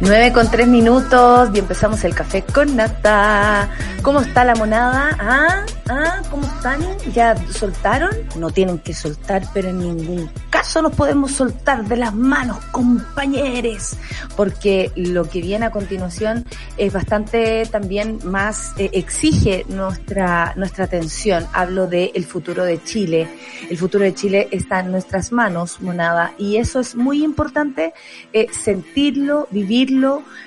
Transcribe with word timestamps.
9 0.00 0.32
con 0.32 0.50
3 0.50 0.68
minutos 0.68 1.50
y 1.54 1.58
empezamos 1.58 2.04
el 2.04 2.14
café 2.14 2.42
con 2.42 2.76
nata. 2.76 3.70
¿Cómo 4.02 4.20
está 4.20 4.44
la 4.44 4.54
monada? 4.54 5.16
¿Ah? 5.18 5.64
¿Ah? 5.88 6.22
¿Cómo 6.30 6.44
están? 6.46 6.80
¿Ya 7.14 7.34
soltaron? 7.50 8.10
No 8.36 8.50
tienen 8.50 8.78
que 8.78 8.92
soltar, 8.92 9.42
pero 9.54 9.68
en 9.68 9.78
ningún 9.78 10.30
caso 10.50 10.82
nos 10.82 10.94
podemos 10.94 11.32
soltar 11.32 11.84
de 11.84 11.96
las 11.96 12.14
manos, 12.14 12.58
compañeros, 12.72 13.96
porque 14.36 14.90
lo 14.96 15.28
que 15.28 15.40
viene 15.40 15.66
a 15.66 15.70
continuación 15.70 16.44
es 16.76 16.92
bastante 16.92 17.66
también 17.66 18.18
más, 18.24 18.74
eh, 18.78 18.90
exige 18.92 19.64
nuestra, 19.68 20.54
nuestra 20.56 20.84
atención. 20.84 21.46
Hablo 21.52 21.86
de 21.86 22.12
el 22.14 22.24
futuro 22.24 22.64
de 22.64 22.82
Chile. 22.82 23.28
El 23.70 23.78
futuro 23.78 24.04
de 24.04 24.14
Chile 24.14 24.48
está 24.50 24.80
en 24.80 24.90
nuestras 24.90 25.32
manos, 25.32 25.80
monada, 25.80 26.32
y 26.38 26.56
eso 26.56 26.80
es 26.80 26.96
muy 26.96 27.24
importante 27.24 27.94
eh, 28.32 28.46
sentirlo, 28.50 29.48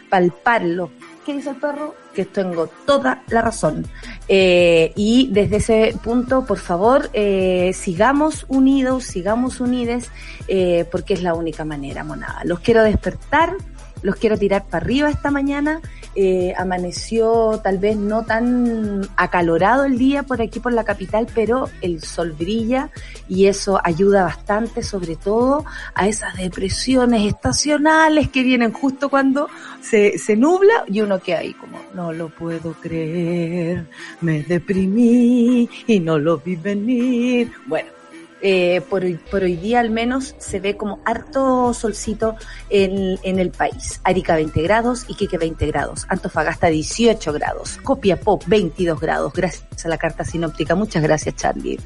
palparlo. 0.10 0.92
¿Qué 1.26 1.34
dice 1.34 1.52
el 1.52 1.58
perro? 1.58 1.96
Que 2.14 2.26
tengo 2.26 2.68
toda 2.86 3.24
la 3.28 3.42
razón. 3.42 3.86
Eh, 4.28 4.92
y 4.96 5.30
desde 5.32 5.58
ese 5.58 5.96
punto, 6.04 6.46
por 6.46 6.58
favor, 6.58 7.10
eh, 7.14 7.72
sigamos 7.74 8.46
unidos, 8.48 9.04
sigamos 9.04 9.60
unides, 9.60 10.10
eh, 10.48 10.86
porque 10.92 11.14
es 11.14 11.22
la 11.22 11.34
única 11.34 11.66
manera, 11.66 12.04
monada. 12.04 12.42
Los 12.46 12.62
quiero 12.62 12.84
despertar, 12.84 13.56
los 14.02 14.16
quiero 14.16 14.38
tirar 14.38 14.66
para 14.66 14.84
arriba 14.84 15.10
esta 15.10 15.32
mañana. 15.32 15.82
Eh, 16.16 16.54
amaneció 16.58 17.62
tal 17.64 17.78
vez 17.78 17.96
no 17.96 18.26
tan 18.26 19.08
acalorado 19.16 19.86
el 19.86 19.98
día 19.98 20.24
por 20.24 20.42
aquí 20.42 20.60
por 20.60 20.74
la 20.74 20.84
capital, 20.84 21.28
pero 21.34 21.70
el 21.82 22.02
sol 22.02 22.34
brilla 22.38 22.90
y 23.28 23.46
eso 23.46 23.80
ayuda 23.84 24.24
bastante, 24.24 24.82
sobre 24.82 25.16
todo 25.16 25.66
a 25.94 26.08
esas 26.08 26.36
depresiones 26.36 27.28
estacionales 27.28 28.30
que 28.30 28.44
vienen 28.44 28.74
justo 28.74 29.10
cuando 29.10 29.48
se, 29.82 30.18
se 30.18 30.36
nubla 30.36 30.84
y 30.88 31.02
uno 31.02 31.20
queda 31.20 31.40
ahí 31.40 31.54
como, 31.54 31.80
no 31.94 32.12
lo 32.12 32.30
puedo 32.30 32.74
creer, 32.74 33.86
me 34.22 34.42
deprimí 34.44 35.70
y 35.88 36.00
no 36.00 36.18
lo 36.18 36.38
vi 36.40 36.56
venir. 36.56 37.52
Bueno, 37.68 37.99
eh, 38.42 38.82
por, 38.90 39.04
hoy, 39.04 39.20
por 39.30 39.44
hoy 39.44 39.56
día 39.56 39.80
al 39.80 39.90
menos 39.90 40.36
se 40.38 40.60
ve 40.60 40.78
como 40.78 41.00
harto 41.06 41.74
solcito 41.74 42.36
en, 42.70 43.18
en 43.24 43.40
el 43.40 43.52
país. 43.52 44.00
Arica 44.04 44.36
20 44.36 44.62
grados, 44.62 45.06
Iquique 45.08 45.38
20 45.38 45.68
grados, 45.68 46.06
Antofagasta 46.10 46.68
18 46.68 47.34
grados, 47.34 47.78
Copiapó 47.84 48.40
22 48.48 49.00
grados, 49.00 49.34
gracias 49.34 49.86
a 49.86 49.90
la 49.90 49.98
carta 49.98 50.24
sinóptica, 50.24 50.76
muchas 50.76 51.04
gracias 51.04 51.36
Charlie. 51.36 51.80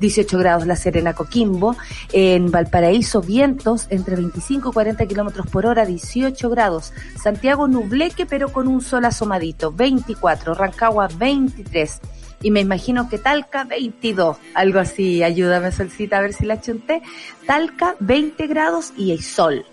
18 0.00 0.38
grados 0.38 0.66
La 0.66 0.76
Serena 0.76 1.14
Coquimbo, 1.14 1.76
en 2.12 2.50
Valparaíso 2.50 3.20
vientos 3.20 3.86
entre 3.90 4.16
25 4.16 4.70
y 4.70 4.72
40 4.72 5.06
kilómetros 5.06 5.46
por 5.46 5.66
hora, 5.66 5.84
18 5.84 6.50
grados, 6.50 6.92
Santiago 7.20 7.68
nubleque 7.68 8.26
pero 8.26 8.52
con 8.52 8.68
un 8.68 8.80
sol 8.80 9.04
asomadito, 9.04 9.72
24, 9.72 10.54
Rancagua 10.54 11.08
23, 11.16 12.00
y 12.42 12.50
me 12.50 12.60
imagino 12.60 13.08
que 13.08 13.18
Talca 13.18 13.64
22, 13.64 14.36
algo 14.54 14.78
así, 14.78 15.22
ayúdame 15.22 15.72
Solcita 15.72 16.18
a 16.18 16.22
ver 16.22 16.32
si 16.32 16.44
la 16.44 16.60
chunté, 16.60 17.02
Talca 17.46 17.96
20 18.00 18.46
grados 18.46 18.92
y 18.96 19.10
hay 19.10 19.22
sol. 19.22 19.64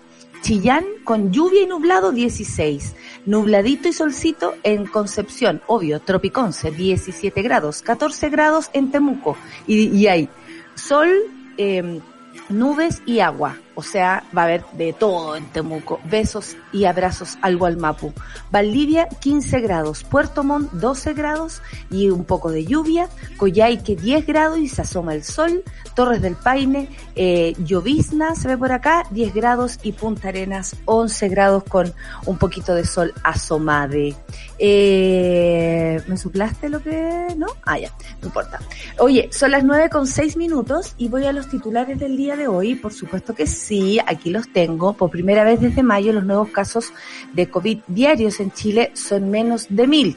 Chillán 0.42 0.84
con 1.04 1.32
lluvia 1.32 1.62
y 1.62 1.66
nublado 1.66 2.12
16, 2.12 2.94
nubladito 3.24 3.88
y 3.88 3.92
solcito 3.92 4.54
en 4.62 4.86
Concepción, 4.86 5.62
obvio, 5.66 6.00
Tropiconce 6.00 6.70
17 6.70 7.42
grados, 7.42 7.82
14 7.82 8.28
grados 8.28 8.70
en 8.72 8.90
Temuco 8.90 9.36
y, 9.66 9.88
y 9.88 10.06
hay 10.06 10.28
sol, 10.74 11.10
eh, 11.56 12.00
nubes 12.48 13.02
y 13.06 13.20
agua. 13.20 13.56
O 13.76 13.82
sea, 13.82 14.24
va 14.36 14.42
a 14.42 14.44
haber 14.46 14.64
de 14.72 14.92
todo 14.92 15.36
en 15.36 15.46
Temuco. 15.46 16.00
Besos 16.04 16.56
y 16.72 16.86
abrazos 16.86 17.38
al 17.42 17.56
Gualmapu. 17.56 18.12
Valdivia, 18.50 19.06
15 19.06 19.60
grados. 19.60 20.02
Puerto 20.02 20.42
Montt, 20.42 20.72
12 20.72 21.14
grados 21.14 21.62
y 21.90 22.10
un 22.10 22.24
poco 22.24 22.50
de 22.50 22.64
lluvia. 22.64 23.08
Coyhaique, 23.36 23.94
10 23.94 24.26
grados 24.26 24.58
y 24.58 24.68
se 24.68 24.82
asoma 24.82 25.14
el 25.14 25.22
sol. 25.22 25.62
Torres 25.94 26.22
del 26.22 26.36
Paine, 26.36 26.88
eh, 27.14 27.54
llovizna 27.58 28.34
se 28.34 28.48
ve 28.48 28.58
por 28.58 28.72
acá, 28.72 29.04
10 29.10 29.34
grados 29.34 29.78
y 29.82 29.92
Punta 29.92 30.28
Arenas, 30.28 30.76
11 30.86 31.28
grados 31.28 31.64
con 31.64 31.92
un 32.26 32.38
poquito 32.38 32.74
de 32.74 32.84
sol 32.84 33.12
asomade. 33.22 34.16
Eh, 34.58 36.00
¿Me 36.06 36.16
suplaste 36.16 36.68
lo 36.68 36.82
que 36.82 37.34
no? 37.36 37.46
Ah, 37.64 37.78
ya, 37.78 37.90
no 38.20 38.28
importa. 38.28 38.60
Oye, 38.98 39.28
son 39.32 39.50
las 39.50 39.64
9 39.64 39.90
con 39.90 40.06
6 40.06 40.36
minutos 40.36 40.94
y 40.96 41.08
voy 41.08 41.26
a 41.26 41.32
los 41.32 41.48
titulares 41.48 41.98
del 41.98 42.16
día 42.16 42.36
de 42.36 42.48
hoy. 42.48 42.74
Por 42.74 42.92
supuesto 42.92 43.34
que 43.34 43.46
sí, 43.46 43.65
aquí 44.06 44.30
los 44.30 44.52
tengo. 44.52 44.94
Por 44.94 45.10
primera 45.10 45.44
vez 45.44 45.60
desde 45.60 45.82
mayo 45.82 46.12
los 46.12 46.24
nuevos 46.24 46.50
casos 46.50 46.92
de 47.32 47.48
COVID 47.48 47.80
diarios 47.86 48.40
en 48.40 48.52
Chile 48.52 48.90
son 48.94 49.30
menos 49.30 49.66
de 49.70 49.86
mil. 49.86 50.16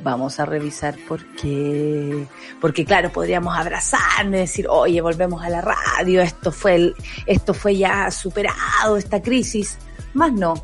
Vamos 0.00 0.40
a 0.40 0.46
revisar 0.46 0.96
por 1.08 1.24
qué. 1.36 2.26
Porque 2.60 2.84
claro, 2.84 3.10
podríamos 3.10 3.56
abrazarnos 3.56 4.34
y 4.34 4.38
decir, 4.38 4.66
oye, 4.68 5.00
volvemos 5.00 5.42
a 5.42 5.48
la 5.48 5.60
radio, 5.60 6.20
esto 6.20 6.52
fue 6.52 6.92
esto 7.26 7.54
fue 7.54 7.76
ya 7.76 8.10
superado, 8.10 8.96
esta 8.96 9.22
crisis. 9.22 9.78
Más 10.12 10.32
no. 10.32 10.54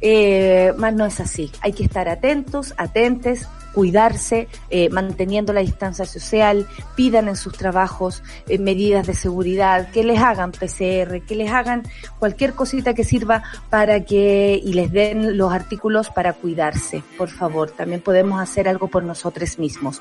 Eh, 0.00 0.72
más 0.76 0.94
no 0.94 1.06
es 1.06 1.20
así. 1.20 1.50
Hay 1.60 1.72
que 1.72 1.84
estar 1.84 2.08
atentos, 2.08 2.74
atentes, 2.76 3.48
cuidarse, 3.76 4.48
eh, 4.70 4.88
manteniendo 4.88 5.52
la 5.52 5.60
distancia 5.60 6.06
social, 6.06 6.66
pidan 6.94 7.28
en 7.28 7.36
sus 7.36 7.52
trabajos 7.52 8.22
eh, 8.48 8.56
medidas 8.58 9.06
de 9.06 9.12
seguridad, 9.12 9.90
que 9.90 10.02
les 10.02 10.18
hagan 10.18 10.52
PCR, 10.52 11.20
que 11.26 11.34
les 11.34 11.52
hagan 11.52 11.82
cualquier 12.18 12.54
cosita 12.54 12.94
que 12.94 13.04
sirva 13.04 13.42
para 13.68 14.02
que 14.02 14.58
y 14.64 14.72
les 14.72 14.90
den 14.90 15.36
los 15.36 15.52
artículos 15.52 16.08
para 16.08 16.32
cuidarse, 16.32 17.02
por 17.18 17.28
favor. 17.28 17.70
También 17.70 18.00
podemos 18.00 18.40
hacer 18.40 18.66
algo 18.66 18.88
por 18.88 19.04
nosotros 19.04 19.58
mismos. 19.58 20.00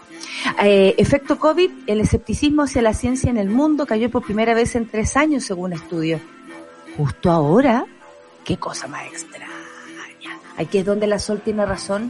Eh, 0.64 0.96
efecto 0.97 1.38
COVID, 1.38 1.69
el 1.88 2.00
escepticismo 2.00 2.64
hacia 2.64 2.81
la 2.81 2.94
ciencia 2.94 3.30
en 3.30 3.38
el 3.38 3.50
mundo 3.50 3.85
cayó 3.85 4.09
por 4.09 4.24
primera 4.24 4.53
vez 4.53 4.78
en 4.78 4.88
tres 4.88 5.18
años 5.18 5.44
según 5.44 5.74
estudio. 5.74 6.22
Justo 6.96 7.30
ahora, 7.30 7.85
qué 8.46 8.56
cosa 8.56 8.88
más 8.88 9.06
extraña. 9.08 9.50
Aquí 10.58 10.78
es 10.78 10.85
donde 10.85 11.08
la 11.08 11.19
Sol 11.19 11.41
tiene 11.44 11.66
razón. 11.66 12.09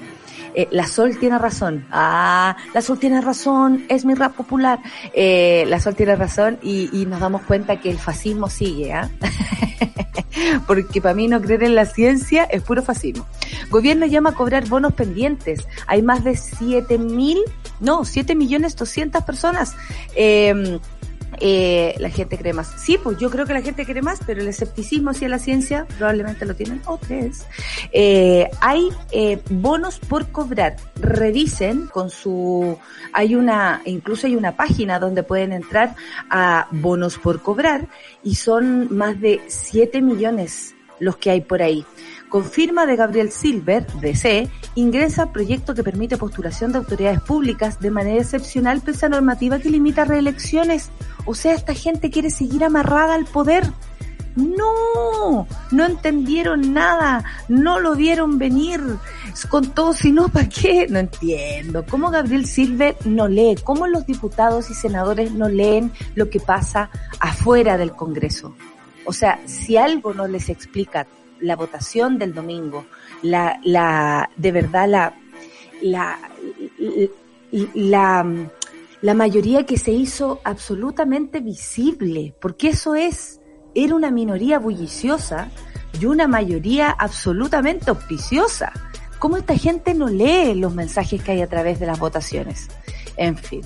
Eh, 0.55 0.67
la 0.71 0.87
Sol 0.87 1.17
tiene 1.19 1.37
razón. 1.37 1.85
Ah, 1.91 2.55
la 2.73 2.81
Sol 2.81 2.97
tiene 2.97 3.19
razón. 3.21 3.85
Es 3.89 4.05
mi 4.05 4.13
rap 4.13 4.35
popular. 4.35 4.79
Eh, 5.13 5.65
la 5.67 5.79
Sol 5.79 5.95
tiene 5.95 6.15
razón 6.15 6.57
y, 6.61 6.89
y, 6.93 7.05
nos 7.05 7.19
damos 7.19 7.41
cuenta 7.41 7.79
que 7.81 7.89
el 7.91 7.99
fascismo 7.99 8.49
sigue. 8.49 8.93
¿ah? 8.93 9.09
Porque 10.67 11.01
para 11.01 11.13
mí 11.13 11.27
no 11.27 11.41
creer 11.41 11.63
en 11.63 11.75
la 11.75 11.85
ciencia 11.85 12.45
es 12.45 12.61
puro 12.63 12.81
fascismo. 12.81 13.25
Gobierno 13.69 14.05
llama 14.05 14.31
a 14.31 14.33
cobrar 14.33 14.67
bonos 14.67 14.93
pendientes. 14.93 15.67
Hay 15.87 16.01
más 16.01 16.23
de 16.23 16.37
siete 16.37 16.97
mil, 16.97 17.39
no, 17.81 18.05
siete 18.05 18.33
millones 18.33 18.75
doscientas 18.75 19.23
personas. 19.23 19.75
Eh, 20.15 20.79
eh, 21.39 21.95
la 21.99 22.09
gente 22.09 22.37
cree 22.37 22.53
más. 22.53 22.73
Sí, 22.77 22.97
pues 23.01 23.17
yo 23.17 23.29
creo 23.29 23.45
que 23.45 23.53
la 23.53 23.61
gente 23.61 23.85
cree 23.85 24.01
más, 24.01 24.19
pero 24.25 24.41
el 24.41 24.47
escepticismo 24.47 25.11
hacia 25.11 25.29
la 25.29 25.39
ciencia 25.39 25.85
probablemente 25.97 26.45
lo 26.45 26.55
tienen 26.55 26.81
otros. 26.85 27.45
Eh, 27.91 28.49
hay 28.61 28.89
eh, 29.11 29.39
bonos 29.49 29.99
por 29.99 30.31
cobrar. 30.31 30.75
Revisen 30.95 31.87
con 31.87 32.09
su, 32.09 32.77
hay 33.13 33.35
una, 33.35 33.81
incluso 33.85 34.27
hay 34.27 34.35
una 34.35 34.55
página 34.55 34.99
donde 34.99 35.23
pueden 35.23 35.53
entrar 35.53 35.95
a 36.29 36.67
bonos 36.71 37.17
por 37.17 37.41
cobrar 37.41 37.87
y 38.23 38.35
son 38.35 38.95
más 38.95 39.19
de 39.19 39.41
7 39.47 40.01
millones 40.01 40.75
los 40.99 41.17
que 41.17 41.31
hay 41.31 41.41
por 41.41 41.61
ahí. 41.61 41.85
Con 42.35 42.43
firma 42.43 42.85
de 42.85 42.97
Gabriel 42.97 43.31
Silver, 43.31 43.87
DC, 44.01 44.49
ingresa 44.75 45.31
proyecto 45.31 45.73
que 45.73 45.85
permite 45.85 46.17
postulación 46.17 46.73
de 46.73 46.79
autoridades 46.79 47.21
públicas 47.21 47.79
de 47.79 47.91
manera 47.91 48.21
excepcional 48.21 48.81
pese 48.81 49.05
a 49.05 49.09
normativa 49.09 49.59
que 49.59 49.69
limita 49.69 50.03
reelecciones. 50.03 50.89
O 51.25 51.33
sea, 51.33 51.53
esta 51.53 51.73
gente 51.73 52.09
quiere 52.09 52.29
seguir 52.29 52.65
amarrada 52.65 53.15
al 53.15 53.23
poder. 53.23 53.63
No, 54.35 55.47
no 55.71 55.85
entendieron 55.85 56.73
nada, 56.73 57.23
no 57.47 57.79
lo 57.79 57.95
vieron 57.95 58.37
venir 58.37 58.81
con 59.47 59.71
todo, 59.71 59.93
si 59.93 60.11
no, 60.11 60.27
¿para 60.27 60.49
qué? 60.49 60.87
No 60.89 60.99
entiendo. 60.99 61.85
¿Cómo 61.89 62.11
Gabriel 62.11 62.45
Silver 62.47 62.97
no 63.05 63.29
lee? 63.29 63.55
¿Cómo 63.63 63.87
los 63.87 64.05
diputados 64.05 64.69
y 64.69 64.73
senadores 64.73 65.31
no 65.31 65.47
leen 65.47 65.89
lo 66.15 66.29
que 66.29 66.41
pasa 66.41 66.89
afuera 67.21 67.77
del 67.77 67.93
Congreso? 67.93 68.53
O 69.05 69.13
sea, 69.13 69.39
si 69.45 69.77
algo 69.77 70.13
no 70.13 70.27
les 70.27 70.49
explica 70.49 71.07
la 71.39 71.55
votación 71.55 72.17
del 72.17 72.33
domingo, 72.33 72.85
la, 73.21 73.59
la, 73.63 74.29
de 74.35 74.51
verdad 74.51 74.87
la, 74.87 75.13
la, 75.81 76.17
la, 77.73 78.25
la 79.01 79.13
mayoría 79.13 79.65
que 79.65 79.77
se 79.77 79.91
hizo 79.91 80.41
absolutamente 80.43 81.39
visible, 81.39 82.33
porque 82.39 82.69
eso 82.69 82.95
es, 82.95 83.39
era 83.73 83.95
una 83.95 84.11
minoría 84.11 84.59
bulliciosa 84.59 85.49
y 85.99 86.05
una 86.05 86.27
mayoría 86.27 86.89
absolutamente 86.89 87.89
auspiciosa. 87.89 88.71
¿Cómo 89.19 89.37
esta 89.37 89.57
gente 89.57 89.93
no 89.93 90.07
lee 90.07 90.55
los 90.55 90.73
mensajes 90.73 91.23
que 91.23 91.31
hay 91.31 91.41
a 91.41 91.47
través 91.47 91.79
de 91.79 91.85
las 91.85 91.99
votaciones? 91.99 92.67
En 93.17 93.37
fin, 93.37 93.61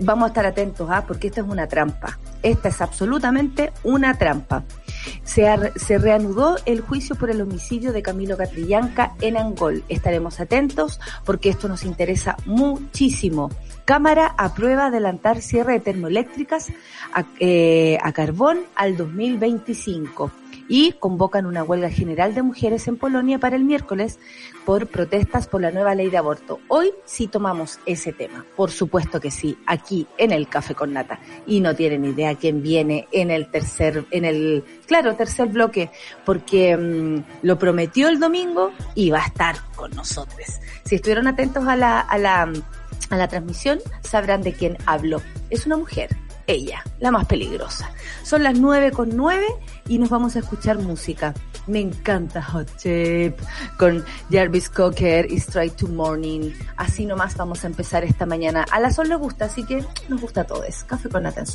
vamos 0.00 0.24
a 0.24 0.28
estar 0.28 0.46
atentos, 0.46 0.88
¿ah? 0.90 1.04
porque 1.06 1.28
esta 1.28 1.40
es 1.40 1.46
una 1.48 1.66
trampa. 1.66 2.18
Esta 2.42 2.68
es 2.68 2.80
absolutamente 2.80 3.72
una 3.82 4.16
trampa. 4.16 4.64
Se, 5.22 5.46
se, 5.76 5.98
reanudó 5.98 6.56
el 6.66 6.80
juicio 6.80 7.16
por 7.16 7.30
el 7.30 7.40
homicidio 7.40 7.92
de 7.92 8.02
Camilo 8.02 8.36
Catrillanca 8.36 9.14
en 9.20 9.36
Angol. 9.36 9.84
Estaremos 9.88 10.40
atentos 10.40 11.00
porque 11.24 11.50
esto 11.50 11.68
nos 11.68 11.84
interesa 11.84 12.36
muchísimo. 12.46 13.50
Cámara 13.84 14.34
aprueba 14.36 14.86
adelantar 14.86 15.40
cierre 15.40 15.74
de 15.74 15.80
termoeléctricas 15.80 16.72
a, 17.12 17.24
eh, 17.40 17.98
a 18.02 18.12
carbón 18.12 18.60
al 18.74 18.96
2025 18.96 20.30
y 20.68 20.92
convocan 20.92 21.46
una 21.46 21.64
huelga 21.64 21.90
general 21.90 22.34
de 22.34 22.42
mujeres 22.42 22.86
en 22.86 22.96
Polonia 22.96 23.38
para 23.38 23.56
el 23.56 23.64
miércoles 23.64 24.18
por 24.64 24.86
protestas 24.86 25.48
por 25.48 25.62
la 25.62 25.70
nueva 25.70 25.94
ley 25.94 26.10
de 26.10 26.18
aborto. 26.18 26.60
Hoy 26.68 26.92
sí 27.06 27.26
tomamos 27.26 27.80
ese 27.86 28.12
tema, 28.12 28.44
por 28.54 28.70
supuesto 28.70 29.20
que 29.20 29.30
sí, 29.30 29.58
aquí 29.66 30.06
en 30.18 30.30
el 30.30 30.48
Café 30.48 30.74
con 30.74 30.92
Nata. 30.92 31.18
Y 31.46 31.60
no 31.60 31.74
tienen 31.74 32.04
idea 32.04 32.34
quién 32.34 32.62
viene 32.62 33.08
en 33.12 33.30
el 33.30 33.50
tercer, 33.50 34.04
en 34.10 34.26
el, 34.26 34.64
claro, 34.86 35.16
tercer 35.16 35.48
bloque, 35.48 35.90
porque 36.24 36.76
mm, 36.76 37.46
lo 37.46 37.58
prometió 37.58 38.08
el 38.08 38.20
domingo 38.20 38.72
y 38.94 39.10
va 39.10 39.22
a 39.22 39.26
estar 39.26 39.56
con 39.74 39.90
nosotros. 39.92 40.60
Si 40.84 40.96
estuvieron 40.96 41.26
atentos 41.26 41.66
a 41.66 41.76
la, 41.76 42.00
a 42.00 42.18
la, 42.18 42.52
a 43.10 43.16
la 43.16 43.28
transmisión, 43.28 43.78
sabrán 44.02 44.42
de 44.42 44.52
quién 44.52 44.76
habló. 44.86 45.22
Es 45.48 45.64
una 45.64 45.78
mujer 45.78 46.10
ella, 46.48 46.82
la 46.98 47.10
más 47.10 47.26
peligrosa. 47.26 47.90
Son 48.22 48.42
las 48.42 48.58
nueve 48.58 48.90
con 48.90 49.10
nueve 49.16 49.46
y 49.88 49.98
nos 49.98 50.10
vamos 50.10 50.36
a 50.36 50.40
escuchar 50.40 50.78
música. 50.78 51.34
Me 51.66 51.80
encanta 51.80 52.42
Hot 52.42 52.68
Chip 52.76 53.38
con 53.78 54.04
Jarvis 54.30 54.68
Cocker 54.70 55.30
y 55.30 55.36
Straight 55.36 55.76
to 55.76 55.88
Morning. 55.88 56.52
Así 56.76 57.06
nomás 57.06 57.36
vamos 57.36 57.64
a 57.64 57.66
empezar 57.66 58.04
esta 58.04 58.26
mañana. 58.26 58.64
A 58.70 58.80
la 58.80 58.90
Sol 58.90 59.08
le 59.08 59.16
gusta, 59.16 59.46
así 59.46 59.64
que 59.64 59.84
nos 60.08 60.20
gusta 60.20 60.42
a 60.42 60.44
todos. 60.44 60.84
Café 60.84 61.08
con 61.08 61.22
Nata 61.24 61.40
en 61.40 61.46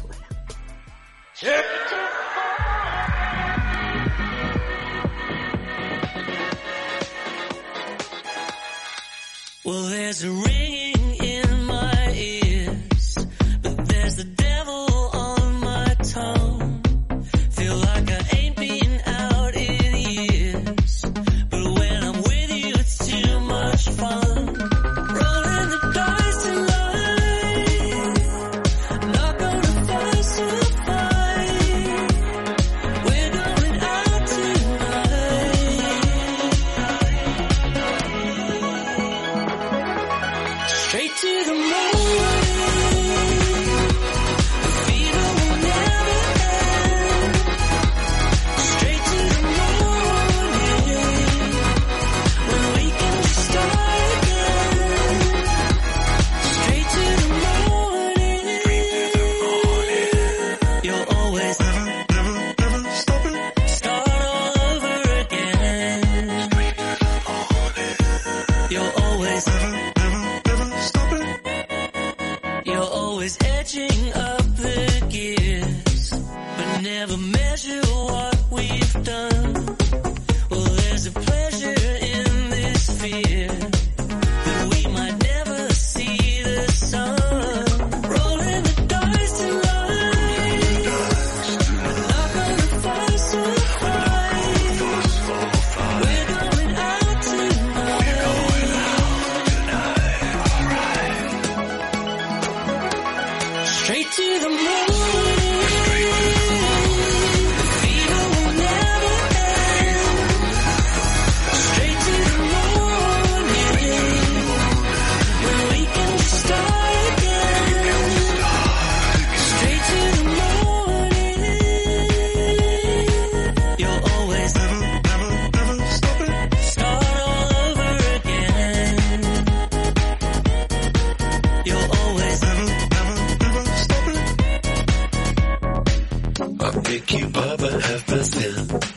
Brazil. 138.13 138.92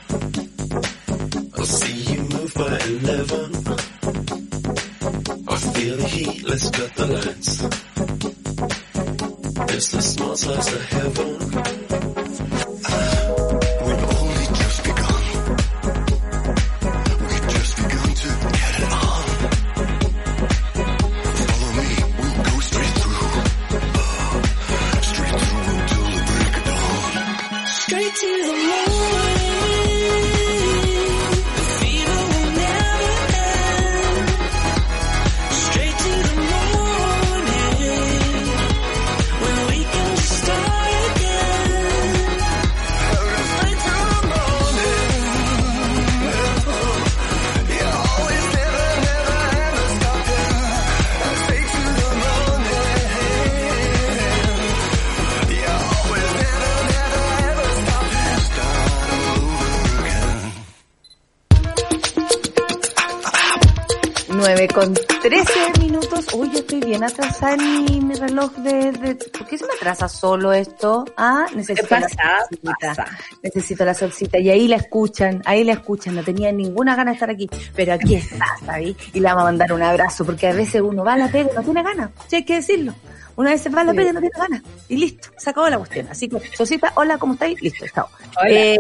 De, 68.57 68.93
de- 68.93 69.15
¿Por 69.15 69.47
qué 69.47 69.59
se 69.59 69.67
me 69.67 69.73
atrasa 69.75 70.09
solo 70.09 70.53
esto? 70.53 71.05
Ah, 71.17 71.47
necesito 71.55 71.87
la 71.91 72.01
pasa? 72.01 72.39
solcita. 72.49 72.77
Pasa. 72.81 73.07
Necesito 73.43 73.85
la 73.85 73.95
solcita. 73.95 74.39
Y 74.39 74.51
ahí 74.51 74.69
la 74.69 74.77
escuchan, 74.77 75.43
ahí 75.45 75.65
la 75.65 75.73
escuchan. 75.75 76.15
No 76.15 76.23
tenía 76.23 76.53
ninguna 76.53 76.95
gana 76.97 77.11
de 77.11 77.15
estar 77.15 77.31
aquí. 77.31 77.49
Pero 77.75 77.93
aquí 77.95 78.15
está, 78.17 78.47
¿sabes? 78.65 78.97
Y 79.13 79.21
le 79.21 79.27
vamos 79.29 79.43
a 79.43 79.45
mandar 79.47 79.73
un 79.73 79.83
abrazo, 79.83 80.25
porque 80.25 80.47
a 80.49 80.53
veces 80.53 80.81
uno 80.81 81.05
va 81.05 81.15
a 81.15 81.19
la 81.19 81.29
pega 81.29 81.51
y 81.53 81.55
no 81.55 81.63
tiene 81.63 81.83
ganas. 81.83 82.11
Sí, 82.29 82.37
hay 82.37 82.45
que 82.45 82.55
decirlo. 82.55 82.95
Una 83.37 83.51
vez 83.51 83.61
se 83.61 83.69
va 83.69 83.85
la 83.85 83.93
y 83.93 83.97
no 83.97 84.21
tiene 84.21 84.31
ganas. 84.37 84.63
Y 84.89 84.97
listo, 84.97 85.29
se 85.37 85.51
acabó 85.51 85.69
la 85.69 85.79
cuestión. 85.79 86.09
Así 86.11 86.29
que, 86.29 86.41
Solcita, 86.57 86.93
hola, 86.97 87.19
¿cómo 87.19 87.35
estáis? 87.35 87.61
Listo, 87.63 87.85
chao. 87.95 88.09
Eh, 88.49 88.79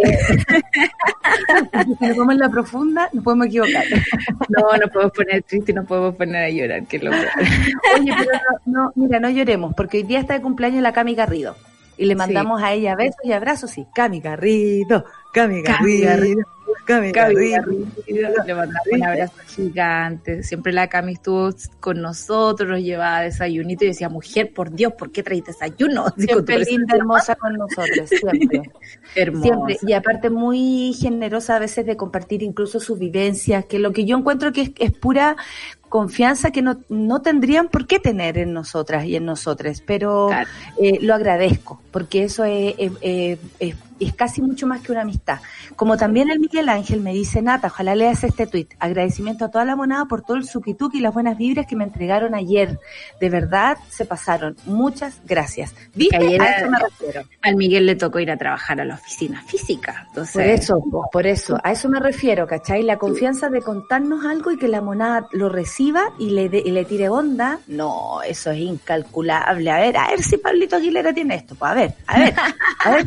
si 2.00 2.06
nos 2.06 2.16
vamos 2.16 2.34
en 2.34 2.38
la 2.38 2.48
profunda, 2.48 3.10
nos 3.12 3.22
podemos 3.22 3.46
equivocar. 3.48 3.84
No, 4.48 4.76
no 4.76 4.88
podemos 4.88 5.12
poner 5.12 5.42
triste 5.42 5.72
y 5.72 5.74
no 5.74 5.84
podemos 5.84 6.14
poner 6.14 6.44
a 6.44 6.50
llorar, 6.50 6.86
que 6.86 6.96
es 6.96 7.02
lo 7.02 7.10
peor. 7.10 7.28
Oye, 7.96 8.12
pero 8.18 8.38
no, 8.64 8.72
no, 8.72 8.92
mira, 8.94 9.20
no 9.20 9.28
lloremos, 9.28 9.74
porque 9.74 9.98
hoy 9.98 10.02
día 10.04 10.20
está 10.20 10.34
de 10.34 10.40
cumpleaños 10.40 10.82
la 10.82 10.92
Cami 10.92 11.14
Garrido. 11.14 11.54
Y 11.98 12.04
le 12.04 12.14
mandamos 12.14 12.62
a 12.62 12.72
ella 12.72 12.94
besos 12.94 13.20
y 13.24 13.32
abrazos, 13.32 13.70
sí. 13.70 13.86
Cami 13.94 14.20
Garrido, 14.20 15.04
Cami 15.32 15.62
Cami 15.62 16.00
Garrido, 16.00 16.46
Cami 16.84 17.10
Cami 17.10 17.50
Garrido. 17.50 17.86
Le 18.06 18.54
mandamos 18.54 18.86
un 18.92 19.04
abrazo 19.04 19.34
gigante. 19.46 20.42
Siempre 20.42 20.72
la 20.72 20.88
Cami 20.88 21.14
estuvo 21.14 21.50
con 21.80 22.02
nosotros, 22.02 22.68
nos 22.68 22.80
llevaba 22.80 23.22
desayunito 23.22 23.84
y 23.84 23.88
decía, 23.88 24.08
mujer, 24.08 24.52
por 24.52 24.72
Dios, 24.72 24.92
¿por 24.92 25.10
qué 25.10 25.22
traes 25.22 25.44
desayuno? 25.44 26.06
Siempre 26.18 26.58
linda, 26.58 26.96
hermosa 26.96 27.34
con 27.34 27.54
nosotros, 27.54 28.10
siempre. 28.10 28.62
hermosa. 29.14 29.42
Siempre. 29.42 29.78
Y 29.82 29.92
aparte 29.94 30.28
muy 30.28 30.92
generosa 30.92 31.56
a 31.56 31.58
veces 31.58 31.86
de 31.86 31.96
compartir 31.96 32.42
incluso 32.42 32.78
sus 32.78 32.98
vivencias, 32.98 33.64
que 33.64 33.78
lo 33.78 33.92
que 33.92 34.04
yo 34.04 34.18
encuentro 34.18 34.52
que 34.52 34.62
es, 34.62 34.70
es 34.78 34.92
pura 34.92 35.36
confianza 35.88 36.50
que 36.50 36.62
no, 36.62 36.78
no 36.88 37.22
tendrían 37.22 37.68
por 37.68 37.86
qué 37.86 37.98
tener 37.98 38.38
en 38.38 38.52
nosotras 38.52 39.04
y 39.06 39.16
en 39.16 39.24
nosotros, 39.24 39.82
pero 39.86 40.26
Claro. 40.28 40.48
eh, 40.82 40.98
lo 41.00 41.14
agradezco, 41.14 41.80
porque 41.90 42.24
eso 42.24 42.44
es, 42.44 42.74
es- 42.78 43.38
es- 43.60 43.76
es- 44.00 44.08
es 44.08 44.14
casi 44.14 44.42
mucho 44.42 44.66
más 44.66 44.80
que 44.80 44.92
una 44.92 45.02
amistad. 45.02 45.38
Como 45.76 45.96
también 45.96 46.30
el 46.30 46.40
Miguel 46.40 46.68
Ángel 46.68 47.00
me 47.00 47.12
dice, 47.12 47.42
Nata, 47.42 47.68
ojalá 47.68 47.94
leas 47.94 48.24
este 48.24 48.46
tuit. 48.46 48.72
Agradecimiento 48.78 49.44
a 49.44 49.50
toda 49.50 49.64
la 49.64 49.76
monada 49.76 50.04
por 50.06 50.22
todo 50.22 50.36
el 50.36 50.44
suquituki 50.46 50.98
y 50.98 51.00
las 51.00 51.12
buenas 51.14 51.36
vibras 51.36 51.66
que 51.66 51.76
me 51.76 51.84
entregaron 51.84 52.34
ayer. 52.34 52.78
De 53.20 53.30
verdad, 53.30 53.76
se 53.88 54.04
pasaron. 54.04 54.56
Muchas 54.66 55.20
gracias. 55.26 55.74
¿Viste? 55.94 56.16
Ayer 56.16 56.40
a 56.42 56.56
eso 56.56 56.70
me 56.70 56.78
refiero. 56.78 57.22
Al 57.42 57.56
Miguel 57.56 57.86
le 57.86 57.96
tocó 57.96 58.20
ir 58.20 58.30
a 58.30 58.36
trabajar 58.36 58.80
a 58.80 58.84
la 58.84 58.94
oficina 58.94 59.42
física. 59.46 60.04
Entonces, 60.08 60.34
Por 60.34 60.44
eso, 60.46 60.80
po, 60.90 61.08
por 61.12 61.26
eso, 61.26 61.58
a 61.62 61.72
eso 61.72 61.88
me 61.88 62.00
refiero, 62.00 62.46
¿cachai? 62.46 62.82
La 62.82 62.96
confianza 62.98 63.48
de 63.48 63.60
contarnos 63.62 64.24
algo 64.24 64.50
y 64.52 64.58
que 64.58 64.68
la 64.68 64.80
monada 64.80 65.28
lo 65.32 65.48
reciba 65.48 66.12
y 66.18 66.30
le, 66.30 66.48
de- 66.48 66.62
y 66.64 66.70
le 66.70 66.84
tire 66.84 67.08
onda, 67.08 67.58
no, 67.66 68.22
eso 68.22 68.50
es 68.50 68.58
incalculable. 68.58 69.70
A 69.70 69.78
ver, 69.78 69.96
a 69.96 70.08
ver 70.08 70.22
si 70.22 70.36
Pablito 70.38 70.76
Aguilera 70.76 71.12
tiene 71.12 71.34
esto, 71.36 71.54
pues 71.54 71.70
a 71.70 71.74
ver, 71.74 71.94
a 72.06 72.18
ver, 72.20 72.34
a 72.84 72.90
ver. 72.90 73.06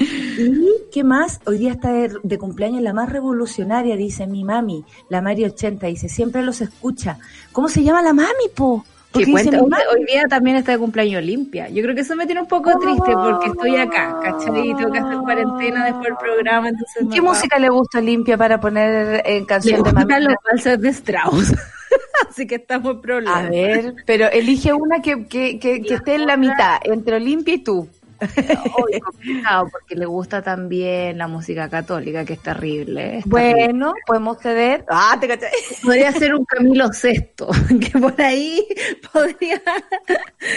¿Y 0.00 0.90
qué 0.92 1.04
más? 1.04 1.40
Hoy 1.46 1.58
día 1.58 1.72
está 1.72 1.92
de, 1.92 2.12
de 2.22 2.38
cumpleaños 2.38 2.82
la 2.82 2.92
más 2.92 3.10
revolucionaria, 3.10 3.96
dice 3.96 4.26
mi 4.26 4.44
mami, 4.44 4.84
la 5.08 5.20
Mari 5.22 5.44
80, 5.44 5.86
dice, 5.86 6.08
siempre 6.08 6.42
los 6.42 6.60
escucha. 6.60 7.18
¿Cómo 7.52 7.68
se 7.68 7.82
llama 7.82 8.02
la 8.02 8.12
mami, 8.12 8.48
po? 8.54 8.84
cuenta, 9.24 9.62
hoy, 9.92 10.04
día 10.04 10.24
también 10.28 10.56
está 10.56 10.72
de 10.72 10.78
cumpleaños 10.78 11.22
limpia. 11.22 11.68
Yo 11.70 11.82
creo 11.82 11.94
que 11.94 12.02
eso 12.02 12.14
me 12.16 12.26
tiene 12.26 12.42
un 12.42 12.48
poco 12.48 12.78
triste 12.78 13.12
porque 13.14 13.48
estoy 13.48 13.76
acá, 13.76 14.14
¿cachai? 14.22 14.70
Y 14.70 14.74
tengo 14.74 14.92
que 14.92 14.98
hacer 14.98 15.16
cuarentena 15.18 15.84
después 15.84 16.04
del 16.04 16.16
programa, 16.16 16.68
entonces... 16.68 17.02
¿Y 17.02 17.08
¿Qué 17.08 17.20
va- 17.20 17.28
música 17.30 17.58
le 17.58 17.68
gusta 17.70 18.00
limpia 18.00 18.36
para 18.36 18.60
poner 18.60 19.22
en 19.24 19.40
Le 19.40 19.46
canción 19.46 19.82
de 19.82 19.92
mami? 19.92 20.04
gustan 20.04 20.24
los 20.64 20.80
de 20.82 20.88
Strauss. 20.90 21.54
Así 22.30 22.46
que 22.46 22.56
estamos 22.56 22.96
en 22.96 23.00
problemas. 23.00 23.46
A 23.46 23.48
ver, 23.48 23.94
pero 24.04 24.28
elige 24.28 24.72
una 24.72 25.00
que, 25.00 25.26
que, 25.26 25.58
que, 25.58 25.80
que 25.80 25.94
esté 25.94 26.16
en 26.16 26.26
la 26.26 26.36
mitad, 26.36 26.78
entre 26.84 27.16
Olimpia 27.16 27.54
y 27.54 27.58
tú. 27.58 27.88
Hoy 28.78 29.00
complicado 29.04 29.68
porque 29.70 29.94
le 29.94 30.06
gusta 30.06 30.42
también 30.42 31.18
la 31.18 31.28
música 31.28 31.68
católica, 31.68 32.24
que 32.24 32.34
es 32.34 32.42
terrible. 32.42 33.18
es 33.18 33.24
terrible. 33.24 33.66
Bueno, 33.66 33.94
podemos 34.06 34.38
ceder. 34.38 34.84
Ah, 34.98 35.16
te 35.20 35.28
caché. 35.28 35.48
Podría 35.82 36.10
ser 36.12 36.34
un 36.34 36.44
Camilo 36.44 36.92
Sexto, 36.92 37.48
que 37.80 37.98
por 37.98 38.20
ahí 38.20 38.66
podría... 39.12 39.60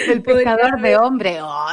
El 0.08 0.22
pescador 0.22 0.80
de 0.82 0.98
hombres. 0.98 1.40
Oh, 1.42 1.68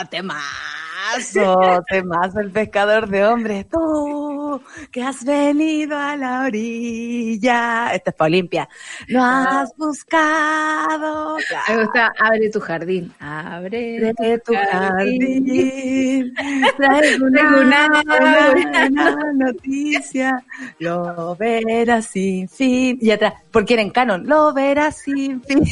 temazo, 1.15 1.85
temazo, 1.89 2.41
el 2.41 2.51
pescador 2.51 3.09
de 3.09 3.25
hombres. 3.27 3.67
Tú, 3.69 4.61
que 4.91 5.03
has 5.03 5.25
venido 5.25 5.97
a 5.99 6.17
la 6.17 6.43
orilla. 6.43 7.95
Esta 7.95 8.11
es 8.11 8.17
para 8.17 8.27
Olimpia. 8.27 8.69
Lo 9.09 9.23
has 9.23 9.75
buscado. 9.77 11.37
Me 11.69 11.83
gusta 11.83 12.13
Abre 12.19 12.51
tu 12.51 12.61
jardín. 12.61 13.13
Abre 13.21 14.15
tu 14.45 14.55
jardín. 14.55 16.35
Traigo 16.77 17.27
una, 17.27 17.61
una- 17.61 19.17
noticia. 19.35 20.45
Lo 20.79 21.37
verás 21.37 22.07
sin 22.07 22.49
fin. 22.49 22.99
Y 23.01 23.11
atrás, 23.11 23.35
porque 23.51 23.75
era 23.75 23.83
en 23.83 23.91
canon. 23.91 24.27
Lo 24.27 24.53
verás 24.53 24.99
sin 24.99 25.43
fin. 25.43 25.63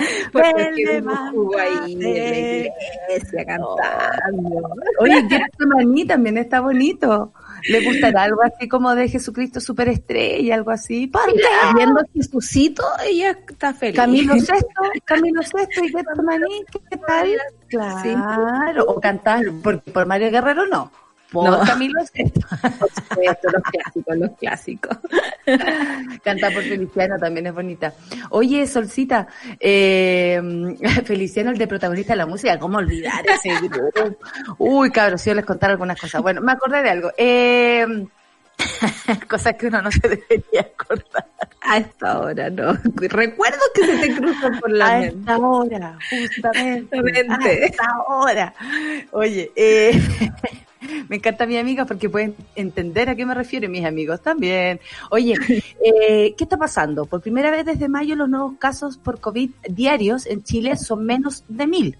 Porque 0.32 0.72
estuvo 0.76 1.58
ahí 1.58 1.92
en 1.92 2.00
la 2.00 2.08
iglesia 2.08 3.44
cantando. 3.46 4.70
Oye, 4.98 5.28
que 5.28 5.36
este 5.36 5.66
maní 5.66 6.06
también 6.06 6.38
está 6.38 6.60
bonito. 6.60 7.32
¿Le 7.68 7.84
gustará 7.84 8.22
algo 8.22 8.42
así 8.42 8.68
como 8.68 8.94
de 8.94 9.08
Jesucristo 9.08 9.60
superestrella, 9.60 10.54
algo 10.54 10.70
así? 10.70 11.06
Ponte. 11.06 11.32
Mira, 11.34 11.74
viendo 11.74 12.00
Jesucito, 12.14 12.82
ella 13.04 13.36
está 13.46 13.74
feliz. 13.74 13.96
Camilo 13.96 14.34
Sexto, 14.38 14.82
Camilo 15.04 15.42
Sexto 15.42 15.84
y 15.84 16.22
Maní, 16.22 16.64
¿qué 16.90 16.96
tal? 16.96 17.28
Claro, 17.68 18.84
o 18.86 19.00
cantar, 19.00 19.44
porque 19.62 19.90
por 19.90 20.06
Mario 20.06 20.30
Guerrero 20.30 20.66
no, 20.66 20.90
por 21.32 21.50
No. 21.50 21.60
Camilo 21.64 22.00
Sexto. 22.06 22.40
Esto, 23.22 23.48
los 23.52 23.62
clásicos, 23.62 24.16
los 24.16 24.30
clásicos. 24.38 24.98
Cantar 26.24 26.52
por 26.52 26.62
Feliciano 26.62 27.16
también 27.18 27.46
es 27.46 27.54
bonita. 27.54 27.94
Oye, 28.30 28.66
Solcita, 28.66 29.26
eh, 29.58 30.40
Feliciano, 31.04 31.50
el 31.50 31.58
de 31.58 31.66
protagonista 31.66 32.12
de 32.12 32.18
la 32.18 32.26
música, 32.26 32.58
¿cómo 32.58 32.78
olvidar 32.78 33.24
ese 33.26 33.50
grupo? 33.68 34.16
Uy, 34.58 34.90
cabros, 34.90 35.20
si 35.22 35.30
yo 35.30 35.34
les 35.34 35.44
contar 35.44 35.70
algunas 35.70 36.00
cosas. 36.00 36.22
Bueno, 36.22 36.40
me 36.40 36.52
acordé 36.52 36.82
de 36.82 36.90
algo. 36.90 37.10
Eh, 37.16 37.86
cosas 39.28 39.54
que 39.54 39.66
uno 39.68 39.80
no 39.82 39.90
se 39.90 40.00
debería 40.00 40.60
acordar. 40.60 41.26
A 41.62 41.76
esta 41.78 42.18
hora, 42.18 42.50
no. 42.50 42.72
Recuerdos 42.94 43.70
que 43.74 43.84
se 43.86 43.98
te 43.98 44.16
cruzan 44.16 44.58
por 44.60 44.70
la 44.70 44.88
A 44.88 44.98
mente. 45.00 45.16
esta 45.18 45.38
hora, 45.38 45.98
justamente. 46.10 46.98
Justamente. 46.98 47.48
A 47.48 47.66
esta 47.66 48.02
hora. 48.08 48.54
Oye, 49.12 49.52
eh, 49.54 50.00
me 51.08 51.16
encanta 51.16 51.46
mi 51.46 51.56
amiga 51.56 51.84
porque 51.84 52.08
pueden 52.08 52.34
entender 52.54 53.08
a 53.08 53.16
qué 53.16 53.26
me 53.26 53.34
refiero 53.34 53.68
mis 53.68 53.84
amigos 53.84 54.20
también. 54.22 54.80
Oye, 55.10 55.34
eh, 55.84 56.34
¿qué 56.36 56.44
está 56.44 56.56
pasando? 56.56 57.06
Por 57.06 57.20
primera 57.20 57.50
vez 57.50 57.64
desde 57.64 57.88
mayo 57.88 58.16
los 58.16 58.28
nuevos 58.28 58.54
casos 58.58 58.96
por 58.96 59.20
COVID 59.20 59.50
diarios 59.68 60.26
en 60.26 60.42
Chile 60.42 60.76
son 60.76 61.04
menos 61.04 61.44
de 61.48 61.66
mil. 61.66 61.98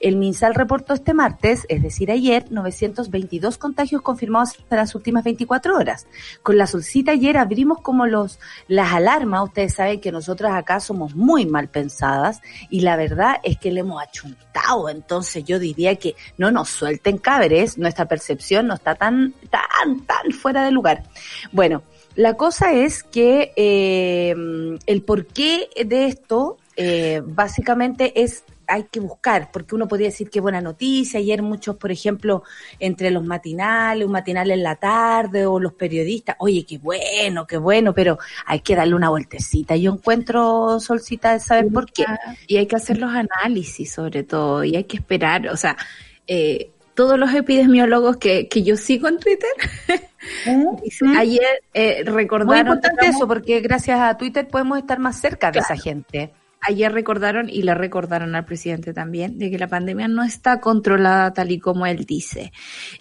El 0.00 0.16
MinSal 0.16 0.54
reportó 0.54 0.94
este 0.94 1.14
martes, 1.14 1.66
es 1.68 1.82
decir, 1.82 2.10
ayer, 2.10 2.46
922 2.50 3.58
contagios 3.58 4.02
confirmados 4.02 4.56
en 4.70 4.76
las 4.76 4.94
últimas 4.94 5.24
24 5.24 5.76
horas. 5.76 6.06
Con 6.42 6.58
la 6.58 6.66
solcita 6.66 7.12
ayer 7.12 7.36
abrimos 7.36 7.80
como 7.80 8.06
los 8.06 8.38
las 8.68 8.92
alarmas. 8.92 9.44
Ustedes 9.44 9.74
saben 9.74 10.00
que 10.00 10.12
nosotras 10.12 10.54
acá 10.54 10.80
somos 10.80 11.14
muy 11.14 11.46
mal 11.46 11.68
pensadas 11.68 12.40
y 12.70 12.80
la 12.80 12.96
verdad 12.96 13.36
es 13.42 13.58
que 13.58 13.70
le 13.70 13.80
hemos 13.80 14.02
achuntado. 14.02 14.88
Entonces 14.88 15.44
yo 15.44 15.58
diría 15.58 15.96
que 15.96 16.16
no 16.36 16.50
nos 16.50 16.68
suelten 16.68 17.18
cabres. 17.18 17.78
Nuestra 17.78 18.06
percepción 18.06 18.66
no 18.66 18.74
está 18.74 18.94
tan, 18.94 19.34
tan, 19.50 20.00
tan 20.06 20.32
fuera 20.32 20.64
de 20.64 20.70
lugar. 20.70 21.04
Bueno, 21.52 21.82
la 22.14 22.34
cosa 22.34 22.72
es 22.72 23.02
que 23.02 23.52
eh, 23.56 24.34
el 24.86 25.02
porqué 25.02 25.68
de 25.84 26.06
esto 26.06 26.56
eh, 26.76 27.22
básicamente 27.24 28.22
es 28.22 28.44
hay 28.66 28.84
que 28.84 29.00
buscar, 29.00 29.50
porque 29.52 29.74
uno 29.74 29.86
podría 29.88 30.08
decir 30.08 30.30
que 30.30 30.40
buena 30.40 30.60
noticia, 30.60 31.18
ayer 31.20 31.42
muchos, 31.42 31.76
por 31.76 31.90
ejemplo, 31.90 32.42
entre 32.78 33.10
los 33.10 33.24
matinales, 33.24 34.06
un 34.06 34.12
matinal 34.12 34.50
en 34.50 34.62
la 34.62 34.76
tarde 34.76 35.46
o 35.46 35.58
los 35.60 35.74
periodistas, 35.74 36.36
oye, 36.38 36.64
qué 36.66 36.78
bueno, 36.78 37.46
qué 37.46 37.56
bueno, 37.58 37.94
pero 37.94 38.18
hay 38.46 38.60
que 38.60 38.74
darle 38.76 38.94
una 38.94 39.08
vueltecita. 39.10 39.76
Yo 39.76 39.92
encuentro, 39.92 40.80
Solcita, 40.80 41.38
¿sabes 41.38 41.72
por 41.72 41.90
qué? 41.92 42.04
Y 42.46 42.56
hay 42.56 42.66
que 42.66 42.76
hacer 42.76 42.98
los 42.98 43.12
análisis 43.12 43.92
sobre 43.92 44.22
todo, 44.24 44.64
y 44.64 44.76
hay 44.76 44.84
que 44.84 44.96
esperar, 44.96 45.48
o 45.48 45.56
sea, 45.56 45.76
eh, 46.26 46.70
todos 46.94 47.18
los 47.18 47.32
epidemiólogos 47.34 48.16
que, 48.16 48.48
que 48.48 48.62
yo 48.62 48.76
sigo 48.76 49.06
en 49.08 49.18
Twitter, 49.18 49.50
¿Mm? 50.46 51.16
ayer 51.18 51.62
eh, 51.74 52.02
Muy 52.04 52.12
recordaron... 52.14 52.58
importante 52.58 52.96
digamos, 53.02 53.16
eso, 53.16 53.28
porque 53.28 53.60
gracias 53.60 54.00
a 54.00 54.16
Twitter 54.16 54.48
podemos 54.48 54.78
estar 54.78 54.98
más 54.98 55.20
cerca 55.20 55.48
de 55.48 55.58
Claro. 55.60 55.74
esa 55.74 55.82
gente. 55.82 56.32
Ayer 56.66 56.92
recordaron 56.92 57.48
y 57.48 57.62
le 57.62 57.74
recordaron 57.74 58.34
al 58.34 58.44
presidente 58.44 58.92
también 58.92 59.38
de 59.38 59.50
que 59.50 59.58
la 59.58 59.68
pandemia 59.68 60.08
no 60.08 60.22
está 60.22 60.60
controlada 60.60 61.32
tal 61.32 61.50
y 61.50 61.58
como 61.58 61.86
él 61.86 62.04
dice. 62.04 62.52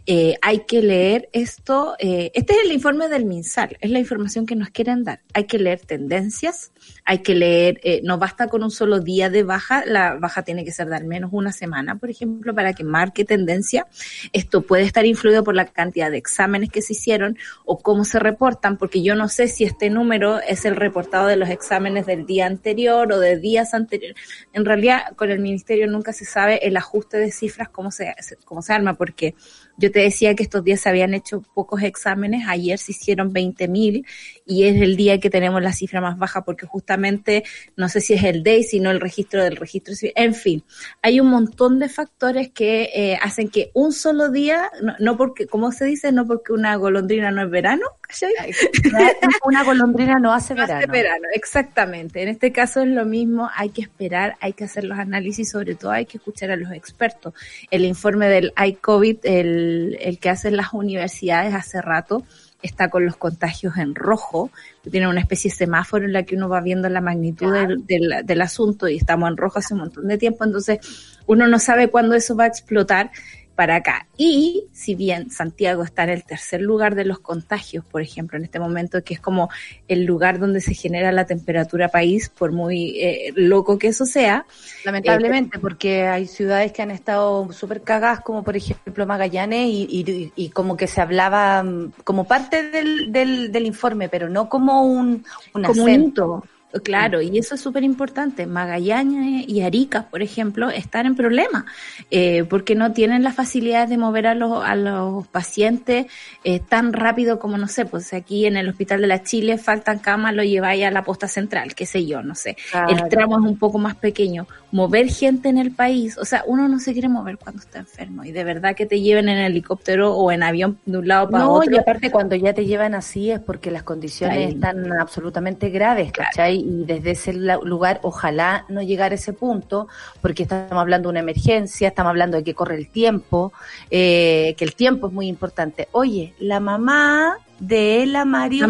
Eh, 0.05 0.35
hay 0.41 0.59
que 0.65 0.81
leer 0.81 1.29
esto, 1.33 1.95
eh, 1.99 2.31
este 2.33 2.53
es 2.53 2.65
el 2.65 2.71
informe 2.71 3.09
del 3.09 3.25
MinSal, 3.25 3.77
es 3.79 3.89
la 3.89 3.99
información 3.99 4.45
que 4.45 4.55
nos 4.55 4.69
quieren 4.69 5.03
dar. 5.03 5.21
Hay 5.33 5.45
que 5.45 5.57
leer 5.57 5.79
tendencias, 5.79 6.71
hay 7.03 7.19
que 7.19 7.35
leer, 7.35 7.79
eh, 7.83 8.01
no 8.03 8.17
basta 8.17 8.47
con 8.47 8.63
un 8.63 8.71
solo 8.71 8.99
día 8.99 9.29
de 9.29 9.43
baja, 9.43 9.83
la 9.85 10.15
baja 10.15 10.43
tiene 10.43 10.63
que 10.63 10.71
ser 10.71 10.87
de 10.87 10.95
al 10.95 11.05
menos 11.05 11.31
una 11.33 11.51
semana, 11.51 11.97
por 11.97 12.09
ejemplo, 12.09 12.53
para 12.53 12.73
que 12.73 12.83
marque 12.83 13.25
tendencia. 13.25 13.87
Esto 14.31 14.61
puede 14.61 14.83
estar 14.83 15.05
influido 15.05 15.43
por 15.43 15.55
la 15.55 15.65
cantidad 15.65 16.11
de 16.11 16.17
exámenes 16.17 16.69
que 16.69 16.81
se 16.81 16.93
hicieron 16.93 17.37
o 17.65 17.79
cómo 17.79 18.05
se 18.05 18.19
reportan, 18.19 18.77
porque 18.77 19.01
yo 19.01 19.15
no 19.15 19.27
sé 19.29 19.47
si 19.47 19.63
este 19.63 19.89
número 19.89 20.39
es 20.41 20.65
el 20.65 20.75
reportado 20.75 21.27
de 21.27 21.35
los 21.35 21.49
exámenes 21.49 22.05
del 22.05 22.25
día 22.25 22.45
anterior 22.45 23.11
o 23.11 23.19
de 23.19 23.37
días 23.55 23.73
anteriores. 23.73 24.17
En 24.53 24.65
realidad, 24.65 25.15
con 25.15 25.31
el 25.31 25.39
ministerio 25.39 25.87
nunca 25.87 26.11
se 26.11 26.25
sabe 26.25 26.67
el 26.67 26.75
ajuste 26.75 27.17
de 27.17 27.31
cifras, 27.31 27.69
cómo 27.69 27.89
se, 27.89 28.13
cómo 28.43 28.61
se 28.61 28.73
arma, 28.73 28.95
porque 28.95 29.35
yo 29.77 29.91
te 29.91 29.99
decía 29.99 30.35
que 30.35 30.43
estos 30.43 30.63
días 30.63 30.81
se 30.81 30.89
habían 30.89 31.13
hecho 31.13 31.41
pocos 31.53 31.83
exámenes, 31.83 32.47
ayer 32.47 32.77
se 32.77 32.91
hicieron 32.91 33.33
20.000 33.33 34.05
y 34.45 34.63
es 34.65 34.81
el 34.81 34.95
día 34.95 35.19
que 35.19 35.29
tenemos 35.29 35.61
la 35.61 35.73
cifra 35.73 36.01
más 36.01 36.17
baja 36.17 36.45
porque 36.45 36.65
justamente 36.65 37.43
no 37.75 37.89
sé 37.89 38.01
si 38.01 38.13
es 38.13 38.23
el 38.23 38.43
DAY, 38.43 38.63
sino 38.63 38.91
el 38.91 39.01
registro 39.01 39.43
del 39.43 39.55
registro 39.55 39.95
civil. 39.95 40.13
En 40.15 40.33
fin, 40.33 40.63
hay 41.01 41.19
un 41.19 41.27
montón 41.27 41.79
de 41.79 41.89
factores 41.89 42.49
que 42.49 42.89
eh, 42.93 43.17
hacen 43.21 43.49
que 43.49 43.71
un 43.73 43.91
solo 43.91 44.29
día, 44.29 44.69
no, 44.99 45.17
porque, 45.17 45.47
como 45.47 45.71
se 45.71 45.85
dice, 45.85 46.11
no 46.11 46.25
porque 46.25 46.53
una 46.53 46.75
golondrina 46.75 47.31
no 47.31 47.43
es 47.43 47.49
verano, 47.49 47.85
una 49.45 49.63
golondrina 49.63 50.19
no 50.19 50.33
hace 50.33 50.53
verano. 50.53 50.77
hace 50.79 50.87
verano, 50.87 51.25
exactamente. 51.33 52.21
En 52.21 52.29
este 52.29 52.51
caso 52.51 52.81
es 52.81 52.87
lo 52.87 53.05
mismo, 53.05 53.49
hay 53.55 53.69
que 53.69 53.81
esperar, 53.81 54.35
hay 54.39 54.53
que 54.53 54.63
hacer 54.63 54.83
los 54.83 54.97
análisis, 54.97 55.49
sobre 55.49 55.75
todo 55.75 55.91
hay 55.91 56.05
que 56.05 56.17
escuchar 56.17 56.51
a 56.51 56.55
los 56.55 56.71
expertos. 56.71 57.33
El 57.71 57.83
informe 57.83 58.27
del 58.27 58.53
iCovid, 58.57 59.17
el 59.23 59.64
el, 59.99 60.19
que 60.19 60.29
hacen 60.29 60.57
las 60.57 60.73
universidades 60.73 61.53
hace 61.53 61.81
rato, 61.81 62.23
está 62.61 62.89
con 62.89 63.05
los 63.05 63.17
contagios 63.17 63.77
en 63.77 63.93
rojo, 63.93 64.49
tiene 64.89 65.07
una 65.07 65.19
especie 65.19 65.51
de 65.51 65.57
semáforo 65.57 66.05
en 66.05 66.13
la 66.13 66.23
que 66.23 66.35
uno 66.35 66.49
va 66.49 66.61
viendo 66.61 66.89
la 66.89 67.01
magnitud 67.01 67.53
del, 67.53 68.25
del, 68.25 68.41
asunto 68.41 68.87
y 68.87 68.97
estamos 68.97 69.29
en 69.29 69.37
rojo 69.37 69.59
hace 69.59 69.73
un 69.73 69.81
montón 69.81 70.07
de 70.07 70.17
tiempo, 70.17 70.43
entonces 70.43 70.79
uno 71.27 71.47
no 71.47 71.59
sabe 71.59 71.89
cuándo 71.89 72.15
eso 72.15 72.35
va 72.35 72.45
a 72.45 72.47
explotar 72.47 73.11
para 73.55 73.77
acá. 73.77 74.07
Y 74.17 74.65
si 74.71 74.95
bien 74.95 75.31
Santiago 75.31 75.83
está 75.83 76.03
en 76.03 76.09
el 76.09 76.23
tercer 76.23 76.61
lugar 76.61 76.95
de 76.95 77.05
los 77.05 77.19
contagios, 77.19 77.83
por 77.85 78.01
ejemplo, 78.01 78.37
en 78.37 78.43
este 78.43 78.59
momento, 78.59 79.03
que 79.03 79.13
es 79.13 79.19
como 79.19 79.49
el 79.87 80.05
lugar 80.05 80.39
donde 80.39 80.61
se 80.61 80.73
genera 80.73 81.11
la 81.11 81.25
temperatura 81.25 81.89
país, 81.89 82.29
por 82.29 82.51
muy 82.51 82.99
eh, 82.99 83.31
loco 83.35 83.79
que 83.79 83.87
eso 83.87 84.05
sea. 84.05 84.45
Lamentablemente, 84.83 85.59
porque 85.59 86.03
hay 86.03 86.27
ciudades 86.27 86.71
que 86.71 86.81
han 86.81 86.91
estado 86.91 87.51
súper 87.51 87.81
cagadas, 87.81 88.19
como 88.21 88.43
por 88.43 88.55
ejemplo 88.55 89.05
Magallanes, 89.05 89.67
y, 89.69 90.31
y, 90.35 90.49
como 90.49 90.77
que 90.77 90.87
se 90.87 91.01
hablaba 91.01 91.63
mm, 91.63 91.93
como 92.03 92.25
parte 92.25 92.69
del, 92.69 93.11
del, 93.11 93.51
del 93.51 93.65
informe, 93.65 94.09
pero 94.09 94.29
no 94.29 94.49
como 94.49 94.83
un, 94.83 95.25
un 95.53 95.63
como 95.63 95.83
acento. 95.83 96.43
Claro, 96.83 97.21
y 97.21 97.37
eso 97.37 97.55
es 97.55 97.61
súper 97.61 97.83
importante. 97.83 98.45
Magallanes 98.45 99.47
y 99.47 99.61
Arica, 99.61 100.07
por 100.09 100.21
ejemplo, 100.21 100.69
están 100.69 101.05
en 101.05 101.15
problemas 101.15 101.65
eh, 102.11 102.43
porque 102.49 102.75
no 102.75 102.91
tienen 102.91 103.23
las 103.23 103.35
facilidades 103.35 103.89
de 103.89 103.97
mover 103.97 104.27
a 104.27 104.35
los, 104.35 104.63
a 104.63 104.75
los 104.75 105.27
pacientes 105.27 106.07
eh, 106.43 106.59
tan 106.59 106.93
rápido 106.93 107.39
como, 107.39 107.57
no 107.57 107.67
sé, 107.67 107.85
pues 107.85 108.13
aquí 108.13 108.45
en 108.45 108.57
el 108.57 108.69
Hospital 108.69 109.01
de 109.01 109.07
la 109.07 109.23
Chile 109.23 109.57
faltan 109.57 109.99
camas, 109.99 110.33
lo 110.33 110.43
lleváis 110.43 110.83
a 110.85 110.91
la 110.91 111.03
posta 111.03 111.27
central, 111.27 111.75
qué 111.75 111.85
sé 111.85 112.05
yo, 112.05 112.21
no 112.21 112.35
sé. 112.35 112.57
El 112.89 113.07
tramo 113.09 113.39
es 113.39 113.45
un 113.45 113.57
poco 113.57 113.77
más 113.77 113.95
pequeño. 113.95 114.47
Mover 114.71 115.09
gente 115.09 115.49
en 115.49 115.57
el 115.57 115.71
país, 115.71 116.17
o 116.17 116.25
sea, 116.25 116.43
uno 116.45 116.67
no 116.67 116.79
se 116.79 116.91
quiere 116.91 117.07
mover 117.07 117.37
cuando 117.37 117.61
está 117.61 117.79
enfermo 117.79 118.25
y 118.25 118.31
de 118.31 118.43
verdad 118.43 118.75
que 118.75 118.85
te 118.85 118.99
lleven 118.99 119.29
en 119.29 119.37
helicóptero 119.37 120.13
o 120.13 120.31
en 120.31 120.43
avión 120.43 120.79
de 120.85 120.97
un 120.97 121.07
lado 121.07 121.29
para 121.29 121.47
otro. 121.47 121.69
No, 121.69 121.77
y 121.77 121.79
aparte 121.79 122.11
cuando 122.11 122.35
ya 122.35 122.53
te 122.53 122.65
llevan 122.65 122.93
así 122.95 123.31
es 123.31 123.39
porque 123.39 123.71
las 123.71 123.83
condiciones 123.83 124.53
están 124.53 124.91
absolutamente 124.99 125.69
graves, 125.69 126.11
¿cachai? 126.11 126.64
Y 126.65 126.83
desde 126.85 127.11
ese 127.11 127.33
lugar 127.33 127.99
ojalá 128.01 128.65
no 128.69 128.81
llegar 128.81 129.11
a 129.11 129.15
ese 129.15 129.33
punto, 129.33 129.87
porque 130.21 130.43
estamos 130.43 130.81
hablando 130.81 131.09
de 131.09 131.11
una 131.11 131.19
emergencia, 131.19 131.89
estamos 131.89 132.09
hablando 132.09 132.37
de 132.37 132.43
que 132.43 132.55
corre 132.55 132.75
el 132.75 132.89
tiempo, 132.89 133.53
eh, 133.91 134.55
que 134.57 134.65
el 134.65 134.73
tiempo 134.73 135.07
es 135.07 135.13
muy 135.13 135.27
importante. 135.27 135.87
Oye, 135.91 136.33
la 136.39 136.59
mamá 136.59 137.37
de 137.59 138.05
la 138.07 138.25
María 138.25 138.67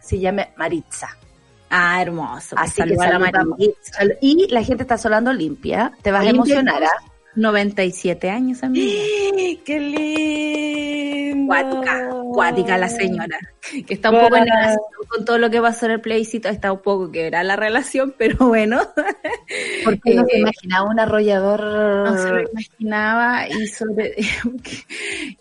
se 0.00 0.20
llama 0.20 0.46
Maritza. 0.56 1.08
Ah, 1.68 2.02
hermoso. 2.02 2.56
Así 2.58 2.82
que 2.82 2.94
la 2.94 3.18
Maritza. 3.18 4.04
Y 4.20 4.48
la 4.48 4.62
gente 4.62 4.82
está 4.82 4.98
solando 4.98 5.32
limpia. 5.32 5.92
Te 6.02 6.10
vas 6.10 6.26
a 6.26 6.30
emocionar. 6.30 6.82
¿ah? 6.82 7.09
97 7.34 8.30
años, 8.30 8.62
amiga. 8.62 8.92
¡Qué 9.64 9.80
lindo! 9.80 11.46
Cuática, 11.46 12.10
cuática 12.32 12.78
la 12.78 12.88
señora. 12.88 13.38
Que 13.86 13.94
está 13.94 14.10
un 14.10 14.20
poco 14.20 14.36
en 14.36 14.46
con 15.08 15.24
todo 15.24 15.38
lo 15.38 15.50
que 15.50 15.60
pasó 15.60 15.86
en 15.86 15.92
el 15.92 16.00
plebiscito, 16.00 16.48
está 16.48 16.72
un 16.72 16.80
poco 16.80 17.10
quebrada 17.10 17.42
la 17.42 17.56
relación, 17.56 18.14
pero 18.18 18.48
bueno. 18.48 18.80
Porque 19.84 20.14
no 20.14 20.24
se 20.26 20.36
eh, 20.36 20.40
imaginaba 20.40 20.88
un 20.88 21.00
arrollador. 21.00 21.60
No 21.60 22.16
se 22.16 22.28
lo 22.28 22.40
imaginaba 22.50 23.48
y 23.48 23.66
sobre. 23.66 24.14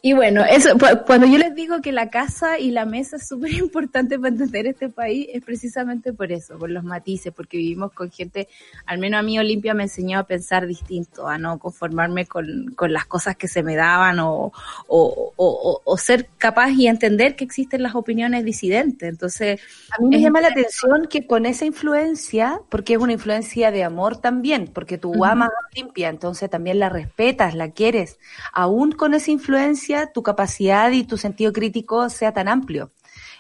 y 0.01 0.13
bueno, 0.13 0.43
eso, 0.43 0.69
cuando 1.05 1.27
yo 1.27 1.37
les 1.37 1.55
digo 1.55 1.81
que 1.81 1.91
la 1.91 2.09
casa 2.09 2.59
y 2.59 2.71
la 2.71 2.85
mesa 2.85 3.17
es 3.17 3.27
súper 3.27 3.53
importante 3.53 4.17
para 4.17 4.29
entender 4.29 4.67
este 4.67 4.89
país, 4.89 5.27
es 5.33 5.43
precisamente 5.43 6.13
por 6.13 6.31
eso, 6.31 6.57
por 6.57 6.69
los 6.69 6.83
matices, 6.83 7.33
porque 7.33 7.57
vivimos 7.57 7.91
con 7.93 8.11
gente, 8.11 8.47
al 8.85 8.99
menos 8.99 9.19
a 9.19 9.23
mí 9.23 9.37
Olimpia 9.39 9.73
me 9.73 9.83
enseñó 9.83 10.19
a 10.19 10.23
pensar 10.23 10.67
distinto, 10.67 11.27
a 11.27 11.37
no 11.37 11.59
conformarme 11.59 12.25
con, 12.25 12.73
con 12.75 12.93
las 12.93 13.05
cosas 13.05 13.35
que 13.35 13.47
se 13.47 13.63
me 13.63 13.75
daban 13.75 14.19
o, 14.19 14.51
o, 14.87 15.33
o, 15.35 15.81
o 15.83 15.97
ser 15.97 16.29
capaz 16.37 16.71
y 16.71 16.87
entender 16.87 17.35
que 17.35 17.43
existen 17.43 17.83
las 17.83 17.95
opiniones 17.95 18.43
disidentes. 18.45 19.09
Entonces, 19.09 19.61
a 19.91 20.01
mí 20.01 20.09
me 20.09 20.21
llama 20.21 20.41
la 20.41 20.49
atención 20.49 21.07
que 21.09 21.25
con 21.25 21.45
esa 21.45 21.65
influencia, 21.65 22.61
porque 22.69 22.93
es 22.93 22.99
una 22.99 23.13
influencia 23.13 23.71
de 23.71 23.83
amor 23.83 24.17
también, 24.17 24.69
porque 24.73 24.97
tú 24.97 25.25
amas 25.25 25.49
a 25.49 25.67
Olimpia, 25.73 26.09
entonces 26.09 26.49
también 26.49 26.79
la 26.79 26.89
respetas, 26.89 27.55
la 27.55 27.71
quieres, 27.71 28.19
aún 28.53 28.91
con 28.91 29.13
esa 29.13 29.31
influencia, 29.31 29.78
tu 30.13 30.23
capacidad 30.23 30.91
y 30.91 31.03
tu 31.03 31.17
sentido 31.17 31.51
crítico 31.53 32.09
sea 32.09 32.33
tan 32.33 32.47
amplio. 32.47 32.91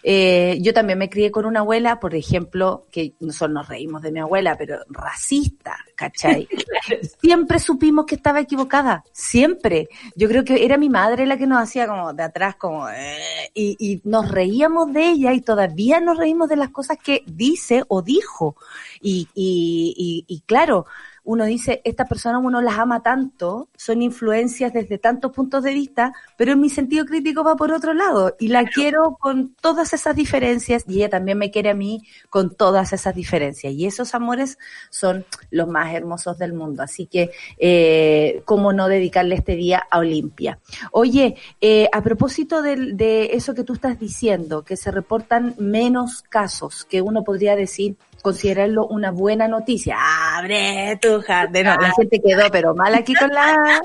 Eh, 0.01 0.57
yo 0.61 0.73
también 0.73 0.97
me 0.97 1.09
crié 1.09 1.31
con 1.31 1.45
una 1.45 1.59
abuela, 1.59 1.99
por 1.99 2.15
ejemplo, 2.15 2.85
que 2.91 3.13
nosotros 3.19 3.51
nos 3.51 3.67
reímos 3.67 4.01
de 4.01 4.11
mi 4.11 4.19
abuela, 4.19 4.55
pero 4.57 4.77
racista, 4.89 5.77
¿cachai? 5.95 6.47
siempre 7.21 7.59
supimos 7.59 8.05
que 8.05 8.15
estaba 8.15 8.39
equivocada, 8.39 9.03
siempre. 9.11 9.89
Yo 10.15 10.27
creo 10.29 10.43
que 10.43 10.63
era 10.63 10.77
mi 10.77 10.89
madre 10.89 11.25
la 11.25 11.37
que 11.37 11.47
nos 11.47 11.61
hacía 11.61 11.87
como 11.87 12.13
de 12.13 12.23
atrás, 12.23 12.55
como, 12.55 12.89
eh, 12.89 13.51
y, 13.53 13.75
y 13.79 14.01
nos 14.05 14.29
reíamos 14.29 14.93
de 14.93 15.09
ella 15.09 15.33
y 15.33 15.41
todavía 15.41 15.99
nos 15.99 16.17
reímos 16.17 16.47
de 16.49 16.55
las 16.55 16.69
cosas 16.69 16.97
que 17.03 17.23
dice 17.25 17.83
o 17.87 18.01
dijo. 18.01 18.55
Y, 19.01 19.27
y, 19.33 19.93
y, 19.97 20.33
y 20.33 20.41
claro, 20.41 20.85
uno 21.29 21.45
dice, 21.45 21.79
estas 21.83 22.09
personas 22.09 22.41
uno 22.43 22.59
las 22.59 22.79
ama 22.79 23.03
tanto, 23.03 23.69
son 23.77 24.01
influencias 24.01 24.73
desde 24.73 24.97
tantos 24.97 25.31
puntos 25.31 25.63
de 25.63 25.75
vista, 25.75 26.11
pero 26.37 26.53
en 26.53 26.59
mi 26.59 26.71
sentido 26.71 27.05
crítico 27.05 27.43
va 27.43 27.55
por 27.55 27.71
otro 27.71 27.93
lado 27.93 28.35
y 28.39 28.47
la 28.47 28.65
quiero 28.65 29.15
con 29.19 29.53
todas 29.61 29.93
esas 29.93 30.15
diferencias 30.15 30.85
y 30.87 30.95
ella 30.95 31.09
también 31.09 31.37
me 31.37 31.51
quiere 31.51 31.69
a 31.69 31.75
mí 31.75 32.01
con 32.31 32.55
todas 32.55 32.93
esas 32.93 33.13
diferencias 33.13 33.71
y 33.73 33.85
esos 33.85 34.15
amores 34.15 34.57
son 34.89 35.23
los 35.51 35.67
más 35.67 35.93
hermosos 35.93 36.39
del 36.39 36.53
mundo. 36.53 36.81
Así 36.81 37.05
que, 37.05 37.29
eh, 37.59 38.41
¿cómo 38.45 38.73
no 38.73 38.87
dedicarle 38.87 39.35
este 39.35 39.55
día 39.55 39.83
a 39.87 39.99
Olimpia? 39.99 40.57
Oye, 40.91 41.35
eh, 41.61 41.89
a 41.93 42.01
propósito 42.01 42.63
de, 42.63 42.93
de 42.93 43.35
eso 43.35 43.53
que 43.53 43.63
tú 43.63 43.73
estás 43.73 43.99
diciendo, 43.99 44.63
que 44.63 44.75
se 44.75 44.89
reportan 44.89 45.53
menos 45.59 46.23
casos, 46.23 46.85
que 46.85 47.03
uno 47.03 47.23
podría 47.23 47.55
decir, 47.55 47.97
considerarlo 48.21 48.87
una 48.87 49.11
buena 49.11 49.47
noticia. 49.47 49.97
Abre 50.37 50.97
tu 51.01 51.21
jardín. 51.21 51.65
No, 51.65 51.75
la 51.75 51.91
gente 51.93 52.21
quedó 52.21 52.49
pero 52.51 52.75
mal 52.75 52.93
aquí 52.95 53.13
con 53.15 53.29
la 53.29 53.81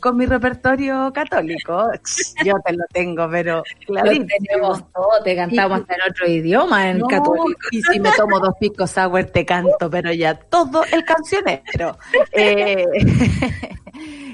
con, 0.00 0.16
mi 0.16 0.26
repertorio 0.26 1.12
católico. 1.12 1.90
Yo 2.44 2.54
te 2.64 2.72
lo 2.72 2.84
tengo, 2.92 3.28
pero 3.30 3.62
claro. 3.86 4.10
tenemos 4.10 4.92
todo, 4.92 5.22
te 5.24 5.36
cantamos 5.36 5.80
hasta 5.80 5.94
en 5.94 6.00
otro 6.10 6.28
idioma 6.28 6.90
en 6.90 7.00
católico. 7.00 7.60
Y 7.70 7.82
si 7.82 8.00
me 8.00 8.10
tomo 8.12 8.38
dos 8.40 8.54
picos 8.58 8.90
sour 8.90 9.24
te 9.24 9.44
canto, 9.44 9.90
pero 9.90 10.12
ya 10.12 10.34
todo 10.34 10.84
el 10.92 11.04
cancionero. 11.04 11.98
Eh, 12.32 12.86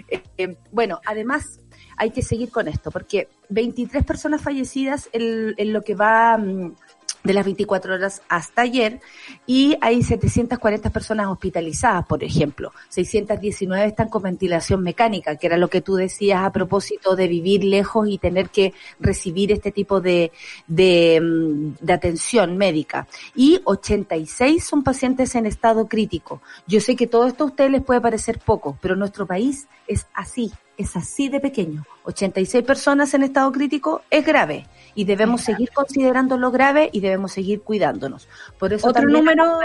eh, 0.38 0.56
bueno, 0.70 1.00
además 1.04 1.60
hay 1.96 2.10
que 2.10 2.22
seguir 2.22 2.50
con 2.50 2.68
esto, 2.68 2.90
porque 2.90 3.28
23 3.48 4.04
personas 4.04 4.40
fallecidas 4.40 5.08
en, 5.12 5.54
en 5.56 5.72
lo 5.72 5.82
que 5.82 5.94
va 5.94 6.38
mm, 6.38 6.74
de 7.24 7.32
las 7.34 7.44
24 7.44 7.94
horas 7.94 8.22
hasta 8.28 8.62
ayer 8.62 9.00
y 9.46 9.76
hay 9.80 10.02
740 10.02 10.90
personas 10.90 11.26
hospitalizadas, 11.28 12.06
por 12.06 12.22
ejemplo. 12.22 12.72
619 12.88 13.86
están 13.86 14.08
con 14.08 14.22
ventilación 14.22 14.82
mecánica, 14.82 15.36
que 15.36 15.46
era 15.46 15.56
lo 15.56 15.68
que 15.68 15.80
tú 15.80 15.96
decías 15.96 16.44
a 16.44 16.52
propósito 16.52 17.16
de 17.16 17.28
vivir 17.28 17.64
lejos 17.64 18.08
y 18.08 18.18
tener 18.18 18.50
que 18.50 18.72
recibir 19.00 19.52
este 19.52 19.72
tipo 19.72 20.00
de, 20.00 20.32
de, 20.66 21.20
mm, 21.20 21.90
atención 21.90 22.56
médica. 22.56 23.06
Y 23.34 23.60
86 23.64 24.64
son 24.64 24.82
pacientes 24.82 25.34
en 25.34 25.46
estado 25.46 25.88
crítico. 25.88 26.40
Yo 26.66 26.80
sé 26.80 26.96
que 26.96 27.06
todo 27.06 27.26
esto 27.26 27.44
a 27.44 27.48
ustedes 27.48 27.70
les 27.70 27.82
puede 27.82 28.00
parecer 28.00 28.38
poco, 28.38 28.78
pero 28.80 28.96
nuestro 28.96 29.26
país 29.26 29.66
es 29.86 30.06
así, 30.14 30.52
es 30.76 30.96
así 30.96 31.28
de 31.28 31.40
pequeño. 31.40 31.84
86 32.04 32.64
personas 32.64 33.12
en 33.14 33.24
estado 33.24 33.50
crítico 33.52 34.02
es 34.10 34.24
grave 34.24 34.66
y 34.98 35.04
debemos 35.04 35.42
seguir 35.42 35.70
considerándolo 35.72 36.50
grave 36.50 36.90
y 36.92 36.98
debemos 36.98 37.30
seguir 37.30 37.60
cuidándonos. 37.62 38.26
Por 38.58 38.72
eso 38.72 38.88
Otro 38.88 39.02
también- 39.02 39.20
número, 39.24 39.60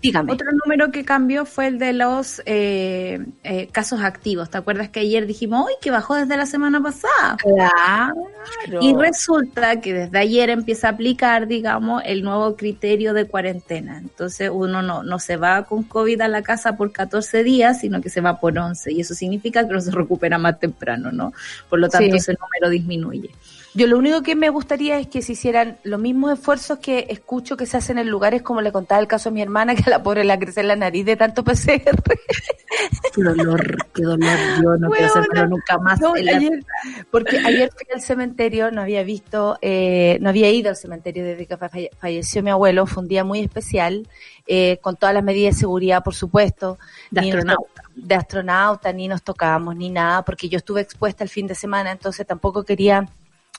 dígame. 0.00 0.32
otro 0.32 0.48
número 0.64 0.90
que 0.90 1.04
cambió 1.04 1.44
fue 1.44 1.66
el 1.66 1.78
de 1.78 1.92
los 1.92 2.40
eh, 2.46 3.20
eh, 3.44 3.68
casos 3.70 4.00
activos. 4.00 4.48
¿Te 4.48 4.56
acuerdas 4.56 4.88
que 4.88 5.00
ayer 5.00 5.26
dijimos, 5.26 5.66
uy, 5.66 5.72
que 5.82 5.90
bajó 5.90 6.14
desde 6.14 6.38
la 6.38 6.46
semana 6.46 6.82
pasada? 6.82 7.36
Claro. 7.36 8.14
Y 8.80 8.94
resulta 8.94 9.78
que 9.82 9.92
desde 9.92 10.18
ayer 10.18 10.48
empieza 10.48 10.88
a 10.88 10.92
aplicar, 10.92 11.46
digamos, 11.48 12.02
el 12.06 12.22
nuevo 12.22 12.56
criterio 12.56 13.12
de 13.12 13.26
cuarentena. 13.26 13.98
Entonces 13.98 14.50
uno 14.50 14.80
no, 14.80 15.02
no 15.02 15.18
se 15.18 15.36
va 15.36 15.64
con 15.64 15.82
COVID 15.82 16.22
a 16.22 16.28
la 16.28 16.40
casa 16.40 16.78
por 16.78 16.92
14 16.92 17.44
días, 17.44 17.80
sino 17.80 18.00
que 18.00 18.08
se 18.08 18.22
va 18.22 18.40
por 18.40 18.58
11. 18.58 18.90
Y 18.90 19.02
eso 19.02 19.12
significa 19.14 19.66
que 19.68 19.74
no 19.74 19.80
se 19.82 19.90
recupera 19.90 20.38
más 20.38 20.58
temprano, 20.58 21.12
¿no? 21.12 21.34
Por 21.68 21.78
lo 21.78 21.90
tanto, 21.90 22.10
Sí. 22.12 22.16
ese 22.16 22.32
número 22.40 22.70
disminuye. 22.70 23.30
Yo 23.74 23.86
lo 23.86 23.98
único 23.98 24.22
que 24.22 24.34
me 24.34 24.48
gustaría 24.50 24.98
es 24.98 25.06
que 25.08 25.22
se 25.22 25.32
hicieran 25.32 25.78
los 25.84 26.00
mismos 26.00 26.32
esfuerzos 26.38 26.78
que 26.78 27.06
escucho 27.10 27.56
que 27.56 27.66
se 27.66 27.76
hacen 27.76 27.98
en 27.98 28.08
lugares 28.08 28.42
como 28.42 28.60
le 28.60 28.72
contaba 28.72 29.00
el 29.00 29.06
caso 29.06 29.28
a 29.28 29.32
mi 29.32 29.42
hermana, 29.42 29.74
que 29.76 29.84
a 29.86 29.90
la 29.90 30.02
pobre 30.02 30.24
le 30.24 30.38
crece 30.38 30.62
la 30.62 30.74
nariz 30.74 31.04
de 31.04 31.16
tanto 31.16 31.44
PCR. 31.44 31.82
Qué 33.14 33.22
dolor, 33.22 33.76
qué 33.94 34.02
dolor. 34.02 34.38
Yo 34.62 34.76
no 34.76 34.90
quiero 34.90 35.06
hacerlo 35.06 35.48
nunca 35.48 35.78
más. 35.78 36.00
No, 36.00 36.16
en 36.16 36.26
la 36.26 36.32
ayer- 36.36 36.64
porque 37.10 37.38
ayer 37.38 37.70
fui 37.74 37.86
al 37.92 38.00
cementerio, 38.00 38.70
no 38.70 38.82
había 38.82 39.02
visto, 39.02 39.58
eh, 39.62 40.18
no 40.20 40.28
había 40.28 40.50
ido 40.50 40.70
al 40.70 40.76
cementerio 40.76 41.24
desde 41.24 41.46
que 41.46 41.56
falle- 41.56 41.90
falleció 41.98 42.42
mi 42.42 42.50
abuelo, 42.50 42.86
fue 42.86 43.02
un 43.02 43.08
día 43.08 43.24
muy 43.24 43.40
especial, 43.40 44.06
eh, 44.46 44.78
con 44.80 44.96
todas 44.96 45.14
las 45.14 45.24
medidas 45.24 45.54
de 45.56 45.60
seguridad, 45.60 46.04
por 46.04 46.14
supuesto. 46.14 46.78
De 47.10 47.22
nos 47.22 47.28
astronauta. 47.30 47.82
de 47.96 48.14
astronauta, 48.14 48.92
ni 48.92 49.08
nos 49.08 49.22
tocábamos, 49.22 49.74
ni 49.74 49.90
nada, 49.90 50.22
porque 50.24 50.48
yo 50.48 50.58
estuve 50.58 50.80
expuesta 50.80 51.24
el 51.24 51.30
fin 51.30 51.46
de 51.48 51.54
semana, 51.56 51.90
entonces 51.90 52.26
tampoco 52.26 52.62
quería 52.64 53.08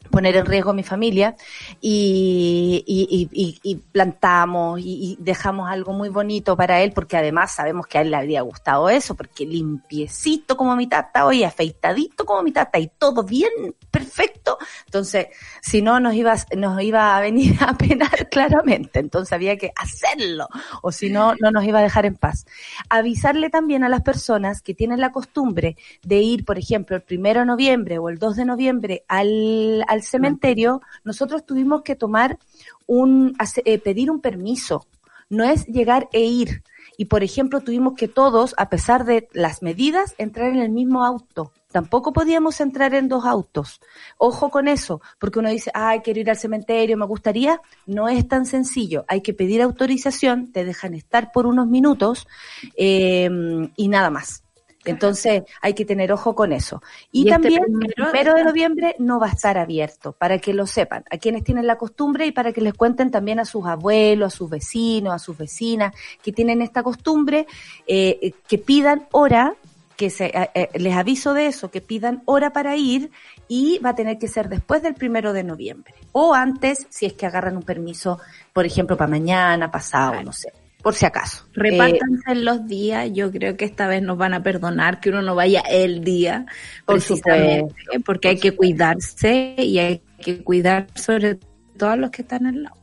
poner 0.09 0.35
en 0.35 0.45
riesgo 0.45 0.71
a 0.71 0.73
mi 0.73 0.83
familia 0.83 1.35
y, 1.81 2.83
y, 2.87 3.29
y- 3.63 3.75
plantamos 3.91 4.79
y, 4.81 5.17
dejamos 5.19 5.69
algo 5.69 5.93
muy 5.93 6.09
bonito 6.09 6.55
para 6.55 6.81
él 6.81 6.91
porque 6.93 7.17
además 7.17 7.51
sabemos 7.51 7.85
que 7.87 7.97
a 7.97 8.01
él 8.01 8.11
le 8.11 8.17
habría 8.17 8.41
gustado 8.41 8.89
eso 8.89 9.15
porque 9.15 9.45
limpiecito 9.45 10.57
como 10.57 10.75
mi 10.75 10.87
tata 10.87 11.25
hoy 11.25 11.43
afeitadito 11.43 12.25
como 12.25 12.43
mi 12.43 12.51
tata 12.51 12.79
y 12.79 12.87
todo 12.87 13.23
bien 13.23 13.49
perfecto. 13.91 14.57
Entonces 14.85 15.27
si 15.61 15.81
no 15.81 15.99
nos 15.99 16.13
iba 16.13 16.35
nos 16.55 16.81
iba 16.81 17.17
a 17.17 17.21
venir 17.21 17.55
a 17.61 17.77
penar 17.77 18.29
claramente. 18.31 18.99
Entonces 18.99 19.33
había 19.33 19.57
que 19.57 19.71
hacerlo 19.75 20.47
o 20.81 20.91
si 20.91 21.09
no 21.09 21.35
no 21.39 21.51
nos 21.51 21.63
iba 21.65 21.79
a 21.79 21.83
dejar 21.83 22.05
en 22.05 22.15
paz. 22.15 22.45
Avisarle 22.89 23.49
también 23.49 23.83
a 23.83 23.89
las 23.89 24.01
personas 24.01 24.61
que 24.61 24.73
tienen 24.73 24.99
la 24.99 25.11
costumbre 25.11 25.75
de 26.03 26.17
ir, 26.17 26.45
por 26.45 26.57
ejemplo, 26.57 26.95
el 26.95 27.01
primero 27.01 27.41
de 27.41 27.45
noviembre 27.45 27.97
o 27.97 28.09
el 28.09 28.17
2 28.19 28.35
de 28.35 28.45
noviembre 28.45 29.03
al, 29.07 29.83
al 29.89 30.03
cementerio, 30.03 30.81
nosotros 31.03 31.45
tuvimos 31.45 31.81
que 31.81 31.95
tomar 31.95 32.37
un, 32.85 33.35
eh, 33.65 33.79
pedir 33.79 34.11
un 34.11 34.21
permiso. 34.21 34.85
No 35.29 35.43
es 35.43 35.65
llegar 35.65 36.07
e 36.13 36.21
ir. 36.21 36.63
Y, 36.97 37.05
por 37.05 37.23
ejemplo, 37.23 37.61
tuvimos 37.61 37.93
que 37.95 38.07
todos, 38.07 38.53
a 38.57 38.69
pesar 38.69 39.05
de 39.05 39.29
las 39.33 39.61
medidas, 39.61 40.15
entrar 40.17 40.49
en 40.49 40.57
el 40.57 40.69
mismo 40.69 41.03
auto. 41.05 41.51
Tampoco 41.71 42.13
podíamos 42.13 42.59
entrar 42.61 42.93
en 42.93 43.07
dos 43.07 43.25
autos. 43.25 43.79
Ojo 44.17 44.49
con 44.49 44.67
eso, 44.67 45.01
porque 45.19 45.39
uno 45.39 45.49
dice, 45.49 45.71
ay, 45.73 46.01
quiero 46.01 46.19
ir 46.19 46.29
al 46.29 46.37
cementerio, 46.37 46.97
me 46.97 47.05
gustaría. 47.05 47.61
No 47.85 48.09
es 48.09 48.27
tan 48.27 48.45
sencillo. 48.45 49.05
Hay 49.07 49.21
que 49.21 49.33
pedir 49.33 49.61
autorización, 49.61 50.51
te 50.51 50.65
dejan 50.65 50.93
estar 50.93 51.31
por 51.31 51.45
unos 51.45 51.67
minutos 51.67 52.27
eh, 52.75 53.29
y 53.75 53.87
nada 53.87 54.09
más. 54.09 54.43
Entonces 54.89 55.43
hay 55.61 55.73
que 55.73 55.85
tener 55.85 56.11
ojo 56.11 56.35
con 56.35 56.51
eso. 56.51 56.81
Y, 57.11 57.19
Y 57.19 57.29
este 57.29 57.31
también 57.33 57.63
el 57.63 57.77
primero- 57.77 58.11
primero 58.11 58.33
de 58.35 58.43
noviembre 58.43 58.95
no 58.99 59.19
va 59.19 59.27
a 59.27 59.31
estar 59.31 59.57
abierto, 59.57 60.11
para 60.13 60.37
que 60.39 60.53
lo 60.53 60.65
sepan, 60.67 61.03
a 61.11 61.17
quienes 61.17 61.43
tienen 61.43 61.67
la 61.67 61.77
costumbre 61.77 62.25
y 62.25 62.31
para 62.31 62.51
que 62.53 62.61
les 62.61 62.73
cuenten 62.73 63.11
también 63.11 63.39
a 63.39 63.45
sus 63.45 63.65
abuelos, 63.65 64.33
a 64.33 64.37
sus 64.37 64.49
vecinos, 64.49 65.13
a 65.13 65.19
sus 65.19 65.37
vecinas 65.37 65.93
que 66.23 66.31
tienen 66.31 66.61
esta 66.61 66.83
costumbre, 66.83 67.47
eh, 67.87 68.19
eh, 68.21 68.33
que 68.47 68.57
pidan 68.57 69.07
hora, 69.11 69.55
que 69.95 70.09
se, 70.09 70.27
eh, 70.27 70.49
eh, 70.53 70.69
les 70.75 70.95
aviso 70.95 71.33
de 71.33 71.47
eso, 71.47 71.69
que 71.71 71.81
pidan 71.81 72.21
hora 72.25 72.53
para 72.53 72.77
ir 72.77 73.11
y 73.49 73.79
va 73.79 73.89
a 73.89 73.95
tener 73.95 74.17
que 74.17 74.29
ser 74.29 74.47
después 74.47 74.81
del 74.81 74.93
primero 74.93 75.33
de 75.33 75.43
noviembre 75.43 75.93
o 76.13 76.33
antes 76.33 76.87
si 76.89 77.05
es 77.05 77.13
que 77.13 77.25
agarran 77.25 77.57
un 77.57 77.63
permiso, 77.63 78.17
por 78.53 78.65
ejemplo, 78.65 78.95
para 78.95 79.09
mañana, 79.09 79.69
pasado, 79.69 80.23
no 80.23 80.31
sé, 80.31 80.53
por 80.81 80.95
si 80.95 81.05
acaso. 81.05 81.45
Eh, 81.47 81.51
Repártanse 81.55 82.31
en 82.31 82.45
los 82.45 82.65
días, 82.67 83.09
yo 83.13 83.31
creo 83.31 83.57
que 83.57 83.65
esta 83.65 83.87
vez 83.87 84.01
nos 84.01 84.17
van 84.17 84.33
a 84.33 84.41
perdonar 84.43 84.99
que 84.99 85.09
uno 85.09 85.21
no 85.21 85.35
vaya 85.35 85.61
el 85.69 86.03
día, 86.03 86.45
Por 86.85 86.95
precisamente, 86.95 87.75
porque 88.05 88.29
hay 88.29 88.39
que 88.39 88.55
cuidarse 88.55 89.55
y 89.57 89.77
hay 89.79 90.01
que 90.21 90.43
cuidar 90.43 90.87
sobre 90.95 91.37
todo 91.77 91.89
a 91.91 91.95
los 91.95 92.11
que 92.11 92.21
están 92.21 92.45
al 92.45 92.63
lado. 92.63 92.75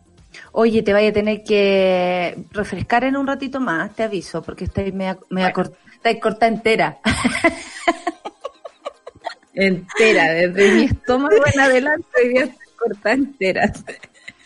Oye, 0.53 0.83
te 0.83 0.93
vaya 0.93 1.09
a 1.09 1.13
tener 1.13 1.43
que 1.43 2.45
refrescar 2.51 3.05
en 3.05 3.17
un 3.17 3.27
ratito 3.27 3.61
más, 3.61 3.95
te 3.95 4.03
aviso, 4.03 4.43
porque 4.43 4.65
estáis 4.65 4.93
media, 4.93 5.19
media 5.31 5.53
cort- 5.53 5.75
estáis 5.95 6.21
corta 6.21 6.47
entera. 6.47 6.99
Entera, 9.55 10.33
desde 10.35 10.75
mi 10.75 10.85
estómago 10.85 11.37
en 11.53 11.61
adelante, 11.61 12.07
hoy 12.23 12.29
día 12.29 12.49
cortada 12.79 13.15
entera. 13.15 13.73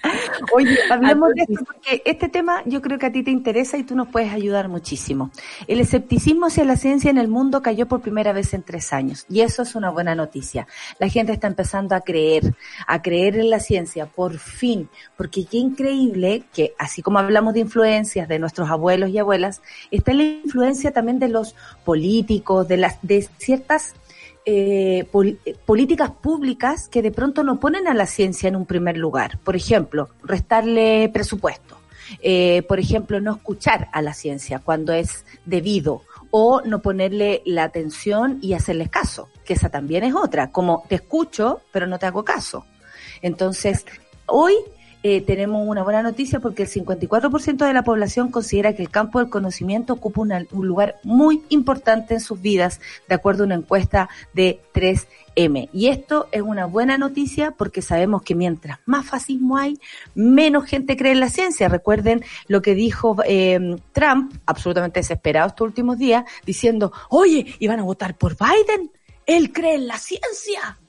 Oye, 0.54 0.78
hablemos 0.90 1.30
de 1.34 1.42
esto 1.42 1.64
porque 1.64 2.02
este 2.04 2.28
tema 2.28 2.62
yo 2.66 2.80
creo 2.80 2.98
que 2.98 3.06
a 3.06 3.12
ti 3.12 3.22
te 3.22 3.30
interesa 3.30 3.76
y 3.76 3.84
tú 3.84 3.94
nos 3.94 4.08
puedes 4.08 4.32
ayudar 4.32 4.68
muchísimo. 4.68 5.30
El 5.66 5.80
escepticismo 5.80 6.46
hacia 6.46 6.64
la 6.64 6.76
ciencia 6.76 7.10
en 7.10 7.18
el 7.18 7.28
mundo 7.28 7.62
cayó 7.62 7.86
por 7.86 8.00
primera 8.00 8.32
vez 8.32 8.54
en 8.54 8.62
tres 8.62 8.92
años 8.92 9.26
y 9.28 9.40
eso 9.40 9.62
es 9.62 9.74
una 9.74 9.90
buena 9.90 10.14
noticia. 10.14 10.66
La 10.98 11.08
gente 11.08 11.32
está 11.32 11.46
empezando 11.46 11.94
a 11.94 12.00
creer, 12.00 12.54
a 12.86 13.02
creer 13.02 13.36
en 13.36 13.50
la 13.50 13.60
ciencia, 13.60 14.06
por 14.06 14.38
fin, 14.38 14.88
porque 15.16 15.44
qué 15.44 15.58
increíble 15.58 16.44
que 16.52 16.74
así 16.78 17.02
como 17.02 17.18
hablamos 17.18 17.54
de 17.54 17.60
influencias 17.60 18.28
de 18.28 18.38
nuestros 18.38 18.70
abuelos 18.70 19.10
y 19.10 19.18
abuelas, 19.18 19.60
está 19.90 20.14
la 20.14 20.22
influencia 20.22 20.92
también 20.92 21.18
de 21.18 21.28
los 21.28 21.54
políticos, 21.84 22.68
de 22.68 22.76
las 22.76 22.98
de 23.02 23.28
ciertas 23.38 23.94
eh, 24.46 25.06
eh, 25.44 25.56
políticas 25.66 26.10
públicas 26.10 26.88
que 26.88 27.02
de 27.02 27.10
pronto 27.10 27.42
no 27.42 27.60
ponen 27.60 27.86
a 27.86 27.94
la 27.94 28.06
ciencia 28.06 28.48
en 28.48 28.56
un 28.56 28.66
primer 28.66 28.96
lugar. 28.96 29.38
Por 29.38 29.56
ejemplo, 29.56 30.08
restarle 30.22 31.10
presupuesto. 31.12 31.78
Eh, 32.20 32.62
por 32.68 32.80
ejemplo, 32.80 33.20
no 33.20 33.36
escuchar 33.36 33.88
a 33.92 34.02
la 34.02 34.14
ciencia 34.14 34.58
cuando 34.58 34.92
es 34.92 35.24
debido 35.44 36.02
o 36.30 36.62
no 36.62 36.80
ponerle 36.80 37.42
la 37.44 37.64
atención 37.64 38.38
y 38.40 38.54
hacerles 38.54 38.88
caso, 38.88 39.28
que 39.44 39.54
esa 39.54 39.68
también 39.68 40.04
es 40.04 40.14
otra, 40.14 40.50
como 40.50 40.84
te 40.88 40.96
escucho 40.96 41.60
pero 41.72 41.86
no 41.86 41.98
te 41.98 42.06
hago 42.06 42.24
caso. 42.24 42.66
Entonces, 43.22 43.84
hoy 44.26 44.54
eh, 45.02 45.20
tenemos 45.22 45.66
una 45.66 45.82
buena 45.82 46.02
noticia 46.02 46.40
porque 46.40 46.64
el 46.64 46.68
54% 46.68 47.64
de 47.66 47.72
la 47.72 47.82
población 47.84 48.30
considera 48.30 48.74
que 48.74 48.82
el 48.82 48.90
campo 48.90 49.18
del 49.18 49.30
conocimiento 49.30 49.94
ocupa 49.94 50.20
una- 50.20 50.46
un 50.52 50.66
lugar 50.66 51.00
muy 51.04 51.42
importante 51.48 52.14
en 52.14 52.20
sus 52.20 52.40
vidas, 52.40 52.80
de 53.08 53.14
acuerdo 53.14 53.44
a 53.44 53.46
una 53.46 53.54
encuesta 53.54 54.10
de 54.34 54.60
3M. 54.74 55.68
Y 55.72 55.88
esto 55.88 56.28
es 56.32 56.42
una 56.42 56.66
buena 56.66 56.98
noticia 56.98 57.52
porque 57.52 57.80
sabemos 57.82 58.22
que 58.22 58.34
mientras 58.34 58.78
más 58.84 59.06
fascismo 59.06 59.56
hay, 59.56 59.78
menos 60.14 60.64
gente 60.66 60.96
cree 60.96 61.12
en 61.12 61.20
la 61.20 61.30
ciencia. 61.30 61.68
Recuerden 61.68 62.22
lo 62.48 62.60
que 62.60 62.74
dijo 62.74 63.16
eh, 63.24 63.76
Trump, 63.92 64.34
absolutamente 64.44 65.00
desesperado 65.00 65.48
estos 65.48 65.66
últimos 65.66 65.96
días, 65.98 66.24
diciendo, 66.44 66.92
oye, 67.08 67.46
¿iban 67.58 67.80
a 67.80 67.84
votar 67.84 68.18
por 68.18 68.36
Biden? 68.36 68.90
Él 69.26 69.52
cree 69.52 69.74
en 69.76 69.86
la 69.86 69.96
ciencia 69.98 70.79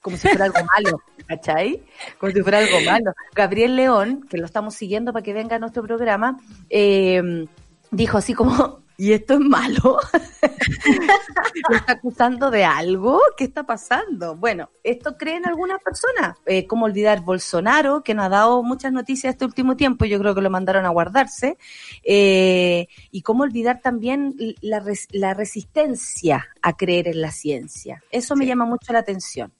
como 0.00 0.16
si 0.16 0.28
fuera 0.28 0.46
algo 0.46 0.58
malo, 0.64 1.02
¿cachai? 1.26 1.82
Como 2.18 2.32
si 2.32 2.42
fuera 2.42 2.58
algo 2.58 2.80
malo. 2.86 3.12
Gabriel 3.34 3.76
León, 3.76 4.26
que 4.28 4.38
lo 4.38 4.46
estamos 4.46 4.74
siguiendo 4.74 5.12
para 5.12 5.22
que 5.22 5.32
venga 5.32 5.56
a 5.56 5.58
nuestro 5.58 5.82
programa, 5.82 6.38
eh, 6.68 7.46
dijo 7.90 8.18
así 8.18 8.32
como, 8.34 8.82
¿y 8.96 9.12
esto 9.12 9.34
es 9.34 9.40
malo? 9.40 9.98
¿Lo 11.68 11.76
está 11.76 11.92
acusando 11.92 12.50
de 12.50 12.64
algo? 12.64 13.20
¿Qué 13.36 13.44
está 13.44 13.64
pasando? 13.64 14.36
Bueno, 14.36 14.70
esto 14.82 15.16
creen 15.16 15.46
algunas 15.46 15.82
personas. 15.82 16.36
Eh, 16.46 16.66
¿Cómo 16.66 16.86
olvidar 16.86 17.20
Bolsonaro, 17.22 18.02
que 18.02 18.14
nos 18.14 18.26
ha 18.26 18.28
dado 18.30 18.62
muchas 18.62 18.92
noticias 18.92 19.34
este 19.34 19.44
último 19.44 19.76
tiempo? 19.76 20.04
Yo 20.04 20.18
creo 20.18 20.34
que 20.34 20.40
lo 20.40 20.50
mandaron 20.50 20.86
a 20.86 20.90
guardarse. 20.90 21.58
Eh, 22.04 22.88
y 23.10 23.22
cómo 23.22 23.42
olvidar 23.42 23.80
también 23.82 24.34
la, 24.60 24.80
res- 24.80 25.08
la 25.10 25.34
resistencia 25.34 26.48
a 26.62 26.76
creer 26.76 27.08
en 27.08 27.20
la 27.20 27.30
ciencia. 27.32 28.02
Eso 28.10 28.36
me 28.36 28.46
llama 28.46 28.64
mucho 28.64 28.92
la 28.92 29.00
atención. 29.00 29.52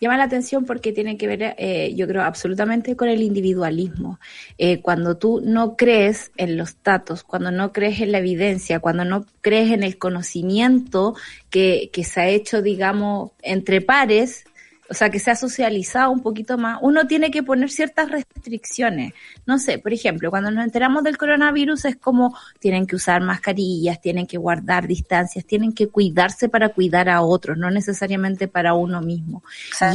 Llama 0.00 0.16
la 0.16 0.24
atención 0.24 0.64
porque 0.64 0.92
tiene 0.92 1.16
que 1.16 1.26
ver, 1.26 1.54
eh, 1.58 1.94
yo 1.94 2.06
creo, 2.06 2.22
absolutamente 2.22 2.96
con 2.96 3.08
el 3.08 3.22
individualismo. 3.22 4.18
Eh, 4.58 4.80
cuando 4.80 5.16
tú 5.16 5.40
no 5.44 5.76
crees 5.76 6.32
en 6.36 6.56
los 6.56 6.82
datos, 6.82 7.22
cuando 7.24 7.50
no 7.50 7.72
crees 7.72 8.00
en 8.00 8.12
la 8.12 8.18
evidencia, 8.18 8.80
cuando 8.80 9.04
no 9.04 9.26
crees 9.40 9.70
en 9.70 9.82
el 9.82 9.98
conocimiento 9.98 11.14
que, 11.50 11.90
que 11.92 12.04
se 12.04 12.20
ha 12.20 12.28
hecho, 12.28 12.62
digamos, 12.62 13.32
entre 13.42 13.80
pares, 13.80 14.44
o 14.90 14.94
sea, 14.94 15.08
que 15.10 15.18
se 15.18 15.30
ha 15.30 15.36
socializado 15.36 16.10
un 16.10 16.20
poquito 16.20 16.58
más, 16.58 16.78
uno 16.82 17.06
tiene 17.06 17.30
que 17.30 17.42
poner 17.42 17.70
ciertas 17.70 18.10
restricciones. 18.10 19.14
No 19.46 19.58
sé, 19.58 19.78
por 19.78 19.94
ejemplo, 19.94 20.30
cuando 20.30 20.50
nos 20.50 20.64
enteramos 20.64 21.02
del 21.02 21.16
coronavirus 21.16 21.86
es 21.86 21.96
como 21.96 22.36
tienen 22.58 22.86
que 22.86 22.96
usar 22.96 23.22
mascarillas, 23.22 24.00
tienen 24.00 24.26
que 24.26 24.36
guardar 24.36 24.86
distancias, 24.86 25.46
tienen 25.46 25.72
que 25.72 25.88
cuidarse 25.88 26.50
para 26.50 26.68
cuidar 26.68 27.08
a 27.08 27.22
otros, 27.22 27.56
no 27.56 27.70
necesariamente 27.70 28.46
para 28.46 28.74
uno 28.74 29.00
mismo. 29.00 29.42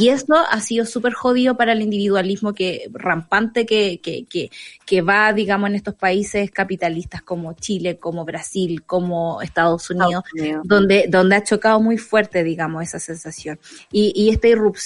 Y 0.00 0.08
eso 0.08 0.34
ha 0.34 0.60
sido 0.60 0.84
súper 0.84 1.12
jodido 1.12 1.56
para 1.56 1.72
el 1.72 1.82
individualismo 1.82 2.52
que 2.52 2.90
rampante 2.92 3.66
que, 3.66 4.00
que, 4.02 4.24
que, 4.24 4.50
que 4.84 5.02
va, 5.02 5.32
digamos, 5.32 5.70
en 5.70 5.76
estos 5.76 5.94
países 5.94 6.50
capitalistas 6.50 7.22
como 7.22 7.52
Chile, 7.52 7.98
como 7.98 8.24
Brasil, 8.24 8.82
como 8.84 9.40
Estados 9.40 9.88
Unidos, 9.90 10.24
donde, 10.64 11.06
donde 11.08 11.36
ha 11.36 11.44
chocado 11.44 11.80
muy 11.80 11.96
fuerte, 11.96 12.42
digamos, 12.42 12.82
esa 12.82 12.98
sensación. 12.98 13.60
Y, 13.92 14.12
y 14.16 14.30
esta 14.30 14.48
irrupción 14.48 14.79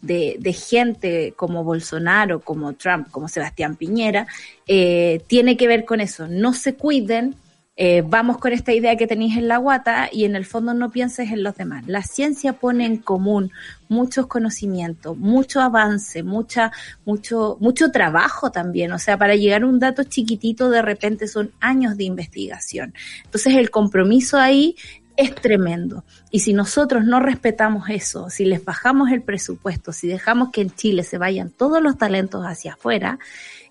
de, 0.00 0.52
gente 0.52 1.34
como 1.36 1.64
Bolsonaro, 1.64 2.40
como 2.40 2.74
Trump, 2.74 3.08
como 3.10 3.28
Sebastián 3.28 3.76
Piñera, 3.76 4.26
eh, 4.66 5.22
tiene 5.26 5.56
que 5.56 5.68
ver 5.68 5.84
con 5.84 6.00
eso. 6.00 6.28
No 6.28 6.54
se 6.54 6.74
cuiden, 6.74 7.34
eh, 7.76 8.02
vamos 8.04 8.38
con 8.38 8.52
esta 8.52 8.72
idea 8.72 8.96
que 8.96 9.06
tenéis 9.06 9.36
en 9.36 9.46
la 9.46 9.58
guata 9.58 10.08
y 10.10 10.24
en 10.24 10.34
el 10.34 10.44
fondo 10.44 10.74
no 10.74 10.90
pienses 10.90 11.30
en 11.30 11.42
los 11.42 11.56
demás. 11.56 11.86
La 11.86 12.02
ciencia 12.02 12.54
pone 12.54 12.86
en 12.86 12.96
común 12.96 13.52
muchos 13.88 14.26
conocimientos, 14.26 15.16
mucho 15.16 15.60
avance, 15.60 16.22
mucha, 16.22 16.72
mucho, 17.04 17.56
mucho 17.60 17.90
trabajo 17.90 18.50
también. 18.50 18.92
O 18.92 18.98
sea, 18.98 19.16
para 19.16 19.36
llegar 19.36 19.62
a 19.62 19.66
un 19.66 19.78
dato 19.78 20.02
chiquitito 20.04 20.70
de 20.70 20.82
repente 20.82 21.28
son 21.28 21.52
años 21.60 21.96
de 21.96 22.04
investigación. 22.04 22.94
Entonces 23.24 23.54
el 23.54 23.70
compromiso 23.70 24.38
ahí 24.38 24.76
es 25.18 25.34
tremendo. 25.34 26.04
Y 26.30 26.40
si 26.40 26.52
nosotros 26.52 27.04
no 27.04 27.18
respetamos 27.18 27.90
eso, 27.90 28.30
si 28.30 28.44
les 28.44 28.64
bajamos 28.64 29.10
el 29.10 29.20
presupuesto, 29.20 29.92
si 29.92 30.06
dejamos 30.06 30.50
que 30.50 30.60
en 30.60 30.70
Chile 30.70 31.02
se 31.02 31.18
vayan 31.18 31.50
todos 31.50 31.82
los 31.82 31.98
talentos 31.98 32.44
hacia 32.44 32.74
afuera, 32.74 33.18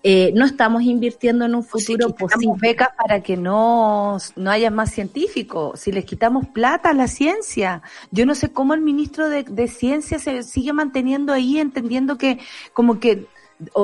eh, 0.02 0.30
no 0.34 0.44
estamos 0.44 0.82
invirtiendo 0.82 1.46
en 1.46 1.54
un 1.54 1.64
futuro 1.64 2.08
si 2.08 2.12
posible. 2.12 2.52
becas 2.60 2.90
para 2.96 3.22
que 3.22 3.38
no, 3.38 4.18
no 4.36 4.50
haya 4.50 4.70
más 4.70 4.92
científicos, 4.92 5.80
si 5.80 5.90
les 5.90 6.04
quitamos 6.04 6.46
plata 6.48 6.90
a 6.90 6.94
la 6.94 7.08
ciencia. 7.08 7.80
Yo 8.10 8.26
no 8.26 8.34
sé 8.34 8.52
cómo 8.52 8.74
el 8.74 8.82
ministro 8.82 9.30
de, 9.30 9.44
de 9.44 9.68
Ciencia 9.68 10.18
se 10.18 10.42
sigue 10.42 10.74
manteniendo 10.74 11.32
ahí, 11.32 11.58
entendiendo 11.58 12.18
que 12.18 12.38
como 12.74 13.00
que 13.00 13.26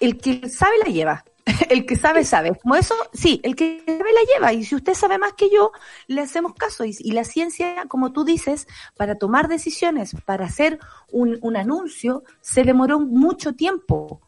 el 0.00 0.18
que 0.18 0.48
sabe 0.48 0.78
la 0.84 0.92
lleva. 0.92 1.24
El 1.68 1.84
que 1.84 1.94
sabe, 1.94 2.24
sabe. 2.24 2.54
Como 2.54 2.74
eso, 2.74 2.94
sí, 3.12 3.38
el 3.42 3.54
que 3.54 3.82
sabe 3.86 3.98
la 3.98 4.34
lleva. 4.34 4.52
Y 4.54 4.64
si 4.64 4.74
usted 4.76 4.94
sabe 4.94 5.18
más 5.18 5.34
que 5.34 5.50
yo, 5.50 5.72
le 6.06 6.22
hacemos 6.22 6.54
caso. 6.54 6.86
Y, 6.86 7.10
la 7.10 7.24
ciencia, 7.24 7.84
como 7.86 8.12
tú 8.12 8.24
dices, 8.24 8.66
para 8.96 9.16
tomar 9.16 9.48
decisiones, 9.48 10.16
para 10.24 10.46
hacer 10.46 10.78
un, 11.12 11.38
un 11.42 11.58
anuncio, 11.58 12.24
se 12.40 12.64
demoró 12.64 12.98
mucho 12.98 13.52
tiempo 13.52 14.22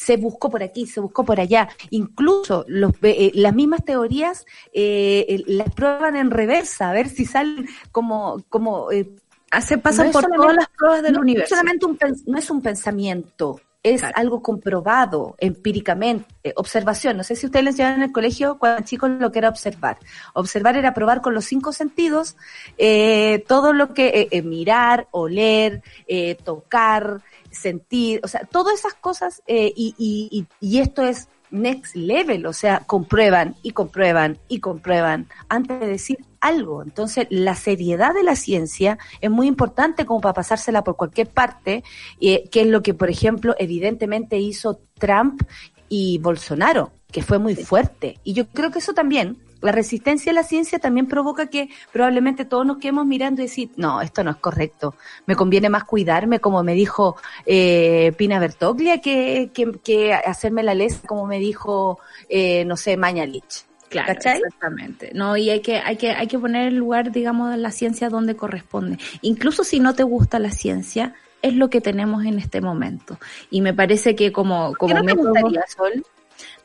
se 0.00 0.16
buscó 0.16 0.48
por 0.48 0.62
aquí, 0.62 0.86
se 0.86 0.98
buscó 0.98 1.26
por 1.26 1.40
allá. 1.40 1.68
Incluso 1.90 2.64
los, 2.68 2.92
eh, 3.02 3.32
las 3.34 3.54
mismas 3.54 3.84
teorías 3.84 4.46
eh, 4.72 5.42
las 5.46 5.70
prueban 5.74 6.16
en 6.16 6.30
reversa, 6.30 6.88
a 6.88 6.94
ver 6.94 7.10
si 7.10 7.26
salen 7.26 7.68
como, 7.92 8.42
como 8.48 8.90
eh, 8.90 9.10
Hace, 9.50 9.78
pasan 9.78 10.12
por 10.12 10.24
todas 10.26 10.54
las 10.54 10.68
pruebas 10.68 11.02
del 11.02 11.18
universo. 11.18 11.56
Solamente 11.56 11.86
un, 11.86 11.98
no 12.26 12.38
es 12.38 12.50
un 12.50 12.62
pensamiento, 12.62 13.60
es 13.82 14.02
algo 14.02 14.42
comprobado 14.42 15.34
empíricamente, 15.38 16.26
observación. 16.56 17.16
No 17.16 17.24
sé 17.24 17.34
si 17.34 17.46
ustedes 17.46 17.64
les 17.64 17.76
llevan 17.76 17.94
en 17.94 18.02
el 18.02 18.12
colegio 18.12 18.58
cuando 18.58 18.82
chicos 18.84 19.10
lo 19.10 19.32
que 19.32 19.38
era 19.38 19.48
observar. 19.48 19.98
Observar 20.34 20.76
era 20.76 20.92
probar 20.92 21.20
con 21.22 21.34
los 21.34 21.46
cinco 21.46 21.72
sentidos 21.72 22.36
eh, 22.76 23.42
todo 23.48 23.72
lo 23.72 23.94
que 23.94 24.08
eh, 24.08 24.28
eh, 24.30 24.42
mirar, 24.42 25.08
oler, 25.12 25.82
eh, 26.06 26.36
tocar, 26.44 27.22
sentir, 27.50 28.20
o 28.22 28.28
sea, 28.28 28.44
todas 28.44 28.78
esas 28.78 28.94
cosas 28.94 29.42
y, 29.46 29.94
y, 29.98 30.46
y 30.60 30.78
esto 30.78 31.02
es 31.02 31.28
next 31.50 31.96
level, 31.96 32.46
o 32.46 32.52
sea, 32.52 32.80
comprueban 32.86 33.56
y 33.62 33.72
comprueban 33.72 34.38
y 34.46 34.60
comprueban 34.60 35.26
antes 35.48 35.80
de 35.80 35.86
decir 35.86 36.18
algo. 36.40 36.82
Entonces, 36.82 37.26
la 37.30 37.54
seriedad 37.54 38.14
de 38.14 38.22
la 38.22 38.36
ciencia 38.36 38.98
es 39.20 39.30
muy 39.30 39.46
importante 39.46 40.06
como 40.06 40.20
para 40.20 40.34
pasársela 40.34 40.82
por 40.84 40.96
cualquier 40.96 41.28
parte, 41.28 41.84
eh, 42.20 42.48
que 42.50 42.62
es 42.62 42.66
lo 42.66 42.82
que, 42.82 42.94
por 42.94 43.10
ejemplo, 43.10 43.54
evidentemente 43.58 44.38
hizo 44.38 44.80
Trump 44.98 45.42
y 45.88 46.18
Bolsonaro, 46.18 46.92
que 47.10 47.22
fue 47.22 47.38
muy 47.38 47.56
fuerte. 47.56 48.18
Y 48.24 48.32
yo 48.32 48.48
creo 48.48 48.70
que 48.70 48.78
eso 48.78 48.94
también, 48.94 49.38
la 49.60 49.72
resistencia 49.72 50.32
a 50.32 50.34
la 50.34 50.42
ciencia 50.42 50.78
también 50.78 51.06
provoca 51.06 51.48
que 51.48 51.68
probablemente 51.92 52.44
todos 52.44 52.64
nos 52.64 52.78
quedemos 52.78 53.06
mirando 53.06 53.42
y 53.42 53.46
decir, 53.46 53.70
no, 53.76 54.00
esto 54.00 54.24
no 54.24 54.30
es 54.30 54.36
correcto, 54.36 54.94
me 55.26 55.36
conviene 55.36 55.68
más 55.68 55.84
cuidarme, 55.84 56.40
como 56.40 56.62
me 56.62 56.74
dijo 56.74 57.16
eh, 57.44 58.12
Pina 58.16 58.38
Bertoglia, 58.38 59.00
que, 59.00 59.50
que, 59.52 59.72
que, 59.84 60.14
hacerme 60.14 60.62
la 60.62 60.74
lesa, 60.74 61.06
como 61.06 61.26
me 61.26 61.38
dijo, 61.38 61.98
eh, 62.28 62.64
no 62.64 62.76
sé, 62.76 62.96
Mañalich. 62.96 63.69
Claro, 63.90 64.12
exactamente. 64.12 65.10
No, 65.14 65.36
y 65.36 65.50
hay 65.50 65.60
que, 65.60 65.78
hay 65.78 65.96
que, 65.96 66.12
hay 66.12 66.28
que 66.28 66.38
poner 66.38 66.68
el 66.68 66.76
lugar, 66.76 67.10
digamos, 67.10 67.50
de 67.50 67.56
la 67.56 67.72
ciencia 67.72 68.08
donde 68.08 68.36
corresponde. 68.36 68.98
Incluso 69.20 69.64
si 69.64 69.80
no 69.80 69.94
te 69.94 70.04
gusta 70.04 70.38
la 70.38 70.52
ciencia, 70.52 71.14
es 71.42 71.54
lo 71.54 71.70
que 71.70 71.80
tenemos 71.80 72.24
en 72.24 72.38
este 72.38 72.60
momento. 72.60 73.18
Y 73.50 73.62
me 73.62 73.74
parece 73.74 74.14
que 74.14 74.30
como, 74.30 74.74
como 74.76 74.94
¿Qué 74.94 75.00
no 75.02 75.06
te 75.06 75.14
gustaría, 75.14 75.64
Sol? 75.66 76.04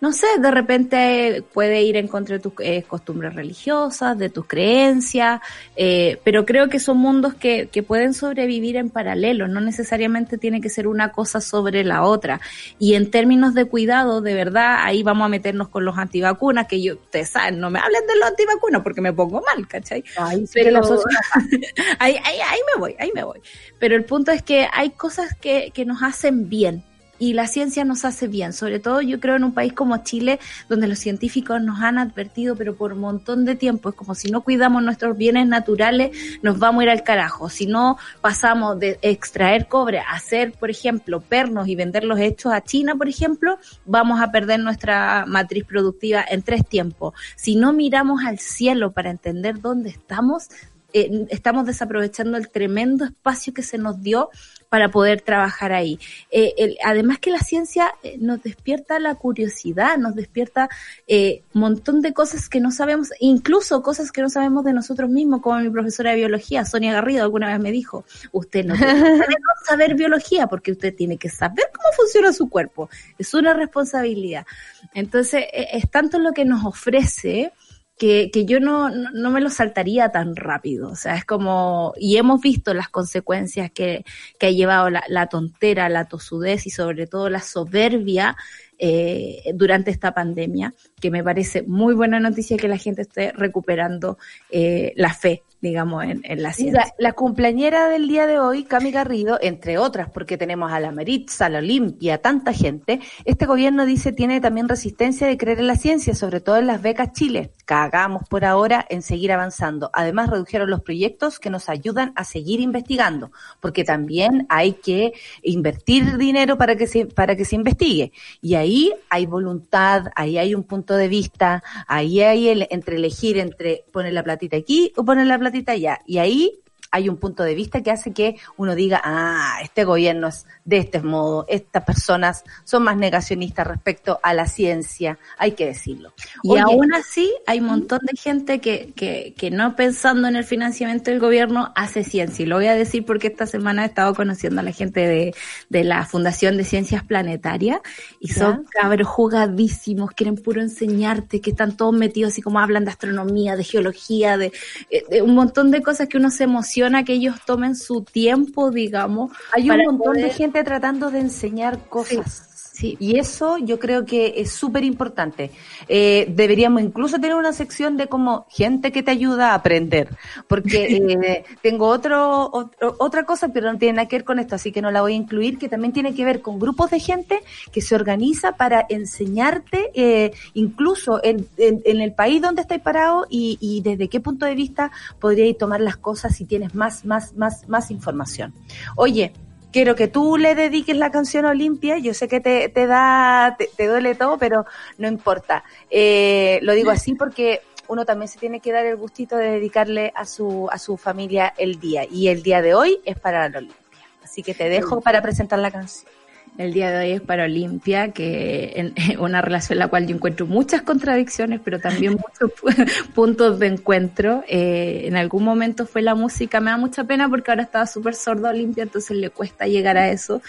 No 0.02 0.12
sé, 0.12 0.28
de 0.40 0.52
repente 0.52 1.44
puede 1.54 1.84
ir 1.84 1.96
en 1.96 2.08
contra 2.08 2.36
de 2.38 2.42
tus 2.42 2.54
eh, 2.60 2.84
costumbres 2.88 3.34
religiosas, 3.34 4.18
de 4.18 4.30
tus 4.30 4.46
creencias, 4.46 5.42
eh, 5.76 6.20
pero 6.24 6.46
creo 6.46 6.70
que 6.70 6.80
son 6.80 6.98
mundos 6.98 7.34
que, 7.34 7.68
que 7.72 7.84
pueden 7.84 8.14
sobrevivir 8.14 8.76
en 8.76 8.90
paralelo, 8.90 9.48
no 9.48 9.62
necesariamente 9.62 10.38
tiene 10.38 10.62
que 10.62 10.70
ser 10.70 10.88
una 10.88 11.12
cosa 11.12 11.42
sobre 11.42 11.84
la 11.84 12.04
otra. 12.04 12.42
Y 12.80 12.96
en 12.96 13.10
términos 13.10 13.54
de 13.54 13.66
cuidado, 13.66 14.22
de 14.22 14.34
verdad, 14.34 14.80
ahí 14.82 15.04
vamos 15.04 15.26
a 15.26 15.30
meternos 15.30 15.70
con 15.70 15.86
los 15.86 15.98
antivacunas, 15.98 16.68
que 16.68 16.82
yo, 16.82 16.96
ustedes 16.96 17.30
saben, 17.30 17.60
no 17.60 17.70
me 17.70 17.80
hablen 17.80 18.06
de 18.08 18.16
los 18.18 18.30
antivacunas 18.30 18.82
porque 18.82 19.02
me 19.02 19.14
pongo 19.14 19.42
mal, 19.42 19.68
¿cachai? 19.68 20.04
Ay, 20.18 20.46
Pero- 20.54 20.82
ahí, 22.00 22.16
ahí, 22.24 22.38
ahí 22.48 22.60
me 22.74 22.80
voy, 22.80 22.96
ahí 23.00 23.12
me 23.14 23.24
voy. 23.24 23.40
Pero 23.80 23.96
el 23.96 24.06
punto 24.06 24.32
es 24.32 24.44
que 24.44 24.68
hay 24.72 24.92
cosas 24.92 25.36
que, 25.36 25.72
que 25.74 25.86
nos 25.86 26.04
hacen 26.04 26.50
bien 26.50 26.84
y 27.18 27.34
la 27.34 27.48
ciencia 27.48 27.86
nos 27.86 28.06
hace 28.06 28.28
bien, 28.28 28.54
sobre 28.54 28.80
todo 28.80 29.02
yo 29.02 29.20
creo 29.20 29.36
en 29.36 29.44
un 29.44 29.54
país 29.54 29.74
como 29.74 29.98
Chile, 30.04 30.40
donde 30.70 30.88
los 30.88 31.00
científicos 31.00 31.62
nos 31.62 31.82
han 31.82 31.98
advertido, 31.98 32.56
pero 32.56 32.76
por 32.76 32.94
un 32.94 33.00
montón 33.00 33.46
de 33.46 33.56
tiempo, 33.56 33.90
es 33.90 33.96
como 33.96 34.16
si 34.16 34.30
no 34.30 34.42
cuidamos 34.42 34.84
nuestros 34.84 35.18
bienes 35.18 35.48
naturales, 35.48 36.12
nos 36.42 36.60
vamos 36.60 36.82
a 36.82 36.84
ir 36.84 36.90
al 36.90 37.04
carajo. 37.04 37.50
Si 37.50 37.68
no 37.68 37.98
pasamos 38.22 38.80
de 38.80 39.00
extraer 39.02 39.68
cobre 39.68 40.00
a 40.00 40.12
hacer, 40.12 40.54
por 40.54 40.70
ejemplo, 40.70 41.22
pernos 41.22 41.68
y 41.68 41.76
venderlos 41.76 42.20
hechos 42.20 42.54
a 42.54 42.62
China, 42.62 42.96
por 42.96 43.08
ejemplo, 43.08 43.58
vamos 43.86 44.22
a 44.22 44.32
perder 44.32 44.60
nuestra 44.60 45.26
matriz 45.26 45.64
productiva 45.66 46.24
en 46.28 46.42
tres 46.42 46.68
tiempos. 46.68 47.14
Si 47.36 47.56
no 47.56 47.74
miramos 47.74 48.24
al 48.26 48.40
cielo 48.40 48.92
para 48.92 49.12
entender 49.12 49.62
dónde 49.62 49.90
estamos, 49.90 50.50
eh, 50.98 51.28
estamos 51.30 51.66
desaprovechando 51.66 52.38
el 52.38 52.50
tremendo 52.50 53.04
espacio 53.04 53.54
que 53.54 53.64
se 53.64 53.78
nos 53.78 54.02
dio 54.02 54.30
para 54.76 54.92
poder 54.92 55.22
trabajar 55.22 55.72
ahí. 55.72 55.98
Eh, 56.30 56.76
además 56.84 57.20
que 57.20 57.32
la 57.32 57.40
ciencia 57.40 57.96
eh, 58.04 58.18
nos 58.20 58.44
despierta 58.44 59.00
la 59.00 59.16
curiosidad, 59.16 59.98
nos 59.98 60.16
despierta 60.16 60.68
eh, 61.08 61.44
un 61.54 61.62
montón 61.62 62.02
de 62.02 62.12
cosas 62.12 62.50
que 62.50 62.60
no 62.60 62.72
sabemos, 62.72 63.12
incluso 63.22 63.82
cosas 63.82 64.12
que 64.12 64.22
no 64.22 64.28
sabemos 64.30 64.66
de 64.66 64.74
nosotros 64.74 65.10
mismos, 65.10 65.42
como 65.42 65.60
mi 65.60 65.70
profesora 65.70 66.12
de 66.12 66.18
biología, 66.18 66.66
Sonia 66.66 66.92
Garrido, 66.92 67.24
alguna 67.24 67.48
vez 67.48 67.62
me 67.62 67.72
dijo, 67.72 68.04
usted 68.34 68.66
no 68.66 68.76
puede 68.76 69.38
saber 69.66 69.96
biología 69.96 70.48
porque 70.48 70.74
usted 70.74 70.94
tiene 70.94 71.16
que 71.16 71.30
saber 71.30 71.68
cómo 71.74 71.88
funciona 71.96 72.34
su 72.34 72.50
cuerpo, 72.50 72.90
es 73.18 73.34
una 73.34 73.54
responsabilidad. 73.54 74.46
Entonces, 74.94 75.46
eh, 75.54 75.70
es 75.72 75.90
tanto 75.90 76.20
lo 76.20 76.34
que 76.34 76.44
nos 76.44 76.66
ofrece 76.66 77.54
que, 77.98 78.30
que 78.32 78.46
yo 78.46 78.60
no, 78.60 78.90
no, 78.90 79.12
no 79.12 79.32
me 79.32 79.42
lo 79.42 79.50
saltaría 79.50 80.10
tan 80.10 80.36
rápido. 80.36 80.90
O 80.90 80.96
sea, 80.96 81.16
es 81.16 81.26
como, 81.26 81.94
y 81.98 82.18
hemos 82.18 82.42
visto 82.42 82.74
las 82.74 82.90
consecuencias 82.90 83.72
que, 83.72 84.04
que 84.38 84.48
ha 84.48 84.52
llevado 84.52 84.90
la, 84.90 85.04
la 85.08 85.28
tontera, 85.28 85.90
la 85.90 86.06
tosudez 86.06 86.68
y 86.68 86.72
sobre 86.72 87.08
todo 87.08 87.30
la 87.30 87.42
soberbia 87.42 88.36
eh, 88.78 89.42
durante 89.54 89.92
esta 89.92 90.14
pandemia, 90.14 90.74
que 91.00 91.12
me 91.12 91.24
parece 91.24 91.64
muy 91.64 91.94
buena 91.94 92.20
noticia 92.20 92.58
que 92.58 92.68
la 92.68 92.78
gente 92.78 93.04
esté 93.04 93.32
recuperando 93.32 94.18
eh, 94.50 94.94
la 94.96 95.14
fe, 95.14 95.44
digamos, 95.62 96.04
en, 96.04 96.22
en 96.24 96.44
la 96.44 96.54
ciencia. 96.54 96.94
La 97.00 97.14
cumpleañera 97.14 97.90
del 97.90 98.08
día 98.08 98.28
de 98.28 98.40
hoy, 98.40 98.66
Cami 98.66 98.92
Garrido, 98.92 99.40
entre 99.42 99.78
otras, 99.78 100.10
porque 100.10 100.38
tenemos 100.38 100.72
a 100.72 100.80
la 100.80 100.92
Meritza, 100.92 101.46
a 101.46 101.50
la 101.50 101.60
Olimpia, 101.60 102.20
tanta 102.20 102.54
gente, 102.54 103.00
este 103.24 103.46
gobierno 103.46 103.86
dice 103.86 104.12
tiene 104.12 104.42
también 104.42 104.68
resistencia 104.68 105.28
de 105.28 105.38
creer 105.38 105.60
en 105.60 105.68
la 105.68 105.76
ciencia, 105.76 106.14
sobre 106.14 106.40
todo 106.40 106.58
en 106.58 106.68
las 106.68 106.82
becas 106.82 107.14
Chile. 107.14 107.52
Cagamos 107.66 108.24
por 108.30 108.46
ahora 108.46 108.86
en 108.90 109.02
seguir 109.02 109.32
avanzando. 109.32 109.90
Además, 109.94 110.30
redujeron 110.30 110.70
los 110.70 110.82
proyectos 110.82 111.40
que 111.40 111.50
nos 111.50 111.70
ayudan 111.70 112.14
a 112.16 112.24
seguir 112.24 112.60
investigando, 112.60 113.32
porque 113.60 113.84
también 113.84 114.46
hay 114.50 114.74
que 114.74 115.14
invertir 115.42 116.18
dinero 116.18 116.58
para 116.58 116.76
que 116.76 116.88
se, 116.88 117.06
para 117.06 117.36
que 117.36 117.46
se 117.46 117.56
investigue. 117.56 118.12
Y 118.42 118.56
ahí 118.56 118.65
hay 119.10 119.26
voluntad, 119.26 120.12
ahí 120.16 120.38
hay 120.38 120.56
un 120.56 120.64
punto 120.64 120.96
de 120.96 121.08
vista, 121.08 121.64
ahí 121.88 122.22
hay 122.22 122.50
el, 122.50 122.68
entre 122.70 122.98
elegir 122.98 123.38
entre 123.38 123.86
poner 123.92 124.14
la 124.14 124.24
platita 124.24 124.58
aquí 124.58 124.92
o 124.96 125.06
poner 125.06 125.28
la 125.28 125.40
platita 125.40 125.74
allá. 125.74 126.00
Y 126.06 126.18
ahí 126.18 126.62
hay 126.96 127.10
un 127.10 127.18
punto 127.18 127.44
de 127.44 127.56
vista 127.56 127.84
que 127.84 127.92
hace 127.92 128.14
que 128.14 128.38
uno 128.56 128.74
diga, 128.74 129.02
ah, 129.04 129.60
este 129.62 129.84
gobierno 129.84 130.30
es 130.30 130.46
de 130.64 130.78
este 130.78 131.02
modo, 131.02 131.46
estas 131.50 131.84
personas 131.84 132.46
son 132.64 132.84
más 132.84 132.96
negacionistas 132.96 133.68
respecto 133.68 134.18
a 134.24 134.34
la 134.34 134.48
ciencia, 134.48 135.20
hay 135.38 135.52
que 135.52 135.66
decirlo. 135.66 136.14
Y 136.42 136.52
Oye, 136.52 136.62
aún 136.62 136.94
así 136.94 137.34
hay 137.48 137.60
un 137.60 137.66
montón 137.66 138.00
de 138.04 138.18
gente 138.18 138.62
que, 138.62 138.94
que, 138.96 139.34
que 139.38 139.52
no 139.52 139.76
pensando 139.76 140.30
en 140.30 140.38
el 140.38 140.46
financiamiento 140.46 141.12
del 141.12 141.20
gobierno 141.20 141.74
hace 141.76 142.06
ciencia. 142.06 142.44
Y 142.44 142.46
lo 142.46 142.56
voy 142.56 142.68
a 142.68 142.76
decir 142.76 143.06
porque 143.06 143.28
esta 143.28 143.46
semana 143.46 143.84
he 143.84 143.88
estado 143.88 144.16
conociendo 144.16 144.62
a 144.62 144.64
la 144.64 144.72
gente 144.72 145.02
de, 145.02 145.36
de 145.70 145.84
la 145.84 146.06
Fundación 146.06 146.56
de 146.56 146.64
Ciencias 146.64 147.04
Planetarias 147.04 147.82
y 148.22 148.30
son 148.30 148.64
cabros 148.72 149.10
jugadísimos, 149.10 150.12
quieren 150.12 150.36
puro 150.36 150.62
enseñarte, 150.62 151.42
que 151.42 151.50
están 151.50 151.76
todos 151.76 151.94
metidos 151.94 152.32
así 152.32 152.42
como 152.42 152.60
hablan 152.60 152.86
de 152.86 152.92
astronomía, 152.92 153.58
de 153.58 153.66
geología, 153.66 154.38
de, 154.38 154.54
eh, 154.90 155.04
de 155.10 155.22
un 155.22 155.36
montón 155.36 155.72
de 155.72 155.82
cosas 155.82 156.08
que 156.08 156.18
uno 156.18 156.32
se 156.32 156.46
emociona 156.46 156.85
que 157.04 157.14
ellos 157.14 157.36
tomen 157.46 157.76
su 157.76 158.02
tiempo, 158.04 158.72
digamos. 158.72 159.32
hay 159.54 159.70
un 159.70 159.84
montón 159.86 160.16
de 160.16 160.30
gente 160.30 160.64
tratando 160.64 161.12
de 161.12 161.20
enseñar 161.20 161.80
cosas. 161.90 162.50
Sí, 162.50 162.55
Y 162.84 163.18
eso 163.18 163.58
yo 163.58 163.80
creo 163.80 164.06
que 164.06 164.34
es 164.38 164.52
súper 164.52 164.84
importante. 164.84 165.52
Eh, 165.88 166.26
deberíamos 166.30 166.82
incluso 166.82 167.16
tener 167.18 167.36
una 167.36 167.54
sección 167.54 167.98
de 167.98 168.08
como 168.08 168.46
gente 168.50 168.92
que 168.92 169.04
te 169.04 169.12
ayuda 169.12 169.52
a 169.52 169.56
aprender. 169.56 170.10
Porque 170.48 170.86
eh, 171.24 171.44
tengo 171.62 171.88
otro, 171.88 172.50
otro- 172.52 172.96
otra 173.00 173.26
cosa, 173.26 173.50
pero 173.50 173.72
no 173.72 173.78
tiene 173.78 173.94
nada 173.98 174.08
que 174.08 174.18
ver 174.18 174.26
con 174.26 174.40
esto, 174.40 174.56
así 174.56 174.72
que 174.72 174.82
no 174.82 174.92
la 174.92 175.02
voy 175.02 175.14
a 175.14 175.16
incluir, 175.16 175.58
que 175.58 175.70
también 175.70 175.94
tiene 175.94 176.14
que 176.14 176.26
ver 176.26 176.42
con 176.42 176.60
grupos 176.60 176.92
de 176.92 177.00
gente 177.00 177.40
que 177.72 177.82
se 177.82 177.96
organiza 177.96 178.54
para 178.58 178.86
enseñarte, 178.90 179.92
eh, 179.94 180.32
incluso 180.54 181.24
en, 181.24 181.48
en- 181.58 181.82
en 181.86 182.02
el 182.02 182.14
país 182.14 182.42
donde 182.42 182.62
estáis 182.62 182.82
parado 182.82 183.26
y, 183.30 183.58
y 183.62 183.82
desde 183.82 184.08
qué 184.10 184.20
punto 184.20 184.46
de 184.46 184.56
vista 184.56 184.92
podríais 185.20 185.58
tomar 185.58 185.82
las 185.82 185.98
cosas 185.98 186.36
si 186.36 186.46
tienes 186.46 186.76
más, 186.76 187.06
más, 187.06 187.34
más, 187.36 187.68
más 187.70 187.92
información. 187.92 188.54
Oye, 188.96 189.32
quiero 189.76 189.94
que 189.94 190.08
tú 190.08 190.38
le 190.38 190.56
dediques 190.56 190.96
la 190.96 191.12
canción 191.12 191.44
Olimpia. 191.44 191.98
Yo 191.98 192.14
sé 192.14 192.30
que 192.30 192.40
te, 192.40 192.70
te 192.70 192.88
da, 192.88 193.58
te, 193.60 193.70
te 193.76 193.88
duele 193.88 194.16
todo, 194.16 194.38
pero 194.38 194.66
no 194.98 195.10
importa. 195.10 195.66
Eh, 195.92 196.60
lo 196.62 196.72
digo 196.72 196.92
así 196.92 197.14
porque 197.14 197.62
uno 197.90 198.06
también 198.06 198.30
se 198.30 198.40
tiene 198.40 198.62
que 198.62 198.72
dar 198.72 198.86
el 198.86 198.96
gustito 198.96 199.36
de 199.36 199.52
dedicarle 199.52 200.14
a 200.16 200.26
su, 200.26 200.70
a 200.72 200.80
su 200.80 200.96
familia 200.96 201.54
el 201.58 201.78
día. 201.78 202.06
Y 202.10 202.30
el 202.30 202.42
día 202.42 202.62
de 202.62 202.74
hoy 202.74 203.02
es 203.04 203.20
para 203.20 203.50
la 203.50 203.58
Olimpia. 203.58 203.78
Así 204.24 204.44
que 204.44 204.54
te 204.54 204.70
dejo 204.70 205.02
para 205.02 205.22
presentar 205.22 205.60
la 205.60 205.72
canción. 205.72 206.10
El 206.58 206.72
día 206.72 206.90
de 206.90 207.00
hoy 207.00 207.12
es 207.12 207.22
para 207.22 207.44
Olimpia, 207.44 208.12
que 208.14 208.72
en 208.76 208.94
una 209.20 209.42
relación 209.42 209.74
en 209.76 209.80
la 209.80 209.88
cual 209.90 210.08
yo 210.08 210.16
encuentro 210.16 210.46
muchas 210.46 210.84
contradicciones, 210.84 211.60
pero 211.62 211.80
también 211.80 212.14
muchos 212.40 212.58
pu- 212.58 213.10
puntos 213.14 213.60
de 213.60 213.68
encuentro. 213.68 214.42
Eh, 214.48 215.02
en 215.06 215.18
algún 215.18 215.44
momento 215.44 215.86
fue 215.86 216.02
la 216.02 216.16
música, 216.16 216.62
me 216.62 216.72
da 216.72 216.78
mucha 216.78 217.04
pena 217.04 217.28
porque 217.28 217.52
ahora 217.52 217.64
estaba 217.64 217.86
súper 217.86 218.16
sorda 218.16 218.52
Olimpia, 218.52 218.84
entonces 218.84 219.18
le 219.18 219.30
cuesta 219.32 219.68
llegar 219.68 219.98
a 219.98 220.08
eso. 220.10 220.42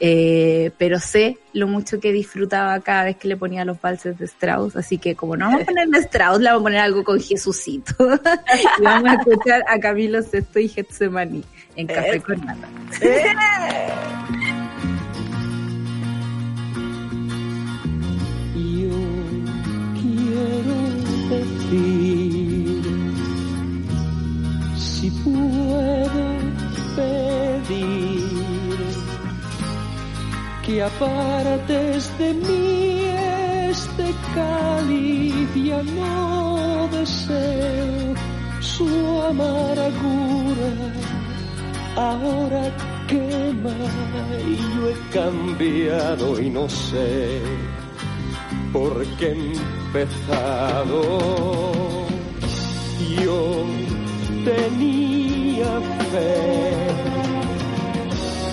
Eh, 0.00 0.72
pero 0.78 0.98
sé 0.98 1.38
lo 1.52 1.68
mucho 1.68 2.00
que 2.00 2.10
disfrutaba 2.10 2.80
cada 2.80 3.04
vez 3.04 3.16
que 3.16 3.28
le 3.28 3.36
ponía 3.36 3.64
los 3.64 3.80
valses 3.80 4.18
de 4.18 4.24
Strauss, 4.24 4.74
así 4.74 4.98
que 4.98 5.14
como 5.14 5.36
no 5.36 5.44
vamos 5.46 5.62
a 5.62 5.64
poner 5.66 5.86
de 5.88 5.98
Strauss, 6.00 6.40
le 6.40 6.46
vamos 6.48 6.62
a 6.62 6.64
poner 6.64 6.80
algo 6.80 7.04
con 7.04 7.20
Jesucito. 7.20 7.94
y 8.78 8.82
vamos 8.82 9.10
a 9.10 9.14
escuchar 9.14 9.62
a 9.68 9.78
Camilo 9.78 10.22
Sesto 10.22 10.58
y 10.58 10.66
Getsemaní 10.68 11.44
en 11.76 11.86
Café 11.86 12.20
con 12.20 12.40
Nata. 12.44 12.68
Si 24.76 25.10
puedo 25.24 26.22
pedir 26.96 28.22
que 30.64 30.82
apartes 30.82 32.18
de 32.18 32.34
mí 32.34 33.04
este 33.70 34.14
cáliz 34.34 35.32
no 35.94 36.88
deseo 36.92 38.14
su 38.60 38.88
amargura. 39.30 40.70
Ahora 41.96 42.64
quema 43.08 43.76
y 44.46 44.56
yo 44.56 44.88
he 44.90 44.96
cambiado 45.12 46.40
y 46.40 46.50
no 46.50 46.68
sé 46.68 47.40
por 48.72 49.04
qué 49.18 49.26
he 49.26 49.52
empezado. 49.52 51.02
Yo 53.22 53.64
tenía 54.44 55.80
fe 56.10 56.74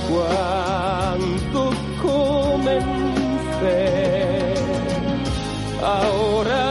cuando 0.10 1.62
comencé. 2.02 3.84
Ahora 5.82 6.63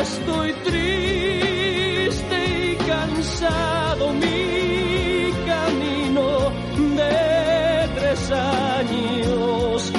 estoy 0.00 0.52
triste 0.64 2.38
y 2.72 2.76
cansado. 2.76 4.04
Mi 4.14 5.32
camino 5.46 6.26
de 6.96 7.88
tres 7.96 8.22
años 8.30 9.92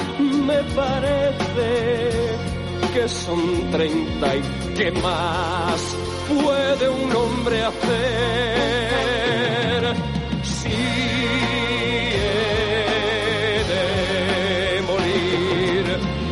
me 0.46 0.58
parece 0.74 2.13
que 2.94 3.08
son 3.08 3.70
treinta 3.72 4.36
y 4.36 4.42
qué 4.76 4.92
más 4.92 5.96
puede 6.28 6.88
un 6.88 7.16
hombre 7.16 7.64
hacer 7.64 7.82
si 10.44 10.68
he 10.68 10.70
de 13.72 14.82
morir 14.82 15.84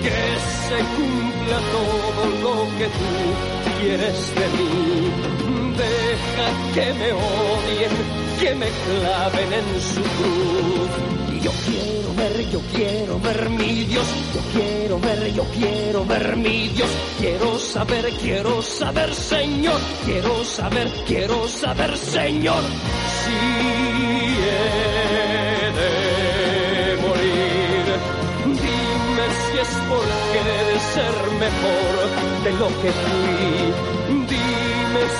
que 0.04 0.20
se 0.68 0.78
cumpla 0.94 1.58
todo 1.76 2.22
lo 2.44 2.54
que 2.78 2.86
tú 2.86 3.12
quieres 3.80 4.18
de 4.36 4.46
mí. 4.56 4.72
Deja 5.82 6.46
que 6.74 6.86
me 6.94 7.10
odien 7.12 7.94
que 8.38 8.50
me 8.54 8.68
claven 8.68 9.50
en 9.52 9.68
su 9.80 10.02
cruz 10.02 10.90
yo 11.42 11.50
quiero 11.66 12.14
ver, 12.14 12.50
yo 12.50 12.60
quiero 12.72 13.18
ver 13.20 13.50
mi 13.50 13.84
Dios, 13.84 14.06
yo 14.34 14.40
quiero 14.52 15.00
ver, 15.00 15.32
yo 15.34 15.44
quiero 15.44 16.04
ver 16.04 16.36
mi 16.36 16.68
Dios, 16.68 16.88
quiero 17.18 17.58
saber, 17.58 18.12
quiero 18.20 18.62
saber, 18.62 19.12
Señor, 19.14 19.80
quiero 20.04 20.44
saber, 20.44 20.88
quiero 21.06 21.48
saber, 21.48 21.96
Señor, 21.98 22.62
si 23.18 23.32
he 24.44 25.70
de 25.80 26.96
morir. 27.02 27.86
Dime 28.44 29.26
si 29.42 29.58
es 29.58 29.72
porque 29.90 30.38
he 30.38 30.64
de 30.72 30.78
ser 30.94 31.16
mejor 31.44 31.94
de 32.44 32.52
lo 32.60 32.68
que 32.80 32.92
fui. 32.92 34.26
Dime 34.28 34.71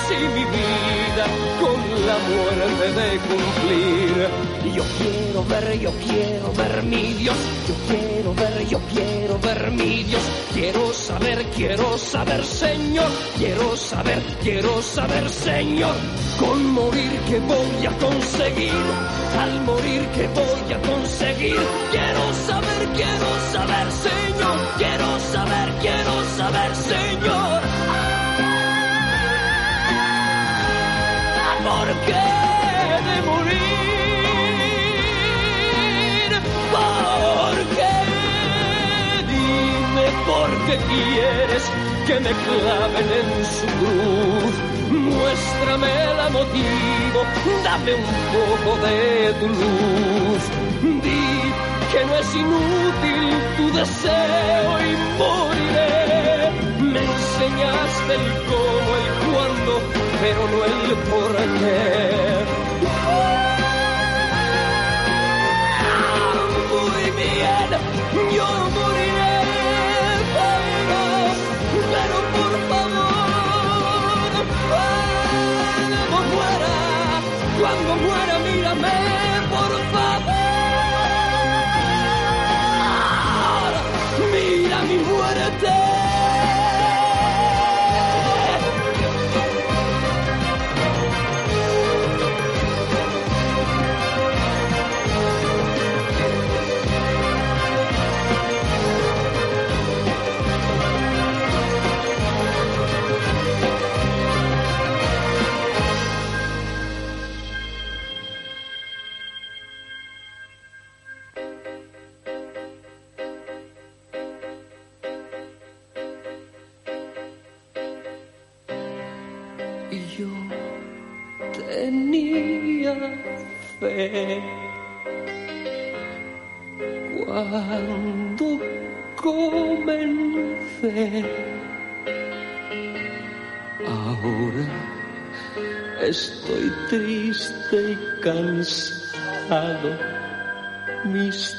si 0.07 0.15
mi 0.15 0.45
vida 0.45 1.25
con 1.59 2.05
la 2.05 2.17
muerte 2.29 2.85
de 2.99 3.09
cumplir. 3.27 4.73
Yo 4.75 4.83
quiero 4.97 5.43
ver, 5.45 5.79
yo 5.79 5.91
quiero 6.07 6.53
ver 6.53 6.83
mi 6.83 7.13
Dios. 7.13 7.37
Yo 7.67 7.75
quiero 7.87 8.33
ver, 8.33 8.67
yo 8.67 8.79
quiero 8.93 9.39
ver 9.39 9.71
mi 9.71 10.03
Dios. 10.03 10.21
Quiero 10.53 10.93
saber, 10.93 11.45
quiero 11.55 11.97
saber, 11.97 12.43
Señor. 12.45 13.09
Quiero 13.37 13.75
saber, 13.75 14.21
quiero 14.41 14.81
saber, 14.81 15.29
Señor. 15.29 15.95
Con 16.39 16.65
morir 16.71 17.11
que 17.27 17.39
voy 17.39 17.85
a 17.85 17.97
conseguir. 17.97 18.83
Al 19.39 19.61
morir 19.61 20.01
que 20.15 20.27
voy 20.27 20.73
a 20.73 20.81
conseguir. 20.81 21.61
Quiero 21.91 22.33
saber, 22.47 22.87
quiero 22.95 23.29
saber, 23.51 23.91
Señor. 23.91 24.22
Qué 40.73 40.79
quieres 40.85 41.63
que 42.07 42.15
me 42.19 42.31
claven 42.45 43.07
en 43.19 43.29
su 43.45 43.67
cruz. 43.79 44.55
Muéstrame 44.91 45.93
la 46.17 46.29
motivo, 46.29 47.19
dame 47.63 47.93
un 47.95 48.05
poco 48.33 48.71
de 48.85 49.33
tu 49.39 49.47
luz. 49.47 50.43
Di 51.03 51.25
que 51.91 52.05
no 52.05 52.13
es 52.15 52.35
inútil 52.35 53.25
tu 53.57 53.65
deseo 53.77 54.71
y 54.87 54.91
moriré. 55.19 56.51
Me 56.91 56.99
enseñaste 56.99 58.13
el 58.19 58.27
cómo, 58.49 58.89
el 58.99 59.07
cuándo, 59.25 59.73
pero 60.21 60.41
no 60.51 60.59
el 60.65 60.79
por 61.09 61.33
qué. 61.59 61.81
Muy 66.71 67.05
bien, 67.19 67.69
yo 68.35 68.47
moriré, 68.75 69.12
cuando 77.93 78.07
muera, 78.07 78.39
mírame, 78.39 79.22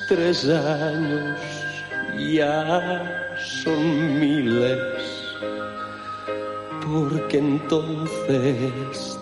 Tres 0.08 0.48
años 0.48 1.38
ya 2.16 3.34
son 3.38 4.20
miles 4.20 4.78
porque 6.86 7.38
entonces 7.38 9.18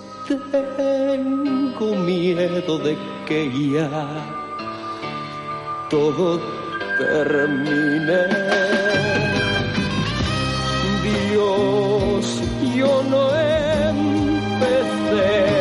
tengo 0.50 1.94
miedo 1.96 2.78
de 2.78 2.96
que 3.26 3.50
ya 3.72 3.88
todo 5.88 6.40
termine. 6.98 8.26
Dios, 11.02 12.42
yo 12.76 13.02
no 13.10 13.22
empecé. 14.50 15.51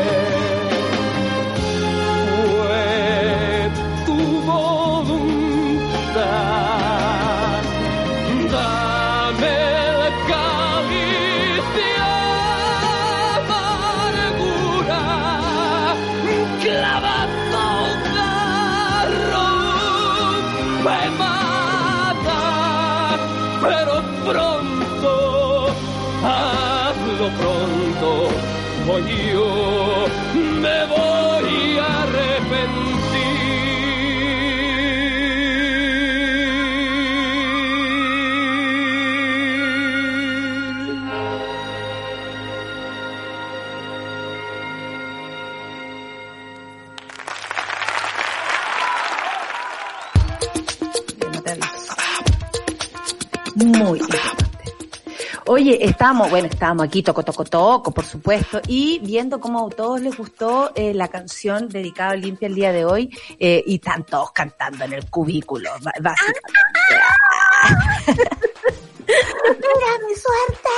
Oye, 55.61 55.77
estamos, 55.85 56.27
bueno, 56.31 56.47
estábamos 56.47 56.87
aquí, 56.87 57.03
toco, 57.03 57.21
toco, 57.21 57.43
toco, 57.43 57.91
por 57.91 58.03
supuesto, 58.03 58.59
y 58.65 58.97
viendo 59.03 59.39
cómo 59.39 59.67
a 59.67 59.69
todos 59.69 60.01
les 60.01 60.17
gustó 60.17 60.71
eh, 60.73 60.91
la 60.91 61.07
canción 61.07 61.69
dedicada 61.69 62.09
a 62.09 62.13
Olimpia 62.13 62.47
el 62.47 62.55
día 62.55 62.71
de 62.71 62.83
hoy, 62.83 63.15
eh, 63.37 63.63
y 63.67 63.75
están 63.75 64.03
todos 64.03 64.31
cantando 64.31 64.85
en 64.85 64.93
el 64.93 65.07
cubículo. 65.07 65.69
¡Mira 65.79 65.93
mi 70.07 70.15
suerte! 70.15 70.69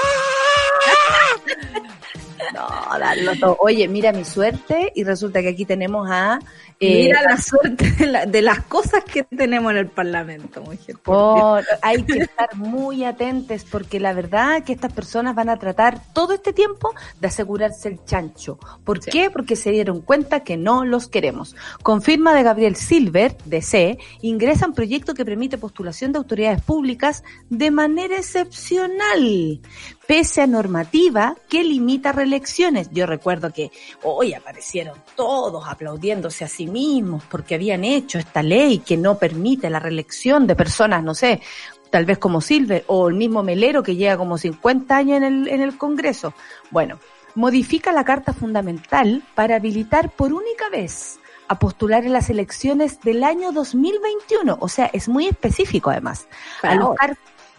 No, 2.53 2.67
darlo 2.99 3.31
todo. 3.39 3.57
Oye, 3.61 3.87
mira 3.87 4.11
mi 4.11 4.23
suerte 4.25 4.91
y 4.95 5.03
resulta 5.03 5.41
que 5.41 5.49
aquí 5.49 5.65
tenemos 5.65 6.07
a... 6.11 6.39
eh, 6.79 7.03
Mira 7.05 7.21
la 7.23 7.37
suerte 7.37 7.89
de, 7.91 8.07
la- 8.07 8.25
de 8.25 8.41
las 8.41 8.63
cosas 8.63 9.03
que 9.03 9.23
tenemos 9.23 9.71
en 9.71 9.77
el 9.77 9.87
Parlamento, 9.87 10.61
mujer. 10.61 10.97
por- 11.03 11.63
hay 11.81 12.03
que 12.03 12.19
estar 12.19 12.55
muy 12.55 13.03
atentos 13.05 13.63
porque 13.69 13.99
la 13.99 14.13
verdad 14.13 14.63
que 14.63 14.73
estas 14.73 14.93
personas 14.93 15.33
van 15.35 15.49
a 15.49 15.57
tratar 15.57 15.99
todo 16.13 16.33
este 16.33 16.53
tiempo 16.53 16.93
de 17.19 17.27
asegurarse 17.27 17.89
el 17.89 18.03
chancho. 18.05 18.59
¿Por 18.83 18.99
qué? 18.99 19.29
Porque 19.31 19.55
se 19.55 19.71
dieron 19.71 20.01
cuenta 20.01 20.41
que 20.41 20.57
no 20.57 20.85
los 20.85 21.07
queremos. 21.07 21.55
Con 21.81 22.01
firma 22.01 22.33
de 22.35 22.43
Gabriel 22.43 22.75
Silver, 22.75 23.35
DC, 23.45 23.97
ingresa 24.21 24.67
un 24.67 24.73
proyecto 24.73 25.13
que 25.13 25.25
permite 25.25 25.57
postulación 25.57 26.11
de 26.11 26.19
autoridades 26.19 26.61
públicas 26.61 27.23
de 27.49 27.71
manera 27.71 28.17
excepcional, 28.17 29.61
pese 30.07 30.41
a 30.41 30.47
normativa 30.47 31.35
que 31.49 31.63
limita 31.63 32.11
reelecciones. 32.43 32.89
Yo 32.91 33.05
recuerdo 33.05 33.51
que 33.51 33.71
hoy 34.03 34.33
aparecieron 34.33 34.97
todos 35.15 35.65
aplaudiéndose 35.67 36.43
a 36.43 36.47
sí 36.47 36.67
mismos 36.67 37.23
porque 37.29 37.55
habían 37.55 37.83
hecho 37.83 38.19
esta 38.19 38.43
ley 38.43 38.79
que 38.79 38.97
no 38.97 39.17
permite 39.17 39.69
la 39.69 39.79
reelección 39.79 40.45
de 40.45 40.55
personas, 40.55 41.03
no 41.03 41.15
sé, 41.15 41.41
tal 41.89 42.05
vez 42.05 42.17
como 42.17 42.41
Silver 42.41 42.83
o 42.87 43.07
el 43.07 43.15
mismo 43.15 43.43
Melero 43.43 43.81
que 43.81 43.95
lleva 43.95 44.17
como 44.17 44.37
50 44.37 44.95
años 44.95 45.17
en 45.17 45.23
el, 45.23 45.47
en 45.47 45.61
el 45.61 45.77
Congreso. 45.77 46.33
Bueno, 46.69 46.99
modifica 47.35 47.93
la 47.93 48.03
Carta 48.03 48.33
Fundamental 48.33 49.23
para 49.35 49.55
habilitar 49.55 50.09
por 50.09 50.33
única 50.33 50.69
vez 50.69 51.19
a 51.47 51.59
postular 51.59 52.05
en 52.05 52.13
las 52.13 52.29
elecciones 52.29 52.99
del 53.01 53.23
año 53.23 53.51
2021. 53.51 54.57
O 54.59 54.67
sea, 54.67 54.89
es 54.91 55.07
muy 55.07 55.27
específico 55.27 55.91
además. 55.91 56.27
Para 56.61 56.73
a 56.73 56.77
los 56.77 56.95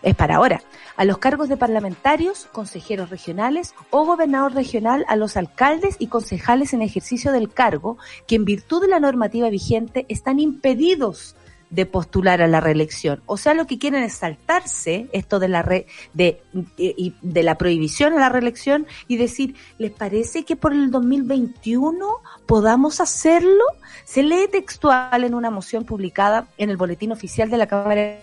es 0.05 0.15
para 0.15 0.37
ahora. 0.37 0.63
A 0.97 1.05
los 1.05 1.19
cargos 1.19 1.49
de 1.49 1.57
parlamentarios, 1.57 2.47
consejeros 2.53 3.11
regionales 3.11 3.75
o 3.91 4.05
gobernador 4.05 4.55
regional, 4.55 5.05
a 5.09 5.17
los 5.17 5.37
alcaldes 5.37 5.97
y 5.99 6.07
concejales 6.07 6.73
en 6.73 6.83
ejercicio 6.83 7.33
del 7.33 7.51
cargo, 7.53 7.99
que 8.29 8.37
en 8.37 8.45
virtud 8.45 8.83
de 8.83 8.89
la 8.89 9.01
normativa 9.01 9.49
vigente 9.51 10.07
están 10.09 10.39
impedidos 10.39 11.35
de 11.71 11.87
postular 11.87 12.41
a 12.41 12.47
la 12.47 12.61
reelección. 12.61 13.21
O 13.27 13.37
sea, 13.37 13.53
lo 13.55 13.67
que 13.67 13.79
quieren 13.81 14.05
es 14.05 14.13
saltarse 14.15 15.09
esto 15.13 15.41
de 15.41 15.49
la 15.49 15.63
re- 15.63 15.87
de, 16.13 16.41
de 16.77 17.43
la 17.43 17.59
prohibición 17.59 18.13
a 18.13 18.21
la 18.21 18.29
reelección 18.29 18.87
y 19.09 19.17
decir, 19.17 19.57
¿les 19.79 19.91
parece 19.91 20.45
que 20.45 20.55
por 20.55 20.73
el 20.73 20.93
2021 20.93 22.07
podamos 22.47 23.01
hacerlo? 23.01 23.65
Se 24.05 24.23
lee 24.23 24.47
textual 24.53 25.25
en 25.25 25.35
una 25.35 25.51
moción 25.51 25.85
publicada 25.85 26.47
en 26.59 26.71
el 26.71 26.77
boletín 26.77 27.11
oficial 27.11 27.51
de 27.51 27.57
la 27.59 27.67
Cámara 27.67 28.21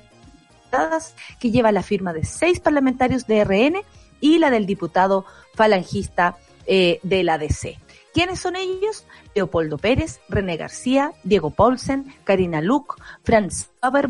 que 1.39 1.51
lleva 1.51 1.71
la 1.71 1.83
firma 1.83 2.13
de 2.13 2.23
seis 2.23 2.59
parlamentarios 2.59 3.27
de 3.27 3.43
RN 3.43 3.81
y 4.19 4.39
la 4.39 4.49
del 4.49 4.65
diputado 4.65 5.25
falangista 5.53 6.37
eh, 6.65 6.99
de 7.03 7.23
la 7.23 7.37
DC. 7.37 7.77
¿Quiénes 8.13 8.39
son 8.39 8.55
ellos? 8.55 9.05
Leopoldo 9.35 9.77
Pérez, 9.77 10.19
René 10.27 10.57
García, 10.57 11.13
Diego 11.23 11.49
Paulsen, 11.51 12.13
Karina 12.23 12.61
Luc, 12.61 13.01
Franz 13.23 13.69
Faber, 13.79 14.09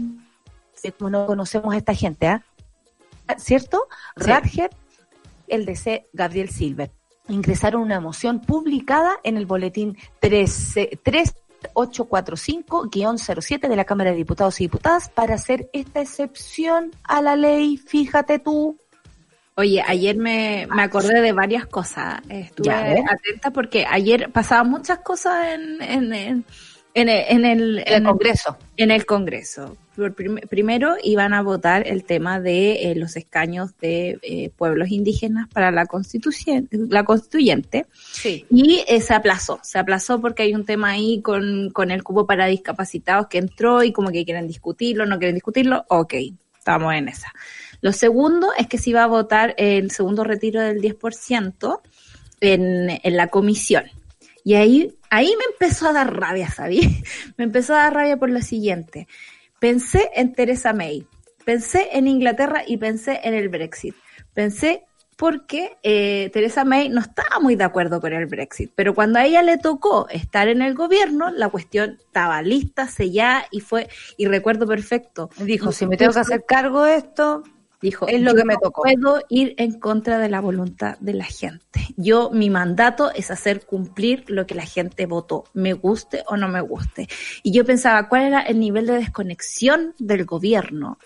eh, 0.84 0.92
como 0.92 1.12
no 1.12 1.26
conocemos 1.28 1.74
a 1.74 1.78
esta 1.78 1.94
gente, 1.94 2.28
¿ah? 2.28 2.44
¿Cierto? 3.38 3.88
Sí. 4.18 4.24
Radger, 4.26 4.72
el 5.48 5.66
DC 5.66 6.08
Gabriel 6.14 6.50
Silver. 6.50 6.92
Ingresaron 7.28 7.82
una 7.82 8.00
moción 8.00 8.42
publicada 8.42 9.18
en 9.24 9.38
el 9.38 9.46
boletín 9.46 9.98
13 10.20 11.00
3845-07 11.62 13.68
de 13.68 13.76
la 13.76 13.86
Cámara 13.86 14.12
de 14.12 14.18
Diputados 14.18 14.60
y 14.60 14.66
Diputadas 14.66 15.10
para 15.10 15.36
hacer 15.36 15.70
esta 15.74 16.02
excepción 16.02 16.92
a 17.04 17.22
la 17.22 17.36
ley. 17.36 17.78
Fíjate 17.78 18.40
tú. 18.40 18.78
Oye, 19.56 19.84
ayer 19.86 20.16
me, 20.16 20.68
me 20.74 20.84
acordé 20.84 21.22
de 21.22 21.34
varias 21.34 21.66
cosas. 21.66 22.22
Estuve 22.30 22.68
Ya, 22.68 22.94
¿eh? 22.94 23.04
atenta 23.08 23.52
porque 23.52 23.86
ayer 23.90 24.32
pasaban 24.32 24.70
muchas 24.70 25.00
cosas 25.00 25.48
en, 25.54 25.82
en, 25.82 26.14
en, 26.14 26.46
en 26.94 27.10
el, 27.10 27.26
en 27.30 27.46
el, 27.46 27.80
En 27.86 27.94
el 27.94 28.04
Congreso. 28.04 28.58
en 28.78 28.92
el 28.92 29.06
Congreso. 29.06 29.78
Por 29.96 30.14
prim- 30.14 30.40
primero 30.50 30.96
iban 31.04 31.34
a 31.34 31.42
votar 31.42 31.86
el 31.88 32.04
tema 32.06 32.40
de 32.40 32.92
eh, 32.92 32.96
los 32.96 33.16
escaños 33.18 33.72
de 33.80 34.18
eh, 34.24 34.50
pueblos 34.56 34.90
indígenas 34.90 35.48
para 35.50 35.70
la 35.72 35.86
constituyente, 35.86 36.78
la 36.90 37.04
constituyente 37.04 37.86
Sí. 38.14 38.46
y 38.50 38.84
eh, 38.88 39.02
se 39.02 39.14
aplazó, 39.14 39.60
se 39.64 39.78
aplazó 39.80 40.20
porque 40.22 40.44
hay 40.44 40.56
un 40.56 40.66
tema 40.66 40.92
ahí 40.92 41.22
con, 41.22 41.70
con 41.72 41.92
el 41.92 42.04
cupo 42.04 42.26
para 42.26 42.46
discapacitados 42.48 43.28
que 43.28 43.38
entró 43.38 43.84
y 43.84 43.92
como 43.92 44.12
que 44.12 44.24
quieren 44.26 44.48
discutirlo, 44.48 45.06
no 45.06 45.18
quieren 45.20 45.36
discutirlo, 45.36 45.86
ok, 45.90 46.14
estamos 46.58 46.94
en 46.94 47.10
esa. 47.10 47.32
Lo 47.82 47.92
segundo 47.92 48.48
es 48.58 48.68
que 48.68 48.78
se 48.78 48.92
iba 48.92 49.04
a 49.04 49.08
votar 49.08 49.56
el 49.58 49.92
segundo 49.92 50.24
retiro 50.24 50.62
del 50.62 50.82
10% 50.82 51.80
en, 52.40 53.00
en 53.04 53.18
la 53.18 53.28
comisión. 53.28 53.84
Y 54.44 54.56
ahí, 54.56 54.98
ahí 55.10 55.34
me 55.38 55.46
empezó 55.52 55.90
a 55.90 55.94
dar 55.94 56.16
rabia, 56.16 56.50
¿sabí? 56.50 57.04
Me 57.38 57.44
empezó 57.44 57.74
a 57.74 57.84
dar 57.84 57.94
rabia 57.94 58.18
por 58.18 58.30
lo 58.30 58.42
siguiente. 58.42 59.08
Pensé 59.60 60.10
en 60.16 60.34
Theresa 60.34 60.74
May, 60.74 61.06
pensé 61.46 61.90
en 61.94 62.08
Inglaterra 62.08 62.64
y 62.66 62.78
pensé 62.78 63.20
en 63.24 63.34
el 63.34 63.50
Brexit. 63.50 63.96
Pensé 64.34 64.84
porque 65.22 65.78
eh, 65.84 66.32
Theresa 66.34 66.66
May 66.66 66.90
no 66.90 67.00
estaba 67.00 67.40
muy 67.40 67.56
de 67.56 67.64
acuerdo 67.64 68.02
con 68.02 68.12
el 68.12 68.26
Brexit, 68.26 68.72
pero 68.74 68.96
cuando 68.96 69.20
a 69.20 69.26
ella 69.26 69.44
le 69.44 69.60
tocó 69.60 70.10
estar 70.10 70.48
en 70.48 70.64
el 70.64 70.74
gobierno, 70.74 71.30
la 71.30 71.50
cuestión 71.50 72.00
estaba 72.00 72.42
lista, 72.42 72.88
sellada 72.88 73.46
y 73.52 73.60
fue, 73.60 73.88
y 74.18 74.26
recuerdo 74.26 74.66
perfecto. 74.66 75.30
Dijo, 75.38 75.72
si 75.72 75.86
me 75.86 75.96
tengo 75.96 76.14
que 76.14 76.22
hacer 76.22 76.44
cargo 76.48 76.84
de 76.86 76.96
esto, 76.96 77.44
Dijo, 77.82 78.08
Es 78.08 78.22
lo 78.22 78.32
"Yo 78.32 78.36
que 78.36 78.46
me 78.46 78.54
no 78.54 78.60
tocó". 78.60 78.84
puedo 78.84 79.22
ir 79.30 79.56
en 79.58 79.80
contra 79.80 80.20
de 80.20 80.30
la 80.30 80.40
voluntad 80.40 80.98
de 81.00 81.14
la 81.14 81.26
gente. 81.26 81.82
Yo, 81.98 82.30
mi 82.32 82.50
mandato 82.52 83.12
es 83.12 83.32
hacer 83.32 83.66
cumplir 83.66 84.24
lo 84.28 84.46
que 84.46 84.54
la 84.56 84.66
gente 84.66 85.08
votó, 85.08 85.46
me 85.54 85.74
guste 85.74 86.24
o 86.28 86.38
no 86.38 86.48
me 86.48 86.62
guste. 86.62 87.08
Y 87.44 87.52
yo 87.54 87.66
pensaba, 87.66 88.08
¿cuál 88.08 88.24
era 88.24 88.42
el 88.42 88.60
nivel 88.60 88.86
de 88.86 88.94
desconexión 88.98 89.96
del 89.98 90.26
gobierno? 90.26 91.00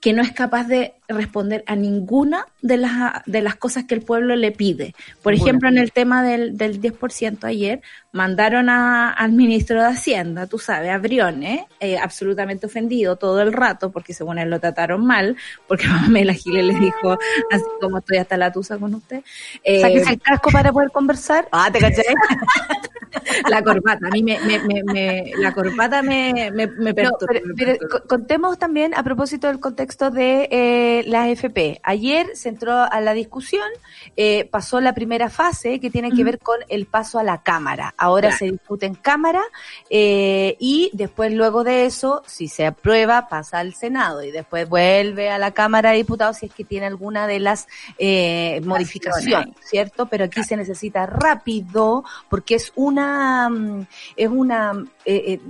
Que 0.00 0.14
no 0.14 0.22
es 0.22 0.32
capaz 0.32 0.64
de 0.66 0.94
responder 1.08 1.62
a 1.66 1.76
ninguna 1.76 2.46
de 2.62 2.78
las, 2.78 3.22
de 3.26 3.42
las 3.42 3.56
cosas 3.56 3.84
que 3.84 3.94
el 3.94 4.00
pueblo 4.02 4.34
le 4.34 4.50
pide. 4.50 4.94
Por 5.22 5.34
ejemplo, 5.34 5.68
en 5.68 5.76
el 5.76 5.92
tema 5.92 6.22
del, 6.22 6.56
del 6.56 6.80
10% 6.80 7.46
ayer, 7.46 7.82
mandaron 8.12 8.70
a- 8.70 9.10
al 9.12 9.32
ministro 9.32 9.80
de 9.82 9.88
Hacienda, 9.88 10.46
tú 10.46 10.58
sabes, 10.58 10.90
a 10.90 10.98
Briones, 10.98 11.64
eh, 11.80 11.98
absolutamente 11.98 12.66
ofendido 12.66 13.16
todo 13.16 13.42
el 13.42 13.52
rato, 13.52 13.90
porque 13.92 14.14
según 14.14 14.38
él 14.38 14.48
lo 14.48 14.58
trataron 14.58 15.04
mal, 15.06 15.36
porque 15.68 15.84
Pamela 16.10 16.32
Giles 16.32 16.64
le 16.64 16.80
dijo, 16.80 17.12
así 17.50 17.64
como 17.80 17.98
estoy 17.98 18.18
hasta 18.18 18.36
la 18.38 18.50
tusa 18.52 18.78
con 18.78 18.94
usted. 18.94 19.22
eh, 19.64 19.80
sáquese 19.80 20.12
el 20.12 20.20
casco 20.20 20.50
para 20.50 20.72
poder 20.72 20.90
conversar. 20.92 21.46
Ah, 21.52 21.68
te 21.70 21.78
caché. 21.78 22.02
la 23.48 23.62
corbata, 23.62 24.06
a 24.06 24.10
mí 24.10 24.22
me, 24.22 24.38
me, 24.40 24.58
me, 24.60 24.82
me- 24.84 25.32
la 25.38 25.52
corbata 25.52 26.02
me, 26.02 26.50
me, 26.52 26.66
No, 26.66 26.94
perturba, 26.94 27.40
pero, 27.56 27.78
contemos 28.08 28.58
también 28.58 28.94
a 28.94 29.02
propósito 29.02 29.46
del 29.48 29.58
contexto 29.60 29.89
de 29.90 30.48
eh, 30.52 31.02
las 31.06 31.28
FP. 31.28 31.80
Ayer 31.82 32.28
se 32.34 32.48
entró 32.48 32.72
a 32.72 33.00
la 33.00 33.12
discusión, 33.12 33.68
eh, 34.16 34.44
pasó 34.50 34.80
la 34.80 34.94
primera 34.94 35.28
fase 35.28 35.80
que 35.80 35.90
tiene 35.90 36.12
que 36.12 36.22
ver 36.22 36.38
con 36.38 36.58
el 36.68 36.86
paso 36.86 37.18
a 37.18 37.24
la 37.24 37.42
Cámara. 37.42 37.92
Ahora 37.98 38.28
Claro. 38.28 38.38
se 38.38 38.50
discute 38.52 38.86
en 38.86 38.94
Cámara 38.94 39.42
eh, 39.90 40.56
y 40.60 40.90
después 40.92 41.32
luego 41.32 41.64
de 41.64 41.86
eso, 41.86 42.22
si 42.26 42.46
se 42.46 42.66
aprueba, 42.66 43.28
pasa 43.28 43.58
al 43.58 43.74
Senado 43.74 44.22
y 44.22 44.30
después 44.30 44.68
vuelve 44.68 45.28
a 45.30 45.38
la 45.38 45.50
Cámara 45.50 45.90
de 45.90 45.96
Diputados 45.96 46.36
si 46.38 46.46
es 46.46 46.54
que 46.54 46.64
tiene 46.64 46.86
alguna 46.86 47.26
de 47.26 47.40
las 47.40 47.66
eh, 47.98 48.60
modificaciones, 48.64 49.54
¿cierto? 49.64 50.06
Pero 50.06 50.24
aquí 50.26 50.44
se 50.44 50.56
necesita 50.56 51.04
rápido 51.06 52.04
porque 52.28 52.54
es 52.54 52.72
una, 52.76 53.48
mm, 53.48 53.86
es 54.16 54.28
una, 54.28 54.84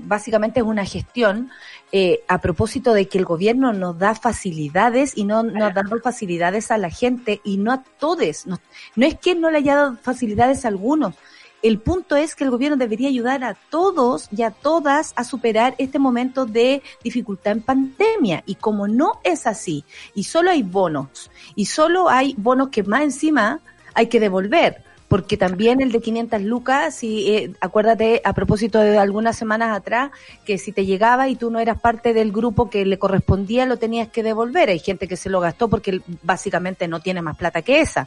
básicamente 0.07 0.61
es 0.61 0.66
una 0.66 0.86
gestión 0.86 1.51
eh, 1.93 2.22
a 2.28 2.41
propósito 2.41 2.95
de 2.95 3.09
que 3.09 3.18
el 3.18 3.24
gobierno 3.24 3.72
nos 3.72 3.99
da 3.99 4.14
facilidades 4.14 5.12
y 5.16 5.24
no 5.24 5.43
nos 5.43 5.74
da 5.74 5.84
facilidades 6.03 6.70
a 6.70 6.78
la 6.78 6.91
gente 6.91 7.41
y 7.45 7.57
no 7.57 7.72
a 7.72 7.82
todos. 7.99 8.47
No, 8.47 8.61
no 8.97 9.07
es 9.07 9.18
que 9.18 9.34
no 9.34 9.51
le 9.51 9.59
haya 9.59 9.76
dado 9.76 9.97
facilidades 10.01 10.64
a 10.64 10.68
algunos. 10.68 11.14
El 11.62 11.78
punto 11.78 12.16
es 12.16 12.34
que 12.34 12.45
el 12.45 12.51
gobierno 12.51 12.76
debería 12.76 13.09
ayudar 13.09 13.45
a 13.45 13.55
todos 13.55 14.28
y 14.34 14.43
a 14.43 14.51
todas 14.51 15.12
a 15.16 15.24
superar 15.24 15.74
este 15.78 15.99
momento 15.99 16.47
de 16.47 16.82
dificultad 17.05 17.53
en 17.53 17.62
pandemia. 17.62 18.43
Y 18.47 18.55
como 18.55 18.88
no 18.88 19.20
es 19.24 19.47
así, 19.47 19.84
y 20.14 20.24
solo 20.24 20.51
hay 20.51 20.62
bonos, 20.62 21.30
y 21.55 21.66
solo 21.66 22.09
hay 22.09 22.34
bonos 22.38 22.70
que 22.70 22.82
más 22.82 23.03
encima 23.03 23.61
hay 23.95 24.07
que 24.07 24.20
devolver, 24.20 24.84
porque 25.11 25.37
también 25.37 25.81
el 25.81 25.91
de 25.91 26.01
500 26.01 26.41
lucas, 26.43 26.95
si 26.95 27.29
eh, 27.35 27.53
acuérdate 27.61 28.23
a 28.25 28.33
propósito 28.33 28.79
de 28.79 28.97
algunas 28.97 29.37
semanas 29.37 29.77
atrás, 29.77 30.13
que 30.45 30.57
si 30.57 30.71
te 30.71 30.87
llegaba 30.87 31.29
y 31.29 31.35
tú 31.35 31.51
no 31.51 31.59
eras 31.59 31.81
parte 31.81 32.15
del 32.15 32.31
grupo 32.31 32.71
que 32.71 32.87
le 32.87 32.97
correspondía, 32.97 33.67
lo 33.67 33.77
tenías 33.77 34.07
que 34.09 34.23
devolver. 34.23 34.69
Hay 34.69 34.79
gente 34.79 35.09
que 35.09 35.17
se 35.17 35.29
lo 35.29 35.41
gastó 35.41 35.67
porque 35.69 36.01
básicamente 36.23 36.87
no 36.87 37.01
tiene 37.01 37.23
más 37.23 37.37
plata 37.37 37.61
que 37.63 37.81
esa. 37.81 38.07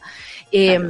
Eh, 0.50 0.80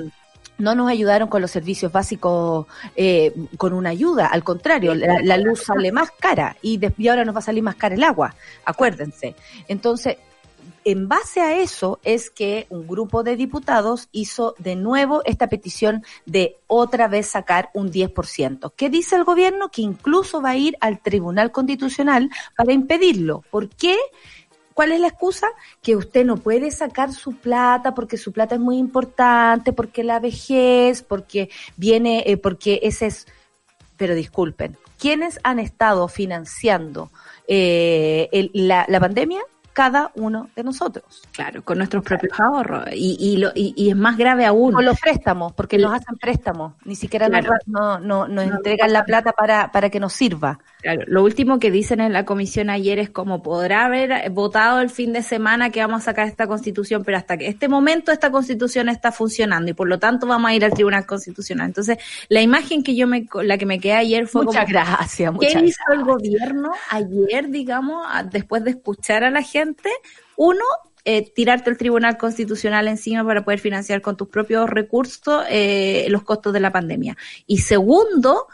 no 0.56 0.76
nos 0.76 0.88
ayudaron 0.88 1.28
con 1.28 1.42
los 1.42 1.50
servicios 1.50 1.90
básicos 1.90 2.66
eh, 2.94 3.34
con 3.56 3.72
una 3.72 3.90
ayuda, 3.90 4.28
al 4.28 4.44
contrario, 4.44 4.94
la, 4.94 5.18
la 5.20 5.36
luz 5.36 5.64
sale 5.64 5.90
más 5.90 6.12
cara 6.12 6.56
y, 6.62 6.76
de- 6.76 6.92
y 6.96 7.08
ahora 7.08 7.24
nos 7.24 7.34
va 7.34 7.40
a 7.40 7.42
salir 7.42 7.64
más 7.64 7.74
cara 7.74 7.96
el 7.96 8.04
agua, 8.04 8.36
acuérdense. 8.64 9.34
Entonces, 9.66 10.16
en 10.84 11.08
base 11.08 11.40
a 11.40 11.58
eso 11.58 11.98
es 12.04 12.30
que 12.30 12.66
un 12.68 12.86
grupo 12.86 13.22
de 13.22 13.36
diputados 13.36 14.08
hizo 14.12 14.54
de 14.58 14.76
nuevo 14.76 15.22
esta 15.24 15.48
petición 15.48 16.04
de 16.26 16.58
otra 16.66 17.08
vez 17.08 17.26
sacar 17.26 17.70
un 17.72 17.90
10%. 17.90 18.72
¿Qué 18.76 18.90
dice 18.90 19.16
el 19.16 19.24
gobierno? 19.24 19.70
Que 19.70 19.82
incluso 19.82 20.42
va 20.42 20.50
a 20.50 20.56
ir 20.56 20.76
al 20.80 21.00
Tribunal 21.00 21.52
Constitucional 21.52 22.30
para 22.56 22.72
impedirlo. 22.72 23.42
¿Por 23.50 23.68
qué? 23.70 23.96
¿Cuál 24.74 24.92
es 24.92 25.00
la 25.00 25.08
excusa? 25.08 25.48
Que 25.82 25.96
usted 25.96 26.24
no 26.26 26.36
puede 26.36 26.70
sacar 26.70 27.12
su 27.12 27.36
plata 27.36 27.94
porque 27.94 28.18
su 28.18 28.32
plata 28.32 28.56
es 28.56 28.60
muy 28.60 28.76
importante, 28.76 29.72
porque 29.72 30.04
la 30.04 30.20
vejez, 30.20 31.02
porque 31.02 31.48
viene, 31.76 32.24
eh, 32.26 32.36
porque 32.36 32.80
ese 32.82 33.06
es... 33.06 33.26
Pero 33.96 34.16
disculpen, 34.16 34.76
¿quiénes 34.98 35.38
han 35.44 35.60
estado 35.60 36.08
financiando 36.08 37.10
eh, 37.46 38.50
la 38.52 38.98
pandemia? 38.98 39.40
Cada 39.74 40.12
uno 40.14 40.48
de 40.56 40.62
nosotros. 40.64 41.22
Claro, 41.32 41.62
con 41.64 41.78
nuestros 41.78 42.02
propios 42.04 42.38
ahorros. 42.40 42.84
Y, 42.92 43.16
y, 43.20 43.36
lo, 43.38 43.50
y, 43.54 43.74
y 43.76 43.90
es 43.90 43.96
más 43.96 44.16
grave 44.16 44.46
aún. 44.46 44.72
Con 44.72 44.84
los 44.84 44.98
préstamos, 45.00 45.52
porque 45.52 45.76
nos 45.78 45.92
hacen 45.92 46.16
préstamos, 46.16 46.74
ni 46.84 46.94
siquiera 46.94 47.28
nos 47.28 47.40
Claro. 47.40 47.52
ra- 47.54 47.58
no, 47.66 47.98
no, 47.98 48.28
nos 48.28 48.46
No, 48.46 48.56
entregan 48.56 48.92
la 48.92 49.04
plata 49.04 49.32
para, 49.32 49.72
para 49.72 49.90
que 49.90 49.98
nos 50.00 50.12
sirva. 50.12 50.60
Claro, 50.80 51.02
lo 51.08 51.24
último 51.24 51.58
que 51.58 51.70
dicen 51.72 52.00
en 52.00 52.12
la 52.12 52.24
comisión 52.24 52.70
ayer 52.70 52.98
es 53.00 53.10
como 53.10 53.42
podrá 53.42 53.86
haber 53.86 54.30
votado 54.30 54.80
el 54.80 54.90
fin 54.90 55.12
de 55.12 55.22
semana 55.22 55.70
que 55.70 55.80
vamos 55.80 56.02
a 56.02 56.04
sacar 56.04 56.28
esta 56.28 56.46
constitución, 56.46 57.02
pero 57.04 57.16
hasta 57.16 57.36
que 57.36 57.48
este 57.48 57.68
momento 57.68 58.12
esta 58.12 58.30
constitución 58.30 58.88
está 58.88 59.10
funcionando 59.10 59.70
y 59.70 59.74
por 59.74 59.88
lo 59.88 59.98
tanto 59.98 60.26
vamos 60.28 60.50
a 60.50 60.54
ir 60.54 60.64
al 60.64 60.72
Tribunal 60.72 61.04
Constitucional. 61.04 61.66
Entonces, 61.66 61.98
la 62.28 62.42
imagen 62.42 62.82
que 62.84 62.94
yo 62.94 63.08
me, 63.08 63.26
la 63.42 63.58
que 63.58 63.66
me 63.66 63.80
quedé 63.80 63.94
ayer 63.94 64.28
fue 64.28 64.44
Muchas 64.44 64.66
como, 64.66 64.72
gracias, 64.72 65.30
¿qué 65.40 65.56
muchas 65.56 65.62
hizo 65.64 65.82
el 65.94 66.04
gobierno 66.04 66.70
ayer, 66.90 67.48
digamos, 67.48 68.06
después 68.30 68.62
de 68.62 68.70
escuchar 68.70 69.24
a 69.24 69.30
la 69.30 69.42
gente? 69.42 69.63
Uno, 70.36 70.64
eh, 71.04 71.30
tirarte 71.34 71.70
el 71.70 71.76
Tribunal 71.76 72.16
Constitucional 72.16 72.88
encima 72.88 73.24
para 73.24 73.44
poder 73.44 73.60
financiar 73.60 74.00
con 74.00 74.16
tus 74.16 74.28
propios 74.28 74.68
recursos 74.70 75.44
eh, 75.50 76.06
los 76.08 76.22
costos 76.22 76.52
de 76.52 76.60
la 76.60 76.72
pandemia. 76.72 77.16
Y 77.46 77.58
segundo, 77.58 78.46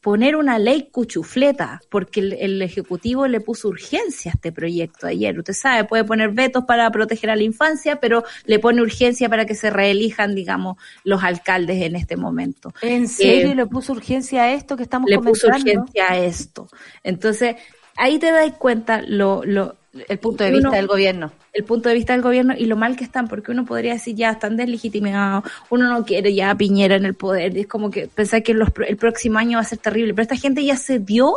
poner 0.00 0.36
una 0.36 0.58
ley 0.58 0.90
cuchufleta, 0.92 1.80
porque 1.88 2.20
el, 2.20 2.32
el 2.34 2.60
Ejecutivo 2.60 3.26
le 3.26 3.40
puso 3.40 3.68
urgencia 3.68 4.32
a 4.32 4.34
este 4.34 4.52
proyecto 4.52 5.06
ayer. 5.06 5.38
Usted 5.38 5.54
sabe, 5.54 5.84
puede 5.84 6.04
poner 6.04 6.30
vetos 6.32 6.64
para 6.64 6.90
proteger 6.90 7.30
a 7.30 7.36
la 7.36 7.42
infancia, 7.42 8.00
pero 8.00 8.22
le 8.44 8.58
pone 8.58 8.82
urgencia 8.82 9.30
para 9.30 9.46
que 9.46 9.54
se 9.54 9.70
reelijan, 9.70 10.34
digamos, 10.34 10.76
los 11.04 11.22
alcaldes 11.22 11.80
en 11.80 11.96
este 11.96 12.16
momento. 12.18 12.74
¿En 12.82 13.08
serio 13.08 13.52
Eh, 13.52 13.54
le 13.54 13.66
puso 13.66 13.92
urgencia 13.92 14.42
a 14.42 14.52
esto 14.52 14.76
que 14.76 14.82
estamos 14.82 15.08
Le 15.08 15.18
puso 15.20 15.46
comentando? 15.46 15.80
urgencia 15.84 16.10
a 16.10 16.18
esto. 16.18 16.68
Entonces, 17.02 17.56
ahí 17.96 18.18
te 18.18 18.30
das 18.30 18.52
cuenta 18.58 19.00
lo, 19.06 19.42
lo, 19.44 19.76
El 20.08 20.18
punto 20.18 20.44
de 20.44 20.50
uno- 20.50 20.58
vista 20.58 20.76
del 20.76 20.86
gobierno. 20.86 21.32
el 21.52 21.64
punto 21.64 21.88
de 21.88 21.94
vista 21.94 22.12
del 22.14 22.22
gobierno 22.22 22.54
y 22.56 22.64
lo 22.66 22.76
mal 22.76 22.96
que 22.96 23.04
están, 23.04 23.28
porque 23.28 23.52
uno 23.52 23.64
podría 23.64 23.92
decir 23.92 24.16
ya 24.16 24.30
están 24.30 24.56
deslegitimados, 24.56 25.44
uno 25.70 25.88
no 25.88 26.04
quiere 26.04 26.34
ya 26.34 26.50
a 26.50 26.56
Piñera 26.56 26.96
en 26.96 27.04
el 27.04 27.14
poder, 27.14 27.56
y 27.56 27.60
es 27.60 27.66
como 27.68 27.90
que 27.90 28.08
pensar 28.08 28.42
que 28.42 28.54
los, 28.54 28.70
el 28.88 28.96
próximo 28.96 29.38
año 29.38 29.58
va 29.58 29.62
a 29.62 29.64
ser 29.64 29.78
terrible, 29.78 30.12
pero 30.14 30.22
esta 30.22 30.36
gente 30.36 30.64
ya 30.64 30.76
se 30.76 30.98
dio 30.98 31.34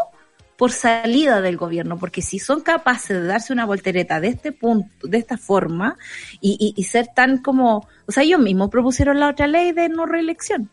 por 0.58 0.72
salida 0.72 1.39
del 1.39 1.55
gobierno, 1.55 1.99
porque 1.99 2.24
si 2.24 2.39
son 2.39 2.62
capaces 2.62 3.10
de 3.22 3.28
darse 3.28 3.53
una 3.53 3.66
voltereta 3.68 4.20
de 4.20 4.30
este 4.30 4.51
punto, 4.51 5.08
de 5.08 5.20
esta 5.20 5.38
forma, 5.38 5.95
y, 6.41 6.58
y, 6.60 6.82
y 6.82 6.84
ser 6.86 7.10
tan 7.16 7.38
como, 7.43 7.88
o 8.08 8.12
sea, 8.12 8.24
ellos 8.24 8.39
mismos 8.39 8.72
propusieron 8.72 9.20
la 9.20 9.30
otra 9.30 9.45
ley 9.45 9.72
de 9.72 9.88
no 9.88 10.08
reelección. 10.08 10.72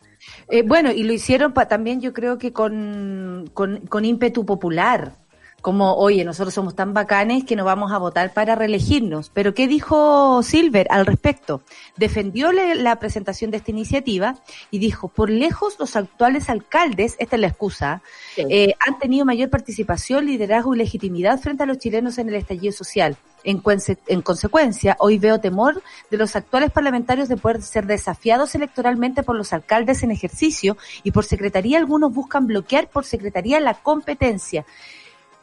Eh, 0.49 0.63
bueno, 0.63 0.91
y 0.91 1.03
lo 1.03 1.13
hicieron 1.13 1.53
pa- 1.53 1.69
también 1.69 2.01
yo 2.01 2.15
creo 2.15 2.39
que 2.39 2.51
con, 2.51 3.51
con, 3.53 3.81
con 3.87 4.07
ímpetu 4.07 4.47
popular. 4.47 5.17
Como, 5.65 5.95
oye, 5.95 6.27
nosotros 6.27 6.53
somos 6.53 6.75
tan 6.75 6.93
bacanes 6.93 7.45
que 7.45 7.57
no 7.57 7.65
vamos 7.65 7.91
a 7.91 7.97
votar 7.97 8.35
para 8.35 8.55
reelegirnos. 8.55 9.31
Pero 9.31 9.55
¿qué 9.55 9.67
dijo 9.67 10.43
Silver 10.43 10.87
al 10.91 11.07
respecto? 11.07 11.63
Defendió 11.97 12.53
la 12.53 12.97
presentación 12.97 13.51
de 13.51 13.57
esta 13.57 13.71
iniciativa 13.71 14.37
y 14.71 14.79
dijo, 14.79 15.09
por 15.09 15.31
lejos 15.31 15.77
los 15.79 15.97
actuales 15.97 16.51
alcaldes, 16.51 17.17
esta 17.19 17.37
es 17.37 17.41
la 17.41 17.47
excusa, 17.49 18.03
eh, 18.37 18.75
han 18.87 18.99
tenido 18.99 19.25
mayor 19.25 19.49
participación, 19.49 20.27
liderazgo 20.27 20.75
y 20.75 20.79
legitimidad 20.79 21.41
frente 21.41 21.63
a 21.63 21.67
los 21.67 21.79
chilenos 21.79 22.19
en 22.19 22.29
el 22.29 22.35
estallido 22.35 22.75
social. 22.75 23.17
En, 23.43 23.63
cuence- 23.63 23.97
en 24.07 24.21
consecuencia, 24.21 24.99
hoy 25.01 25.19
veo 25.19 25.41
temor 25.41 25.83
de 26.11 26.19
los 26.19 26.37
actuales 26.37 26.73
parlamentarios 26.73 27.31
de 27.31 27.39
poder 27.39 27.63
ser 27.63 27.87
desafiados 27.87 28.55
electoralmente 28.55 29.23
por 29.23 29.35
los 29.35 29.55
alcaldes 29.55 30.03
en 30.03 30.11
ejercicio 30.11 30.77
y 31.05 31.11
por 31.13 31.25
secretaría 31.25 31.79
algunos 31.79 32.13
buscan 32.13 32.47
bloquear 32.47 32.89
por 32.89 33.07
secretaría 33.07 33.61
la 33.61 33.73
competencia. 33.73 34.67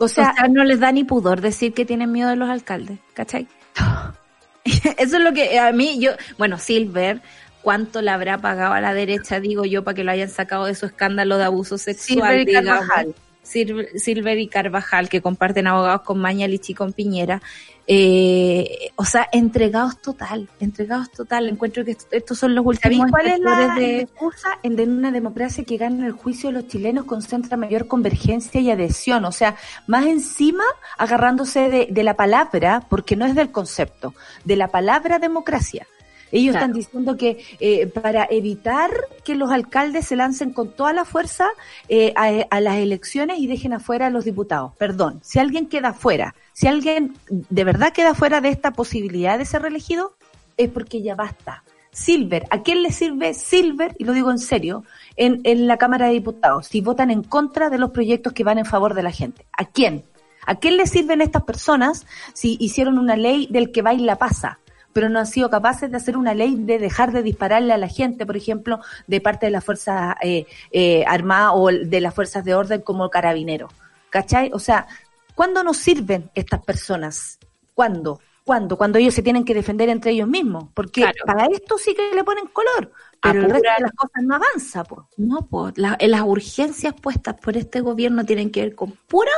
O 0.02 0.06
O 0.06 0.08
sea, 0.08 0.34
no 0.50 0.64
les 0.64 0.80
da 0.80 0.92
ni 0.92 1.04
pudor 1.04 1.42
decir 1.42 1.74
que 1.74 1.86
tienen 1.86 2.12
miedo 2.12 2.30
de 2.30 2.36
los 2.36 2.50
alcaldes, 2.50 3.00
¿cachai? 3.14 3.48
Eso 4.64 5.18
es 5.18 5.24
lo 5.24 5.32
que 5.32 5.60
a 5.60 5.72
mí, 5.72 6.00
yo, 6.00 6.12
bueno, 6.38 6.58
Silver, 6.58 7.22
¿cuánto 7.62 8.02
le 8.02 8.10
habrá 8.10 8.40
pagado 8.40 8.74
a 8.74 8.82
la 8.82 8.96
derecha, 8.96 9.40
digo 9.40 9.64
yo, 9.64 9.84
para 9.84 9.94
que 9.94 10.04
lo 10.04 10.12
hayan 10.12 10.30
sacado 10.30 10.66
de 10.66 10.74
su 10.74 10.88
escándalo 10.88 11.38
de 11.38 11.44
abuso 11.44 11.78
sexual? 11.78 12.18
Silver 12.18 12.40
y 12.40 12.46
digamos? 12.46 12.88
Carvajal. 12.88 13.16
Silver, 13.52 13.90
Silver 14.00 14.38
y 14.40 14.48
Carvajal, 14.48 15.10
que 15.10 15.22
comparten 15.22 15.68
abogados 15.68 16.02
con 16.02 16.20
Mañalich 16.20 16.70
y 16.70 16.74
con 16.74 16.94
Piñera. 16.94 17.42
Eh, 17.88 18.90
o 18.96 19.04
sea, 19.04 19.28
entregados 19.34 20.02
total, 20.02 20.48
entregados 20.60 21.12
total. 21.12 21.50
Encuentro 21.50 21.84
que 21.84 21.92
est- 21.92 22.14
estos 22.14 22.38
son 22.40 22.56
los 22.56 22.64
¿Sabéis 22.64 22.80
últimos 23.02 23.12
cuál 23.12 23.28
es 23.28 23.40
la 23.40 23.76
de... 23.76 24.00
excusa? 24.02 24.50
En 24.64 24.76
de 24.78 24.84
una 24.84 25.12
democracia 25.12 25.66
que 25.66 25.78
gana 25.78 26.06
el 26.06 26.14
juicio 26.14 26.50
de 26.50 26.54
los 26.54 26.68
chilenos 26.68 27.06
concentra 27.06 27.58
mayor 27.58 27.88
convergencia 27.88 28.62
y 28.62 28.72
adhesión. 28.72 29.26
O 29.26 29.32
sea, 29.34 29.56
más 29.88 30.06
encima 30.06 30.64
agarrándose 30.98 31.70
de, 31.70 31.88
de 31.92 32.04
la 32.04 32.16
palabra, 32.16 32.86
porque 32.88 33.16
no 33.18 33.26
es 33.26 33.36
del 33.36 33.52
concepto, 33.52 34.14
de 34.46 34.56
la 34.56 34.70
palabra 34.70 35.20
democracia. 35.20 35.86
Ellos 36.32 36.54
Claro. 36.54 36.66
están 36.66 36.74
diciendo 36.78 37.18
que 37.18 37.44
eh, 37.60 37.88
para 37.88 38.28
evitar 38.30 38.90
que 39.24 39.36
los 39.36 39.52
alcaldes 39.52 40.08
se 40.08 40.16
lancen 40.16 40.52
con 40.54 40.72
toda 40.72 40.94
la 40.94 41.06
fuerza 41.06 41.50
eh, 41.90 42.14
a, 42.16 42.28
a 42.50 42.62
las 42.62 42.78
elecciones 42.78 43.40
y 43.40 43.48
dejen 43.48 43.74
afuera 43.74 44.08
a 44.08 44.10
los 44.10 44.26
diputados. 44.26 44.74
Perdón, 44.78 45.20
si 45.24 45.40
alguien 45.40 45.68
queda 45.68 45.90
afuera, 45.90 46.34
si 46.54 46.68
alguien 46.68 47.16
de 47.30 47.64
verdad 47.64 47.94
queda 47.94 48.14
fuera 48.14 48.42
de 48.42 48.50
esta 48.50 48.72
posibilidad 48.72 49.38
de 49.38 49.46
ser 49.46 49.62
reelegido, 49.62 50.16
es 50.58 50.70
porque 50.70 51.02
ya 51.02 51.16
basta. 51.16 51.64
Silver, 51.94 52.46
¿a 52.52 52.62
quién 52.62 52.84
le 52.84 52.92
sirve 52.94 53.34
Silver, 53.34 53.96
y 54.00 54.06
lo 54.06 54.14
digo 54.14 54.32
en 54.32 54.40
serio, 54.40 54.86
en, 55.18 55.42
en 55.44 55.68
la 55.68 55.76
Cámara 55.76 56.08
de 56.08 56.14
Diputados, 56.14 56.68
si 56.68 56.80
votan 56.80 57.12
en 57.12 57.22
contra 57.22 57.70
de 57.70 57.78
los 57.78 57.92
proyectos 57.92 58.32
que 58.32 58.46
van 58.46 58.58
en 58.60 58.66
favor 58.66 58.94
de 58.94 59.04
la 59.04 59.12
gente? 59.12 59.46
¿A 59.52 59.66
quién? 59.66 60.06
¿A 60.46 60.56
quién 60.56 60.78
le 60.78 60.88
sirven 60.88 61.20
estas 61.20 61.44
personas 61.44 62.08
si 62.34 62.56
hicieron 62.62 62.98
una 62.98 63.18
ley 63.18 63.48
del 63.52 63.72
que 63.72 63.82
baila 63.82 64.16
pasa? 64.16 64.60
Pero 64.94 65.10
no 65.10 65.20
han 65.20 65.28
sido 65.28 65.50
capaces 65.50 65.92
de 65.92 65.98
hacer 65.98 66.18
una 66.18 66.34
ley 66.34 66.56
de 66.56 66.80
dejar 66.80 67.12
de 67.12 67.24
dispararle 67.24 67.74
a 67.74 67.78
la 67.78 67.88
gente, 67.88 68.26
por 68.26 68.38
ejemplo, 68.38 68.80
de 69.08 69.22
parte 69.22 69.46
de 69.48 69.52
las 69.52 69.64
fuerzas 69.64 70.16
eh, 70.22 70.46
eh, 70.72 71.04
armadas 71.08 71.52
o 71.56 71.68
de 71.68 72.02
las 72.02 72.14
fuerzas 72.14 72.44
de 72.44 72.56
orden 72.56 72.82
como 72.82 73.10
carabineros. 73.10 73.72
¿Cachai? 74.10 74.52
O 74.54 74.60
sea, 74.60 74.88
¿cuándo 75.36 75.64
nos 75.64 75.78
sirven 75.78 76.30
estas 76.36 76.62
personas? 76.64 77.40
¿Cuándo? 77.74 78.20
¿Cuándo? 78.44 78.76
Cuando 78.78 78.98
ellos 78.98 79.14
se 79.14 79.22
tienen 79.22 79.46
que 79.46 79.54
defender 79.54 79.88
entre 79.90 80.12
ellos 80.12 80.28
mismos. 80.28 80.66
Porque 80.74 81.02
Claro. 81.02 81.18
para 81.26 81.46
esto 81.46 81.78
sí 81.78 81.94
que 81.94 82.14
le 82.16 82.24
ponen 82.24 82.48
color, 82.48 82.92
pero 83.22 83.42
el 83.42 83.50
resto 83.52 83.70
de 83.78 83.84
las 83.84 83.92
cosas 83.92 84.24
no 84.24 84.36
avanza, 84.36 84.84
pues. 84.84 85.02
No, 85.18 85.48
pues 85.48 85.78
la- 85.78 85.98
las 86.00 86.22
urgencias 86.22 86.96
puestas 87.00 87.36
por 87.36 87.56
este 87.56 87.82
gobierno 87.82 88.26
tienen 88.26 88.50
que 88.50 88.62
ver 88.62 88.76
con 88.76 88.92
puro 89.08 89.30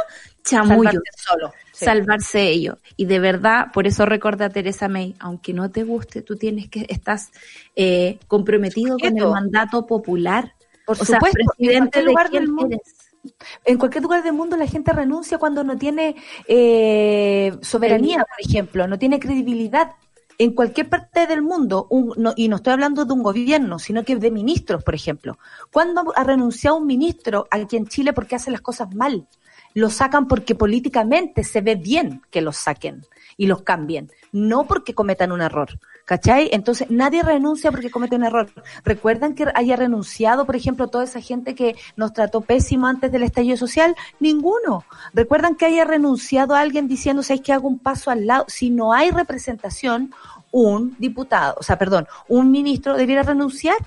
chamullo. 0.43 0.83
Salvarse 0.91 1.01
solo. 1.29 1.53
Sí. 1.73 1.85
salvarse 1.85 2.47
ellos. 2.49 2.77
Y 2.97 3.05
de 3.05 3.19
verdad, 3.19 3.67
por 3.73 3.87
eso 3.87 4.05
recuerda 4.05 4.45
a 4.45 4.49
Teresa 4.49 4.87
May, 4.87 5.15
aunque 5.19 5.53
no 5.53 5.69
te 5.71 5.83
guste, 5.83 6.21
tú 6.21 6.37
tienes 6.37 6.69
que, 6.69 6.85
estás 6.87 7.31
eh, 7.75 8.19
comprometido 8.27 8.97
con 8.97 9.17
el 9.17 9.27
mandato 9.27 9.85
popular. 9.85 10.53
Por 10.85 11.01
o 11.01 11.05
sea, 11.05 11.15
supuesto, 11.17 11.39
presidente 11.57 11.99
de 11.99 12.05
lugar 12.05 12.29
quién 12.29 12.43
del 12.43 12.51
mundo. 12.51 12.75
eres. 12.75 12.95
En 13.65 13.77
cualquier 13.77 14.03
lugar 14.03 14.23
del 14.23 14.33
mundo 14.33 14.57
la 14.57 14.67
gente 14.67 14.91
renuncia 14.91 15.37
cuando 15.37 15.63
no 15.63 15.77
tiene 15.77 16.15
eh, 16.47 17.53
soberanía, 17.61 18.17
por 18.25 18.45
ejemplo, 18.49 18.87
no 18.87 18.97
tiene 18.99 19.19
credibilidad. 19.19 19.91
En 20.39 20.51
cualquier 20.53 20.89
parte 20.89 21.27
del 21.27 21.41
mundo, 21.41 21.87
un- 21.89 22.13
no- 22.17 22.33
y 22.35 22.47
no 22.49 22.55
estoy 22.57 22.73
hablando 22.73 23.05
de 23.05 23.13
un 23.13 23.21
gobierno, 23.23 23.77
sino 23.79 24.03
que 24.03 24.15
de 24.15 24.31
ministros, 24.31 24.83
por 24.83 24.95
ejemplo. 24.95 25.37
¿Cuándo 25.71 26.11
ha 26.15 26.23
renunciado 26.23 26.77
un 26.77 26.87
ministro 26.87 27.47
aquí 27.51 27.77
en 27.77 27.87
Chile 27.87 28.13
porque 28.13 28.35
hace 28.35 28.51
las 28.51 28.61
cosas 28.61 28.93
mal? 28.95 29.27
Lo 29.75 29.89
sacan 29.89 30.27
porque 30.27 30.55
políticamente 30.55 31.43
se 31.43 31.61
ve 31.61 31.75
bien 31.75 32.21
que 32.29 32.41
los 32.41 32.57
saquen 32.57 33.05
y 33.37 33.47
los 33.47 33.61
cambien, 33.61 34.11
no 34.31 34.65
porque 34.65 34.93
cometan 34.93 35.31
un 35.31 35.41
error. 35.41 35.69
¿Cachai? 36.05 36.49
Entonces 36.51 36.89
nadie 36.89 37.23
renuncia 37.23 37.71
porque 37.71 37.89
comete 37.89 38.15
un 38.15 38.25
error. 38.25 38.49
¿Recuerdan 38.83 39.35
que 39.35 39.45
haya 39.55 39.77
renunciado, 39.77 40.45
por 40.45 40.55
ejemplo, 40.55 40.89
toda 40.89 41.05
esa 41.05 41.21
gente 41.21 41.55
que 41.55 41.75
nos 41.95 42.11
trató 42.11 42.41
pésimo 42.41 42.87
antes 42.87 43.11
del 43.11 43.23
estallido 43.23 43.55
social? 43.55 43.95
Ninguno. 44.19 44.83
¿Recuerdan 45.13 45.55
que 45.55 45.65
haya 45.65 45.85
renunciado 45.85 46.55
alguien 46.55 46.89
diciendo, 46.89 47.23
¿sabes 47.23 47.41
que 47.41 47.53
hago 47.53 47.69
un 47.69 47.79
paso 47.79 48.11
al 48.11 48.27
lado? 48.27 48.45
Si 48.49 48.69
no 48.69 48.91
hay 48.91 49.11
representación, 49.11 50.13
un 50.51 50.95
diputado, 50.99 51.55
o 51.59 51.63
sea, 51.63 51.79
perdón, 51.79 52.07
un 52.27 52.51
ministro 52.51 52.95
debiera 52.95 53.23
renunciar. 53.23 53.77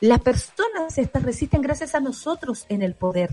Las 0.00 0.20
personas 0.20 0.94
se 0.94 1.08
resisten 1.12 1.62
gracias 1.62 1.94
a 1.94 2.00
nosotros 2.00 2.66
en 2.68 2.82
el 2.82 2.94
poder. 2.94 3.30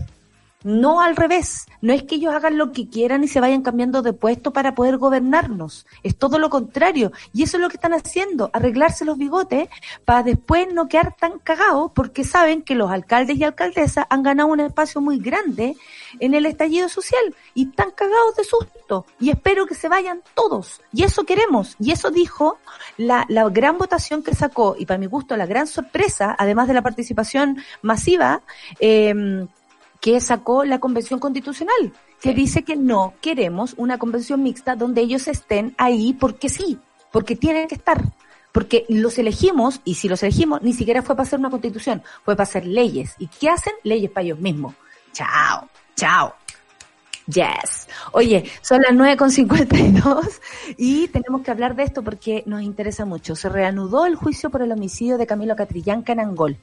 No 0.64 1.02
al 1.02 1.14
revés. 1.14 1.66
No 1.82 1.92
es 1.92 2.04
que 2.04 2.14
ellos 2.14 2.34
hagan 2.34 2.56
lo 2.56 2.72
que 2.72 2.88
quieran 2.88 3.22
y 3.22 3.28
se 3.28 3.38
vayan 3.38 3.62
cambiando 3.62 4.00
de 4.00 4.14
puesto 4.14 4.52
para 4.52 4.74
poder 4.74 4.96
gobernarnos. 4.96 5.86
Es 6.02 6.16
todo 6.16 6.38
lo 6.38 6.48
contrario. 6.48 7.12
Y 7.34 7.42
eso 7.42 7.58
es 7.58 7.60
lo 7.60 7.68
que 7.68 7.76
están 7.76 7.92
haciendo, 7.92 8.48
arreglarse 8.54 9.04
los 9.04 9.18
bigotes 9.18 9.68
para 10.06 10.22
después 10.22 10.66
no 10.72 10.88
quedar 10.88 11.14
tan 11.14 11.38
cagados 11.38 11.92
porque 11.94 12.24
saben 12.24 12.62
que 12.62 12.74
los 12.74 12.90
alcaldes 12.90 13.36
y 13.36 13.44
alcaldesas 13.44 14.06
han 14.08 14.22
ganado 14.22 14.48
un 14.48 14.60
espacio 14.60 15.02
muy 15.02 15.18
grande 15.18 15.76
en 16.18 16.32
el 16.32 16.46
estallido 16.46 16.88
social 16.88 17.34
y 17.52 17.68
están 17.68 17.90
cagados 17.90 18.34
de 18.36 18.44
susto. 18.44 19.04
Y 19.20 19.28
espero 19.28 19.66
que 19.66 19.74
se 19.74 19.88
vayan 19.88 20.22
todos. 20.34 20.80
Y 20.94 21.02
eso 21.02 21.24
queremos. 21.24 21.76
Y 21.78 21.92
eso 21.92 22.10
dijo 22.10 22.58
la, 22.96 23.26
la 23.28 23.46
gran 23.50 23.76
votación 23.76 24.22
que 24.22 24.34
sacó 24.34 24.76
y 24.78 24.86
para 24.86 24.96
mi 24.96 25.06
gusto 25.06 25.36
la 25.36 25.44
gran 25.44 25.66
sorpresa, 25.66 26.34
además 26.38 26.68
de 26.68 26.74
la 26.74 26.82
participación 26.82 27.58
masiva, 27.82 28.40
eh, 28.80 29.46
que 30.04 30.20
sacó 30.20 30.66
la 30.66 30.80
Convención 30.80 31.18
Constitucional, 31.18 31.94
que 32.20 32.34
dice 32.34 32.62
que 32.62 32.76
no 32.76 33.14
queremos 33.22 33.72
una 33.78 33.96
convención 33.96 34.42
mixta 34.42 34.76
donde 34.76 35.00
ellos 35.00 35.28
estén 35.28 35.74
ahí 35.78 36.12
porque 36.12 36.50
sí, 36.50 36.78
porque 37.10 37.36
tienen 37.36 37.68
que 37.68 37.76
estar. 37.76 38.02
Porque 38.52 38.84
los 38.90 39.16
elegimos, 39.16 39.80
y 39.82 39.94
si 39.94 40.10
los 40.10 40.22
elegimos, 40.22 40.60
ni 40.60 40.74
siquiera 40.74 41.00
fue 41.00 41.16
para 41.16 41.26
hacer 41.26 41.38
una 41.38 41.48
constitución, 41.48 42.02
fue 42.22 42.36
para 42.36 42.42
hacer 42.42 42.66
leyes. 42.66 43.14
¿Y 43.18 43.28
qué 43.28 43.48
hacen? 43.48 43.72
Leyes 43.82 44.10
para 44.10 44.26
ellos 44.26 44.40
mismos. 44.40 44.74
Chao, 45.14 45.70
chao. 45.96 46.34
Yes. 47.26 47.88
Oye, 48.12 48.44
son 48.60 48.82
las 48.82 48.92
9.52 48.92 50.40
y 50.76 51.08
tenemos 51.08 51.40
que 51.40 51.50
hablar 51.50 51.74
de 51.74 51.84
esto 51.84 52.02
porque 52.02 52.42
nos 52.44 52.60
interesa 52.60 53.06
mucho. 53.06 53.34
Se 53.34 53.48
reanudó 53.48 54.04
el 54.04 54.14
juicio 54.14 54.50
por 54.50 54.60
el 54.60 54.72
homicidio 54.72 55.16
de 55.16 55.26
Camilo 55.26 55.56
Catrillanca 55.56 56.12
en 56.12 56.20
Angol. 56.20 56.58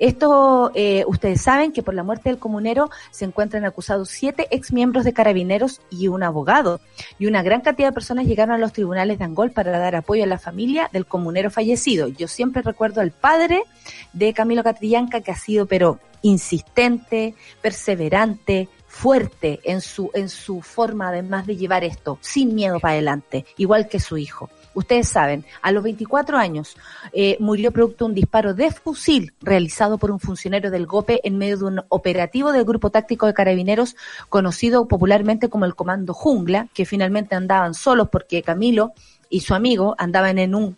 Esto, 0.00 0.72
eh, 0.74 1.04
ustedes 1.06 1.40
saben 1.40 1.72
que 1.72 1.84
por 1.84 1.94
la 1.94 2.02
muerte 2.02 2.30
del 2.30 2.40
comunero 2.40 2.90
se 3.12 3.26
encuentran 3.26 3.64
acusados 3.64 4.08
siete 4.08 4.48
exmiembros 4.50 5.04
de 5.04 5.12
carabineros 5.12 5.80
y 5.88 6.08
un 6.08 6.24
abogado. 6.24 6.80
Y 7.20 7.26
una 7.26 7.44
gran 7.44 7.60
cantidad 7.60 7.88
de 7.88 7.94
personas 7.94 8.26
llegaron 8.26 8.56
a 8.56 8.58
los 8.58 8.72
tribunales 8.72 9.20
de 9.20 9.24
Angol 9.24 9.52
para 9.52 9.78
dar 9.78 9.94
apoyo 9.94 10.24
a 10.24 10.26
la 10.26 10.38
familia 10.38 10.90
del 10.92 11.06
comunero 11.06 11.48
fallecido. 11.48 12.08
Yo 12.08 12.26
siempre 12.26 12.62
recuerdo 12.62 13.00
al 13.00 13.12
padre 13.12 13.62
de 14.12 14.32
Camilo 14.32 14.64
Catrillanca 14.64 15.20
que 15.20 15.30
ha 15.30 15.36
sido, 15.36 15.66
pero 15.66 16.00
insistente, 16.22 17.34
perseverante, 17.60 18.68
fuerte 19.02 19.58
en 19.64 19.80
su, 19.80 20.12
en 20.14 20.28
su 20.28 20.62
forma 20.62 21.08
además 21.08 21.44
de 21.44 21.56
llevar 21.56 21.82
esto, 21.82 22.18
sin 22.20 22.54
miedo 22.54 22.78
para 22.78 22.92
adelante, 22.92 23.44
igual 23.56 23.88
que 23.88 23.98
su 23.98 24.16
hijo. 24.16 24.48
Ustedes 24.74 25.08
saben, 25.08 25.44
a 25.60 25.72
los 25.72 25.82
24 25.82 26.38
años 26.38 26.76
eh, 27.12 27.36
murió 27.40 27.72
producto 27.72 28.04
de 28.04 28.10
un 28.10 28.14
disparo 28.14 28.54
de 28.54 28.70
fusil 28.70 29.34
realizado 29.40 29.98
por 29.98 30.12
un 30.12 30.20
funcionario 30.20 30.70
del 30.70 30.86
GOPE 30.86 31.20
en 31.24 31.36
medio 31.36 31.58
de 31.58 31.64
un 31.64 31.80
operativo 31.88 32.52
del 32.52 32.64
Grupo 32.64 32.90
Táctico 32.90 33.26
de 33.26 33.34
Carabineros 33.34 33.96
conocido 34.28 34.86
popularmente 34.86 35.48
como 35.48 35.64
el 35.64 35.74
Comando 35.74 36.14
Jungla, 36.14 36.68
que 36.72 36.86
finalmente 36.86 37.34
andaban 37.34 37.74
solos 37.74 38.08
porque 38.08 38.44
Camilo 38.44 38.92
y 39.28 39.40
su 39.40 39.54
amigo 39.54 39.96
andaban 39.98 40.38
en 40.38 40.54
un 40.54 40.76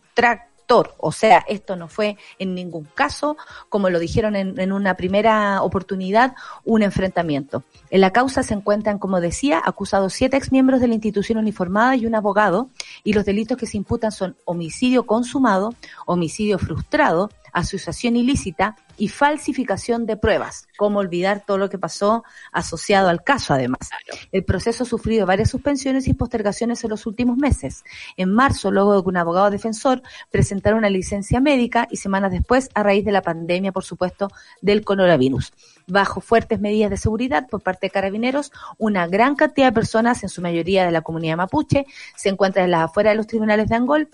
o 0.69 1.12
sea, 1.12 1.45
esto 1.49 1.77
no 1.77 1.89
fue 1.89 2.17
en 2.39 2.55
ningún 2.55 2.85
caso, 2.95 3.37
como 3.69 3.91
lo 3.91 3.99
dijeron 3.99 4.35
en, 4.35 4.59
en, 4.59 4.73
una 4.73 4.95
primera 4.95 5.62
oportunidad, 5.62 6.35
un 6.65 6.83
enfrentamiento. 6.83 7.62
En 7.91 8.01
la 8.01 8.12
causa 8.12 8.43
se 8.43 8.55
encuentran, 8.55 8.99
como 8.99 9.21
decía, 9.21 9.61
acusados 9.65 10.15
siete 10.15 10.37
exmiembros 10.37 10.81
de 10.81 10.89
la 10.89 10.95
institución 10.95 11.39
uniformada 11.39 11.97
y 11.97 12.07
un 12.07 12.15
abogado, 12.15 12.71
y 13.05 13.12
los 13.12 13.25
delitos 13.25 13.59
que 13.59 13.67
se 13.67 13.77
imputan 13.77 14.11
son 14.11 14.37
homicidio 14.45 15.07
consumado, 15.07 15.75
homicidio 16.07 16.59
frustrado, 16.59 17.31
asociación 17.55 18.17
ilícita 18.17 18.77
y 18.97 19.09
falsificación 19.09 20.07
de 20.07 20.17
pruebas. 20.17 20.67
¿Cómo 20.77 20.99
olvidar 20.99 21.43
todo 21.47 21.59
lo 21.59 21.71
que 21.71 21.79
pasó 21.79 22.25
asociado 22.53 23.09
al 23.09 23.25
caso, 23.25 23.55
además? 23.55 23.91
El 24.33 24.45
proceso 24.45 24.85
ha 24.85 24.87
sufrido 24.87 25.27
varias 25.27 25.51
suspensiones 25.51 26.07
y 26.07 26.15
postergaciones 26.15 26.85
en 26.85 26.91
los 26.91 27.07
últimos 27.07 27.37
meses. 27.37 27.85
En 28.17 28.33
marzo, 28.33 28.71
luego 28.71 28.97
de 28.97 29.03
que 29.03 29.09
un 29.09 29.17
abogado 29.17 29.51
defensor 29.51 30.03
presentara 30.31 30.77
una 30.77 30.91
licencia 30.91 31.41
médica 31.41 31.89
y 31.91 31.97
semanas 31.97 32.33
después, 32.33 32.69
a 32.75 32.83
raíz 32.83 33.05
de 33.05 33.13
la 33.13 33.23
pandemia, 33.23 33.73
por 33.73 33.85
supuesto, 33.85 34.29
del 34.61 34.85
coronavirus. 34.85 35.53
Bajo 35.87 36.21
fuertes 36.21 36.61
medidas 36.61 36.91
de 36.91 36.97
seguridad 36.97 37.49
por 37.49 37.63
parte 37.63 37.87
de 37.87 37.91
carabineros, 37.91 38.53
una 38.79 39.07
gran 39.07 39.37
cantidad 39.37 39.69
de 39.69 39.73
personas, 39.73 40.23
en 40.23 40.29
su 40.29 40.43
mayoría 40.43 40.85
de 40.85 40.93
la 40.93 41.03
comunidad 41.03 41.37
mapuche, 41.37 41.87
se 42.17 42.29
encuentran 42.29 42.67
en 42.67 42.73
las 42.73 42.85
afueras 42.85 43.13
de 43.13 43.17
los 43.17 43.27
tribunales 43.27 43.69
de 43.69 43.77
Angol 43.77 44.09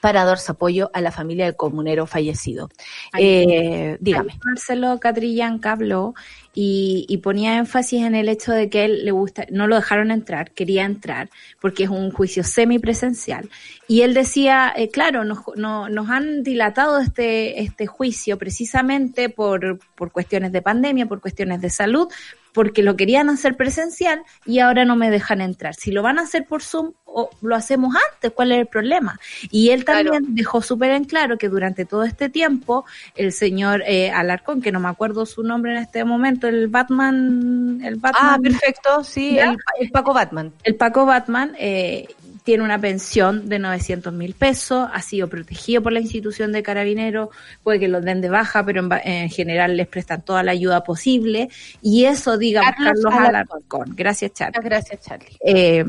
para 0.00 0.24
dar 0.24 0.38
su 0.38 0.52
apoyo 0.52 0.90
a 0.94 1.00
la 1.00 1.12
familia 1.12 1.44
del 1.44 1.56
comunero 1.56 2.06
fallecido. 2.06 2.70
Eh, 3.18 3.96
dígame. 4.00 4.38
Marcelo 4.44 4.98
Catrillanca 4.98 5.72
habló 5.72 6.14
y, 6.54 7.06
y, 7.08 7.18
ponía 7.18 7.58
énfasis 7.58 8.02
en 8.02 8.14
el 8.14 8.28
hecho 8.28 8.52
de 8.52 8.68
que 8.68 8.84
él 8.84 9.04
le 9.04 9.12
gusta, 9.12 9.46
no 9.50 9.68
lo 9.68 9.76
dejaron 9.76 10.10
entrar, 10.10 10.50
quería 10.50 10.84
entrar, 10.84 11.30
porque 11.60 11.84
es 11.84 11.90
un 11.90 12.10
juicio 12.10 12.42
semipresencial. 12.42 13.48
Y 13.86 14.02
él 14.02 14.14
decía, 14.14 14.72
eh, 14.74 14.88
claro, 14.88 15.24
nos, 15.24 15.40
no, 15.56 15.88
nos 15.88 16.10
han 16.10 16.42
dilatado 16.42 16.98
este, 16.98 17.60
este 17.60 17.86
juicio 17.86 18.36
precisamente 18.36 19.28
por, 19.28 19.78
por 19.94 20.10
cuestiones 20.10 20.50
de 20.52 20.62
pandemia, 20.62 21.06
por 21.06 21.20
cuestiones 21.20 21.60
de 21.60 21.70
salud, 21.70 22.08
porque 22.52 22.82
lo 22.82 22.96
querían 22.96 23.30
hacer 23.30 23.56
presencial 23.56 24.22
y 24.44 24.58
ahora 24.58 24.84
no 24.84 24.96
me 24.96 25.10
dejan 25.10 25.40
entrar. 25.40 25.74
Si 25.74 25.90
lo 25.90 26.02
van 26.02 26.18
a 26.18 26.22
hacer 26.22 26.46
por 26.46 26.62
Zoom, 26.62 26.92
o 27.12 27.30
lo 27.42 27.56
hacemos 27.56 27.94
antes, 28.12 28.30
¿cuál 28.32 28.52
es 28.52 28.58
el 28.58 28.66
problema? 28.66 29.18
Y 29.50 29.70
él 29.70 29.84
también 29.84 30.08
claro. 30.08 30.24
dejó 30.28 30.62
súper 30.62 30.92
en 30.92 31.04
claro 31.04 31.38
que 31.38 31.48
durante 31.48 31.84
todo 31.84 32.04
este 32.04 32.28
tiempo, 32.28 32.84
el 33.16 33.32
señor 33.32 33.82
eh, 33.86 34.10
Alarcón, 34.10 34.62
que 34.62 34.72
no 34.72 34.80
me 34.80 34.88
acuerdo 34.88 35.26
su 35.26 35.42
nombre 35.42 35.72
en 35.72 35.78
este 35.78 36.04
momento, 36.04 36.46
el 36.46 36.68
Batman, 36.68 37.80
el 37.82 37.96
Batman. 37.96 38.22
Ah, 38.24 38.38
perfecto, 38.40 39.02
sí, 39.04 39.38
el, 39.38 39.56
el, 39.80 39.90
Paco 39.90 40.14
Batman. 40.14 40.52
El 40.62 40.76
Paco 40.76 41.04
Batman, 41.04 41.54
eh, 41.58 42.06
tiene 42.42 42.64
una 42.64 42.80
pensión 42.80 43.48
de 43.48 43.58
900 43.58 44.12
mil 44.12 44.34
pesos, 44.34 44.88
ha 44.92 45.02
sido 45.02 45.28
protegido 45.28 45.82
por 45.82 45.92
la 45.92 46.00
institución 46.00 46.52
de 46.52 46.62
carabineros, 46.62 47.28
puede 47.62 47.80
que 47.80 47.88
los 47.88 48.04
den 48.04 48.20
de 48.20 48.28
baja, 48.28 48.64
pero 48.64 48.80
en, 48.80 48.92
en 49.04 49.30
general 49.30 49.76
les 49.76 49.86
prestan 49.86 50.22
toda 50.22 50.42
la 50.42 50.52
ayuda 50.52 50.82
posible. 50.82 51.48
Y 51.82 52.04
eso, 52.04 52.38
digamos, 52.38 52.72
Carlos, 52.76 53.04
Carlos 53.04 53.28
Alarcón. 53.28 53.94
Gracias, 53.96 54.32
Charlie. 54.32 54.60
Gracias, 54.62 55.00
Charlie. 55.00 55.36
Eh, 55.44 55.84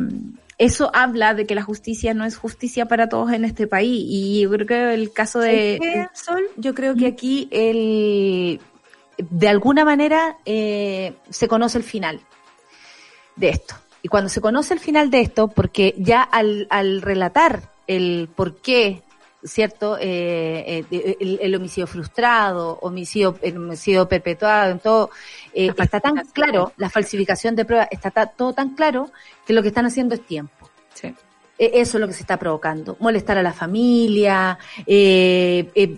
eso 0.57 0.91
habla 0.93 1.33
de 1.33 1.47
que 1.47 1.55
la 1.55 1.63
justicia 1.63 2.13
no 2.13 2.23
es 2.23 2.37
justicia 2.37 2.85
para 2.85 3.09
todos 3.09 3.31
en 3.31 3.45
este 3.45 3.65
país. 3.65 4.03
Y 4.07 4.41
yo 4.41 4.51
creo 4.51 4.67
que 4.67 4.93
el 4.93 5.11
caso 5.11 5.39
de... 5.39 5.79
¿Qué, 5.81 6.07
Sol, 6.13 6.43
yo 6.55 6.75
creo 6.75 6.95
que 6.95 7.07
aquí 7.07 7.47
el, 7.49 8.61
de 9.17 9.47
alguna 9.47 9.85
manera 9.85 10.37
eh, 10.45 11.13
se 11.29 11.47
conoce 11.47 11.77
el 11.79 11.83
final 11.83 12.21
de 13.35 13.49
esto. 13.49 13.75
Y 14.01 14.07
cuando 14.07 14.29
se 14.29 14.41
conoce 14.41 14.73
el 14.73 14.79
final 14.79 15.09
de 15.09 15.21
esto, 15.21 15.47
porque 15.47 15.93
ya 15.97 16.23
al, 16.23 16.67
al 16.69 17.01
relatar 17.01 17.61
el 17.87 18.29
por 18.35 18.57
qué, 18.57 19.03
¿cierto? 19.43 19.97
Eh, 19.99 20.85
eh, 20.91 21.17
el, 21.19 21.39
el, 21.41 21.55
homicidio 21.55 21.87
frustrado, 21.87 22.79
homicidio, 22.81 23.37
el 23.41 23.57
homicidio 23.57 24.07
perpetuado, 24.07 24.71
en 24.71 24.79
todo, 24.79 25.09
eh, 25.53 25.71
está 25.77 25.99
tan 25.99 26.15
claro, 26.33 26.73
la 26.77 26.89
falsificación 26.89 27.55
de 27.55 27.65
pruebas, 27.65 27.87
está 27.91 28.11
ta, 28.11 28.27
todo 28.27 28.53
tan 28.53 28.75
claro 28.75 29.11
que 29.45 29.53
lo 29.53 29.61
que 29.61 29.69
están 29.69 29.85
haciendo 29.85 30.15
es 30.15 30.25
tiempo. 30.25 30.69
Sí. 30.93 31.13
Eso 31.61 31.97
es 31.97 32.01
lo 32.01 32.07
que 32.07 32.13
se 32.13 32.21
está 32.21 32.37
provocando. 32.37 32.97
Molestar 32.99 33.37
a 33.37 33.43
la 33.43 33.53
familia, 33.53 34.57
eh, 34.87 35.69
eh, 35.75 35.97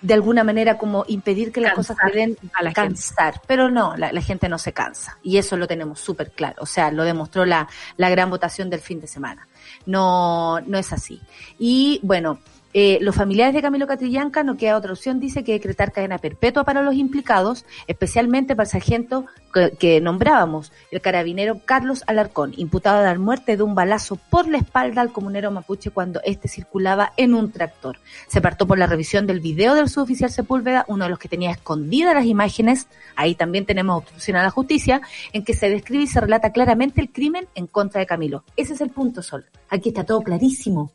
de 0.00 0.14
alguna 0.14 0.42
manera 0.42 0.78
como 0.78 1.04
impedir 1.06 1.52
que 1.52 1.60
las 1.60 1.74
Cansar 1.74 1.96
cosas 1.96 2.12
se 2.12 2.18
den 2.18 2.36
a 2.54 2.62
la 2.62 2.72
cansar. 2.72 3.34
gente. 3.34 3.46
Pero 3.46 3.70
no, 3.70 3.94
la, 3.96 4.10
la 4.10 4.22
gente 4.22 4.48
no 4.48 4.56
se 4.58 4.72
cansa. 4.72 5.18
Y 5.22 5.36
eso 5.36 5.58
lo 5.58 5.66
tenemos 5.66 6.00
súper 6.00 6.30
claro. 6.30 6.56
O 6.62 6.66
sea, 6.66 6.90
lo 6.90 7.04
demostró 7.04 7.44
la, 7.44 7.68
la 7.98 8.08
gran 8.08 8.30
votación 8.30 8.70
del 8.70 8.80
fin 8.80 9.00
de 9.00 9.06
semana. 9.06 9.46
No, 9.84 10.60
no 10.62 10.78
es 10.78 10.92
así. 10.94 11.20
Y 11.58 12.00
bueno, 12.02 12.38
eh, 12.74 12.98
los 13.02 13.14
familiares 13.14 13.54
de 13.54 13.60
Camilo 13.60 13.86
Catrillanca 13.86 14.42
no 14.42 14.56
queda 14.56 14.76
otra 14.76 14.92
opción, 14.92 15.20
dice 15.20 15.44
que 15.44 15.52
decretar 15.52 15.92
cadena 15.92 16.18
perpetua 16.18 16.64
para 16.64 16.82
los 16.82 16.94
implicados, 16.94 17.66
especialmente 17.86 18.56
para 18.56 18.64
el 18.64 18.70
sargento 18.70 19.26
que, 19.52 19.72
que, 19.78 20.00
nombrábamos, 20.00 20.72
el 20.90 21.02
carabinero 21.02 21.60
Carlos 21.64 22.02
Alarcón, 22.06 22.54
imputado 22.56 22.98
de 22.98 23.04
dar 23.04 23.18
muerte 23.18 23.56
de 23.56 23.62
un 23.62 23.74
balazo 23.74 24.16
por 24.16 24.48
la 24.48 24.58
espalda 24.58 25.02
al 25.02 25.12
comunero 25.12 25.50
mapuche 25.50 25.90
cuando 25.90 26.20
éste 26.24 26.48
circulaba 26.48 27.12
en 27.18 27.34
un 27.34 27.52
tractor. 27.52 27.98
Se 28.26 28.40
partó 28.40 28.66
por 28.66 28.78
la 28.78 28.86
revisión 28.86 29.26
del 29.26 29.40
video 29.40 29.74
del 29.74 29.90
suboficial 29.90 30.30
Sepúlveda, 30.30 30.86
uno 30.88 31.04
de 31.04 31.10
los 31.10 31.18
que 31.18 31.28
tenía 31.28 31.50
escondidas 31.50 32.14
las 32.14 32.24
imágenes, 32.24 32.86
ahí 33.16 33.34
también 33.34 33.66
tenemos 33.66 33.98
obstrucción 33.98 34.38
a 34.38 34.42
la 34.42 34.50
justicia, 34.50 35.02
en 35.34 35.44
que 35.44 35.54
se 35.54 35.68
describe 35.68 36.04
y 36.04 36.06
se 36.06 36.20
relata 36.20 36.52
claramente 36.52 37.02
el 37.02 37.12
crimen 37.12 37.46
en 37.54 37.66
contra 37.66 38.00
de 38.00 38.06
Camilo. 38.06 38.44
Ese 38.56 38.72
es 38.72 38.80
el 38.80 38.90
punto, 38.90 39.22
Sol. 39.22 39.44
Aquí 39.68 39.90
está 39.90 40.04
todo 40.04 40.22
clarísimo 40.22 40.92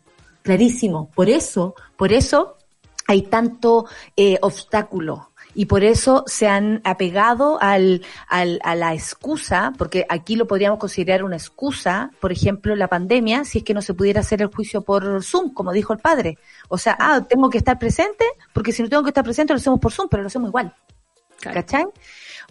clarísimo. 0.47 1.11
Por 1.13 1.29
eso, 1.29 1.75
por 1.97 2.13
eso 2.13 2.55
hay 3.05 3.23
tanto 3.23 3.85
eh, 4.15 4.37
obstáculo 4.41 5.31
y 5.53 5.65
por 5.65 5.83
eso 5.83 6.23
se 6.25 6.47
han 6.47 6.81
apegado 6.85 7.57
al, 7.61 8.01
al, 8.29 8.59
a 8.63 8.75
la 8.75 8.93
excusa, 8.93 9.73
porque 9.77 10.05
aquí 10.07 10.37
lo 10.37 10.47
podríamos 10.47 10.79
considerar 10.79 11.23
una 11.23 11.35
excusa, 11.35 12.11
por 12.21 12.31
ejemplo, 12.31 12.75
la 12.75 12.87
pandemia, 12.87 13.43
si 13.43 13.57
es 13.57 13.63
que 13.65 13.73
no 13.73 13.81
se 13.81 13.93
pudiera 13.93 14.21
hacer 14.21 14.41
el 14.41 14.47
juicio 14.47 14.83
por 14.83 15.21
Zoom, 15.21 15.53
como 15.53 15.73
dijo 15.73 15.91
el 15.91 15.99
padre. 15.99 16.37
O 16.69 16.77
sea, 16.77 16.95
ah, 16.97 17.25
tengo 17.27 17.49
que 17.49 17.57
estar 17.57 17.77
presente, 17.77 18.23
porque 18.53 18.71
si 18.71 18.83
no 18.83 18.89
tengo 18.89 19.03
que 19.03 19.09
estar 19.09 19.23
presente 19.23 19.51
lo 19.51 19.57
hacemos 19.57 19.79
por 19.79 19.91
Zoom, 19.91 20.07
pero 20.09 20.23
lo 20.23 20.27
hacemos 20.27 20.49
igual. 20.49 20.73
Claro. 21.39 21.55
¿Cachai? 21.55 21.85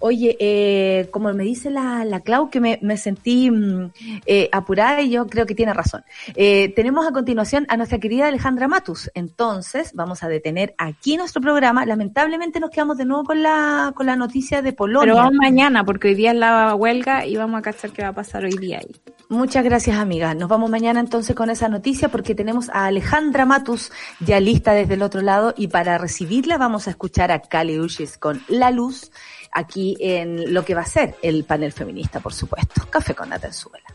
Oye, 0.01 0.37
eh, 0.39 1.09
como 1.11 1.33
me 1.33 1.45
dice 1.45 1.71
la, 1.71 2.05
la 2.05 2.21
Clau, 2.21 2.51
que 2.51 2.61
me, 2.61 2.79
me 2.83 2.97
sentí 2.97 3.51
mm, 3.51 3.93
eh, 4.27 4.49
apurada 4.53 5.01
y 5.01 5.11
yo 5.11 5.27
creo 5.27 5.47
que 5.47 5.55
tiene 5.55 5.73
razón. 5.73 6.05
Eh, 6.35 6.73
tenemos 6.77 7.07
a 7.07 7.13
continuación 7.13 7.67
a 7.69 7.77
nuestra 7.77 7.99
querida 7.99 8.29
Alejandra 8.29 8.69
Matus. 8.69 9.11
Entonces, 9.15 9.93
vamos 9.95 10.23
a 10.23 10.29
detener 10.29 10.75
aquí 10.77 11.17
nuestro 11.17 11.41
programa. 11.41 11.87
Lamentablemente 11.87 12.61
nos 12.61 12.71
quedamos 12.71 12.99
de 12.99 13.07
nuevo 13.07 13.25
con 13.25 13.43
la, 13.43 13.93
con 13.95 14.07
la 14.07 14.17
noticia 14.17 14.61
de 14.61 14.73
Polonia. 14.73 15.07
Pero 15.07 15.17
vamos 15.17 15.35
mañana, 15.41 15.85
porque 15.85 16.09
hoy 16.09 16.15
día 16.15 16.33
es 16.33 16.37
la 16.37 16.75
huelga 16.75 17.25
y 17.25 17.37
vamos 17.37 17.59
a 17.59 17.63
cachar 17.63 17.91
qué 17.93 18.03
va 18.03 18.09
a 18.09 18.15
pasar 18.15 18.45
hoy 18.45 18.57
día 18.59 18.79
ahí. 18.79 18.95
Muchas 19.29 19.65
gracias, 19.65 19.99
amiga. 19.99 20.35
Nos 20.35 20.49
vamos 20.49 20.71
mañana 20.71 21.01
entonces 21.01 21.35
con 21.35 21.51
esa 21.51 21.69
noticia 21.69 22.09
porque 22.09 22.37
tenemos 22.37 22.69
a 22.69 22.87
Alejandra 22.87 23.45
Matus 23.45 23.91
ya 24.21 24.39
lista 24.39 24.73
desde 24.73 24.95
el 24.95 25.03
otro 25.03 25.21
lado 25.21 25.53
y 25.57 25.67
para 25.67 25.99
recibirla 25.99 26.59
vamos 26.59 26.87
a 26.87 26.91
escuchar 26.91 27.33
a 27.33 27.41
Cali 27.41 27.81
Uchis 27.81 28.19
con 28.19 28.41
La 28.47 28.71
Luz 28.71 29.11
aquí 29.57 29.97
en 29.99 30.53
lo 30.53 30.65
que 30.65 30.75
va 30.75 30.83
a 30.83 30.87
ser 30.87 31.15
el 31.23 31.45
panel 31.45 31.73
feminista, 31.73 32.21
por 32.21 32.33
supuesto. 32.33 32.83
Café 32.91 33.15
con 33.15 33.31
Nata 33.31 33.51
Suela. 33.51 33.87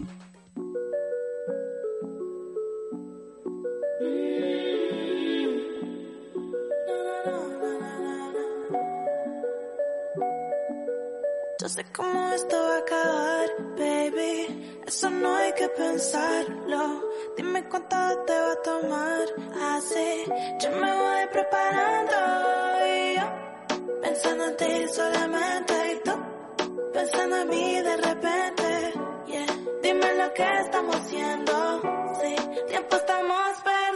Yo 11.60 11.70
sé 11.70 11.86
cómo 11.94 12.32
esto 12.32 12.56
va 12.58 12.76
a 12.76 12.80
acabar, 12.80 13.50
baby. 13.78 14.82
Eso 14.88 15.12
no 15.12 15.36
hay 15.36 15.54
que 15.54 15.70
pensarlo. 15.70 17.04
Dime 17.38 17.70
cuánto 17.70 17.96
te 18.26 18.34
va 18.34 18.52
a 18.52 18.62
tomar. 18.64 19.26
Así 19.76 20.24
yo 20.60 20.72
me 20.72 20.92
voy 20.92 21.28
preparando. 21.32 22.18
Y 22.88 23.16
yo 23.16 23.51
pensando 24.12 24.46
en 24.46 24.58
ti 24.58 24.88
solamente. 24.94 25.74
Y 25.94 26.00
tú 26.04 26.14
pensando 26.94 27.36
en 27.38 27.50
mí 27.50 27.82
de 27.82 27.98
repente. 27.98 28.94
Yeah. 29.28 29.46
Dime 29.82 30.14
lo 30.16 30.34
que 30.34 30.48
estamos 30.66 30.96
haciendo. 30.96 31.54
Sí, 32.22 32.36
tiempo 32.68 32.96
estamos 32.98 33.50
perdiendo. 33.64 33.91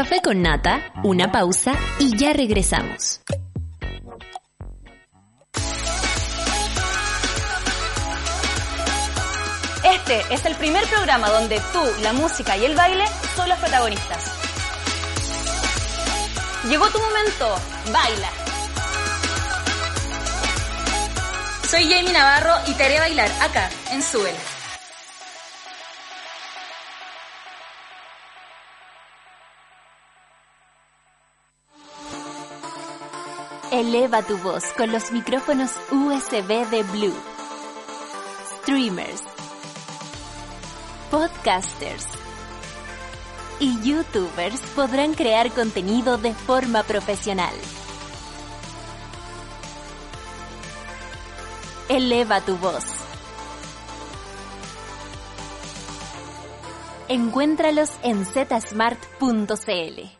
Café 0.00 0.22
con 0.22 0.40
Nata, 0.40 0.80
una 1.04 1.30
pausa 1.30 1.74
y 1.98 2.16
ya 2.16 2.32
regresamos. 2.32 3.20
Este 9.84 10.24
es 10.30 10.46
el 10.46 10.54
primer 10.54 10.82
programa 10.86 11.28
donde 11.28 11.60
tú, 11.74 11.82
la 12.02 12.14
música 12.14 12.56
y 12.56 12.64
el 12.64 12.74
baile 12.74 13.04
son 13.36 13.46
los 13.50 13.58
protagonistas. 13.58 14.24
Llegó 16.66 16.88
tu 16.88 16.98
momento, 16.98 17.56
baila. 17.92 18.30
Soy 21.68 21.82
Jamie 21.82 22.14
Navarro 22.14 22.54
y 22.68 22.72
te 22.72 22.84
haré 22.84 23.00
bailar 23.00 23.30
acá, 23.42 23.68
en 23.90 24.02
Súbela. 24.02 24.49
Eleva 33.80 34.20
tu 34.20 34.36
voz 34.36 34.62
con 34.76 34.92
los 34.92 35.10
micrófonos 35.10 35.70
USB 35.90 36.68
de 36.68 36.82
Blue. 36.82 37.16
Streamers. 38.58 39.22
Podcasters. 41.10 42.04
Y 43.58 43.80
YouTubers 43.80 44.60
podrán 44.76 45.14
crear 45.14 45.50
contenido 45.52 46.18
de 46.18 46.34
forma 46.34 46.82
profesional. 46.82 47.54
Eleva 51.88 52.42
tu 52.42 52.58
voz. 52.58 52.84
Encuéntralos 57.08 57.92
en 58.02 58.26
zsmart.cl. 58.26 60.19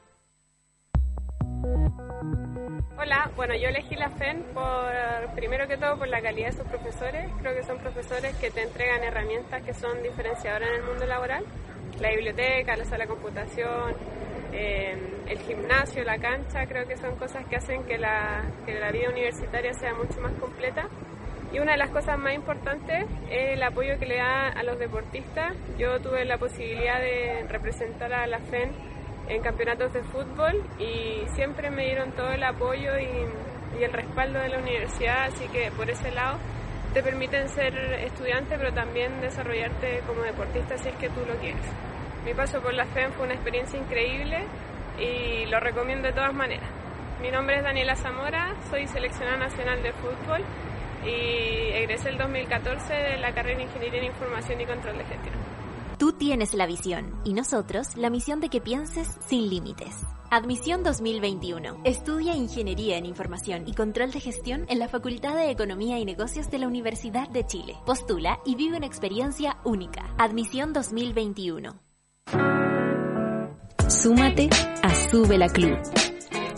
Hola, 3.03 3.30
bueno, 3.34 3.55
yo 3.55 3.68
elegí 3.68 3.96
la 3.96 4.11
FEN 4.11 4.42
por, 4.53 5.34
primero 5.34 5.66
que 5.66 5.78
todo 5.78 5.96
por 5.96 6.07
la 6.09 6.20
calidad 6.20 6.48
de 6.48 6.53
sus 6.59 6.66
profesores. 6.66 7.30
Creo 7.40 7.55
que 7.55 7.62
son 7.62 7.78
profesores 7.78 8.36
que 8.36 8.51
te 8.51 8.61
entregan 8.61 9.03
herramientas 9.03 9.62
que 9.62 9.72
son 9.72 10.03
diferenciadoras 10.03 10.68
en 10.68 10.74
el 10.74 10.82
mundo 10.82 11.07
laboral. 11.07 11.42
La 11.98 12.11
biblioteca, 12.11 12.76
la 12.76 12.84
sala 12.84 13.05
de 13.05 13.09
computación, 13.09 13.94
eh, 14.53 14.98
el 15.26 15.38
gimnasio, 15.38 16.05
la 16.05 16.18
cancha, 16.18 16.66
creo 16.66 16.86
que 16.86 16.98
son 16.98 17.16
cosas 17.16 17.46
que 17.46 17.57
hacen 17.57 17.84
que 17.84 17.96
la, 17.96 18.44
que 18.66 18.78
la 18.78 18.90
vida 18.92 19.09
universitaria 19.09 19.72
sea 19.72 19.94
mucho 19.94 20.20
más 20.20 20.34
completa. 20.34 20.86
Y 21.55 21.59
una 21.59 21.72
de 21.72 21.78
las 21.78 21.88
cosas 21.88 22.18
más 22.18 22.34
importantes 22.34 23.07
es 23.30 23.55
el 23.55 23.62
apoyo 23.62 23.98
que 23.98 24.05
le 24.05 24.18
da 24.18 24.48
a 24.48 24.62
los 24.62 24.78
deportistas. 24.78 25.57
Yo 25.78 25.98
tuve 26.01 26.26
la 26.26 26.36
posibilidad 26.36 27.01
de 27.01 27.46
representar 27.48 28.12
a 28.12 28.26
la 28.26 28.40
FEN 28.40 28.72
en 29.30 29.42
campeonatos 29.42 29.92
de 29.92 30.02
fútbol 30.02 30.62
y 30.78 31.22
siempre 31.34 31.70
me 31.70 31.84
dieron 31.84 32.12
todo 32.12 32.30
el 32.30 32.42
apoyo 32.42 32.98
y, 32.98 33.78
y 33.78 33.84
el 33.84 33.92
respaldo 33.92 34.40
de 34.40 34.48
la 34.48 34.58
universidad, 34.58 35.24
así 35.24 35.46
que 35.48 35.70
por 35.70 35.88
ese 35.88 36.10
lado 36.10 36.38
te 36.92 37.02
permiten 37.02 37.48
ser 37.48 37.72
estudiante 38.04 38.58
pero 38.58 38.72
también 38.72 39.20
desarrollarte 39.20 40.00
como 40.06 40.22
deportista 40.22 40.76
si 40.78 40.88
es 40.88 40.96
que 40.96 41.08
tú 41.08 41.20
lo 41.26 41.34
quieres. 41.36 41.64
Mi 42.24 42.34
paso 42.34 42.60
por 42.60 42.74
la 42.74 42.84
FEN 42.86 43.12
fue 43.12 43.24
una 43.24 43.34
experiencia 43.34 43.78
increíble 43.78 44.44
y 44.98 45.46
lo 45.46 45.60
recomiendo 45.60 46.08
de 46.08 46.14
todas 46.14 46.34
maneras. 46.34 46.68
Mi 47.22 47.30
nombre 47.30 47.58
es 47.58 47.62
Daniela 47.62 47.94
Zamora, 47.94 48.54
soy 48.68 48.86
seleccionada 48.88 49.36
nacional 49.36 49.82
de 49.82 49.92
fútbol 49.92 50.42
y 51.06 51.70
egresé 51.72 52.10
el 52.10 52.18
2014 52.18 52.92
de 52.92 53.16
la 53.18 53.32
carrera 53.32 53.58
de 53.58 53.64
Ingeniería 53.64 54.00
en 54.00 54.06
Información 54.06 54.60
y 54.60 54.66
Control 54.66 54.98
de 54.98 55.04
Gestión. 55.04 55.59
Tú 56.01 56.12
tienes 56.14 56.55
la 56.55 56.64
visión 56.64 57.20
y 57.26 57.34
nosotros 57.34 57.94
la 57.94 58.09
misión 58.09 58.40
de 58.40 58.48
que 58.48 58.62
pienses 58.62 59.07
sin 59.28 59.51
límites. 59.51 59.94
Admisión 60.30 60.82
2021. 60.82 61.82
Estudia 61.84 62.34
Ingeniería 62.34 62.96
en 62.96 63.05
Información 63.05 63.64
y 63.68 63.74
Control 63.74 64.11
de 64.11 64.18
Gestión 64.20 64.64
en 64.70 64.78
la 64.78 64.88
Facultad 64.88 65.34
de 65.34 65.51
Economía 65.51 65.98
y 65.98 66.07
Negocios 66.07 66.51
de 66.51 66.59
la 66.59 66.68
Universidad 66.68 67.28
de 67.28 67.44
Chile. 67.44 67.76
Postula 67.84 68.40
y 68.46 68.55
vive 68.55 68.78
una 68.78 68.86
experiencia 68.86 69.59
única. 69.62 70.14
Admisión 70.16 70.72
2021. 70.72 71.78
Súmate 73.86 74.48
a 74.82 74.94
Sube 75.11 75.36
la 75.36 75.51
Club. 75.51 75.76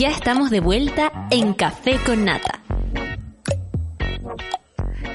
Ya 0.00 0.08
estamos 0.08 0.48
de 0.48 0.60
vuelta 0.60 1.28
en 1.30 1.52
Café 1.52 1.98
con 2.06 2.24
Nata. 2.24 2.62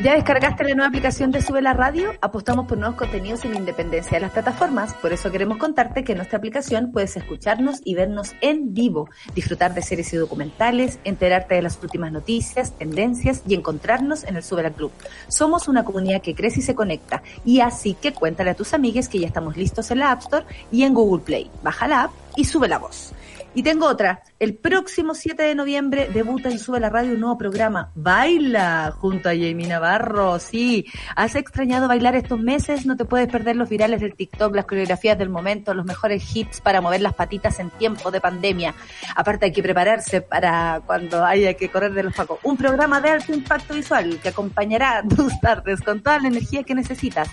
¿Ya 0.03 0.13
descargaste 0.13 0.63
la 0.63 0.75
nueva 0.75 0.89
aplicación 0.89 1.31
de 1.31 1.41
Sube 1.41 1.63
la 1.63 1.73
Radio? 1.73 2.13
Apostamos 2.21 2.67
por 2.67 2.77
nuevos 2.77 2.95
contenidos 2.95 3.43
en 3.45 3.55
independencia 3.55 4.11
de 4.11 4.19
las 4.19 4.31
plataformas. 4.31 4.93
Por 4.93 5.11
eso 5.11 5.31
queremos 5.31 5.57
contarte 5.57 6.03
que 6.03 6.11
en 6.11 6.19
nuestra 6.19 6.37
aplicación 6.37 6.91
puedes 6.91 7.17
escucharnos 7.17 7.81
y 7.83 7.95
vernos 7.95 8.35
en 8.41 8.75
vivo, 8.75 9.09
disfrutar 9.33 9.73
de 9.73 9.81
series 9.81 10.13
y 10.13 10.17
documentales, 10.17 10.99
enterarte 11.03 11.55
de 11.55 11.63
las 11.63 11.81
últimas 11.81 12.11
noticias, 12.11 12.77
tendencias 12.77 13.41
y 13.47 13.55
encontrarnos 13.55 14.23
en 14.23 14.35
el 14.35 14.43
Sube 14.43 14.61
la 14.61 14.69
Club. 14.69 14.91
Somos 15.27 15.67
una 15.67 15.83
comunidad 15.83 16.21
que 16.21 16.35
crece 16.35 16.59
y 16.59 16.63
se 16.63 16.75
conecta. 16.75 17.23
Y 17.43 17.61
así 17.61 17.95
que 17.95 18.13
cuéntale 18.13 18.51
a 18.51 18.55
tus 18.55 18.75
amigues 18.75 19.09
que 19.09 19.17
ya 19.17 19.25
estamos 19.25 19.57
listos 19.57 19.89
en 19.89 19.97
la 19.97 20.11
App 20.11 20.21
Store 20.21 20.45
y 20.71 20.83
en 20.83 20.93
Google 20.93 21.23
Play. 21.23 21.49
Baja 21.63 21.87
la 21.87 22.03
app 22.03 22.11
y 22.35 22.45
sube 22.45 22.67
la 22.67 22.77
voz. 22.77 23.15
Y 23.55 23.63
tengo 23.63 23.87
otra. 23.87 24.21
El 24.37 24.55
próximo 24.55 25.15
7 25.15 25.41
de 25.41 25.55
noviembre 25.55 26.09
debuta 26.13 26.49
en 26.49 26.59
Sube 26.59 26.77
la 26.81 26.89
Radio 26.89 27.13
un 27.13 27.21
nuevo 27.21 27.37
programa. 27.37 27.89
Baila 27.95 28.93
junto 28.97 29.29
a 29.29 29.31
Jamie 29.31 29.65
Navarro. 29.65 30.39
Sí, 30.39 30.85
¿has 31.15 31.35
extrañado 31.35 31.87
bailar 31.87 32.17
estos 32.17 32.37
meses? 32.37 32.85
No 32.85 32.97
te 32.97 33.05
puedes 33.05 33.29
perder 33.29 33.55
los 33.55 33.69
virales 33.69 34.01
del 34.01 34.13
TikTok, 34.13 34.53
las 34.53 34.65
coreografías 34.65 35.17
del 35.17 35.29
momento, 35.29 35.73
los 35.73 35.85
mejores 35.85 36.35
hits 36.35 36.59
para 36.59 36.81
mover 36.81 36.99
las 36.99 37.13
patitas 37.13 37.57
en 37.61 37.69
tiempo 37.69 38.11
de 38.11 38.19
pandemia. 38.19 38.75
Aparte 39.15 39.45
hay 39.45 39.53
que 39.53 39.63
prepararse 39.63 40.19
para 40.19 40.81
cuando 40.85 41.23
haya 41.23 41.53
que 41.53 41.69
correr 41.69 41.93
de 41.93 42.03
los 42.03 42.13
pacos. 42.13 42.39
Un 42.43 42.57
programa 42.57 42.99
de 42.99 43.11
alto 43.11 43.33
impacto 43.33 43.73
visual 43.73 44.19
que 44.21 44.29
acompañará 44.29 45.01
tus 45.15 45.39
tardes 45.39 45.79
con 45.79 46.01
toda 46.03 46.19
la 46.19 46.27
energía 46.27 46.63
que 46.63 46.75
necesitas. 46.75 47.29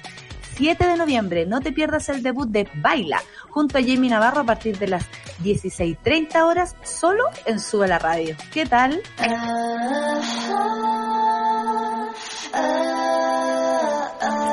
7 0.62 0.86
de 0.86 0.96
noviembre. 0.96 1.44
No 1.44 1.60
te 1.60 1.72
pierdas 1.72 2.08
el 2.08 2.22
debut 2.22 2.48
de 2.48 2.68
Baila 2.76 3.20
junto 3.50 3.78
a 3.78 3.80
Jamie 3.80 4.08
Navarro 4.08 4.42
a 4.42 4.44
partir 4.44 4.78
de 4.78 4.86
las 4.86 5.04
16.30 5.42 6.40
horas 6.44 6.76
solo 6.84 7.24
en 7.46 7.58
Sube 7.58 7.88
la 7.88 7.98
Radio. 7.98 8.36
¿Qué 8.52 8.64
tal? 8.64 9.02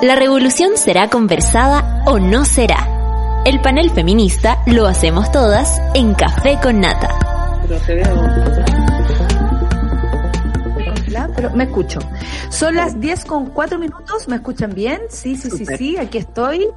La 0.02 0.16
revolución 0.16 0.78
será 0.78 1.12
conversada 1.12 2.04
o 2.08 2.18
no 2.18 2.44
será. 2.44 2.88
El 3.46 3.62
panel 3.62 3.92
feminista 3.92 4.64
lo 4.66 4.88
hacemos 4.88 5.32
todas 5.32 5.80
en 5.94 6.16
Café 6.16 6.58
con 6.60 6.80
Nata. 6.80 7.10
Hola, 7.64 8.66
pero 11.40 11.56
me 11.56 11.64
escucho. 11.64 12.00
Son 12.50 12.76
las 12.76 13.00
10 13.00 13.24
con 13.24 13.46
4 13.52 13.80
minutos, 13.80 14.28
¿me 14.28 14.36
escuchan 14.36 14.74
bien? 14.74 15.00
Sí, 15.10 15.38
sí, 15.38 15.50
sí, 15.50 15.66
sí, 15.66 15.98
aquí 15.98 16.18
estoy. 16.18 16.68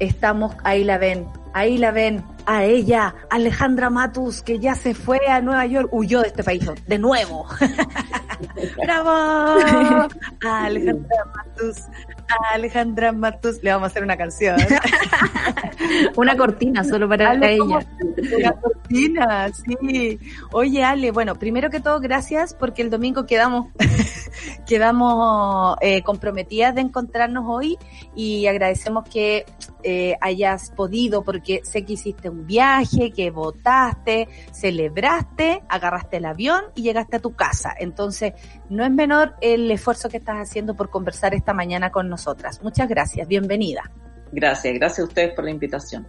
Estamos, 0.00 0.56
ahí 0.64 0.82
la 0.82 0.98
ven, 0.98 1.28
ahí 1.54 1.78
la 1.78 1.92
ven, 1.92 2.24
a 2.46 2.64
ella, 2.64 3.14
Alejandra 3.30 3.88
Matus, 3.88 4.42
que 4.42 4.58
ya 4.58 4.74
se 4.74 4.92
fue 4.92 5.20
a 5.28 5.40
Nueva 5.40 5.66
York, 5.66 5.88
huyó 5.92 6.20
de 6.20 6.28
este 6.28 6.42
país, 6.42 6.68
de 6.86 6.98
nuevo. 6.98 7.46
¡Bravo! 8.82 10.08
A 10.44 10.64
Alejandra 10.64 11.24
Matus, 11.36 11.84
a 12.28 12.54
Alejandra 12.54 13.12
Matus, 13.12 13.62
le 13.62 13.70
vamos 13.70 13.84
a 13.84 13.90
hacer 13.90 14.02
una 14.02 14.16
canción. 14.16 14.56
Una 16.16 16.36
cortina 16.36 16.82
solo 16.82 17.08
para 17.08 17.30
Ale, 17.30 17.54
ella. 17.54 17.58
¿cómo- 17.60 17.78
La 18.38 18.52
cortina, 18.52 19.48
sí. 19.52 20.18
Oye, 20.52 20.82
Ale, 20.82 21.10
bueno, 21.12 21.36
primero 21.36 21.70
que 21.70 21.80
todo, 21.80 22.00
gracias 22.00 22.54
porque 22.54 22.82
el 22.82 22.90
domingo 22.90 23.24
quedamos, 23.26 23.66
quedamos 24.66 25.76
eh, 25.80 26.02
comprometidas 26.02 26.74
de 26.74 26.80
encontrarnos 26.80 27.44
hoy 27.46 27.78
y 28.14 28.46
agradecemos 28.46 29.08
que 29.08 29.44
eh, 29.88 30.16
hayas 30.20 30.72
podido, 30.72 31.22
porque 31.22 31.60
sé 31.62 31.84
que 31.84 31.92
hiciste 31.92 32.28
un 32.28 32.44
viaje, 32.44 33.12
que 33.12 33.30
votaste, 33.30 34.28
celebraste, 34.50 35.62
agarraste 35.68 36.16
el 36.16 36.24
avión 36.24 36.64
y 36.74 36.82
llegaste 36.82 37.18
a 37.18 37.20
tu 37.20 37.36
casa. 37.36 37.72
Entonces, 37.78 38.32
no 38.68 38.84
es 38.84 38.90
menor 38.90 39.36
el 39.40 39.70
esfuerzo 39.70 40.08
que 40.08 40.16
estás 40.16 40.38
haciendo 40.38 40.74
por 40.74 40.90
conversar 40.90 41.34
esta 41.34 41.54
mañana 41.54 41.92
con 41.92 42.08
nosotras. 42.08 42.60
Muchas 42.64 42.88
gracias, 42.88 43.28
bienvenida. 43.28 43.92
Gracias, 44.32 44.74
gracias 44.74 44.98
a 44.98 45.04
ustedes 45.04 45.34
por 45.34 45.44
la 45.44 45.52
invitación. 45.52 46.04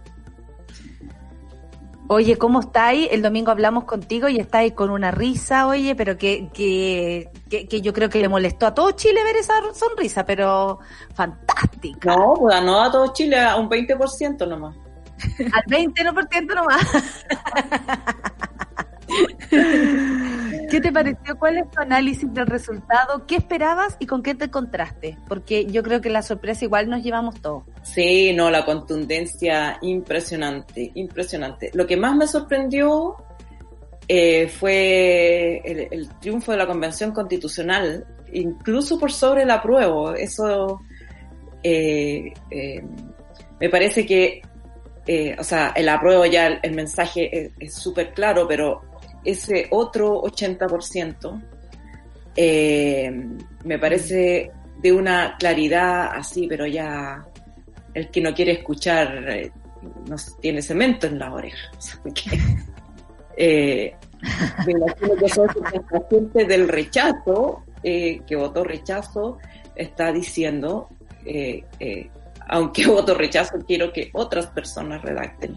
Oye, 2.10 2.38
¿cómo 2.38 2.60
estáis? 2.60 3.08
El 3.10 3.20
domingo 3.20 3.50
hablamos 3.50 3.84
contigo 3.84 4.28
y 4.28 4.38
estáis 4.38 4.72
con 4.72 4.88
una 4.88 5.10
risa, 5.10 5.66
oye, 5.66 5.94
pero 5.94 6.16
que, 6.16 6.48
que, 6.54 7.30
que, 7.50 7.68
que 7.68 7.80
yo 7.82 7.92
creo 7.92 8.08
que 8.08 8.20
le 8.20 8.30
molestó 8.30 8.66
a 8.66 8.74
todo 8.74 8.92
Chile 8.92 9.22
ver 9.24 9.36
esa 9.36 9.52
sonrisa, 9.74 10.24
pero 10.24 10.78
fantástica. 11.14 12.16
No, 12.16 12.32
pues 12.38 12.62
no 12.62 12.82
a 12.82 12.90
todo 12.90 13.12
Chile, 13.12 13.38
a 13.38 13.56
un 13.56 13.68
20% 13.68 14.48
nomás. 14.48 14.74
Al 15.52 15.64
20% 15.64 16.54
nomás. 16.54 17.24
¿Qué 20.70 20.80
te 20.80 20.92
pareció? 20.92 21.38
¿Cuál 21.38 21.58
es 21.58 21.70
tu 21.70 21.80
análisis 21.80 22.32
del 22.32 22.46
resultado? 22.46 23.26
¿Qué 23.26 23.36
esperabas 23.36 23.96
y 23.98 24.06
con 24.06 24.22
qué 24.22 24.34
te 24.34 24.46
encontraste? 24.46 25.16
Porque 25.26 25.66
yo 25.66 25.82
creo 25.82 26.00
que 26.00 26.10
la 26.10 26.22
sorpresa 26.22 26.64
igual 26.64 26.88
nos 26.88 27.02
llevamos 27.02 27.40
todos. 27.40 27.64
Sí, 27.82 28.32
no, 28.34 28.50
la 28.50 28.64
contundencia 28.64 29.78
impresionante, 29.82 30.90
impresionante. 30.94 31.70
Lo 31.74 31.86
que 31.86 31.96
más 31.96 32.14
me 32.16 32.26
sorprendió 32.26 33.16
eh, 34.06 34.48
fue 34.48 35.60
el, 35.64 36.08
triunfo 36.20 36.52
de 36.52 36.58
la 36.58 36.66
Convención 36.66 37.12
Constitucional, 37.12 38.06
incluso 38.32 38.98
por 38.98 39.12
sobre 39.12 39.42
el 39.42 39.50
apruebo. 39.50 40.14
Eso 40.14 40.80
eh, 41.62 42.32
eh, 42.50 42.82
me 43.60 43.68
parece 43.68 44.06
que, 44.06 44.42
o 45.38 45.44
sea, 45.44 45.72
el 45.76 45.88
apruebo 45.88 46.24
ya, 46.26 46.46
el, 46.46 46.74
mensaje 46.74 47.52
es 47.58 47.74
súper 47.74 48.12
claro, 48.12 48.46
pero 48.48 48.87
ese 49.24 49.66
otro 49.70 50.22
80% 50.22 51.42
eh, 52.36 53.10
me 53.64 53.78
parece 53.78 54.50
de 54.80 54.92
una 54.92 55.36
claridad 55.38 56.10
así, 56.14 56.46
pero 56.46 56.66
ya 56.66 57.26
el 57.94 58.10
que 58.10 58.20
no 58.20 58.32
quiere 58.32 58.52
escuchar 58.52 59.28
eh, 59.28 59.52
no 60.08 60.16
tiene 60.40 60.62
cemento 60.62 61.06
en 61.06 61.18
la 61.18 61.32
oreja. 61.32 61.70
Eh, 63.40 63.94
me 64.66 64.72
imagino 64.72 65.14
que 65.14 65.28
son 65.28 65.46
gente 66.10 66.44
del 66.44 66.66
rechazo, 66.66 67.62
eh, 67.84 68.20
que 68.26 68.34
votó 68.34 68.64
rechazo, 68.64 69.38
está 69.76 70.10
diciendo, 70.10 70.88
eh, 71.24 71.62
aunque 72.48 72.84
voto 72.88 73.14
rechazo, 73.14 73.58
quiero 73.64 73.92
que 73.92 74.10
otras 74.12 74.46
personas 74.48 75.02
redacten 75.02 75.56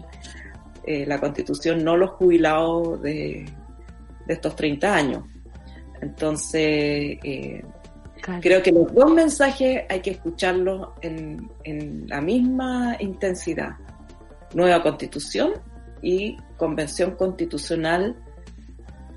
eh, 0.86 1.06
la 1.06 1.20
constitución, 1.20 1.84
no 1.84 1.96
los 1.96 2.10
jubilados 2.10 3.00
de, 3.02 3.44
de 4.26 4.34
estos 4.34 4.56
30 4.56 4.94
años. 4.94 5.24
Entonces, 6.00 7.18
eh, 7.22 7.62
Claro. 8.22 8.40
Creo 8.40 8.62
que 8.62 8.70
los 8.70 8.94
dos 8.94 9.12
mensajes 9.12 9.82
hay 9.88 9.98
que 9.98 10.10
escucharlos 10.10 10.90
en, 11.00 11.50
en 11.64 12.06
la 12.06 12.20
misma 12.20 12.96
intensidad. 13.00 13.70
Nueva 14.54 14.80
constitución 14.80 15.54
y 16.02 16.36
convención 16.56 17.16
constitucional 17.16 18.14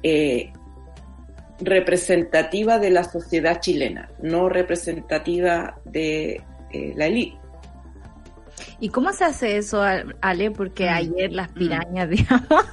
eh, 0.01 0.51
representativa 1.59 2.79
de 2.79 2.89
la 2.89 3.03
sociedad 3.03 3.59
chilena, 3.59 4.09
no 4.21 4.49
representativa 4.49 5.79
de 5.85 6.41
eh, 6.71 6.93
la 6.95 7.05
élite. 7.05 7.37
¿Y 8.79 8.89
cómo 8.89 9.13
se 9.13 9.25
hace 9.25 9.57
eso, 9.57 9.83
Ale? 10.21 10.51
Porque 10.51 10.85
Mm. 10.85 10.93
ayer 10.93 11.31
las 11.33 11.49
pirañas, 11.49 12.09
digamos, 12.49 12.65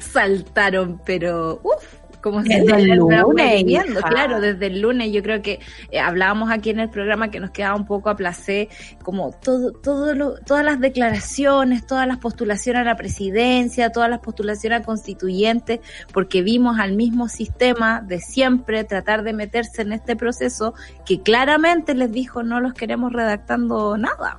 saltaron, 0.00 1.00
pero 1.04 1.60
uff, 1.62 1.84
como 2.24 2.42
Desde 2.42 2.64
se 2.66 2.74
el 2.80 2.96
lunes, 2.96 3.84
claro, 4.08 4.40
desde 4.40 4.68
el 4.68 4.80
lunes. 4.80 5.12
Yo 5.12 5.22
creo 5.22 5.42
que 5.42 5.60
eh, 5.90 6.00
hablábamos 6.00 6.50
aquí 6.50 6.70
en 6.70 6.80
el 6.80 6.88
programa 6.88 7.30
que 7.30 7.38
nos 7.38 7.50
quedaba 7.50 7.76
un 7.76 7.84
poco 7.84 8.08
a 8.08 8.16
placer, 8.16 8.68
como 9.02 9.32
todo, 9.32 9.72
todo 9.72 10.14
lo, 10.14 10.38
todas 10.38 10.64
las 10.64 10.80
declaraciones, 10.80 11.86
todas 11.86 12.08
las 12.08 12.16
postulaciones 12.16 12.80
a 12.80 12.84
la 12.84 12.96
presidencia, 12.96 13.90
todas 13.92 14.08
las 14.08 14.20
postulaciones 14.20 14.80
a 14.80 14.84
constituyentes, 14.84 15.80
porque 16.14 16.40
vimos 16.40 16.78
al 16.78 16.94
mismo 16.94 17.28
sistema 17.28 18.00
de 18.00 18.20
siempre 18.20 18.84
tratar 18.84 19.22
de 19.22 19.34
meterse 19.34 19.82
en 19.82 19.92
este 19.92 20.16
proceso 20.16 20.72
que 21.04 21.20
claramente 21.20 21.94
les 21.94 22.10
dijo 22.10 22.42
no 22.42 22.58
los 22.58 22.72
queremos 22.72 23.12
redactando 23.12 23.98
nada. 23.98 24.38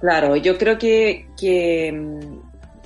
Claro, 0.00 0.36
yo 0.36 0.56
creo 0.56 0.78
que, 0.78 1.26
que, 1.38 1.92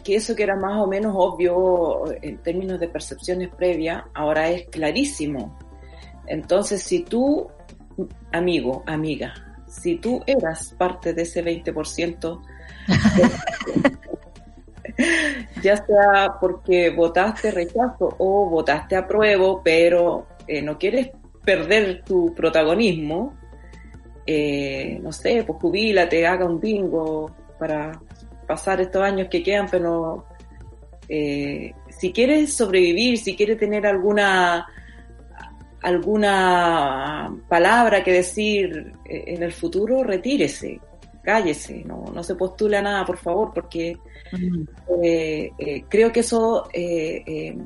que 0.02 0.16
eso 0.16 0.34
que 0.34 0.42
era 0.42 0.56
más 0.56 0.82
o 0.82 0.88
menos 0.88 1.14
obvio 1.16 2.12
en 2.20 2.38
términos 2.38 2.80
de 2.80 2.88
percepciones 2.88 3.50
previas, 3.54 4.02
ahora 4.14 4.50
es 4.50 4.66
clarísimo. 4.68 5.56
Entonces, 6.26 6.82
si 6.82 7.04
tú, 7.04 7.48
amigo, 8.32 8.82
amiga, 8.86 9.32
si 9.68 9.96
tú 9.96 10.22
eras 10.26 10.74
parte 10.76 11.14
de 11.14 11.22
ese 11.22 11.44
20%, 11.44 12.40
ya 15.62 15.76
sea 15.76 16.34
porque 16.40 16.90
votaste 16.90 17.50
rechazo 17.50 18.14
o 18.18 18.48
votaste 18.48 18.96
apruebo, 18.96 19.62
pero 19.62 20.26
eh, 20.46 20.62
no 20.62 20.78
quieres 20.78 21.10
perder 21.44 22.02
tu 22.04 22.34
protagonismo, 22.34 23.34
eh, 24.26 24.98
no 25.02 25.12
sé, 25.12 25.44
pues 25.46 25.58
jubílate, 25.60 26.26
haga 26.26 26.44
un 26.44 26.60
bingo 26.60 27.30
para 27.58 28.00
pasar 28.46 28.80
estos 28.80 29.02
años 29.02 29.28
que 29.30 29.42
quedan, 29.42 29.68
pero 29.70 30.26
eh, 31.08 31.72
si 31.88 32.12
quieres 32.12 32.54
sobrevivir, 32.54 33.18
si 33.18 33.36
quieres 33.36 33.58
tener 33.58 33.86
alguna 33.86 34.66
alguna 35.82 37.36
palabra 37.46 38.02
que 38.02 38.12
decir 38.12 38.94
eh, 39.04 39.24
en 39.26 39.42
el 39.42 39.52
futuro, 39.52 40.02
retírese, 40.02 40.80
cállese, 41.22 41.84
no, 41.84 42.04
no 42.12 42.22
se 42.22 42.34
postule 42.34 42.78
a 42.78 42.82
nada, 42.82 43.04
por 43.04 43.18
favor, 43.18 43.52
porque 43.54 43.98
eh, 45.02 45.50
eh, 45.58 45.84
creo 45.88 46.10
que 46.10 46.20
eso 46.20 46.68
eh, 46.72 47.56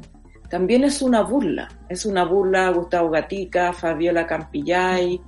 también 0.49 0.85
es 0.85 1.01
una 1.01 1.23
burla, 1.23 1.69
es 1.89 2.07
una 2.07 2.25
burla 2.25 2.69
a 2.69 2.71
Gustavo 2.71 3.11
Gatica, 3.11 3.73
Fabiola 3.73 4.27
Campillay, 4.27 5.21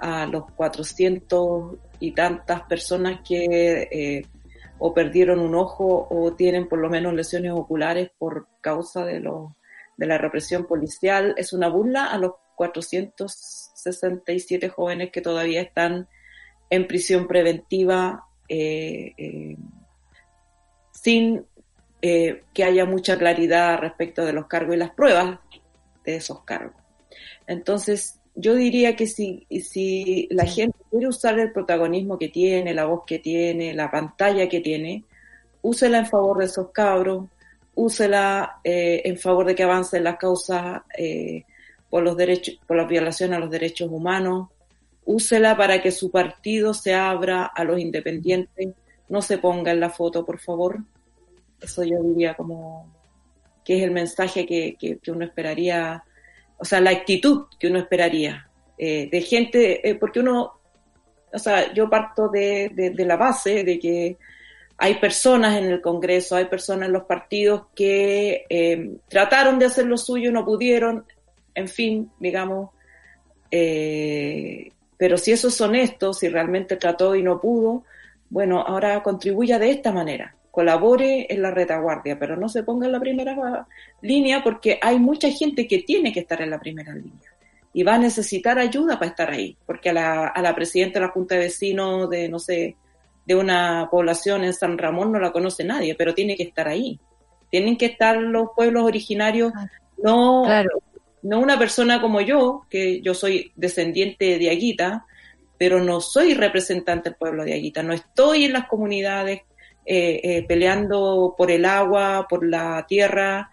a 0.00 0.26
los 0.26 0.50
400 0.52 1.76
y 2.00 2.12
tantas 2.12 2.62
personas 2.62 3.20
que 3.26 3.88
eh, 3.90 4.24
o 4.78 4.94
perdieron 4.94 5.40
un 5.40 5.54
ojo 5.54 6.06
o 6.10 6.32
tienen 6.34 6.68
por 6.68 6.78
lo 6.78 6.88
menos 6.88 7.12
lesiones 7.14 7.52
oculares 7.52 8.10
por 8.18 8.48
causa 8.60 9.04
de, 9.04 9.20
los 9.20 9.50
de 9.96 10.06
la 10.06 10.18
represión 10.18 10.66
policial. 10.66 11.34
Es 11.36 11.52
una 11.52 11.68
burla 11.68 12.06
a 12.06 12.18
los 12.18 12.32
467 12.54 14.68
jóvenes 14.68 15.10
que 15.10 15.20
todavía 15.20 15.60
están 15.60 16.08
en 16.70 16.86
prisión 16.86 17.26
preventiva 17.26 18.26
eh, 18.48 19.14
eh, 19.16 19.56
sin 20.92 21.44
que 22.00 22.64
haya 22.64 22.84
mucha 22.84 23.18
claridad 23.18 23.78
respecto 23.78 24.24
de 24.24 24.32
los 24.32 24.46
cargos 24.46 24.76
y 24.76 24.78
las 24.78 24.90
pruebas 24.90 25.40
de 26.04 26.16
esos 26.16 26.44
cargos. 26.44 26.80
Entonces, 27.48 28.17
yo 28.40 28.54
diría 28.54 28.94
que 28.94 29.08
si, 29.08 29.48
si 29.50 30.28
la 30.30 30.46
gente 30.46 30.78
quiere 30.90 31.08
usar 31.08 31.36
el 31.40 31.50
protagonismo 31.50 32.16
que 32.16 32.28
tiene, 32.28 32.72
la 32.72 32.84
voz 32.84 33.02
que 33.04 33.18
tiene, 33.18 33.74
la 33.74 33.90
pantalla 33.90 34.48
que 34.48 34.60
tiene, 34.60 35.02
úsela 35.60 35.98
en 35.98 36.06
favor 36.06 36.38
de 36.38 36.44
esos 36.44 36.70
cabros, 36.70 37.24
úsela 37.74 38.60
eh, 38.62 39.02
en 39.04 39.18
favor 39.18 39.44
de 39.44 39.56
que 39.56 39.64
avancen 39.64 40.04
las 40.04 40.18
causas 40.18 40.82
eh, 40.96 41.46
por 41.90 42.04
los 42.04 42.16
derechos, 42.16 42.60
por 42.64 42.76
la 42.76 42.84
violación 42.84 43.34
a 43.34 43.40
los 43.40 43.50
derechos 43.50 43.90
humanos, 43.90 44.50
úsela 45.04 45.56
para 45.56 45.82
que 45.82 45.90
su 45.90 46.12
partido 46.12 46.74
se 46.74 46.94
abra 46.94 47.44
a 47.46 47.64
los 47.64 47.80
independientes, 47.80 48.68
no 49.08 49.20
se 49.20 49.38
ponga 49.38 49.72
en 49.72 49.80
la 49.80 49.90
foto, 49.90 50.24
por 50.24 50.38
favor. 50.38 50.78
Eso 51.60 51.82
yo 51.82 52.00
diría 52.04 52.34
como 52.34 52.88
que 53.64 53.78
es 53.78 53.82
el 53.82 53.90
mensaje 53.90 54.46
que, 54.46 54.76
que, 54.78 54.98
que 54.98 55.10
uno 55.10 55.24
esperaría, 55.24 56.04
o 56.58 56.64
sea, 56.64 56.80
la 56.80 56.90
actitud 56.90 57.46
que 57.58 57.68
uno 57.68 57.78
esperaría 57.78 58.48
eh, 58.76 59.08
de 59.10 59.20
gente, 59.22 59.88
eh, 59.88 59.94
porque 59.94 60.20
uno, 60.20 60.60
o 61.32 61.38
sea, 61.38 61.72
yo 61.72 61.88
parto 61.88 62.28
de, 62.28 62.70
de, 62.74 62.90
de 62.90 63.04
la 63.04 63.16
base 63.16 63.64
de 63.64 63.78
que 63.78 64.16
hay 64.80 64.94
personas 64.94 65.56
en 65.58 65.64
el 65.64 65.80
Congreso, 65.80 66.36
hay 66.36 66.44
personas 66.44 66.86
en 66.86 66.92
los 66.92 67.02
partidos 67.02 67.66
que 67.74 68.46
eh, 68.48 68.96
trataron 69.08 69.58
de 69.58 69.66
hacer 69.66 69.86
lo 69.86 69.98
suyo, 69.98 70.30
no 70.30 70.44
pudieron, 70.44 71.04
en 71.54 71.66
fin, 71.66 72.12
digamos, 72.20 72.70
eh, 73.50 74.70
pero 74.96 75.18
si 75.18 75.32
eso 75.32 75.48
es 75.48 75.60
honesto, 75.60 76.12
si 76.12 76.28
realmente 76.28 76.76
trató 76.76 77.16
y 77.16 77.24
no 77.24 77.40
pudo, 77.40 77.82
bueno, 78.30 78.60
ahora 78.60 79.02
contribuya 79.02 79.58
de 79.58 79.70
esta 79.72 79.90
manera, 79.90 80.36
colabore 80.58 81.32
en 81.32 81.40
la 81.40 81.52
retaguardia, 81.52 82.18
pero 82.18 82.36
no 82.36 82.48
se 82.48 82.64
ponga 82.64 82.86
en 82.86 82.92
la 82.92 82.98
primera 82.98 83.64
línea 84.02 84.42
porque 84.42 84.76
hay 84.82 84.98
mucha 84.98 85.30
gente 85.30 85.68
que 85.68 85.82
tiene 85.82 86.12
que 86.12 86.18
estar 86.18 86.42
en 86.42 86.50
la 86.50 86.58
primera 86.58 86.92
línea 86.92 87.30
y 87.72 87.84
va 87.84 87.94
a 87.94 87.98
necesitar 87.98 88.58
ayuda 88.58 88.98
para 88.98 89.08
estar 89.12 89.30
ahí, 89.30 89.56
porque 89.64 89.90
a 89.90 89.92
la, 89.92 90.26
a 90.26 90.42
la 90.42 90.56
presidenta 90.56 90.98
de 90.98 91.06
la 91.06 91.12
Junta 91.12 91.36
de 91.36 91.42
Vecinos 91.42 92.10
de, 92.10 92.28
no 92.28 92.40
sé, 92.40 92.74
de 93.24 93.34
una 93.36 93.86
población 93.88 94.42
en 94.42 94.52
San 94.52 94.76
Ramón 94.76 95.12
no 95.12 95.20
la 95.20 95.30
conoce 95.30 95.62
nadie, 95.62 95.94
pero 95.94 96.12
tiene 96.12 96.34
que 96.34 96.42
estar 96.42 96.66
ahí. 96.66 96.98
Tienen 97.52 97.76
que 97.76 97.86
estar 97.86 98.16
los 98.16 98.48
pueblos 98.56 98.82
originarios, 98.82 99.52
no, 100.02 100.42
Claro. 100.44 100.70
no 101.22 101.38
una 101.38 101.56
persona 101.56 102.00
como 102.00 102.20
yo, 102.20 102.66
que 102.68 103.00
yo 103.00 103.14
soy 103.14 103.52
descendiente 103.54 104.40
de 104.40 104.50
Aguita, 104.50 105.06
pero 105.56 105.78
no 105.80 106.00
soy 106.00 106.34
representante 106.34 107.10
del 107.10 107.16
pueblo 107.16 107.44
de 107.44 107.54
Aguita, 107.54 107.84
no 107.84 107.92
estoy 107.92 108.46
en 108.46 108.54
las 108.54 108.66
comunidades 108.66 109.42
eh, 109.90 110.20
eh, 110.22 110.42
peleando 110.42 111.34
por 111.34 111.50
el 111.50 111.64
agua, 111.64 112.26
por 112.28 112.46
la 112.46 112.84
tierra, 112.86 113.50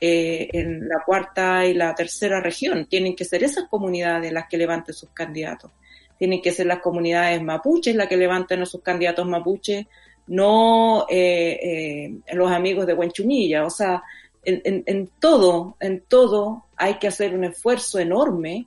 eh, 0.00 0.48
en 0.52 0.88
la 0.88 1.04
cuarta 1.06 1.64
y 1.64 1.74
la 1.74 1.94
tercera 1.94 2.40
región. 2.40 2.86
Tienen 2.86 3.14
que 3.14 3.24
ser 3.24 3.44
esas 3.44 3.68
comunidades 3.68 4.32
las 4.32 4.48
que 4.48 4.58
levanten 4.58 4.96
sus 4.96 5.10
candidatos. 5.10 5.70
Tienen 6.18 6.42
que 6.42 6.50
ser 6.50 6.66
las 6.66 6.80
comunidades 6.80 7.40
mapuches 7.40 7.94
las 7.94 8.08
que 8.08 8.16
levanten 8.16 8.62
a 8.62 8.66
sus 8.66 8.82
candidatos 8.82 9.28
mapuches, 9.28 9.86
no 10.26 11.06
los 11.08 12.50
amigos 12.50 12.84
de 12.84 12.94
Huenchumilla. 12.94 13.64
O 13.64 13.70
sea, 13.70 14.02
en, 14.42 15.08
todo, 15.20 15.76
en 15.78 16.00
todo 16.00 16.64
hay 16.76 16.94
que 16.94 17.06
hacer 17.06 17.32
un 17.32 17.44
esfuerzo 17.44 18.00
enorme 18.00 18.66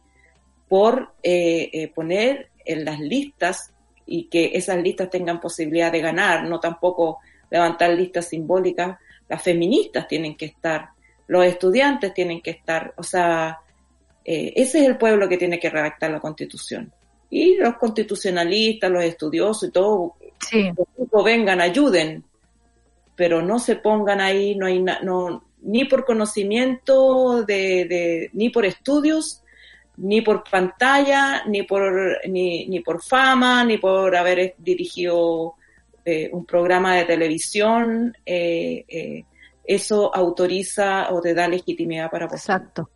por 0.69 1.15
poner 1.93 2.47
en 2.63 2.85
las 2.85 3.01
listas 3.01 3.73
y 4.09 4.23
que 4.25 4.51
esas 4.53 4.81
listas 4.81 5.09
tengan 5.09 5.39
posibilidad 5.39 5.91
de 5.91 6.01
ganar, 6.01 6.43
no 6.45 6.59
tampoco 6.59 7.19
levantar 7.49 7.91
listas 7.91 8.27
simbólicas. 8.27 8.97
Las 9.27 9.41
feministas 9.41 10.07
tienen 10.07 10.35
que 10.35 10.45
estar, 10.45 10.89
los 11.27 11.45
estudiantes 11.45 12.13
tienen 12.13 12.41
que 12.41 12.51
estar, 12.51 12.93
o 12.97 13.03
sea, 13.03 13.59
eh, 14.25 14.53
ese 14.55 14.79
es 14.81 14.87
el 14.87 14.97
pueblo 14.97 15.29
que 15.29 15.37
tiene 15.37 15.59
que 15.59 15.69
redactar 15.69 16.09
la 16.11 16.19
constitución. 16.19 16.91
Y 17.29 17.55
los 17.57 17.75
constitucionalistas, 17.77 18.89
los 18.89 19.03
estudiosos 19.03 19.69
y 19.69 19.71
todo, 19.71 20.15
Sí. 20.49 20.63
los 20.75 20.87
grupos 20.97 21.23
vengan, 21.23 21.61
ayuden, 21.61 22.23
pero 23.15 23.41
no 23.41 23.59
se 23.59 23.75
pongan 23.75 24.21
ahí, 24.21 24.55
no 24.55 24.65
hay 24.65 24.79
na- 24.81 25.01
no, 25.03 25.43
ni 25.61 25.85
por 25.85 26.05
conocimiento 26.05 27.43
de, 27.43 27.85
de, 27.85 28.29
ni 28.33 28.49
por 28.49 28.65
estudios, 28.65 29.43
ni 30.01 30.21
por 30.21 30.43
pantalla, 30.49 31.43
ni 31.45 31.63
por, 31.63 32.19
ni, 32.27 32.65
ni 32.67 32.79
por 32.79 33.01
fama, 33.03 33.63
ni 33.63 33.77
por 33.77 34.15
haber 34.15 34.55
dirigido 34.57 35.55
eh, 36.05 36.29
un 36.31 36.45
programa 36.45 36.95
de 36.95 37.05
televisión, 37.05 38.13
eh, 38.25 38.85
eh, 38.87 39.25
eso 39.63 40.13
autoriza 40.15 41.11
o 41.11 41.21
te 41.21 41.33
da 41.33 41.47
legitimidad 41.47 42.09
para 42.09 42.27
postular. 42.27 42.61
Exacto. 42.61 42.89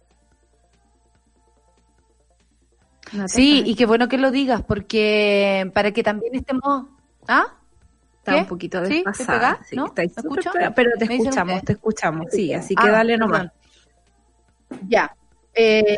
Sí, 3.11 3.27
Sí, 3.27 3.63
y 3.65 3.75
qué 3.75 3.85
bueno 3.85 4.07
que 4.07 4.17
lo 4.17 4.31
digas, 4.31 4.63
porque 4.63 5.69
para 5.73 5.91
que 5.91 6.01
también 6.03 6.33
estemos... 6.35 6.87
¿Ah? 7.27 7.45
Está 8.17 8.33
¿Qué? 8.35 8.39
un 8.39 8.45
poquito 8.47 8.83
¿Sí? 8.85 9.03
¿Te 9.03 9.09
desfasada. 9.09 9.55
pegás? 9.57 9.67
sí, 9.69 9.75
¿No? 9.75 9.93
pero 9.93 10.91
te 10.97 11.05
Me 11.05 11.17
escuchamos, 11.17 11.61
te 11.63 11.73
escuchamos. 11.73 12.27
Sí, 12.31 12.53
así 12.53 12.73
Ah, 12.77 12.83
que 12.85 12.89
dale 12.91 13.17
nomás. 13.17 13.51
perdón. 14.69 14.87
Ya. 14.89 15.15
Eh, 15.53 15.97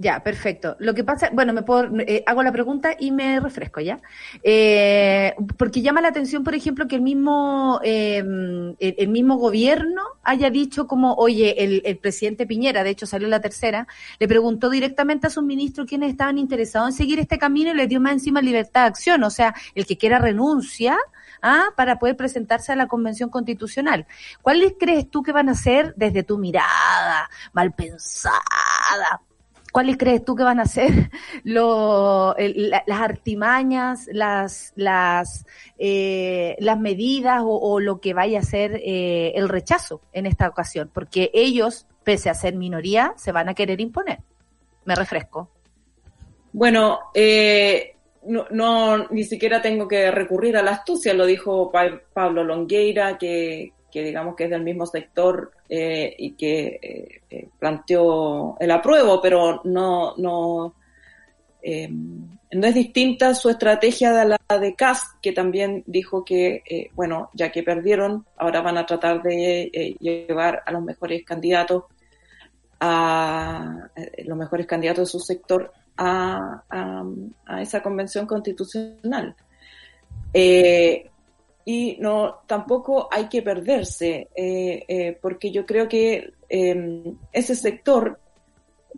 Ya, 0.00 0.22
perfecto. 0.22 0.76
Lo 0.78 0.94
que 0.94 1.02
pasa, 1.02 1.28
bueno, 1.32 1.52
me 1.52 1.62
puedo, 1.62 1.90
eh, 2.06 2.22
hago 2.24 2.44
la 2.44 2.52
pregunta 2.52 2.94
y 2.96 3.10
me 3.10 3.40
refresco 3.40 3.80
ya. 3.80 4.00
Eh, 4.44 5.34
porque 5.56 5.82
llama 5.82 6.00
la 6.00 6.06
atención, 6.06 6.44
por 6.44 6.54
ejemplo, 6.54 6.86
que 6.86 6.94
el 6.94 7.02
mismo, 7.02 7.80
eh, 7.82 8.18
el, 8.78 9.08
mismo 9.08 9.38
gobierno 9.38 10.02
haya 10.22 10.50
dicho 10.50 10.86
como, 10.86 11.14
oye, 11.14 11.64
el, 11.64 11.82
el 11.84 11.98
presidente 11.98 12.46
Piñera, 12.46 12.84
de 12.84 12.90
hecho 12.90 13.06
salió 13.06 13.26
la 13.26 13.40
tercera, 13.40 13.88
le 14.20 14.28
preguntó 14.28 14.70
directamente 14.70 15.26
a 15.26 15.30
sus 15.30 15.42
ministros 15.42 15.88
quiénes 15.88 16.12
estaban 16.12 16.38
interesados 16.38 16.90
en 16.90 16.96
seguir 16.96 17.18
este 17.18 17.36
camino 17.36 17.72
y 17.72 17.74
le 17.74 17.88
dio 17.88 18.00
más 18.00 18.12
encima 18.12 18.40
libertad 18.40 18.82
de 18.82 18.86
acción. 18.86 19.24
O 19.24 19.30
sea, 19.30 19.52
el 19.74 19.84
que 19.84 19.98
quiera 19.98 20.20
renuncia, 20.20 20.96
¿ah? 21.42 21.70
para 21.74 21.98
poder 21.98 22.16
presentarse 22.16 22.70
a 22.70 22.76
la 22.76 22.86
Convención 22.86 23.30
Constitucional. 23.30 24.06
¿Cuáles 24.42 24.74
crees 24.78 25.10
tú 25.10 25.24
que 25.24 25.32
van 25.32 25.48
a 25.48 25.54
ser 25.54 25.92
desde 25.96 26.22
tu 26.22 26.38
mirada 26.38 27.28
mal 27.52 27.72
pensada? 27.72 29.22
¿Cuáles 29.78 29.96
crees 29.96 30.24
tú 30.24 30.34
que 30.34 30.42
van 30.42 30.58
a 30.58 30.66
ser 30.66 30.90
las 31.44 33.00
artimañas, 33.00 34.08
las, 34.10 34.74
eh, 35.78 36.56
medidas 36.80 37.42
o, 37.44 37.78
lo 37.78 38.00
que 38.00 38.12
vaya 38.12 38.40
a 38.40 38.42
ser 38.42 38.80
eh, 38.84 39.34
el 39.36 39.48
rechazo 39.48 40.00
en 40.12 40.26
esta 40.26 40.48
ocasión? 40.48 40.90
Porque 40.92 41.30
ellos, 41.32 41.86
pese 42.02 42.28
a 42.28 42.34
ser 42.34 42.56
minoría, 42.56 43.14
se 43.16 43.30
van 43.30 43.48
a 43.48 43.54
querer 43.54 43.80
imponer. 43.80 44.18
Me 44.84 44.96
refresco. 44.96 45.48
Bueno, 46.52 46.98
eh, 47.14 47.94
no, 48.24 49.06
ni 49.10 49.22
siquiera 49.22 49.62
tengo 49.62 49.86
que 49.86 50.10
recurrir 50.10 50.56
a 50.56 50.62
la 50.64 50.72
astucia, 50.72 51.14
lo 51.14 51.24
dijo 51.24 51.70
Pa- 51.70 52.00
Pablo 52.12 52.42
Longueira, 52.42 53.16
que, 53.16 53.74
que 53.92 54.02
digamos 54.02 54.34
que 54.34 54.46
es 54.46 54.50
del 54.50 54.64
mismo 54.64 54.86
sector 54.86 55.52
eh, 55.68 56.14
y 56.18 56.32
que 56.32 56.78
eh, 56.82 57.20
eh, 57.30 57.48
planteó 57.58 58.56
el 58.58 58.70
apruebo, 58.70 59.20
pero 59.20 59.60
no, 59.64 60.14
no, 60.16 60.74
eh, 61.62 61.88
no 61.90 62.66
es 62.66 62.74
distinta 62.74 63.34
su 63.34 63.50
estrategia 63.50 64.12
de 64.12 64.24
la 64.48 64.58
de 64.58 64.74
Cast, 64.74 65.20
que 65.20 65.32
también 65.32 65.84
dijo 65.86 66.24
que, 66.24 66.90
bueno, 66.94 67.28
ya 67.34 67.52
que 67.52 67.62
perdieron, 67.62 68.24
ahora 68.36 68.62
van 68.62 68.78
a 68.78 68.86
tratar 68.86 69.22
de 69.22 69.96
llevar 70.00 70.62
a 70.64 70.72
los 70.72 70.82
mejores 70.82 71.24
candidatos 71.24 71.84
a 72.80 73.88
los 74.24 74.38
mejores 74.38 74.66
candidatos 74.66 75.08
de 75.08 75.18
su 75.18 75.20
sector 75.20 75.72
a, 75.96 76.62
a- 76.70 77.04
a 77.46 77.60
esa 77.62 77.82
convención 77.82 78.24
constitucional. 78.24 79.34
Y 81.74 81.98
no, 82.00 82.36
tampoco 82.46 83.08
hay 83.10 83.28
que 83.28 83.42
perderse, 83.42 84.28
eh, 84.34 84.84
eh, 84.88 85.18
porque 85.20 85.50
yo 85.50 85.66
creo 85.66 85.86
que 85.86 86.32
eh, 86.48 87.14
ese 87.32 87.54
sector 87.54 88.18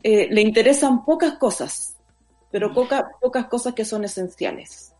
eh, 0.03 0.29
le 0.31 0.41
interesan 0.43 1.05
pocas 1.05 1.35
cosas, 1.39 1.97
pero 2.53 2.73
poca- 2.73 3.11
pocas 3.21 3.47
cosas 3.47 3.75
que 3.75 3.85
son 3.85 4.05
esenciales. 4.05 4.93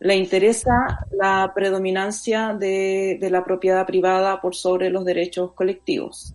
Le 0.00 0.16
interesa 0.16 0.72
la 1.12 1.52
predominancia 1.54 2.54
de, 2.54 3.18
de 3.20 3.30
la 3.30 3.44
propiedad 3.44 3.86
privada 3.86 4.40
por 4.40 4.54
sobre 4.54 4.90
los 4.90 5.04
derechos 5.04 5.52
colectivos. 5.54 6.34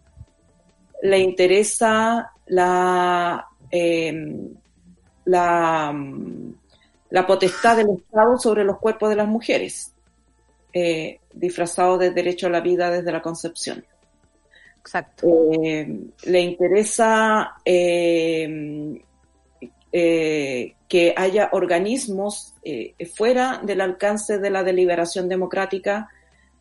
Le 1.03 1.19
interesa 1.19 2.31
la, 2.48 3.48
eh, 3.72 4.14
la, 5.26 5.91
mm, 5.94 6.53
la 7.11 7.27
potestad 7.27 7.77
del 7.77 7.89
Estado 7.91 8.38
sobre 8.38 8.64
los 8.64 8.77
cuerpos 8.80 9.10
de 9.10 9.15
las 9.15 9.27
mujeres, 9.27 9.94
eh, 10.73 11.19
disfrazado 11.34 11.98
de 11.98 12.11
derecho 12.11 12.48
a 12.48 12.49
la 12.49 12.61
vida 12.61 12.89
desde 12.91 13.11
la 13.11 13.22
concepción. 13.22 13.85
Exacto. 14.80 15.27
Eh, 15.64 15.85
le 16.26 16.39
interesa 16.39 17.56
eh, 17.65 19.02
eh, 19.91 20.76
que 20.88 21.14
haya 21.15 21.49
organismos 21.52 22.53
eh, 22.64 22.95
fuera 23.14 23.61
del 23.64 23.81
alcance 23.81 24.38
de 24.39 24.49
la 24.49 24.64
deliberación 24.64 25.27
democrática 25.27 26.10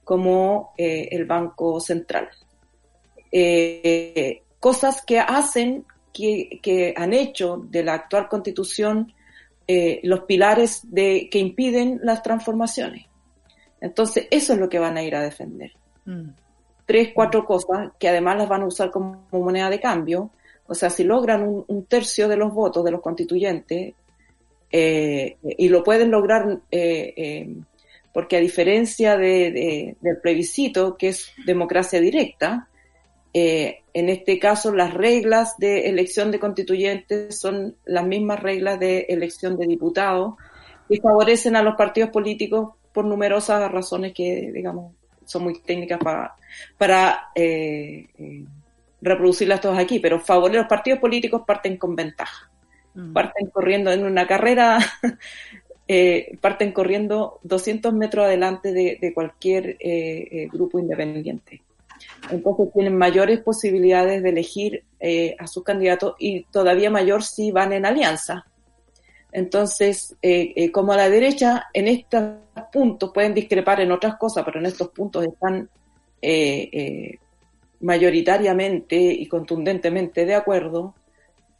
como 0.02 0.72
el 0.76 1.24
Banco 1.24 1.80
Central. 1.80 2.28
Cosas 4.60 5.02
que 5.04 5.18
hacen, 5.18 5.84
que, 6.12 6.60
que 6.62 6.94
han 6.96 7.12
hecho 7.12 7.64
de 7.68 7.82
la 7.82 7.94
actual 7.94 8.28
constitución 8.28 9.12
eh, 9.68 10.00
los 10.04 10.20
pilares 10.20 10.82
de, 10.84 11.28
que 11.30 11.38
impiden 11.38 12.00
las 12.02 12.22
transformaciones. 12.22 13.06
Entonces, 13.80 14.26
eso 14.30 14.52
es 14.54 14.58
lo 14.58 14.68
que 14.68 14.78
van 14.78 14.96
a 14.96 15.02
ir 15.02 15.14
a 15.16 15.22
defender 15.22 15.72
Mm. 16.04 16.30
tres, 16.86 17.10
cuatro 17.14 17.44
cosas 17.44 17.90
que 17.98 18.08
además 18.08 18.36
las 18.38 18.48
van 18.48 18.62
a 18.62 18.66
usar 18.66 18.90
como 18.92 19.26
moneda 19.32 19.68
de 19.70 19.80
cambio. 19.80 20.30
O 20.68 20.74
sea, 20.74 20.88
si 20.88 21.02
logran 21.04 21.42
un, 21.42 21.64
un 21.66 21.84
tercio 21.86 22.28
de 22.28 22.36
los 22.36 22.52
votos 22.54 22.84
de 22.84 22.90
los 22.92 23.00
constituyentes, 23.00 23.94
eh, 24.70 25.36
y 25.58 25.68
lo 25.68 25.82
pueden 25.82 26.10
lograr 26.10 26.58
eh, 26.70 27.12
eh, 27.16 27.56
porque 28.12 28.36
a 28.36 28.40
diferencia 28.40 29.16
de- 29.16 29.50
de- 29.52 29.96
del 30.00 30.16
plebiscito, 30.18 30.96
que 30.96 31.08
es 31.08 31.32
democracia 31.44 32.00
directa, 32.00 32.68
en 33.38 34.08
este 34.08 34.38
caso 34.38 34.72
las 34.74 34.94
reglas 34.94 35.58
de 35.58 35.88
elección 35.90 36.30
de 36.30 36.38
constituyentes 36.38 37.38
son 37.38 37.76
las 37.84 38.06
mismas 38.06 38.40
reglas 38.42 38.80
de 38.80 39.00
elección 39.10 39.58
de 39.58 39.66
diputados 39.66 40.36
y 40.88 40.96
favorecen 41.00 41.54
a 41.54 41.62
los 41.62 41.74
partidos 41.76 42.08
políticos 42.10 42.70
por 42.96 43.04
numerosas 43.04 43.70
razones 43.70 44.14
que, 44.14 44.50
digamos, 44.54 44.94
son 45.26 45.42
muy 45.42 45.60
técnicas 45.60 45.98
para, 45.98 46.34
para 46.78 47.28
eh, 47.34 48.06
eh, 48.16 48.44
reproducirlas 49.02 49.60
todas 49.60 49.78
aquí, 49.78 49.98
pero 49.98 50.18
favore- 50.18 50.54
los 50.54 50.66
partidos 50.66 50.98
políticos 50.98 51.42
parten 51.46 51.76
con 51.76 51.94
ventaja. 51.94 52.50
Mm. 52.94 53.12
Parten 53.12 53.50
corriendo 53.50 53.92
en 53.92 54.04
una 54.04 54.26
carrera, 54.26 54.78
eh, 55.88 56.38
parten 56.40 56.72
corriendo 56.72 57.38
200 57.42 57.92
metros 57.92 58.24
adelante 58.24 58.72
de, 58.72 58.96
de 58.98 59.12
cualquier 59.12 59.76
grupo 60.50 60.78
independiente. 60.78 61.60
Entonces 62.30 62.72
tienen 62.72 62.96
mayores 62.96 63.40
posibilidades 63.40 64.22
de 64.22 64.30
elegir 64.30 64.84
a 65.38 65.46
sus 65.46 65.62
candidatos 65.64 66.14
y 66.18 66.44
todavía 66.44 66.88
mayor 66.88 67.22
si 67.22 67.50
van 67.50 67.74
en 67.74 67.84
alianza. 67.84 68.46
Entonces, 69.36 70.16
eh, 70.22 70.54
eh, 70.56 70.72
como 70.72 70.94
a 70.94 70.96
la 70.96 71.10
derecha, 71.10 71.66
en 71.74 71.88
estos 71.88 72.36
puntos 72.72 73.10
pueden 73.12 73.34
discrepar 73.34 73.82
en 73.82 73.92
otras 73.92 74.16
cosas, 74.16 74.42
pero 74.46 74.60
en 74.60 74.64
estos 74.64 74.88
puntos 74.88 75.26
están 75.26 75.68
eh, 76.22 77.18
mayoritariamente 77.80 78.96
y 78.96 79.26
contundentemente 79.26 80.24
de 80.24 80.34
acuerdo, 80.34 80.94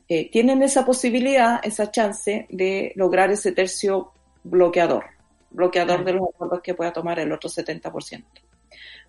tienen 0.09 0.62
esa 0.62 0.86
posibilidad, 0.86 1.61
esa 1.62 1.90
chance 1.90 2.47
de 2.48 2.93
lograr 2.94 3.31
ese 3.31 3.53
tercio 3.53 4.11
bloqueador, 4.43 5.05
bloqueador 5.51 6.03
de 6.03 6.15
los 6.15 6.31
acuerdos 6.31 6.62
que 6.62 6.73
pueda 6.73 6.94
tomar 6.94 7.19
el 7.19 7.31
otro 7.31 7.51
70%. 7.51 8.24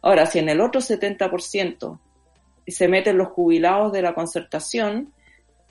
Ahora, 0.02 0.26
si 0.26 0.40
en 0.40 0.50
el 0.50 0.60
otro 0.60 0.82
70% 0.82 2.00
se 2.68 2.88
meten 2.90 3.18
los 3.18 3.30
jubilados 3.30 3.94
de 3.94 4.02
la 4.02 4.14
concertación, 4.14 5.14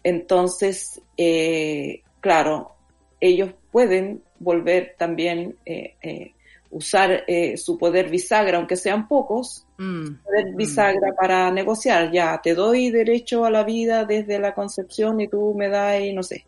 entonces, 0.02 1.02
eh, 1.18 2.02
claro, 2.20 2.75
ellos 3.20 3.50
pueden 3.70 4.22
volver 4.38 4.94
también 4.98 5.56
eh, 5.64 5.94
eh, 6.02 6.32
usar 6.70 7.24
eh, 7.26 7.56
su 7.56 7.78
poder 7.78 8.10
bisagra, 8.10 8.58
aunque 8.58 8.76
sean 8.76 9.08
pocos, 9.08 9.62
Mm. 9.78 10.22
poder 10.24 10.54
bisagra 10.54 11.14
para 11.14 11.50
negociar. 11.50 12.10
Ya, 12.10 12.40
te 12.42 12.54
doy 12.54 12.90
derecho 12.90 13.44
a 13.44 13.50
la 13.50 13.62
vida 13.62 14.06
desde 14.06 14.38
la 14.38 14.54
concepción 14.54 15.20
y 15.20 15.28
tú 15.28 15.54
me 15.54 15.68
das, 15.68 16.00
y 16.00 16.14
no 16.14 16.22
sé, 16.22 16.46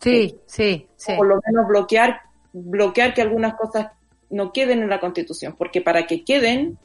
Sí, 0.00 0.34
sí, 0.46 0.86
sí. 0.96 1.12
por 1.14 1.26
lo 1.26 1.38
menos 1.46 1.68
bloquear, 1.68 2.20
bloquear 2.54 3.12
que 3.12 3.20
algunas 3.20 3.54
cosas 3.54 3.88
no 4.30 4.50
queden 4.52 4.82
en 4.82 4.88
la 4.88 4.98
Constitución, 4.98 5.54
porque 5.58 5.82
para 5.82 6.06
que 6.06 6.24
queden 6.24 6.78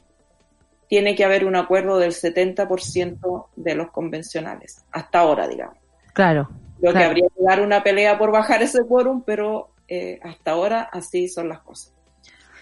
tiene 0.86 1.14
que 1.14 1.24
haber 1.24 1.46
un 1.46 1.56
acuerdo 1.56 1.98
del 1.98 2.12
70% 2.12 3.46
de 3.56 3.74
los 3.74 3.90
convencionales, 3.90 4.84
hasta 4.92 5.20
ahora, 5.20 5.48
digamos. 5.48 5.76
Claro. 6.12 6.50
Creo 6.80 6.92
que 6.92 6.98
claro. 6.98 7.10
habría 7.10 7.28
que 7.28 7.42
dar 7.42 7.60
una 7.60 7.82
pelea 7.82 8.18
por 8.18 8.32
bajar 8.32 8.62
ese 8.62 8.84
quórum, 8.86 9.22
pero 9.22 9.70
eh, 9.88 10.18
hasta 10.22 10.52
ahora 10.52 10.88
así 10.92 11.28
son 11.28 11.48
las 11.48 11.60
cosas. 11.60 11.92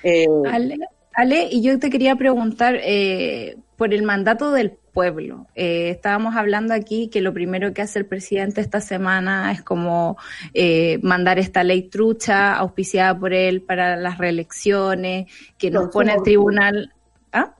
Eh, 0.02 0.26
Ale, 0.50 0.76
Ale, 1.14 1.48
y 1.50 1.62
yo 1.62 1.78
te 1.78 1.90
quería 1.90 2.16
preguntar 2.16 2.78
eh, 2.82 3.56
por 3.76 3.94
el 3.94 4.02
mandato 4.02 4.50
del 4.50 4.72
pueblo. 4.92 5.46
Eh, 5.54 5.90
estábamos 5.90 6.34
hablando 6.34 6.74
aquí 6.74 7.08
que 7.08 7.20
lo 7.20 7.32
primero 7.32 7.72
que 7.72 7.82
hace 7.82 8.00
el 8.00 8.06
presidente 8.06 8.60
esta 8.60 8.80
semana 8.80 9.52
es 9.52 9.62
como 9.62 10.16
eh, 10.54 10.98
mandar 11.02 11.38
esta 11.38 11.62
ley 11.62 11.82
trucha 11.82 12.56
auspiciada 12.56 13.16
por 13.16 13.32
él 13.32 13.62
para 13.62 13.96
las 13.96 14.18
reelecciones, 14.18 15.26
que 15.56 15.70
nos 15.70 15.90
pone 15.90 16.10
al 16.12 16.22
tribunal. 16.22 16.92
¿Ah? 17.32 17.54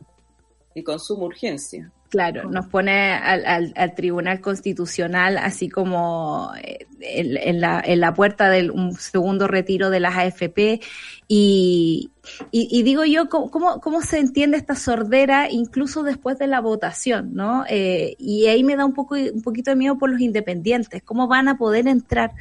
y 0.74 0.82
con 0.82 0.98
suma 0.98 1.24
urgencia. 1.24 1.90
Claro, 2.10 2.48
nos 2.48 2.66
pone 2.68 3.12
al, 3.12 3.44
al- 3.44 3.72
al 3.76 3.94
Tribunal 3.94 4.40
Constitucional 4.40 5.36
así 5.36 5.68
como 5.68 6.52
eh, 6.62 6.86
en, 7.01 7.36
en 7.36 7.60
la, 7.60 7.82
en 7.85 8.01
la 8.01 8.14
puerta 8.14 8.48
del 8.48 8.70
un 8.70 8.94
segundo 8.94 9.47
retiro 9.47 9.90
de 9.90 10.01
las 10.01 10.16
AFP 10.16 10.80
y, 11.28 12.10
y, 12.51 12.68
y 12.70 12.82
digo 12.82 13.05
yo, 13.05 13.28
¿cómo, 13.28 13.51
cómo, 13.51 13.80
cómo 13.82 14.01
se 14.01 14.20
entiende 14.20 14.56
esta 14.56 14.74
sordera 14.74 15.51
incluso 15.51 16.02
después 16.02 16.39
de 16.39 16.47
la 16.47 16.60
votación? 16.62 17.35
¿no? 17.35 17.64
Eh, 17.68 18.14
y 18.18 18.47
ahí 18.47 18.64
me 18.64 18.76
da 18.76 18.86
un, 18.86 18.94
poco, 18.94 19.14
un 19.16 19.43
poquito 19.43 19.70
de 19.70 19.76
miedo 19.76 19.98
por 19.98 20.09
los 20.10 20.20
independientes, 20.22 21.02
¿cómo 21.02 21.28
van 21.28 21.47
a 21.48 21.59
poder 21.59 21.86
entrar, 21.89 22.32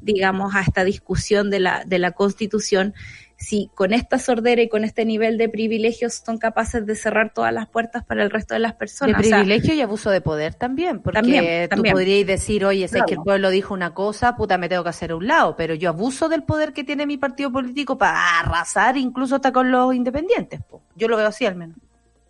digamos, 0.00 0.54
a 0.54 0.60
esta 0.60 0.84
discusión 0.84 1.50
de 1.50 1.58
la, 1.58 1.82
de 1.84 1.98
la 1.98 2.12
Constitución? 2.12 2.94
Si 3.38 3.70
con 3.74 3.92
esta 3.92 4.18
sordera 4.18 4.62
y 4.62 4.68
con 4.68 4.82
este 4.82 5.04
nivel 5.04 5.36
de 5.36 5.48
privilegios 5.48 6.22
son 6.24 6.38
capaces 6.38 6.86
de 6.86 6.94
cerrar 6.94 7.32
todas 7.34 7.52
las 7.52 7.68
puertas 7.68 8.04
para 8.04 8.22
el 8.22 8.30
resto 8.30 8.54
de 8.54 8.60
las 8.60 8.72
De 8.72 8.78
personas. 8.78 9.20
O 9.20 9.22
sea, 9.22 9.38
privilegio 9.38 9.74
y 9.74 9.80
abuso 9.82 10.10
de 10.10 10.20
poder 10.22 10.54
también, 10.54 11.00
porque 11.02 11.20
También, 11.20 11.68
tú 11.68 11.76
también. 11.76 11.92
podrías 11.94 12.26
decir, 12.26 12.64
oye, 12.64 12.88
sé 12.88 12.94
que 12.94 13.00
el 13.00 13.06
Claro. 13.16 13.24
pueblo 13.24 13.50
dijo 13.50 13.74
una 13.74 13.92
cosa, 13.92 14.36
puta, 14.36 14.56
me 14.56 14.68
tengo 14.70 14.82
que 14.84 14.88
hacer 14.88 15.10
a 15.10 15.16
un 15.16 15.26
lado, 15.26 15.54
pero 15.56 15.74
yo 15.74 15.90
abuso 15.90 16.28
del 16.30 16.44
poder 16.44 16.72
que 16.72 16.82
tiene 16.82 17.04
mi 17.06 17.18
partido 17.18 17.52
político 17.52 17.98
para 17.98 18.40
arrasar 18.40 18.96
incluso 18.96 19.36
hasta 19.36 19.52
con 19.52 19.70
los 19.70 19.94
independientes. 19.94 20.60
po. 20.68 20.80
Yo 20.96 21.06
lo 21.06 21.16
veo 21.18 21.26
así 21.26 21.44
al 21.44 21.56
menos. 21.56 21.76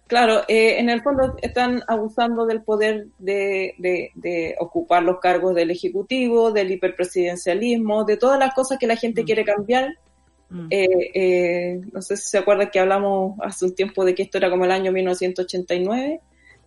Claro, 0.08 0.42
eh, 0.46 0.78
en 0.78 0.88
el 0.88 1.02
fondo 1.02 1.34
están 1.42 1.82
abusando 1.88 2.46
del 2.46 2.62
poder 2.62 3.06
de, 3.18 3.74
de- 3.78 4.10
de 4.14 4.54
ocupar 4.60 5.02
los 5.02 5.18
cargos 5.20 5.54
del 5.54 5.70
Ejecutivo, 5.72 6.52
del 6.52 6.70
hiperpresidencialismo, 6.70 8.04
de 8.04 8.16
todas 8.16 8.38
las 8.38 8.54
cosas 8.54 8.78
que 8.78 8.86
la 8.86 8.96
gente 8.96 9.24
quiere 9.24 9.44
cambiar. 9.44 9.96
Mm. 10.48 10.66
Eh, 10.70 11.10
eh, 11.14 11.80
no 11.92 12.00
sé 12.00 12.16
si 12.16 12.28
se 12.28 12.38
acuerdan 12.38 12.70
que 12.70 12.78
hablamos 12.78 13.38
hace 13.42 13.64
un 13.64 13.74
tiempo 13.74 14.04
de 14.04 14.14
que 14.14 14.22
esto 14.22 14.38
era 14.38 14.50
como 14.50 14.64
el 14.64 14.70
año 14.70 14.92
1989. 14.92 16.20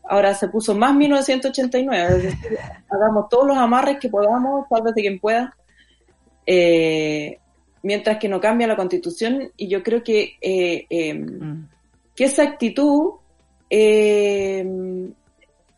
Ahora 0.03 0.33
se 0.33 0.47
puso 0.47 0.75
más 0.75 0.95
1989. 0.95 2.17
Es 2.17 2.23
decir, 2.23 2.57
hagamos 2.89 3.29
todos 3.29 3.47
los 3.47 3.57
amarres 3.57 3.97
que 3.99 4.09
podamos, 4.09 4.67
sálvese 4.69 5.01
quien 5.01 5.19
pueda. 5.19 5.55
Eh, 6.45 7.37
mientras 7.83 8.17
que 8.17 8.27
no 8.27 8.41
cambia 8.41 8.67
la 8.67 8.75
constitución 8.75 9.51
y 9.55 9.67
yo 9.67 9.83
creo 9.83 10.03
que 10.03 10.35
eh, 10.41 11.13
Mm. 11.13 11.67
que 12.15 12.25
esa 12.25 12.43
actitud 12.43 13.13
eh, 13.69 14.65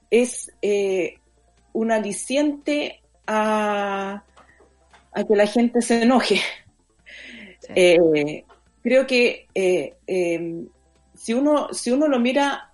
es 0.09 0.51
un 1.73 1.91
aliciente 1.91 3.01
a, 3.27 4.23
a 5.13 5.23
que 5.23 5.35
la 5.35 5.45
gente 5.45 5.81
se 5.81 6.01
enoje. 6.01 6.39
Eh, 7.75 8.45
creo 8.81 9.07
que 9.07 9.47
eh, 9.53 9.95
eh, 10.07 10.65
si, 11.15 11.33
uno, 11.33 11.73
si 11.73 11.91
uno 11.91 12.07
lo 12.07 12.19
mira 12.19 12.71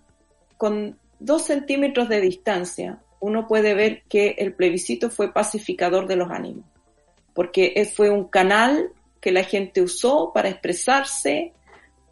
con 0.57 0.97
dos 1.19 1.43
centímetros 1.43 2.09
de 2.09 2.21
distancia, 2.21 3.01
uno 3.19 3.47
puede 3.47 3.73
ver 3.73 4.03
que 4.09 4.35
el 4.37 4.53
plebiscito 4.53 5.09
fue 5.09 5.33
pacificador 5.33 6.07
de 6.07 6.15
los 6.15 6.29
ánimos, 6.29 6.65
porque 7.33 7.89
fue 7.95 8.09
un 8.09 8.25
canal 8.25 8.91
que 9.19 9.31
la 9.31 9.43
gente 9.43 9.81
usó 9.81 10.31
para 10.33 10.49
expresarse, 10.49 11.53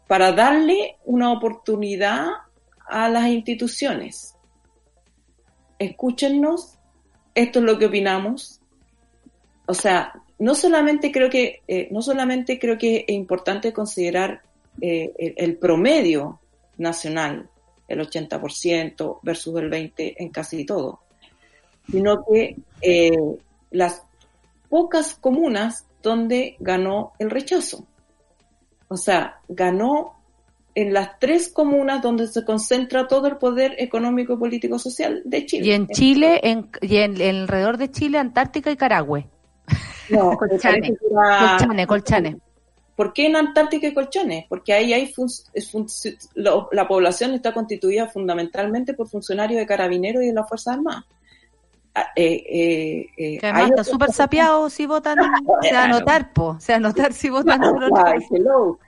para 0.06 0.32
darle 0.32 0.96
una 1.04 1.32
oportunidad 1.32 2.26
a 2.88 3.08
las 3.08 3.28
instituciones. 3.28 4.34
Escúchennos, 5.78 6.78
esto 7.34 7.58
es 7.58 7.64
lo 7.64 7.78
que 7.78 7.86
opinamos. 7.86 8.60
O 9.66 9.74
sea, 9.74 10.22
no 10.38 10.54
solamente 10.54 11.10
creo 11.12 11.30
que, 11.30 11.62
eh, 11.66 11.88
no 11.90 12.02
solamente 12.02 12.58
creo 12.58 12.76
que 12.76 13.04
es 13.06 13.14
importante 13.14 13.72
considerar 13.72 14.42
eh, 14.80 15.34
el, 15.36 15.56
promedio 15.56 16.40
nacional, 16.76 17.48
el 17.88 18.00
80% 18.00 19.20
versus 19.22 19.56
el 19.56 19.70
20% 19.70 20.14
en 20.18 20.28
casi 20.28 20.66
todo, 20.66 21.00
sino 21.90 22.24
que 22.24 22.56
eh, 22.82 23.16
las 23.70 24.02
pocas 24.68 25.14
comunas 25.14 25.86
donde 26.02 26.56
ganó 26.58 27.12
el 27.18 27.30
rechazo. 27.30 27.86
O 28.88 28.96
sea, 28.96 29.40
ganó 29.48 30.14
en 30.74 30.92
las 30.92 31.18
tres 31.18 31.48
comunas 31.48 32.02
donde 32.02 32.28
se 32.28 32.44
concentra 32.44 33.08
todo 33.08 33.26
el 33.28 33.38
poder 33.38 33.74
económico, 33.78 34.38
político, 34.38 34.78
social 34.78 35.22
de 35.24 35.46
Chile. 35.46 35.66
Y 35.66 35.72
en 35.72 35.88
Chile, 35.88 36.40
en, 36.42 36.70
y 36.82 36.98
en, 36.98 37.18
en 37.20 37.36
alrededor 37.36 37.78
de 37.78 37.90
Chile, 37.90 38.18
Antártica 38.18 38.70
y 38.70 38.76
Carahue. 38.76 39.26
No, 40.10 40.30
Colchane. 40.38 40.88
era- 41.10 41.56
Colchane, 41.58 41.86
Colchane. 41.86 42.36
¿Por 42.96 43.12
qué 43.12 43.26
en 43.26 43.36
Antártica 43.36 43.86
y 43.88 43.92
Colchones? 43.94 44.46
Porque 44.48 44.72
ahí 44.72 44.94
hay 44.94 45.12
fun- 45.12 45.28
la 46.72 46.88
población 46.88 47.34
está 47.34 47.52
constituida 47.52 48.08
fundamentalmente 48.08 48.94
por 48.94 49.06
funcionarios 49.08 49.58
de 49.60 49.66
carabineros 49.66 50.22
y 50.22 50.28
de 50.28 50.32
las 50.32 50.48
Fuerzas 50.48 50.76
Armadas. 50.76 51.04
Ah, 51.94 52.06
eh, 52.16 52.42
eh, 52.48 53.06
eh, 53.16 53.38
Que 53.38 53.46
además 53.46 53.70
está 53.70 53.84
súper 53.84 54.12
sapeado 54.12 54.70
si 54.70 54.86
votan, 54.86 55.16
se 55.62 55.72
va 55.72 55.84
a 55.84 55.88
notar, 55.88 56.32
po. 56.32 56.56
Se 56.58 56.72
va 56.72 56.76
a 56.76 56.80
notar 56.80 57.12
si 57.12 57.28
votan. 57.28 57.60
Ay, 58.06 58.20
hello. 58.30 58.78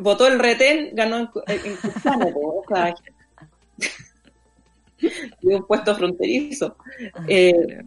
Votó 0.00 0.28
el 0.28 0.38
retén, 0.38 0.90
ganó 0.94 1.16
en, 1.18 1.28
en 1.48 1.76
Colchane, 1.76 2.26
po, 2.32 2.64
o 2.64 2.64
sea, 2.68 2.94
de 5.42 5.56
un 5.56 5.66
puesto 5.66 5.94
fronterizo. 5.94 6.76
Eh, 7.26 7.82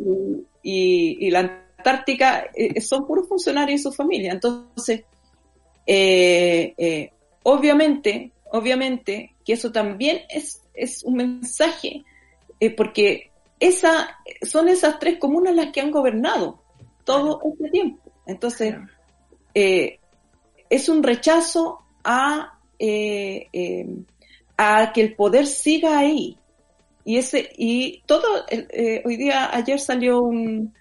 y, 0.63 1.27
y 1.27 1.31
la 1.31 1.60
Antártica 1.81 2.45
eh, 2.53 2.79
son 2.79 3.07
puros 3.07 3.27
funcionarios 3.27 3.79
y 3.79 3.83
su 3.83 3.91
familia. 3.91 4.33
Entonces, 4.33 5.03
eh, 5.87 6.73
eh, 6.77 7.11
obviamente, 7.43 8.31
obviamente 8.51 9.33
que 9.43 9.53
eso 9.53 9.71
también 9.71 10.21
es, 10.29 10.61
es 10.73 11.03
un 11.03 11.15
mensaje, 11.15 12.03
porque 12.77 13.31
esa, 13.59 14.19
son 14.43 14.67
esas 14.69 14.99
tres 14.99 15.17
comunas 15.17 15.55
las 15.55 15.71
que 15.71 15.81
han 15.81 15.89
gobernado 15.89 16.61
todo 17.03 17.41
este 17.51 17.69
tiempo. 17.71 18.11
Entonces, 18.27 18.75
es 19.55 20.89
un 20.89 21.01
rechazo 21.01 21.79
a, 22.03 22.59
a 24.57 24.93
que 24.93 25.01
el 25.01 25.15
poder 25.15 25.47
siga 25.47 25.97
ahí. 25.97 26.37
Y 27.03 27.17
ese, 27.17 27.49
y 27.57 28.03
todo, 28.05 28.45
eh, 28.49 29.01
hoy 29.05 29.17
día, 29.17 29.49
ayer 29.55 29.79
salió 29.79 30.21
un, 30.21 30.73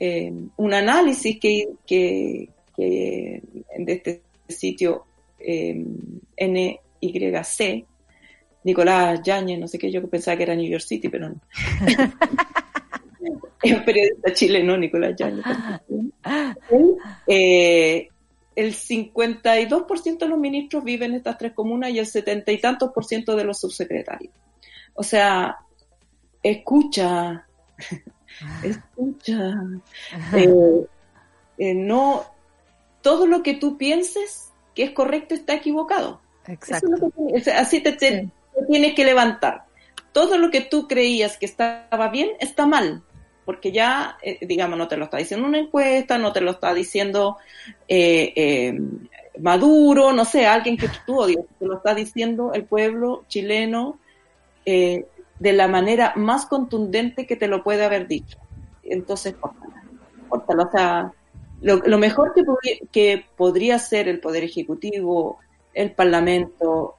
eh, 0.00 0.32
un 0.56 0.74
análisis 0.74 1.38
que, 1.38 1.68
que, 1.86 2.48
que 2.74 3.42
de 3.78 3.92
este 3.92 4.22
sitio 4.48 5.04
eh, 5.38 5.84
NYC, 6.38 7.86
Nicolás 8.64 9.20
Yañez, 9.22 9.58
no 9.58 9.68
sé 9.68 9.78
qué, 9.78 9.90
yo 9.90 10.06
pensaba 10.08 10.36
que 10.36 10.42
era 10.44 10.54
New 10.54 10.70
York 10.70 10.82
City, 10.82 11.08
pero 11.08 11.28
no. 11.28 11.40
es 13.62 13.72
un 13.72 13.84
periodista 13.84 14.32
chileno, 14.32 14.76
Nicolás 14.76 15.14
Yañez. 15.18 15.44
Él, 16.70 16.96
eh, 17.26 18.08
el 18.56 18.74
52% 18.74 20.18
de 20.18 20.28
los 20.28 20.38
ministros 20.38 20.82
viven 20.82 21.12
en 21.12 21.18
estas 21.18 21.38
tres 21.38 21.52
comunas 21.52 21.90
y 21.90 21.98
el 21.98 22.06
70 22.06 22.52
y 22.52 22.58
tantos 22.58 22.90
por 22.92 23.04
ciento 23.04 23.36
de 23.36 23.44
los 23.44 23.60
subsecretarios. 23.60 24.32
O 24.94 25.02
sea, 25.02 25.56
escucha, 26.42 27.46
escucha. 28.62 29.54
Eh, 30.34 30.86
eh, 31.58 31.74
no, 31.74 32.24
todo 33.02 33.26
lo 33.26 33.42
que 33.42 33.54
tú 33.54 33.76
pienses 33.76 34.50
que 34.74 34.84
es 34.84 34.90
correcto 34.92 35.34
está 35.34 35.54
equivocado. 35.54 36.20
Eso 36.44 36.52
Exacto. 36.52 36.86
es 36.94 37.00
lo 37.00 37.06
que 37.08 37.12
tiene- 37.16 37.40
o 37.40 37.44
sea, 37.44 37.60
así 37.60 37.80
te, 37.80 37.92
te- 37.92 38.20
Sí. 38.22 38.30
te 38.58 38.66
tienes 38.66 38.94
que 38.94 39.04
levantar. 39.04 39.64
Todo 40.12 40.38
lo 40.38 40.50
que 40.50 40.60
tú 40.62 40.88
creías 40.88 41.36
que 41.36 41.46
estaba 41.46 42.08
bien 42.08 42.30
está 42.40 42.66
mal, 42.66 43.02
porque 43.44 43.72
ya, 43.72 44.16
eh, 44.22 44.38
digamos, 44.46 44.78
no 44.78 44.88
te 44.88 44.96
lo 44.96 45.04
está 45.04 45.18
diciendo 45.18 45.46
una 45.46 45.58
encuesta, 45.58 46.18
no 46.18 46.32
te 46.32 46.40
lo 46.40 46.52
está 46.52 46.72
diciendo 46.74 47.36
Maduro, 49.38 50.12
no 50.12 50.24
sé, 50.24 50.46
alguien 50.46 50.76
que 50.76 50.88
tú 51.06 51.20
odias, 51.20 51.44
te 51.58 51.64
lo 51.66 51.76
está 51.76 51.94
diciendo 51.94 52.52
el 52.52 52.64
pueblo 52.64 53.24
chileno 53.28 53.98
eh, 54.66 55.06
de 55.40 55.54
la 55.54 55.66
manera 55.66 56.12
más 56.16 56.46
contundente 56.46 57.26
que 57.26 57.34
te 57.34 57.48
lo 57.48 57.64
puede 57.64 57.84
haber 57.84 58.06
dicho. 58.06 58.38
Entonces, 58.84 59.34
córtala. 60.28 60.62
O 60.62 60.70
sea, 60.70 61.12
lo, 61.62 61.98
mejor 61.98 62.32
que, 62.34 62.44
que 62.92 63.24
podría 63.36 63.76
hacer 63.76 64.06
el 64.06 64.20
Poder 64.20 64.44
Ejecutivo, 64.44 65.38
el 65.74 65.92
Parlamento, 65.92 66.94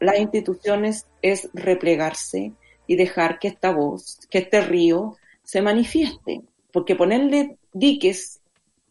las 0.00 0.18
instituciones 0.18 1.06
es 1.22 1.48
replegarse 1.54 2.52
y 2.86 2.96
dejar 2.96 3.38
que 3.38 3.48
esta 3.48 3.70
voz, 3.70 4.18
que 4.28 4.38
este 4.38 4.60
río 4.60 5.16
se 5.44 5.62
manifieste. 5.62 6.42
Porque 6.72 6.96
ponerle 6.96 7.58
diques, 7.72 8.40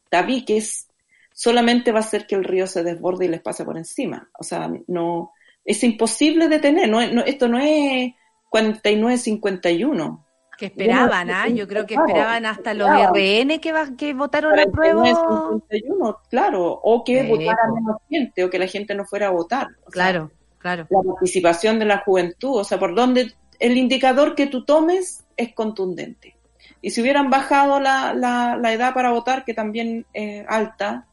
tabiques, 0.09 0.87
solamente 1.33 1.91
va 1.91 1.99
a 1.99 2.03
hacer 2.03 2.25
que 2.25 2.35
el 2.35 2.45
río 2.45 2.67
se 2.67 2.83
desborde 2.83 3.25
y 3.25 3.27
les 3.27 3.41
pase 3.41 3.65
por 3.65 3.77
encima. 3.77 4.29
O 4.39 4.43
sea, 4.43 4.71
no, 4.87 5.33
es 5.65 5.83
imposible 5.83 6.47
detener. 6.47 6.89
Esto 7.25 7.49
no 7.49 7.59
es 7.59 8.13
49-51. 8.53 10.19
Que 10.57 10.67
esperaban, 10.67 11.31
¿ah? 11.31 11.47
Yo 11.47 11.67
creo 11.67 11.85
que 11.87 11.95
esperaban 11.95 12.45
hasta 12.45 12.73
los 12.75 12.87
RN 12.87 13.59
que, 13.59 13.71
va- 13.71 13.95
que 13.97 14.13
votaron 14.13 14.57
a 14.59 14.65
prueba. 14.65 15.03
49-51, 15.03 16.17
claro. 16.29 16.79
O 16.83 17.03
que 17.03 17.23
votara 17.23 17.63
menos 17.73 17.97
gente, 18.09 18.43
o 18.43 18.49
que 18.49 18.59
la 18.59 18.67
gente 18.67 18.93
no 18.93 19.03
fuera 19.05 19.27
a 19.27 19.31
votar. 19.31 19.67
O 19.85 19.91
sea, 19.91 19.91
Claro, 19.91 20.31
claro. 20.59 20.87
la 20.91 21.01
participación 21.01 21.79
de 21.79 21.85
la 21.85 21.97
juventud, 21.99 22.59
o 22.59 22.63
sea, 22.63 22.77
por 22.79 22.93
dónde 22.93 23.33
el 23.59 23.77
indicador 23.77 24.35
que 24.35 24.45
tú 24.47 24.63
tomes 24.63 25.23
es 25.35 25.53
contundente. 25.53 26.35
Y 26.81 26.91
si 26.91 27.01
hubieran 27.01 27.29
bajado 27.31 27.79
la, 27.79 28.13
la, 28.13 28.55
la 28.57 28.73
edad 28.73 28.93
para 28.93 29.09
votar, 29.11 29.43
que 29.45 29.53
también 29.55 30.05
es 30.13 30.45
alta, 30.47 31.07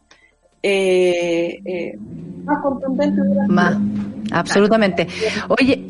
eh, 0.62 1.58
eh, 1.64 1.96
más 2.44 2.60
contundente 2.62 3.22
hubiera 3.22 3.44
sido. 3.44 3.54
Más, 3.54 3.76
absolutamente. 4.32 5.06
Oye, 5.48 5.82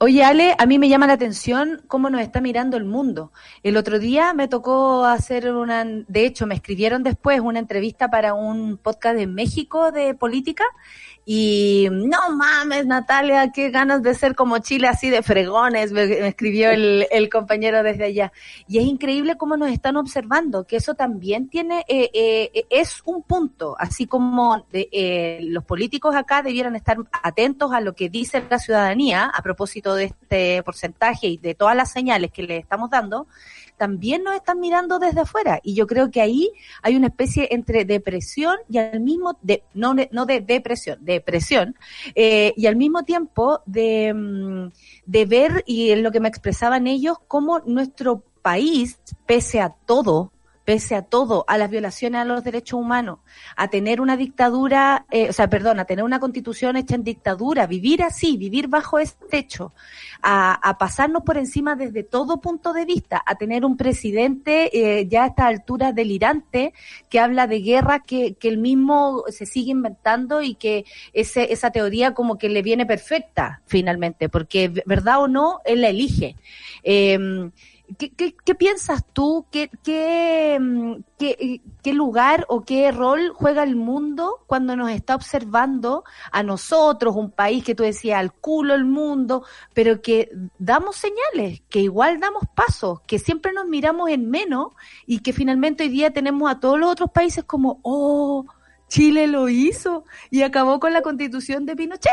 oye, 0.00 0.24
Ale, 0.24 0.54
a 0.58 0.66
mí 0.66 0.78
me 0.78 0.88
llama 0.88 1.06
la 1.06 1.14
atención 1.14 1.82
cómo 1.88 2.10
nos 2.10 2.20
está 2.20 2.40
mirando 2.40 2.76
el 2.76 2.84
mundo. 2.84 3.32
El 3.62 3.76
otro 3.76 3.98
día 3.98 4.34
me 4.34 4.48
tocó 4.48 5.04
hacer 5.04 5.52
una, 5.52 5.84
de 5.84 6.26
hecho, 6.26 6.46
me 6.46 6.54
escribieron 6.54 7.02
después 7.02 7.40
una 7.40 7.58
entrevista 7.58 8.10
para 8.10 8.34
un 8.34 8.78
podcast 8.78 9.16
de 9.16 9.26
México 9.26 9.92
de 9.92 10.14
política 10.14 10.64
y 11.28 11.88
no 11.90 12.30
mames, 12.36 12.86
Natalia, 12.86 13.50
qué 13.52 13.70
ganas 13.70 14.00
de 14.00 14.14
ser 14.14 14.36
como 14.36 14.58
Chile 14.58 14.86
así 14.86 15.10
de 15.10 15.24
fregones, 15.24 15.90
me, 15.90 16.28
escribió 16.28 16.70
el, 16.70 17.08
el 17.10 17.28
compañero 17.28 17.82
desde 17.82 18.04
allá. 18.04 18.32
Y 18.68 18.78
es 18.78 18.84
increíble 18.84 19.36
cómo 19.36 19.56
nos 19.56 19.72
están 19.72 19.96
observando, 19.96 20.68
que 20.68 20.76
eso 20.76 20.94
también 20.94 21.48
tiene, 21.48 21.84
eh, 21.88 22.10
eh, 22.14 22.66
es 22.70 23.02
un 23.06 23.24
punto, 23.24 23.74
así 23.76 24.06
como 24.06 24.64
de, 24.70 24.88
eh, 24.92 25.40
los 25.42 25.64
políticos 25.64 26.14
acá 26.14 26.42
debieran 26.42 26.76
estar 26.76 26.96
atentos 27.24 27.72
a 27.72 27.80
lo 27.80 27.96
que 27.96 28.08
dice 28.08 28.44
la 28.48 28.60
ciudadanía 28.60 29.24
a 29.24 29.42
propósito 29.42 29.96
de 29.96 30.04
este 30.04 30.62
porcentaje 30.62 31.26
y 31.26 31.38
de 31.38 31.56
todas 31.56 31.74
las 31.74 31.90
señales 31.90 32.30
que 32.30 32.44
le 32.44 32.58
estamos 32.58 32.88
dando, 32.88 33.26
también 33.76 34.22
nos 34.22 34.34
están 34.34 34.60
mirando 34.60 34.98
desde 34.98 35.20
afuera. 35.20 35.60
Y 35.62 35.74
yo 35.74 35.86
creo 35.86 36.10
que 36.10 36.20
ahí 36.20 36.50
hay 36.82 36.96
una 36.96 37.08
especie 37.08 37.48
entre 37.50 37.84
depresión 37.84 38.56
y 38.68 38.78
al 38.78 39.00
mismo, 39.00 39.38
de, 39.42 39.62
no, 39.74 39.94
no 40.10 40.26
de 40.26 40.40
depresión, 40.40 40.98
depresión, 41.00 41.76
eh, 42.14 42.52
y 42.56 42.66
al 42.66 42.76
mismo 42.76 43.04
tiempo 43.04 43.60
de, 43.66 44.12
mm, 44.14 44.72
de 45.06 45.26
ver, 45.26 45.64
y 45.66 45.90
es 45.90 45.98
lo 46.00 46.10
que 46.10 46.20
me 46.20 46.28
expresaban 46.28 46.86
ellos, 46.86 47.18
cómo 47.28 47.60
nuestro 47.60 48.22
país, 48.42 48.98
pese 49.26 49.60
a 49.60 49.70
todo, 49.70 50.32
pese 50.66 50.96
a 50.96 51.02
todo, 51.02 51.44
a 51.46 51.58
las 51.58 51.70
violaciones 51.70 52.20
a 52.20 52.24
los 52.24 52.42
derechos 52.42 52.80
humanos, 52.80 53.20
a 53.54 53.68
tener 53.68 54.00
una 54.00 54.16
dictadura, 54.16 55.06
eh, 55.12 55.30
o 55.30 55.32
sea, 55.32 55.48
perdón, 55.48 55.78
a 55.78 55.84
tener 55.84 56.04
una 56.04 56.18
constitución 56.18 56.76
hecha 56.76 56.96
en 56.96 57.04
dictadura, 57.04 57.68
vivir 57.68 58.02
así, 58.02 58.36
vivir 58.36 58.66
bajo 58.66 58.98
ese 58.98 59.14
techo, 59.30 59.72
a, 60.22 60.76
pasarnos 60.76 61.22
por 61.22 61.38
encima 61.38 61.76
desde 61.76 62.02
todo 62.02 62.40
punto 62.40 62.72
de 62.72 62.84
vista, 62.84 63.22
a 63.24 63.36
tener 63.36 63.64
un 63.64 63.76
presidente 63.76 64.70
eh, 64.76 65.06
ya 65.06 65.22
a 65.22 65.26
esta 65.28 65.46
altura 65.46 65.92
delirante 65.92 66.74
que 67.08 67.20
habla 67.20 67.46
de 67.46 67.60
guerra 67.60 68.00
que, 68.00 68.34
que 68.34 68.48
él 68.48 68.58
mismo 68.58 69.22
se 69.28 69.46
sigue 69.46 69.70
inventando 69.70 70.42
y 70.42 70.56
que 70.56 70.84
ese, 71.12 71.52
esa 71.52 71.70
teoría 71.70 72.12
como 72.12 72.38
que 72.38 72.48
le 72.48 72.62
viene 72.62 72.86
perfecta 72.86 73.62
finalmente, 73.66 74.28
porque 74.28 74.82
verdad 74.84 75.22
o 75.22 75.28
no, 75.28 75.60
él 75.64 75.82
la 75.82 75.90
elige. 75.90 76.34
Eh, 76.82 77.50
¿Qué, 77.98 78.10
qué, 78.10 78.34
qué 78.44 78.54
piensas 78.54 79.04
tú? 79.12 79.46
¿Qué, 79.50 79.70
mm, 80.60 80.94
qué, 81.18 81.60
¿Qué 81.82 81.92
lugar 81.92 82.44
o 82.48 82.64
qué 82.64 82.90
rol 82.90 83.32
juega 83.32 83.62
el 83.62 83.76
mundo 83.76 84.44
cuando 84.46 84.74
nos 84.74 84.90
está 84.90 85.14
observando 85.14 86.02
a 86.32 86.42
nosotros, 86.42 87.14
un 87.14 87.30
país 87.30 87.62
que 87.62 87.74
tú 87.74 87.84
decías 87.84 88.18
al 88.18 88.32
culo 88.32 88.74
el 88.74 88.84
mundo, 88.84 89.44
pero 89.72 90.02
que 90.02 90.30
damos 90.58 90.96
señales, 90.96 91.62
que 91.68 91.80
igual 91.80 92.18
damos 92.18 92.42
pasos, 92.54 93.00
que 93.06 93.18
siempre 93.18 93.52
nos 93.52 93.66
miramos 93.66 94.10
en 94.10 94.28
menos 94.30 94.72
y 95.06 95.20
que 95.20 95.32
finalmente 95.32 95.84
hoy 95.84 95.90
día 95.90 96.12
tenemos 96.12 96.50
a 96.50 96.58
todos 96.58 96.78
los 96.78 96.90
otros 96.90 97.10
países 97.12 97.44
como, 97.44 97.78
oh, 97.82 98.46
Chile 98.88 99.26
lo 99.26 99.48
hizo 99.48 100.04
y 100.30 100.42
acabó 100.42 100.80
con 100.80 100.92
la 100.92 101.02
constitución 101.02 101.66
de 101.66 101.76
Pinochet? 101.76 102.12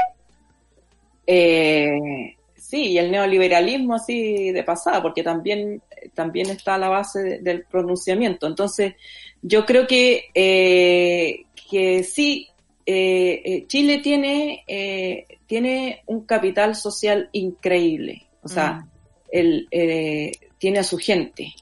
Eh, 1.25 2.35
sí, 2.69 2.91
y 2.91 2.97
el 2.97 3.11
neoliberalismo 3.11 3.95
así 3.95 4.51
de 4.51 4.63
pasada, 4.63 5.01
porque 5.01 5.21
también, 5.23 5.81
también 6.13 6.49
está 6.49 6.75
a 6.75 6.77
la 6.79 6.89
base 6.89 7.19
de- 7.21 7.39
del 7.39 7.63
pronunciamiento. 7.65 8.47
Entonces, 8.47 8.93
yo 9.41 9.65
creo 9.65 9.85
que, 9.85 10.25
eh, 10.33 11.43
que 11.69 12.03
sí, 12.03 12.47
eh, 12.85 13.41
eh, 13.45 13.65
Chile 13.67 13.99
tiene, 13.99 14.63
eh, 14.67 15.25
tiene 15.45 16.01
un 16.07 16.25
capital 16.25 16.75
social 16.75 17.29
increíble. 17.33 18.23
O 18.41 18.47
sea, 18.47 18.85
el, 19.31 19.67
eh, 19.71 20.31
tiene 20.57 20.79
a 20.79 20.83
su 20.83 20.97
gente. 20.97 21.53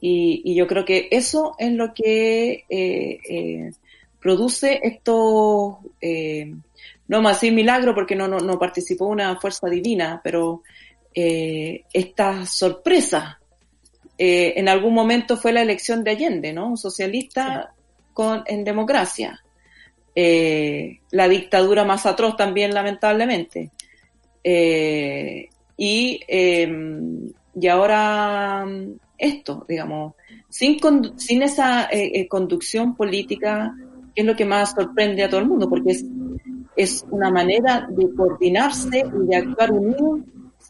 Y, 0.00 0.42
y 0.44 0.54
yo 0.54 0.66
creo 0.66 0.84
que 0.84 1.08
eso 1.10 1.54
es 1.58 1.72
lo 1.72 1.92
que 1.94 2.64
eh, 2.68 3.18
eh, 3.28 3.70
produce 4.20 4.80
estos, 4.82 5.76
eh, 6.00 6.52
no 7.08 7.22
más 7.22 7.36
decir 7.36 7.52
milagro 7.52 7.94
porque 7.94 8.16
no, 8.16 8.28
no, 8.28 8.38
no 8.38 8.58
participó 8.58 9.06
una 9.06 9.38
fuerza 9.40 9.68
divina, 9.68 10.20
pero 10.22 10.62
eh, 11.14 11.84
esta 11.92 12.46
sorpresa. 12.46 13.38
Eh, 14.18 14.54
en 14.56 14.68
algún 14.68 14.94
momento 14.94 15.36
fue 15.36 15.52
la 15.52 15.62
elección 15.62 16.04
de 16.04 16.12
Allende, 16.12 16.52
¿no? 16.52 16.68
Un 16.68 16.76
socialista 16.76 17.74
con, 18.12 18.44
en 18.46 18.64
democracia. 18.64 19.42
Eh, 20.14 21.00
la 21.10 21.28
dictadura 21.28 21.84
más 21.84 22.04
atroz 22.06 22.36
también, 22.36 22.74
lamentablemente. 22.74 23.70
Eh, 24.44 25.48
y, 25.76 26.20
eh, 26.28 26.72
y 27.58 27.66
ahora 27.68 28.66
esto, 29.16 29.64
digamos, 29.68 30.14
sin, 30.48 30.78
sin 31.16 31.42
esa 31.42 31.88
conducción 32.28 32.94
política, 32.94 33.74
que 34.14 34.20
es 34.20 34.26
lo 34.26 34.36
que 34.36 34.44
más 34.44 34.72
sorprende 34.72 35.22
a 35.22 35.30
todo 35.30 35.40
el 35.40 35.46
mundo, 35.46 35.68
porque 35.68 35.92
es, 35.92 36.04
es 36.76 37.04
una 37.10 37.30
manera 37.30 37.86
de 37.90 38.14
coordinarse 38.14 38.98
y 39.00 39.26
de 39.26 39.36
actuar 39.36 39.72
unidos 39.72 40.20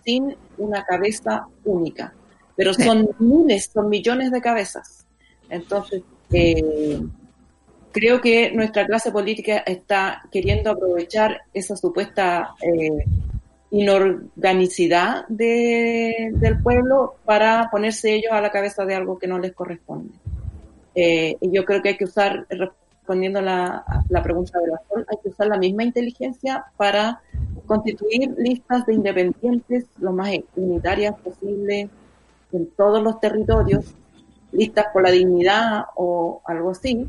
sin 0.05 0.35
una 0.59 0.85
cabeza 0.85 1.47
única. 1.65 2.13
Pero 2.57 2.75
son 2.75 3.09
miles, 3.19 3.71
son 3.73 3.89
millones 3.89 4.31
de 4.31 4.41
cabezas. 4.41 5.07
Entonces, 5.49 6.03
eh, 6.33 7.01
creo 7.93 8.21
que 8.21 8.51
nuestra 8.53 8.87
clase 8.87 9.13
política 9.13 9.59
está 9.59 10.23
queriendo 10.31 10.71
aprovechar 10.71 11.43
esa 11.53 11.77
supuesta 11.77 12.55
eh, 12.63 13.05
inorganicidad 13.71 15.27
de- 15.29 16.31
del 16.35 16.63
pueblo 16.63 17.17
para 17.25 17.69
ponerse 17.71 18.15
ellos 18.15 18.33
a 18.33 18.41
la 18.41 18.51
cabeza 18.51 18.85
de 18.85 18.95
algo 18.95 19.19
que 19.19 19.27
no 19.27 19.39
les 19.39 19.53
corresponde. 19.53 20.15
Eh, 20.95 21.37
y 21.41 21.51
yo 21.51 21.65
creo 21.65 21.81
que 21.83 21.91
hay 21.91 21.97
que 21.97 22.05
usar, 22.05 22.47
respondiendo 23.13 23.41
a 23.41 23.43
la, 23.43 23.85
la 24.09 24.23
pregunta 24.23 24.59
de 24.59 24.69
la 24.69 24.81
Sol, 24.89 25.05
hay 25.07 25.19
que 25.23 25.29
usar 25.29 25.49
la 25.49 25.59
misma 25.59 25.85
inteligencia 25.85 26.65
para 26.79 27.21
constituir 27.67 28.35
listas 28.39 28.87
de 28.87 28.95
independientes 28.95 29.85
lo 29.99 30.13
más 30.13 30.31
unitarias 30.57 31.15
posible 31.21 31.91
en 32.53 32.67
todos 32.71 33.03
los 33.03 33.21
territorios, 33.21 33.95
listas 34.53 34.87
por 34.95 35.03
la 35.03 35.11
dignidad 35.11 35.85
o 35.97 36.41
algo 36.47 36.71
así, 36.71 37.07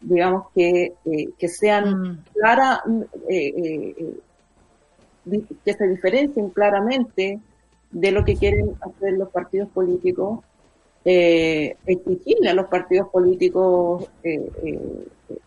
digamos 0.00 0.46
que, 0.54 0.94
eh, 1.04 1.28
que 1.38 1.48
sean 1.48 2.24
claras, 2.34 2.80
eh, 3.28 3.54
eh, 3.56 3.94
eh, 5.30 5.42
que 5.64 5.72
se 5.72 5.86
diferencien 5.86 6.50
claramente 6.50 7.38
de 7.92 8.10
lo 8.10 8.24
que 8.24 8.34
quieren 8.34 8.74
hacer 8.80 9.12
los 9.12 9.28
partidos 9.28 9.68
políticos, 9.68 10.40
eh, 11.04 11.76
exigirle 11.86 12.50
a 12.50 12.54
los 12.54 12.66
partidos 12.66 13.08
políticos 13.08 14.08
eh, 14.22 14.48
eh, 14.64 14.80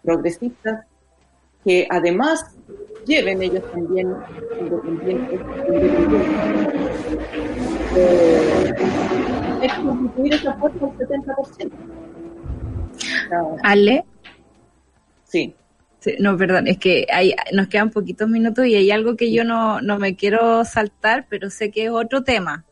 progresistas 0.04 0.86
que 1.64 1.88
además 1.90 2.56
lleven 3.06 3.42
ellos 3.42 3.64
también 3.72 4.14
independientes. 4.60 5.40
Eh, 7.98 8.74
que 9.62 9.68
constituir 9.84 10.34
esa 10.34 10.54
fuerza 10.56 10.86
al 10.86 10.98
70%. 10.98 11.36
O 11.38 11.46
sea, 13.30 13.42
Ale. 13.64 14.06
Sí. 15.24 15.56
No, 16.20 16.38
perdón, 16.38 16.68
es 16.68 16.78
que 16.78 17.08
hay, 17.12 17.34
nos 17.52 17.68
quedan 17.68 17.90
poquitos 17.90 18.30
minutos 18.30 18.68
y 18.68 18.76
hay 18.76 18.92
algo 18.92 19.16
que 19.16 19.32
yo 19.32 19.44
no, 19.44 19.82
no 19.82 19.98
me 19.98 20.16
quiero 20.16 20.64
saltar, 20.64 21.26
pero 21.30 21.50
sé 21.50 21.72
que 21.72 21.86
es 21.86 21.90
otro 21.90 22.24
tema. 22.24 22.64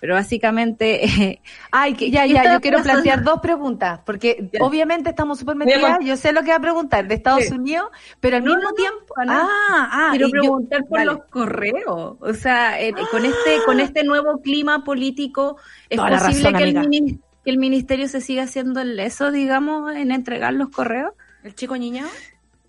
Pero 0.00 0.14
básicamente... 0.14 1.04
eh, 1.04 1.40
Ay, 1.70 1.94
que 1.94 2.10
ya, 2.10 2.24
ya, 2.26 2.52
yo 2.54 2.60
quiero 2.60 2.82
plantear 2.82 3.22
dos 3.24 3.40
preguntas, 3.40 4.00
porque 4.06 4.48
Ya. 4.52 4.64
obviamente 4.64 5.10
estamos 5.10 5.38
súper 5.38 5.56
metidas, 5.56 5.98
yo 6.02 6.16
sé 6.16 6.32
lo 6.32 6.42
que 6.42 6.50
va 6.50 6.56
a 6.56 6.60
preguntar 6.60 7.06
de 7.08 7.14
Estados 7.16 7.44
Sí. 7.44 7.52
Unidos, 7.54 7.86
pero 8.20 8.36
al 8.36 8.44
No, 8.44 8.54
mismo 8.54 8.70
no, 8.70 8.74
tiempo... 8.74 9.14
no. 9.26 9.32
Ah, 9.32 9.88
ah, 9.92 10.08
quiero 10.12 10.26
yo- 10.28 10.32
preguntar 10.32 10.84
por 10.88 11.04
los 11.04 11.24
correos. 11.24 12.16
O 12.20 12.34
sea, 12.34 12.80
eh, 12.80 12.92
con 13.10 13.24
este 13.24 13.58
con 13.66 13.80
este 13.80 14.04
nuevo 14.04 14.40
clima 14.40 14.84
político, 14.84 15.56
¿es 15.88 15.96
Toda 15.96 16.10
posible 16.18 16.50
razón, 16.50 16.54
que, 16.58 16.64
el 16.70 16.76
amiga. 16.76 16.88
mini- 16.88 17.18
que 17.44 17.50
el 17.50 17.58
ministerio 17.58 18.08
se 18.08 18.20
siga 18.20 18.44
haciendo 18.44 18.80
el 18.80 18.96
leso, 18.96 19.30
digamos, 19.32 19.94
en 19.96 20.10
entregar 20.12 20.52
los 20.52 20.68
correos? 20.70 21.12
¿El 21.42 21.54
chico 21.54 21.76
niño? 21.76 22.04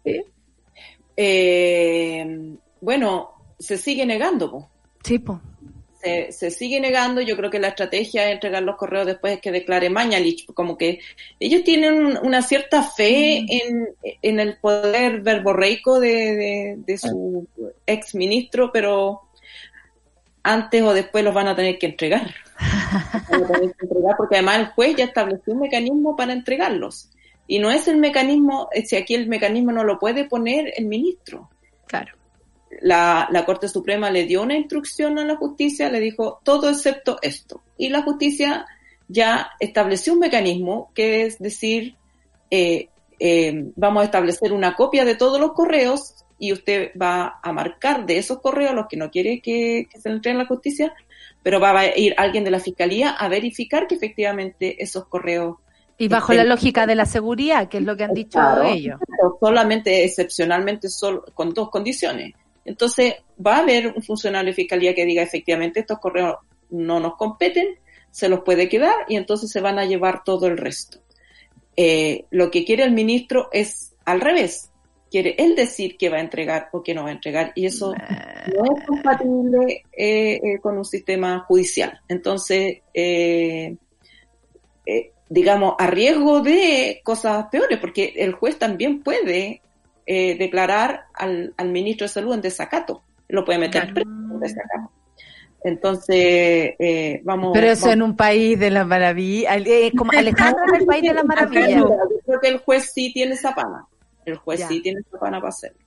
Sí. 0.06 0.22
Eh, 1.31 2.56
bueno, 2.81 3.31
se 3.60 3.77
sigue 3.77 4.06
negando, 4.06 4.49
po. 4.51 4.69
Sí, 5.03 5.19
po. 5.19 5.41
Se, 6.02 6.32
se 6.32 6.50
sigue 6.52 6.80
negando. 6.80 7.20
Yo 7.22 7.36
creo 7.36 7.50
que 7.50 7.60
la 7.60 7.70
estrategia 7.70 8.24
de 8.26 8.32
entregar 8.32 8.64
los 8.64 8.78
correos 8.78 9.06
después 9.06 9.34
es 9.34 9.42
que 9.42 9.52
declare 9.52 9.90
Mañalich, 9.90 10.46
como 10.54 10.78
que 10.78 11.00
ellos 11.40 11.64
tienen 11.64 11.94
un- 11.94 12.18
una 12.24 12.42
cierta 12.42 12.84
fe 12.84 13.40
en, 13.50 13.90
en 14.22 14.40
el 14.40 14.58
poder 14.58 15.20
verborreico 15.22 16.00
de, 16.00 16.10
de, 16.36 16.76
de 16.86 16.98
su 16.98 17.48
ex 17.86 18.16
ministro, 18.16 18.72
pero 18.72 19.22
antes 20.44 20.82
o 20.82 20.94
después 20.94 21.24
los 21.24 21.34
van 21.34 21.48
a 21.50 21.56
tener 21.56 21.78
que 21.78 21.88
entregar. 21.88 22.34
Van 23.30 23.44
a 23.44 23.48
tener 23.48 23.72
que 23.76 23.86
entregar 23.86 24.16
porque 24.18 24.36
además 24.38 24.60
el 24.60 24.66
juez 24.68 24.96
ya 24.96 25.06
estableció 25.06 25.54
un 25.54 25.60
mecanismo 25.60 26.16
para 26.16 26.34
entregarlos. 26.34 27.10
Y 27.46 27.60
no 27.60 27.72
es 27.72 27.88
el 27.88 27.98
mecanismo, 27.98 28.70
eh, 28.74 28.86
si 28.86 28.96
aquí 28.96 29.16
el 29.16 29.28
mecanismo 29.28 29.72
no 29.72 29.84
lo 29.84 29.98
puede 30.00 30.26
poner 30.26 30.72
el 30.78 30.86
ministro. 30.86 31.50
Claro. 31.88 32.14
La, 32.82 33.28
la 33.32 33.46
Corte 33.46 33.68
Suprema 33.68 34.10
le 34.10 34.26
dio 34.26 34.41
una 34.41 34.56
instrucción 34.56 35.18
a 35.20 35.26
la 35.26 35.36
justicia, 35.38 35.90
le 35.90 36.00
dijo 36.00 36.40
todo 36.44 36.70
excepto 36.70 37.18
esto. 37.22 37.62
Y 37.78 37.90
la 37.90 38.04
justicia 38.04 38.66
ya 39.08 39.52
estableció 39.60 40.14
un 40.14 40.20
mecanismo 40.20 40.91
que 40.94 41.26
es 41.26 41.40
decir, 41.40 41.96
eh, 42.52 42.90
eh, 43.20 43.72
vamos 43.76 44.02
a 44.02 44.06
establecer 44.06 44.54
una 44.54 44.76
copia 44.76 45.04
de 45.04 45.16
todos 45.16 45.40
los 45.40 45.52
correos 45.54 46.16
y 46.38 46.54
usted 46.54 46.91
va 47.00 47.40
a 47.44 47.52
marcar 47.52 48.06
de 48.06 48.18
esos 48.18 48.40
correos 48.40 48.74
los 48.74 48.88
que 48.88 48.98
no 48.98 49.12
quiere 49.12 49.41
que, 49.41 49.88
que 49.91 50.00
se 50.00 50.10
le 50.10 50.16
entreguen 50.16 50.40
a 50.40 50.44
la 50.44 50.48
justicia, 50.48 50.94
pero 51.44 51.60
va 51.60 51.78
a 51.78 51.98
ir 51.98 52.14
alguien 52.18 52.44
de 52.44 52.52
la 52.52 52.60
fiscalía 52.60 53.12
a 53.12 53.28
verificar 53.28 53.88
que 53.88 53.96
efectivamente 53.96 54.82
esos 54.82 55.06
correos 55.06 55.58
Y 55.98 56.08
bajo 56.08 56.34
la 56.34 56.46
lógica 56.46 56.88
de 56.88 56.96
la 56.96 57.06
seguridad, 57.06 57.68
que 57.68 57.80
es 57.80 57.84
lo 57.84 57.98
que 57.98 58.06
han 58.06 58.14
dicho 58.14 58.40
Claro, 58.40 58.64
ellos. 58.64 59.00
solamente 59.40 60.06
excepcionalmente 60.06 60.90
solo, 60.90 61.26
con 61.34 61.54
dos 61.54 61.70
condiciones. 61.70 62.34
Entonces, 62.70 63.16
va 63.46 63.56
a 63.56 63.60
haber 63.60 63.88
un 63.88 64.04
funcionario 64.04 64.52
de 64.52 64.56
fiscalía 64.56 64.94
que 64.94 65.06
diga 65.06 65.24
efectivamente 65.24 65.80
estos 65.80 65.98
correos 65.98 66.36
no 66.70 67.00
nos 67.00 67.16
competen, 67.16 67.80
se 68.12 68.30
los 68.30 68.41
puede 68.41 68.70
quedar 68.70 68.94
y 69.08 69.16
entonces 69.16 69.50
se 69.50 69.60
van 69.60 69.80
a 69.80 69.86
llevar 69.86 70.24
todo 70.24 70.46
el 70.46 70.58
resto. 70.58 71.00
Eh, 71.76 72.26
lo 72.30 72.52
que 72.52 72.64
quiere 72.66 72.84
el 72.84 72.91
ministro 72.91 73.50
es 73.52 73.96
al 74.06 74.22
revés. 74.22 74.70
Quiere 75.10 75.34
él 75.40 75.56
decir 75.56 75.98
que 75.98 76.10
va 76.10 76.18
a 76.18 76.22
entregar 76.22 76.70
o 76.72 76.84
que 76.84 76.94
no 76.94 77.04
va 77.04 77.10
a 77.10 77.14
entregar 77.14 77.52
y 77.56 77.66
eso 77.66 77.91
no 77.91 78.78
es 78.78 78.86
compatible 78.86 79.84
eh, 79.91 80.40
eh, 80.44 80.60
con 80.62 80.78
un 80.78 80.86
sistema 80.86 81.40
judicial. 81.48 82.00
Entonces, 82.08 82.82
eh, 82.94 83.76
digamos, 85.28 85.74
a 85.80 85.88
riesgo 85.88 86.41
de 86.41 87.02
cosas 87.04 87.48
peores, 87.52 87.80
porque 87.80 88.14
el 88.18 88.34
juez 88.34 88.60
también 88.60 89.02
puede 89.02 89.64
eh, 90.11 90.36
declarar 90.40 91.06
al, 91.14 91.53
al 91.56 91.69
ministro 91.69 92.06
de 92.06 92.10
Salud 92.10 92.34
en 92.34 92.41
desacato, 92.41 93.03
lo 93.27 93.45
puede 93.45 93.60
meter 93.60 93.94
preso 93.94 94.10
en 94.10 94.40
desacato. 94.40 94.90
Entonces, 95.64 96.73
eh, 96.80 97.22
vamos. 97.23 97.52
Pero 97.53 97.68
eso 97.68 97.81
vamos- 97.88 97.94
en 97.94 98.02
un 98.02 98.15
país 98.15 98.60
de 98.60 98.72
la 98.72 98.86
maravilla. 98.86 99.57
eh, 99.57 99.91
como 99.95 100.11
Alejandro 100.11 100.64
en 100.69 100.76
el 100.81 100.86
país 100.88 101.03
de 101.03 101.14
la 101.14 101.23
maravilla. 101.23 101.77
Yo 101.77 101.95
creo 102.26 102.40
que 102.40 102.48
el 102.48 102.57
juez 102.60 102.91
sí 102.94 103.11
tiene 103.14 103.34
esa 103.36 103.53
pana. 103.53 103.86
El 104.26 104.38
juez 104.38 104.61
Ya. 104.61 104.68
sí 104.68 104.81
tiene 104.81 105.02
esa 105.02 105.19
pana 105.19 105.38
para 105.40 105.49
hacerlo. 105.49 105.77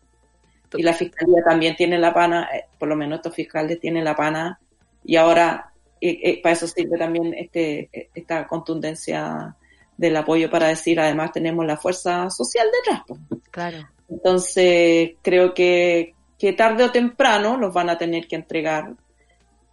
Y 0.75 0.83
la 0.83 0.93
fiscalía 0.93 1.43
también 1.45 1.75
tiene 1.77 1.99
la 1.99 2.15
pana, 2.15 2.49
eh, 2.55 2.65
por 2.79 2.89
lo 2.89 2.97
menos 2.97 3.17
estos 3.19 3.35
fiscales 3.35 3.81
tienen 3.81 4.05
la 4.05 4.15
pana. 4.15 4.59
Y 5.05 5.17
ahora, 5.17 5.73
eh, 6.01 6.19
eh, 6.23 6.41
para 6.43 6.53
eso 6.55 6.67
sirve 6.69 6.97
también 6.97 7.35
este, 7.35 7.91
esta 8.15 8.47
contundencia 8.47 9.55
del 9.97 10.17
apoyo 10.17 10.51
para 10.51 10.69
decir, 10.69 10.99
además 11.01 11.33
tenemos 11.33 11.65
la 11.67 11.77
fuerza 11.77 12.29
social 12.31 12.67
detrás. 12.73 13.03
pues. 13.07 13.21
Claro. 13.51 13.89
Entonces, 14.09 15.13
creo 15.23 15.55
que, 15.55 16.15
que 16.39 16.53
tarde 16.53 16.85
o 16.85 16.91
temprano 16.91 17.57
los 17.57 17.73
van 17.73 17.91
a 17.91 17.99
tener 17.99 18.27
que 18.27 18.37
entregar 18.37 18.95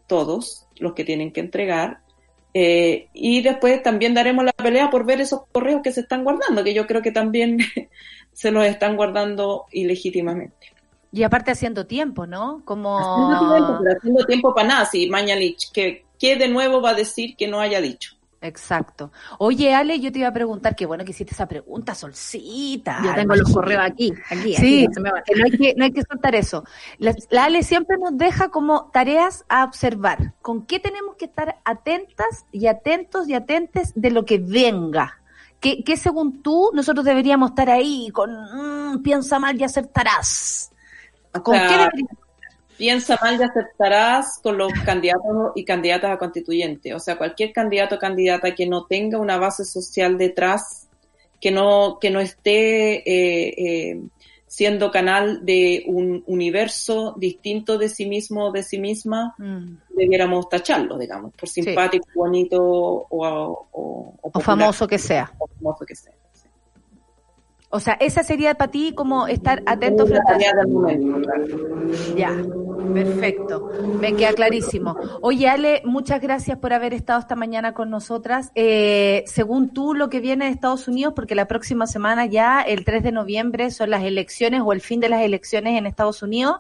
todos 0.07 0.67
los 0.77 0.93
que 0.93 1.03
tienen 1.03 1.31
que 1.31 1.41
entregar. 1.41 1.99
Eh, 2.53 3.07
y 3.13 3.41
después 3.41 3.81
también 3.83 4.13
daremos 4.13 4.43
la 4.43 4.53
pelea 4.53 4.89
por 4.89 5.05
ver 5.05 5.21
esos 5.21 5.41
correos 5.51 5.81
que 5.83 5.91
se 5.91 6.01
están 6.01 6.23
guardando, 6.23 6.63
que 6.63 6.73
yo 6.73 6.87
creo 6.87 7.01
que 7.01 7.11
también 7.11 7.57
se 8.33 8.51
los 8.51 8.65
están 8.65 8.95
guardando 8.95 9.65
ilegítimamente. 9.71 10.73
Y 11.11 11.23
aparte 11.23 11.51
haciendo 11.51 11.85
tiempo, 11.85 12.27
¿no? 12.27 12.61
Como... 12.65 12.97
Haciendo 12.97 13.55
tiempo, 13.55 13.79
pero 13.83 13.97
haciendo 13.97 14.25
tiempo 14.25 14.53
para 14.53 14.67
nada, 14.67 14.85
si 14.85 15.09
Mañalich, 15.09 15.71
que, 15.71 16.05
que 16.19 16.35
de 16.35 16.47
nuevo 16.47 16.81
va 16.81 16.91
a 16.91 16.95
decir 16.95 17.35
que 17.35 17.47
no 17.47 17.59
haya 17.59 17.81
dicho. 17.81 18.18
Exacto. 18.41 19.11
Oye, 19.38 19.74
Ale, 19.74 19.99
yo 19.99 20.11
te 20.11 20.20
iba 20.20 20.30
a 20.30 20.34
preguntar, 20.34 20.76
qué 20.76 20.86
bueno 20.86 21.03
que 21.03 21.11
hiciste 21.11 21.34
esa 21.34 21.48
pregunta, 21.48 21.94
Solcita. 21.94 23.02
Yo 23.03 23.14
tengo 23.14 23.36
los 23.36 23.52
correos 23.52 23.84
aquí, 23.84 24.14
aquí, 24.30 24.56
Sí, 24.56 24.88
aquí, 24.90 25.02
no 25.02 25.11
que 25.26 25.44
hay 25.44 25.52
que, 25.52 25.74
no 25.76 25.84
hay 25.84 25.91
que 25.91 26.03
soltar 26.03 26.36
eso. 26.36 26.64
La, 26.99 27.14
la 27.32 27.45
Ale 27.45 27.64
siempre 27.64 27.98
nos 27.98 28.18
deja 28.18 28.49
como 28.49 28.90
tareas 28.94 29.44
a 29.49 29.66
observar. 29.66 30.34
¿Con 30.41 30.66
qué 30.66 30.80
tenemos 30.80 31.16
que 31.18 31.26
estar 31.26 31.57
atentas 31.66 32.45
y 32.52 32.68
atentos 32.68 33.28
y 33.28 33.34
atentes 33.34 33.91
de 33.95 34.11
lo 34.11 34.24
que 34.24 34.38
venga? 34.38 35.20
¿Qué, 35.60 35.84
qué 35.84 35.98
según 35.98 36.41
tú 36.41 36.72
nosotros 36.74 37.06
deberíamos 37.06 37.49
estar 37.49 37.70
ahí 37.70 38.10
con 38.14 38.32
mm, 38.32 39.03
piensa 39.03 39.40
mal 39.40 39.60
y 39.60 39.66
acertarás? 39.66 40.72
¿Con 41.44 41.56
qué 41.56 41.78
deberíamos? 41.78 42.18
Piensa 42.80 43.19
mal 43.22 43.38
y 43.39 43.43
aceptarás 43.43 44.39
con 44.41 44.57
los 44.57 44.72
candidatos 44.85 45.51
y 45.53 45.65
candidatas 45.65 46.11
a 46.11 46.18
constituyente. 46.18 46.93
O 46.95 46.99
sea, 46.99 47.18
cualquier 47.18 47.51
candidato 47.51 47.95
o 47.95 47.99
candidata 47.99 48.56
que 48.56 48.65
no 48.65 48.85
tenga 48.85 49.19
una 49.19 49.38
base 49.38 49.65
social 49.65 50.18
detrás, 50.18 50.88
que 51.41 51.51
no, 51.51 51.99
que 51.99 52.10
no 52.10 52.22
esté 52.22 53.03
eh, 53.07 53.53
eh, 53.91 54.01
siendo 54.47 54.89
canal 54.91 55.45
de 55.45 55.84
un 55.88 56.23
universo 56.26 57.14
distinto 57.18 57.77
de 57.77 57.89
sí 57.89 58.06
mismo 58.07 58.47
o 58.47 58.51
de 58.51 58.64
sí 58.64 58.80
misma, 58.80 59.35
Mm. 59.38 59.76
debiéramos 59.95 60.47
tacharlo, 60.49 60.97
digamos, 60.97 61.34
por 61.35 61.47
simpático, 61.49 62.07
bonito 62.15 62.57
o, 62.64 63.06
o, 63.10 63.68
o, 63.72 64.14
O 64.22 64.31
popular, 64.31 64.43
famoso 64.45 64.88
que 64.88 64.97
sea. 64.97 65.31
o 65.38 65.47
famoso 65.47 65.85
que 65.85 65.95
sea. 65.95 66.14
O 67.72 67.80
sea, 67.80 67.93
esa 67.99 68.23
sería 68.23 68.56
para 68.56 68.72
ti 68.72 68.93
como 68.95 69.27
estar 69.27 69.61
atento 69.68 70.07
frente 70.07 70.31
a. 70.34 72.15
Ya, 72.18 72.31
perfecto. 72.93 73.69
Me 73.99 74.15
queda 74.15 74.34
clarísimo. 74.34 74.95
Oye, 75.22 75.47
Ale, 75.47 75.81
muchas 75.85 76.22
gracias 76.22 76.57
por 76.57 76.73
haber 76.73 76.93
estado 76.93 77.19
esta 77.19 77.35
mañana 77.35 77.73
con 77.73 77.89
nosotras. 77.89 78.51
Eh, 78.56 79.23
según 79.27 79.73
tú, 79.73 79.93
lo 79.93 80.10
que 80.10 80.19
viene 80.19 80.45
de 80.45 80.51
Estados 80.51 80.88
Unidos, 80.88 81.14
porque 81.15 81.35
la 81.35 81.47
próxima 81.47 81.88
semana 81.88 82.26
ya, 82.26 82.61
el 82.61 82.85
3 82.85 83.03
de 83.03 83.11
noviembre, 83.11 83.72
son 83.72 83.89
las 83.89 84.03
elecciones 84.03 84.61
o 84.64 84.73
el 84.73 84.81
fin 84.81 84.99
de 84.99 85.10
las 85.10 85.22
elecciones 85.22 85.77
en 85.77 85.85
Estados 85.85 86.22
Unidos. 86.23 86.57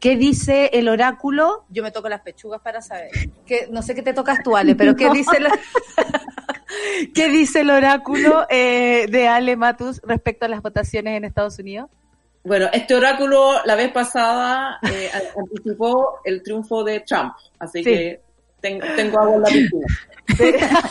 ¿Qué 0.00 0.16
dice 0.16 0.70
el 0.72 0.88
oráculo? 0.88 1.64
Yo 1.68 1.82
me 1.82 1.90
toco 1.90 2.08
las 2.08 2.20
pechugas 2.20 2.60
para 2.60 2.82
saber. 2.82 3.10
Que, 3.46 3.68
no 3.70 3.82
sé 3.82 3.94
qué 3.94 4.02
te 4.02 4.12
tocas 4.12 4.42
tú, 4.42 4.56
Ale, 4.56 4.74
pero 4.74 4.96
¿qué 4.96 5.10
dice 5.12 5.36
el, 5.38 5.46
¿qué 7.14 7.28
dice 7.28 7.60
el 7.60 7.70
oráculo 7.70 8.46
eh, 8.48 9.06
de 9.10 9.28
Ale 9.28 9.56
Matus 9.56 10.00
respecto 10.02 10.46
a 10.46 10.48
las 10.48 10.62
votaciones 10.62 11.16
en 11.16 11.24
Estados 11.24 11.58
Unidos? 11.58 11.90
Bueno, 12.46 12.68
este 12.72 12.94
oráculo 12.94 13.54
la 13.64 13.74
vez 13.74 13.90
pasada 13.90 14.78
eh, 14.88 15.10
anticipó 15.36 16.20
el 16.24 16.44
triunfo 16.44 16.84
de 16.84 17.00
Trump, 17.00 17.32
así 17.58 17.82
Sí. 17.82 17.90
que 17.90 18.20
tengo, 18.60 18.86
tengo 18.94 19.18
agua 19.18 19.34
en 19.34 19.42
la 19.42 19.48
piscina. 19.48 19.86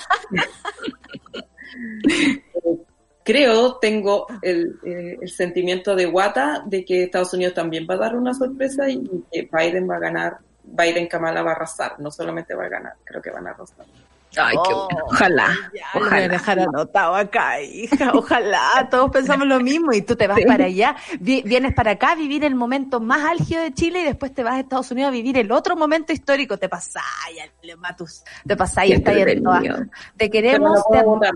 Creo, 3.23 3.77
tengo 3.77 4.27
el, 4.41 4.77
eh, 4.85 5.17
el 5.21 5.29
sentimiento 5.29 5.95
de 5.95 6.05
Guata 6.07 6.61
de 6.65 6.83
que 6.83 7.03
Estados 7.03 7.33
Unidos 7.33 7.53
también 7.53 7.87
va 7.89 7.93
a 7.95 7.99
dar 7.99 8.15
una 8.17 8.33
sorpresa 8.33 8.89
y 8.89 9.01
que 9.31 9.49
Biden 9.51 9.89
va 9.89 9.95
a 9.95 9.99
ganar, 9.99 10.37
Biden 10.61 11.07
Kamala 11.07 11.41
va 11.41 11.51
a 11.51 11.55
arrasar, 11.55 11.97
no 11.99 12.11
solamente 12.11 12.53
va 12.53 12.65
a 12.65 12.69
ganar, 12.69 12.93
creo 13.03 13.21
que 13.21 13.31
van 13.31 13.47
a 13.47 13.51
arrasar. 13.51 13.85
Ay, 14.37 14.55
qué 14.67 14.73
Oh, 14.73 14.87
bueno. 14.89 15.05
Ojalá. 15.07 15.47
A 16.11 16.19
dejar 16.27 16.59
anotado 16.59 17.15
acá, 17.15 17.61
hija. 17.61 18.11
Ojalá, 18.13 18.87
todos 18.91 19.09
pensamos 19.11 19.47
lo 19.47 19.59
mismo 19.59 19.93
y 19.93 20.01
tú 20.01 20.15
te 20.15 20.27
vas 20.27 20.39
para 20.47 20.65
allá, 20.65 20.95
vi- 21.19 21.41
vienes 21.43 21.73
para 21.73 21.91
acá 21.91 22.11
a 22.11 22.15
vivir 22.15 22.43
el 22.43 22.55
momento 22.55 22.99
más 22.99 23.23
álgido 23.25 23.61
de 23.61 23.73
Chile 23.73 24.01
y 24.01 24.03
después 24.05 24.33
te 24.33 24.43
vas 24.43 24.55
a 24.55 24.59
Estados 24.59 24.91
Unidos 24.91 25.09
a 25.09 25.11
vivir 25.11 25.37
el 25.37 25.51
otro 25.51 25.75
momento 25.75 26.11
histórico. 26.13 26.57
Te 26.57 26.69
pasáis, 26.69 27.03
Matus. 27.77 28.23
Te 28.45 28.55
pasáis, 28.55 28.95
en 29.05 29.43
todas. 29.43 29.63
Te 30.17 30.29
queremos. 30.29 30.79
no 30.91 31.19
te-. 31.19 31.31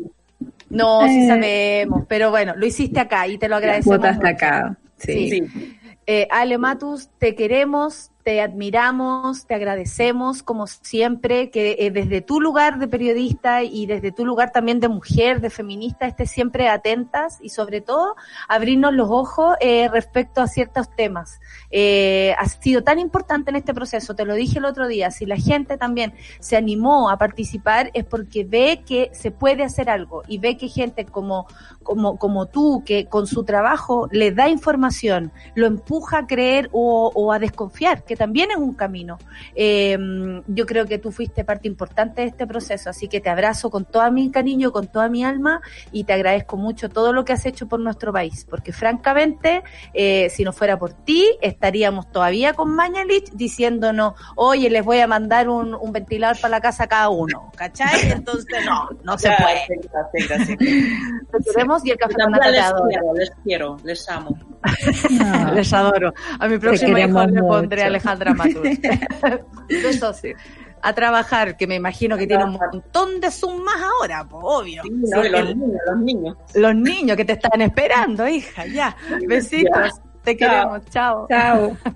No, 0.70 1.02
sí 1.08 1.24
Eh. 1.24 1.28
sabemos, 1.28 2.04
pero 2.08 2.30
bueno, 2.30 2.54
lo 2.56 2.66
hiciste 2.66 3.00
acá 3.00 3.28
y 3.28 3.38
te 3.38 3.48
lo 3.50 3.56
agradecemos. 3.56 3.98
Votaste 3.98 4.24
mucho. 4.26 4.36
acá. 4.36 4.78
Sí. 4.98 5.30
Sí. 5.30 5.76
Eh, 6.06 6.28
Ale 6.32 6.58
Matus, 6.58 7.10
te 7.20 7.36
queremos, 7.36 8.12
te 8.30 8.42
admiramos, 8.42 9.48
te 9.48 9.56
agradecemos 9.56 10.44
como 10.44 10.68
siempre 10.68 11.50
que 11.50 11.78
eh, 11.80 11.90
desde 11.90 12.22
tu 12.22 12.40
lugar 12.40 12.78
de 12.78 12.88
periodista 12.88 13.64
y 13.64 13.88
desde 13.88 14.12
tu 14.12 14.24
lugar 14.24 14.52
también 14.52 14.80
de 14.80 14.88
mujer, 14.88 15.42
de 15.42 15.50
feminista, 15.50 16.06
estés 16.06 16.30
siempre 16.30 16.70
atentas 16.70 17.40
y 17.42 17.50
sobre 17.50 17.82
todo 17.82 18.16
abrirnos 18.48 18.94
los 18.94 19.10
ojos 19.10 19.56
eh, 19.62 19.90
respecto 19.92 20.42
a 20.42 20.48
ciertos 20.48 20.96
temas. 20.96 21.40
Eh, 21.72 22.36
ha 22.38 22.46
sido 22.46 22.84
tan 22.84 23.00
importante 23.00 23.50
en 23.50 23.56
este 23.56 23.74
proceso, 23.74 24.14
te 24.14 24.26
lo 24.26 24.36
dije 24.36 24.60
el 24.60 24.66
otro 24.66 24.88
día, 24.88 25.10
si 25.10 25.26
la 25.26 25.38
gente 25.38 25.80
también 25.80 26.14
se 26.40 26.56
animó 26.56 27.10
a 27.10 27.18
participar 27.18 27.90
es 27.96 28.06
porque 28.06 28.44
ve 28.44 28.84
que 28.86 29.10
se 29.12 29.32
puede 29.32 29.64
hacer 29.64 29.90
algo 29.90 30.22
y 30.28 30.38
ve 30.38 30.56
que 30.56 30.68
gente 30.68 31.04
como, 31.04 31.48
como, 31.82 32.20
como 32.20 32.46
tú, 32.46 32.84
que 32.86 33.08
con 33.08 33.26
su 33.26 33.44
trabajo 33.44 34.08
le 34.12 34.32
da 34.32 34.50
información, 34.50 35.32
lo 35.56 35.66
empuja 35.66 36.20
a 36.20 36.28
creer 36.28 36.70
o, 36.74 37.34
a 37.34 37.40
desconfiar 37.40 38.04
también 38.20 38.52
es 38.52 38.58
un 38.58 38.74
camino. 38.74 39.18
Eh, 39.56 39.98
yo 40.46 40.66
creo 40.66 40.86
que 40.86 41.00
tú 41.00 41.12
fuiste 41.12 41.46
parte 41.46 41.70
importante 41.70 42.22
de 42.22 42.28
este 42.28 42.46
proceso, 42.46 42.90
así 42.90 43.08
que 43.08 43.22
te 43.22 43.30
abrazo 43.30 43.70
con 43.72 43.86
todo 43.86 44.12
mi 44.12 44.30
cariño, 44.30 44.74
con 44.74 44.88
toda 44.88 45.08
mi 45.08 45.24
alma 45.24 45.62
y 45.94 46.04
te 46.04 46.12
agradezco 46.12 46.58
mucho 46.58 46.90
todo 46.90 47.14
lo 47.14 47.24
que 47.24 47.32
has 47.32 47.46
hecho 47.46 47.70
por 47.70 47.80
nuestro 47.80 48.12
país, 48.12 48.46
porque 48.50 48.74
francamente, 48.74 49.64
eh, 49.94 50.30
si 50.30 50.44
no 50.44 50.52
fuera 50.52 50.78
por 50.78 50.92
ti, 50.92 51.26
estaríamos 51.42 52.12
todavía 52.12 52.54
con 52.54 52.76
Mañalich 52.76 53.32
diciéndonos, 53.32 54.16
oye, 54.36 54.70
les 54.70 54.84
voy 54.84 55.00
a 55.00 55.08
mandar 55.08 55.48
un, 55.48 55.74
un 55.74 55.92
ventilador 55.94 56.38
para 56.42 56.52
la 56.52 56.62
casa 56.62 56.84
a 56.84 56.88
cada 56.88 57.10
uno, 57.10 57.52
¿cachai? 57.56 57.88
Entonces, 58.12 58.66
no, 58.66 58.90
no 59.04 59.18
se 59.18 59.30
puede. 59.30 59.80
Gracias, 59.92 60.28
gracias. 60.28 60.58
Te 60.58 61.54
queremos 61.54 61.86
y 61.86 61.92
el 61.92 61.98
café 61.98 62.16
con 62.16 62.34
les 62.34 62.72
quiero, 62.90 63.14
les 63.14 63.32
quiero, 63.44 63.78
les 63.86 64.10
amo. 64.10 64.38
Les 65.56 65.74
adoro. 65.74 66.14
A 66.40 66.48
mi 66.48 66.58
próximo 66.58 66.98
hijo 66.98 67.26
le 67.26 67.42
pondré 67.42 67.84
mucho. 67.84 67.94
Alejandra 68.00 68.34
Matur. 68.34 68.66
Eso 69.70 70.14
sí. 70.14 70.34
A 70.82 70.94
trabajar, 70.94 71.58
que 71.58 71.68
me 71.68 71.76
imagino 71.76 72.18
que 72.18 72.26
tiene 72.26 72.46
un 72.46 72.54
montón 72.54 73.20
de 73.20 73.30
Zoom 73.32 73.62
más 73.64 73.76
ahora, 73.82 74.26
pues, 74.30 74.42
obvio. 74.46 74.82
Sí, 74.84 74.90
no, 74.92 75.22
Sí, 75.24 75.30
los 75.30 75.40
el- 75.42 75.60
niños, 75.60 75.80
los 75.88 75.98
niños. 76.00 76.38
los 76.56 76.76
niños 76.76 77.18
que 77.18 77.26
te 77.26 77.34
están 77.34 77.62
esperando, 77.62 78.28
hija, 78.28 78.66
ya. 78.66 78.96
Besitos. 79.28 80.00
Te 80.24 80.36
queremos. 80.38 80.82
Chao. 80.90 81.28
Chao. 81.30 81.78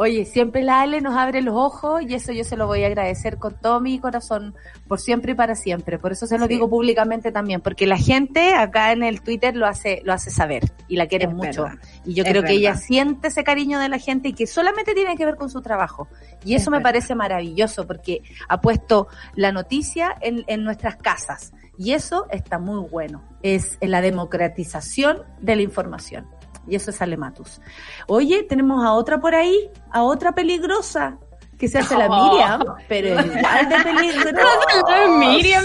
Oye, 0.00 0.24
siempre 0.24 0.62
la 0.62 0.80
Ale 0.82 1.00
nos 1.00 1.16
abre 1.16 1.42
los 1.42 1.56
ojos 1.56 2.02
y 2.02 2.14
eso 2.14 2.30
yo 2.32 2.44
se 2.44 2.56
lo 2.56 2.68
voy 2.68 2.84
a 2.84 2.86
agradecer 2.86 3.36
con 3.36 3.54
todo 3.58 3.80
mi 3.80 3.98
corazón, 3.98 4.54
por 4.86 5.00
siempre 5.00 5.32
y 5.32 5.34
para 5.34 5.56
siempre. 5.56 5.98
Por 5.98 6.12
eso 6.12 6.24
se 6.28 6.38
lo 6.38 6.44
Sí. 6.46 6.50
digo 6.54 6.70
públicamente 6.70 7.32
también, 7.32 7.60
porque 7.60 7.84
la 7.84 7.96
gente 7.98 8.54
acá 8.54 8.92
en 8.92 9.02
el 9.02 9.22
Twitter 9.22 9.56
lo 9.56 9.66
hace, 9.66 10.00
lo 10.04 10.12
hace 10.12 10.30
saber 10.30 10.62
y 10.86 10.94
la 10.94 11.08
quiere 11.08 11.26
mucho. 11.26 11.64
verdad. 11.64 11.78
Y 12.04 12.14
yo 12.14 12.22
Es 12.22 12.30
creo 12.30 12.44
que 12.44 12.52
ella 12.52 12.76
siente 12.76 13.26
ese 13.26 13.42
cariño 13.42 13.80
de 13.80 13.88
la 13.88 13.98
gente 13.98 14.28
y 14.28 14.34
que 14.34 14.46
solamente 14.46 14.94
tiene 14.94 15.16
que 15.16 15.24
ver 15.26 15.34
con 15.34 15.50
su 15.50 15.62
trabajo. 15.62 16.06
Y 16.44 16.54
eso 16.54 16.62
Es 16.66 16.68
me 16.70 16.76
verdad. 16.76 16.90
parece 16.90 17.14
maravilloso 17.16 17.84
porque 17.84 18.22
ha 18.48 18.60
puesto 18.60 19.08
la 19.34 19.50
noticia 19.50 20.14
en, 20.20 20.44
en 20.46 20.62
nuestras 20.62 20.94
casas. 20.94 21.52
Y 21.76 21.92
eso 21.94 22.26
está 22.30 22.60
muy 22.60 22.88
bueno. 22.88 23.24
Es 23.42 23.78
la 23.80 24.00
democratización 24.00 25.22
de 25.40 25.56
la 25.56 25.62
información. 25.62 26.26
Y 26.66 26.74
eso 26.76 26.90
es 26.90 27.00
Alematus. 27.00 27.60
Oye, 28.06 28.42
tenemos 28.42 28.84
a 28.84 28.92
otra 28.92 29.20
por 29.20 29.34
ahí, 29.34 29.70
a 29.90 30.02
otra 30.02 30.32
peligrosa, 30.32 31.18
que 31.58 31.68
se 31.68 31.78
hace 31.78 31.96
la 31.96 32.06
Oh. 32.08 32.30
Miriam, 32.32 32.64
pero 32.88 33.08
igual 33.24 33.68
de 33.68 33.76
peligrosa. 33.84 35.08
Miriam. 35.18 35.64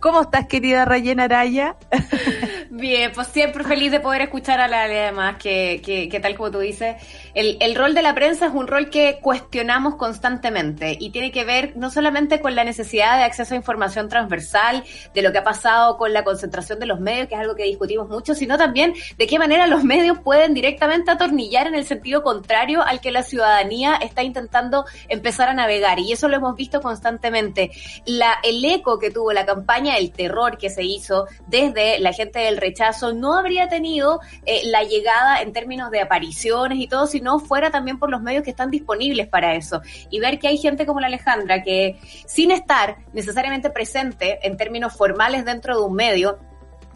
¿Cómo 0.00 0.22
estás, 0.22 0.46
querida 0.46 0.84
Rayena 0.84 1.24
Araya? 1.24 1.76
Bien, 2.72 3.10
pues 3.12 3.26
siempre 3.26 3.64
feliz 3.64 3.90
de 3.90 3.98
poder 3.98 4.22
escuchar 4.22 4.60
a 4.60 4.68
la 4.68 4.84
además, 4.84 5.38
que, 5.38 5.82
que, 5.84 6.08
que 6.08 6.20
tal 6.20 6.36
como 6.36 6.52
tú 6.52 6.60
dices, 6.60 6.94
el, 7.34 7.56
el 7.58 7.74
rol 7.74 7.94
de 7.94 8.02
la 8.02 8.14
prensa 8.14 8.46
es 8.46 8.54
un 8.54 8.68
rol 8.68 8.90
que 8.90 9.18
cuestionamos 9.20 9.96
constantemente 9.96 10.96
y 11.00 11.10
tiene 11.10 11.32
que 11.32 11.44
ver 11.44 11.76
no 11.76 11.90
solamente 11.90 12.40
con 12.40 12.54
la 12.54 12.62
necesidad 12.62 13.18
de 13.18 13.24
acceso 13.24 13.54
a 13.54 13.56
información 13.56 14.08
transversal, 14.08 14.84
de 15.12 15.22
lo 15.22 15.32
que 15.32 15.38
ha 15.38 15.42
pasado 15.42 15.96
con 15.96 16.12
la 16.12 16.22
concentración 16.22 16.78
de 16.78 16.86
los 16.86 17.00
medios, 17.00 17.26
que 17.26 17.34
es 17.34 17.40
algo 17.40 17.56
que 17.56 17.64
discutimos 17.64 18.08
mucho, 18.08 18.36
sino 18.36 18.56
también 18.56 18.94
de 19.18 19.26
qué 19.26 19.40
manera 19.40 19.66
los 19.66 19.82
medios 19.82 20.20
pueden 20.20 20.54
directamente 20.54 21.10
atornillar 21.10 21.66
en 21.66 21.74
el 21.74 21.84
sentido 21.84 22.22
contrario 22.22 22.84
al 22.84 23.00
que 23.00 23.10
la 23.10 23.24
ciudadanía 23.24 23.96
está 23.96 24.22
intentando 24.22 24.84
empezar 25.08 25.48
a 25.48 25.54
navegar. 25.54 25.98
Y 25.98 26.12
eso 26.12 26.28
lo 26.28 26.36
hemos 26.36 26.54
visto 26.54 26.80
constantemente. 26.80 27.72
La, 28.06 28.38
el 28.44 28.64
eco 28.64 29.00
que 29.00 29.10
tuvo 29.10 29.32
la 29.32 29.44
campaña 29.44 29.96
del 29.96 30.12
terror 30.12 30.56
que 30.56 30.70
se 30.70 30.84
hizo 30.84 31.26
desde 31.48 31.98
la 31.98 32.12
gente 32.12 32.38
del 32.38 32.59
rechazo 32.60 33.12
no 33.12 33.34
habría 33.34 33.68
tenido 33.68 34.20
eh, 34.46 34.62
la 34.64 34.82
llegada 34.84 35.42
en 35.42 35.52
términos 35.52 35.90
de 35.90 36.00
apariciones 36.00 36.78
y 36.78 36.86
todo 36.86 37.06
si 37.06 37.20
no 37.20 37.38
fuera 37.38 37.70
también 37.70 37.98
por 37.98 38.10
los 38.10 38.22
medios 38.22 38.44
que 38.44 38.50
están 38.50 38.70
disponibles 38.70 39.28
para 39.28 39.54
eso. 39.54 39.80
Y 40.10 40.20
ver 40.20 40.38
que 40.38 40.48
hay 40.48 40.58
gente 40.58 40.86
como 40.86 41.00
la 41.00 41.06
Alejandra 41.06 41.62
que 41.62 41.98
sin 42.26 42.50
estar 42.50 42.98
necesariamente 43.12 43.70
presente 43.70 44.38
en 44.42 44.56
términos 44.56 44.94
formales 44.94 45.44
dentro 45.44 45.78
de 45.78 45.84
un 45.84 45.94
medio, 45.94 46.38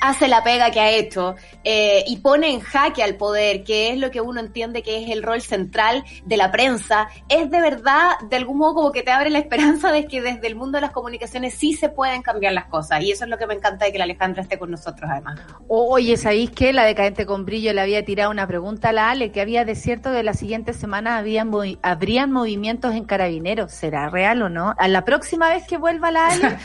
hace 0.00 0.28
la 0.28 0.42
pega 0.44 0.70
que 0.70 0.80
ha 0.80 0.90
hecho 0.90 1.34
eh, 1.62 2.04
y 2.06 2.18
pone 2.18 2.50
en 2.52 2.60
jaque 2.60 3.02
al 3.02 3.16
poder, 3.16 3.64
que 3.64 3.90
es 3.90 3.98
lo 3.98 4.10
que 4.10 4.20
uno 4.20 4.40
entiende 4.40 4.82
que 4.82 5.02
es 5.02 5.10
el 5.10 5.22
rol 5.22 5.40
central 5.40 6.04
de 6.24 6.36
la 6.36 6.50
prensa, 6.52 7.08
es 7.28 7.50
de 7.50 7.60
verdad, 7.60 8.10
de 8.28 8.36
algún 8.36 8.58
modo 8.58 8.74
como 8.74 8.92
que 8.92 9.02
te 9.02 9.10
abre 9.10 9.30
la 9.30 9.38
esperanza 9.38 9.92
de 9.92 10.06
que 10.06 10.20
desde 10.20 10.46
el 10.46 10.56
mundo 10.56 10.76
de 10.76 10.82
las 10.82 10.90
comunicaciones 10.90 11.54
sí 11.54 11.72
se 11.74 11.88
pueden 11.88 12.22
cambiar 12.22 12.52
las 12.52 12.66
cosas. 12.66 13.02
Y 13.02 13.12
eso 13.12 13.24
es 13.24 13.30
lo 13.30 13.38
que 13.38 13.46
me 13.46 13.54
encanta 13.54 13.86
de 13.86 13.92
que 13.92 13.98
la 13.98 14.04
Alejandra 14.04 14.42
esté 14.42 14.58
con 14.58 14.70
nosotros 14.70 15.08
además. 15.10 15.40
Oye, 15.68 16.16
¿sabéis 16.16 16.50
qué? 16.50 16.72
La 16.72 16.84
decadente 16.84 17.24
con 17.26 17.44
brillo 17.44 17.72
le 17.72 17.80
había 17.80 18.04
tirado 18.04 18.30
una 18.30 18.46
pregunta 18.46 18.90
a 18.90 18.92
la 18.92 19.10
Ale, 19.10 19.32
que 19.32 19.40
había 19.40 19.64
de 19.64 19.74
cierto 19.74 20.12
que 20.12 20.22
la 20.22 20.34
siguiente 20.34 20.72
semana 20.72 21.16
habían 21.16 21.50
movi- 21.50 21.78
habrían 21.82 22.30
movimientos 22.32 22.94
en 22.94 23.04
carabineros. 23.04 23.72
¿Será 23.72 24.08
real 24.10 24.42
o 24.42 24.48
no? 24.48 24.74
A 24.76 24.88
la 24.88 25.04
próxima 25.04 25.48
vez 25.48 25.66
que 25.66 25.76
vuelva 25.78 26.10
la 26.10 26.26
Ale, 26.28 26.42
le 26.50 26.56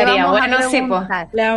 Estaría 0.00 0.24
vamos 0.24 0.40
a 0.40 0.46
bueno, 0.48 0.70
sí, 0.70 0.82
po. 0.82 1.00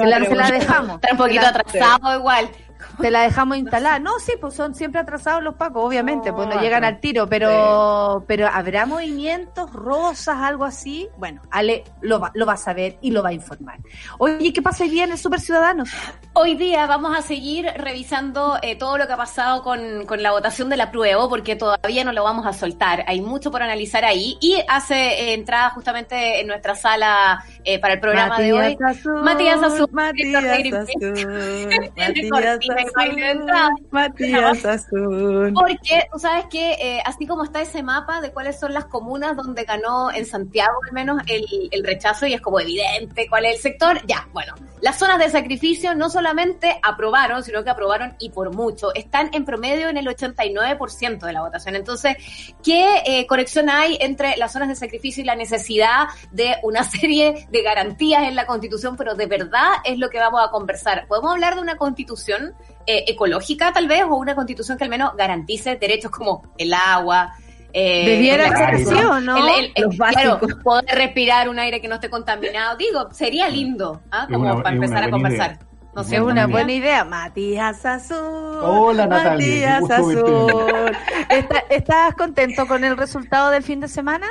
Se 0.01 0.07
la, 0.07 0.19
se 0.25 0.35
la 0.35 0.51
dejamos. 0.51 1.01
Un 1.21 1.27
poquito 1.29 1.45
atrasado 1.47 2.15
igual. 2.19 2.49
Te 2.99 3.11
la 3.11 3.21
dejamos 3.21 3.57
instalada. 3.57 3.99
No, 3.99 4.19
sí, 4.19 4.33
pues 4.39 4.53
son 4.53 4.75
siempre 4.75 5.01
atrasados 5.01 5.43
los 5.43 5.55
pacos, 5.55 5.83
obviamente, 5.83 6.31
pues 6.33 6.47
no 6.47 6.55
Oh, 6.55 6.61
llegan 6.61 6.83
al 6.83 6.99
tiro, 6.99 7.27
pero 7.27 8.23
pero 8.27 8.47
¿habrá 8.47 8.85
movimientos, 8.85 9.71
rosas, 9.73 10.37
algo 10.41 10.65
así? 10.65 11.07
Bueno, 11.17 11.41
Ale 11.49 11.83
lo 12.01 12.19
va, 12.19 12.31
lo 12.33 12.45
va 12.45 12.53
a 12.53 12.57
saber 12.57 12.97
y 13.01 13.11
lo 13.11 13.23
va 13.23 13.29
a 13.29 13.33
informar. 13.33 13.79
Oye, 14.17 14.53
¿qué 14.53 14.61
pasa 14.61 14.83
hoy 14.83 14.89
día 14.89 15.05
en 15.05 15.11
el 15.11 15.17
Super 15.17 15.39
Ciudadanos? 15.39 15.89
Hoy 16.33 16.55
día 16.55 16.85
vamos 16.87 17.17
a 17.17 17.21
seguir 17.21 17.67
revisando 17.75 18.57
eh, 18.61 18.75
todo 18.75 18.97
lo 18.97 19.07
que 19.07 19.13
ha 19.13 19.17
pasado 19.17 19.63
con, 19.63 20.05
con 20.05 20.21
la 20.21 20.31
votación 20.31 20.69
de 20.69 20.77
la 20.77 20.91
prueba, 20.91 21.27
porque 21.27 21.55
todavía 21.55 22.03
no 22.03 22.11
lo 22.13 22.23
vamos 22.23 22.45
a 22.45 22.53
soltar. 22.53 23.03
Hay 23.07 23.21
mucho 23.21 23.51
por 23.51 23.63
analizar 23.63 24.05
ahí. 24.05 24.37
Y 24.39 24.55
hace 24.67 24.95
eh, 24.95 25.33
entrada 25.33 25.69
justamente 25.71 26.41
en 26.41 26.47
nuestra 26.47 26.75
sala 26.75 27.43
eh, 27.63 27.79
para 27.79 27.95
el 27.95 27.99
programa 27.99 28.39
de 28.39 28.53
hoy. 28.53 28.77
Azul, 28.85 29.21
Matías 29.23 29.61
Azul, 29.61 29.87
Matías. 29.91 30.43
Azul, 30.73 31.13
Tiene 31.69 32.29
Matías 32.29 32.59
Azul, 32.71 33.45
Matías 33.91 34.65
Azul. 34.65 35.53
Porque 35.53 36.07
tú 36.11 36.19
sabes 36.19 36.45
que 36.49 36.73
eh, 36.73 37.01
así 37.05 37.25
como 37.25 37.43
está 37.43 37.61
ese 37.61 37.83
mapa 37.83 38.21
de 38.21 38.31
cuáles 38.31 38.59
son 38.59 38.73
las 38.73 38.85
comunas 38.85 39.35
donde 39.35 39.63
ganó 39.63 40.11
en 40.11 40.25
Santiago 40.25 40.73
al 40.87 40.93
menos 40.93 41.21
el, 41.27 41.45
el 41.71 41.83
rechazo 41.83 42.25
y 42.25 42.33
es 42.33 42.41
como 42.41 42.59
evidente 42.59 43.27
cuál 43.29 43.45
es 43.45 43.55
el 43.55 43.61
sector, 43.61 44.05
ya, 44.05 44.27
bueno, 44.33 44.53
las 44.81 44.97
zonas 44.97 45.19
de 45.19 45.29
sacrificio 45.29 45.93
no 45.93 46.09
solamente 46.09 46.79
aprobaron, 46.81 47.43
sino 47.43 47.63
que 47.63 47.69
aprobaron 47.69 48.15
y 48.19 48.31
por 48.31 48.53
mucho, 48.53 48.93
están 48.95 49.29
en 49.33 49.45
promedio 49.45 49.89
en 49.89 49.97
el 49.97 50.07
89% 50.07 51.19
de 51.19 51.33
la 51.33 51.41
votación. 51.41 51.75
Entonces, 51.75 52.17
¿qué 52.63 53.01
eh, 53.05 53.27
conexión 53.27 53.69
hay 53.69 53.97
entre 54.01 54.35
las 54.37 54.51
zonas 54.53 54.69
de 54.69 54.75
sacrificio 54.75 55.21
y 55.21 55.25
la 55.27 55.35
necesidad 55.35 56.07
de 56.31 56.55
una 56.63 56.83
serie 56.89 57.47
de 57.51 57.61
garantías 57.61 58.23
en 58.23 58.35
la 58.35 58.47
constitución? 58.47 58.97
Pero 58.97 59.13
de 59.13 59.27
verdad 59.27 59.69
es 59.83 59.99
lo 59.99 60.09
que 60.09 60.17
vamos 60.17 60.41
a 60.43 60.49
conversar. 60.49 61.05
¿Podemos 61.07 61.31
hablar 61.31 61.55
de 61.55 61.61
una 61.61 61.77
constitución 61.77 62.55
eh, 62.85 63.03
ecológica 63.07 63.71
tal 63.73 63.87
vez 63.87 64.03
o 64.03 64.15
una 64.15 64.35
constitución 64.35 64.77
que 64.77 64.83
al 64.83 64.89
menos 64.89 65.11
garantice 65.17 65.75
derechos 65.75 66.11
como 66.11 66.43
el 66.57 66.73
agua. 66.73 67.33
Eh, 67.73 68.03
Debiera 68.05 68.47
el- 68.47 68.57
ser 68.57 68.69
así, 68.75 69.05
¿o 69.05 69.19
no? 69.21 69.37
el- 69.37 69.65
el- 69.65 69.71
el- 69.75 69.83
Los 69.85 69.95
claro, 69.95 70.39
básicos. 70.39 70.63
poder 70.63 70.95
respirar 70.95 71.47
un 71.47 71.57
aire 71.59 71.79
que 71.79 71.87
no 71.87 71.95
esté 71.95 72.09
contaminado. 72.09 72.75
Digo, 72.77 73.09
sería 73.11 73.47
lindo, 73.47 74.01
¿ah? 74.11 74.27
Como 74.29 74.51
una- 74.51 74.61
para 74.61 74.75
empezar 74.75 75.03
a 75.03 75.09
conversar. 75.09 75.51
idea. 75.53 75.67
¿No 75.93 76.01
Es 76.01 76.07
sé, 76.07 76.15
Es 76.15 76.21
una 76.21 76.47
buena 76.47 76.71
idea. 76.71 77.03
Matías 77.03 77.85
Azul. 77.85 78.17
Hola, 78.61 79.07
Natalia, 79.07 79.81
Matías. 79.81 79.99
Azul. 79.99 80.95
¿Está- 81.29 81.63
¿Estás 81.69 82.15
contento 82.15 82.65
con 82.67 82.83
el 82.85 82.95
resultado 82.97 83.49
del 83.51 83.61
fin 83.63 83.79
de 83.81 83.87
semana? 83.89 84.27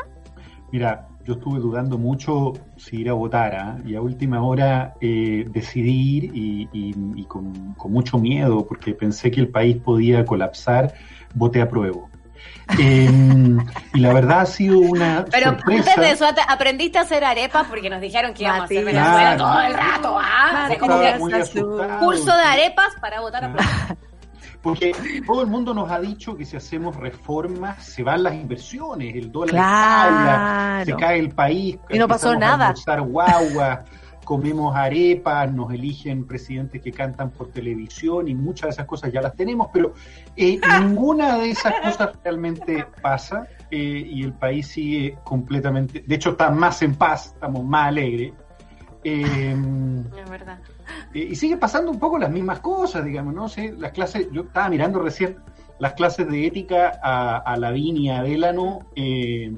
Mira, 0.72 1.06
yo 1.30 1.34
estuve 1.36 1.60
dudando 1.60 1.96
mucho 1.96 2.54
si 2.76 2.96
ir 3.02 3.08
a 3.08 3.12
votar 3.12 3.54
¿ah? 3.54 3.78
y 3.86 3.94
a 3.94 4.00
última 4.00 4.42
hora 4.42 4.94
eh, 5.00 5.44
decidí 5.48 6.16
ir 6.16 6.24
y, 6.34 6.68
y- 6.72 6.94
y 7.14 7.24
con, 7.26 7.74
con 7.74 7.92
mucho 7.92 8.18
miedo 8.18 8.66
porque 8.66 8.94
pensé 8.94 9.30
que 9.30 9.40
el 9.40 9.48
país 9.48 9.76
podía 9.76 10.24
colapsar, 10.24 10.92
voté 11.34 11.62
a 11.62 11.68
prueba. 11.68 12.00
y 12.78 14.00
la 14.00 14.12
verdad 14.12 14.40
ha 14.40 14.46
sido 14.46 14.78
una 14.80 15.24
Pero 15.30 15.50
sorpresa. 15.50 15.90
antes 15.92 15.96
de 16.04 16.10
eso, 16.10 16.34
te- 16.34 16.40
aprendiste 16.48 16.98
a 16.98 17.02
hacer 17.02 17.22
arepas 17.24 17.66
porque 17.68 17.88
nos 17.90 18.00
dijeron 18.00 18.32
que 18.34 18.42
íbamos 18.44 18.62
a 18.62 18.64
hacer. 18.64 18.84
Venezuela 18.84 19.36
Claro. 19.36 19.44
todo 19.44 19.60
el 19.60 19.74
rato, 19.74 20.18
¿ah? 20.20 20.68
Como 20.80 21.00
que 21.00 21.18
curso 22.00 22.34
de 22.36 22.42
arepas 22.42 22.88
para 23.00 23.20
votar 23.20 23.44
a 23.44 23.54
Ah. 23.56 23.94
Porque 24.62 24.92
todo 25.26 25.40
el 25.42 25.46
mundo 25.48 25.72
nos 25.72 25.90
ha 25.90 25.98
dicho 26.00 26.36
que 26.36 26.44
si 26.44 26.56
hacemos 26.56 26.94
reformas 26.96 27.82
se 27.84 28.02
van 28.02 28.22
las 28.22 28.34
inversiones, 28.34 29.14
el 29.14 29.32
dólar 29.32 29.54
Claro. 29.54 30.16
habla, 30.16 30.82
se 30.84 30.94
cae 30.96 31.18
el 31.18 31.30
país, 31.30 31.78
Y 31.88 31.98
no 31.98 32.06
pasó 32.06 32.30
a 32.30 32.36
nada. 32.36 32.74
guagua, 33.00 33.84
comemos 34.24 34.76
arepas, 34.76 35.50
nos 35.52 35.72
eligen 35.72 36.26
presidentes 36.26 36.80
que 36.82 36.92
cantan 36.92 37.30
por 37.30 37.50
televisión 37.50 38.28
y 38.28 38.34
muchas 38.34 38.68
de 38.68 38.70
esas 38.74 38.86
cosas 38.86 39.10
ya 39.12 39.20
las 39.22 39.34
tenemos, 39.34 39.68
pero 39.72 39.94
eh, 40.36 40.60
ninguna 40.80 41.38
de 41.38 41.50
esas 41.50 41.74
cosas 41.82 42.10
realmente 42.22 42.86
pasa 43.02 43.46
eh, 43.70 43.76
y 44.08 44.22
el 44.22 44.34
país 44.34 44.66
sigue 44.68 45.16
completamente, 45.24 46.04
de 46.06 46.14
hecho 46.14 46.30
está 46.30 46.50
más 46.50 46.82
en 46.82 46.94
paz, 46.96 47.28
estamos 47.34 47.64
más 47.64 47.88
alegres. 47.88 48.32
Eh, 49.02 49.56
Es 50.22 50.28
verdad. 50.30 50.58
Y 51.12 51.34
sigue 51.34 51.56
pasando 51.56 51.90
un 51.90 51.98
poco 51.98 52.18
las 52.18 52.30
mismas 52.30 52.60
cosas, 52.60 53.04
digamos, 53.04 53.34
no 53.34 53.48
sé, 53.48 53.74
las 53.78 53.92
clases, 53.92 54.28
yo 54.32 54.42
estaba 54.42 54.68
mirando 54.68 55.00
recién 55.00 55.38
las 55.78 55.94
clases 55.94 56.28
de 56.28 56.46
ética 56.46 57.00
a, 57.02 57.38
a 57.38 57.56
Lavín 57.56 57.96
y 57.96 58.10
a 58.10 58.22
Delano, 58.22 58.80
eh, 58.96 59.50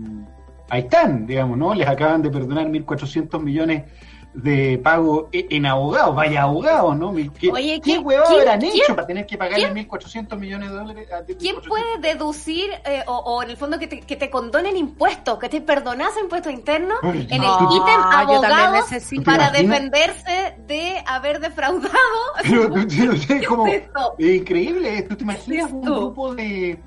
ahí 0.71 0.83
están, 0.83 1.27
digamos, 1.27 1.59
¿no? 1.59 1.75
Les 1.75 1.89
acaban 1.89 2.23
de 2.23 2.31
perdonar 2.31 2.69
1.400 2.69 3.41
millones 3.43 3.85
de 4.35 4.79
pago 4.79 5.29
e- 5.31 5.47
en 5.51 5.67
abogados, 5.67 6.15
vaya 6.15 6.43
abogados, 6.43 6.97
¿no? 6.97 7.13
¿Qué, 7.39 7.51
Oye, 7.51 7.75
¿qué 7.75 7.81
¿quién- 7.83 8.07
huevada 8.07 8.29
quién- 8.29 8.41
habrán 8.41 8.61
quién- 8.61 8.73
hecho 8.77 8.95
para 8.97 9.07
tener 9.07 9.27
que 9.27 9.37
pagarle 9.37 9.65
quién- 9.65 9.75
1.400 9.75 10.39
millones 10.39 10.71
de 10.71 10.75
dólares? 10.77 11.13
a- 11.13 11.23
de- 11.23 11.37
¿Quién 11.37 11.57
1.400? 11.57 11.69
puede 11.69 11.99
deducir 12.15 12.71
eh, 12.87 13.03
o, 13.07 13.15
o 13.17 13.43
en 13.43 13.51
el 13.51 13.57
fondo 13.59 13.79
que 13.79 13.87
te, 13.89 14.01
que 14.01 14.17
te 14.17 14.31
condonen 14.31 14.77
impuestos, 14.77 15.39
que 15.39 15.49
te 15.51 15.61
perdonas 15.61 16.11
impuestos 16.21 16.53
internos 16.53 16.99
en 17.03 17.11
el 17.15 17.25
ítem 17.27 17.39
también 17.41 18.45
abogados 18.45 18.87
para 19.25 19.51
defenderse 19.51 20.57
de 20.67 21.03
haber 21.07 21.39
defraudado? 21.41 21.93
Pero, 22.43 22.75
sé, 23.17 23.39
¿Qué 23.41 23.47
como, 23.47 23.67
es 23.67 23.83
esto? 23.83 24.15
es 24.19 24.35
increíble. 24.37 25.03
¿Tú 25.03 25.17
te 25.17 25.23
imaginas 25.25 25.71
un 25.73 25.83
grupo 25.83 26.35
de, 26.35 26.79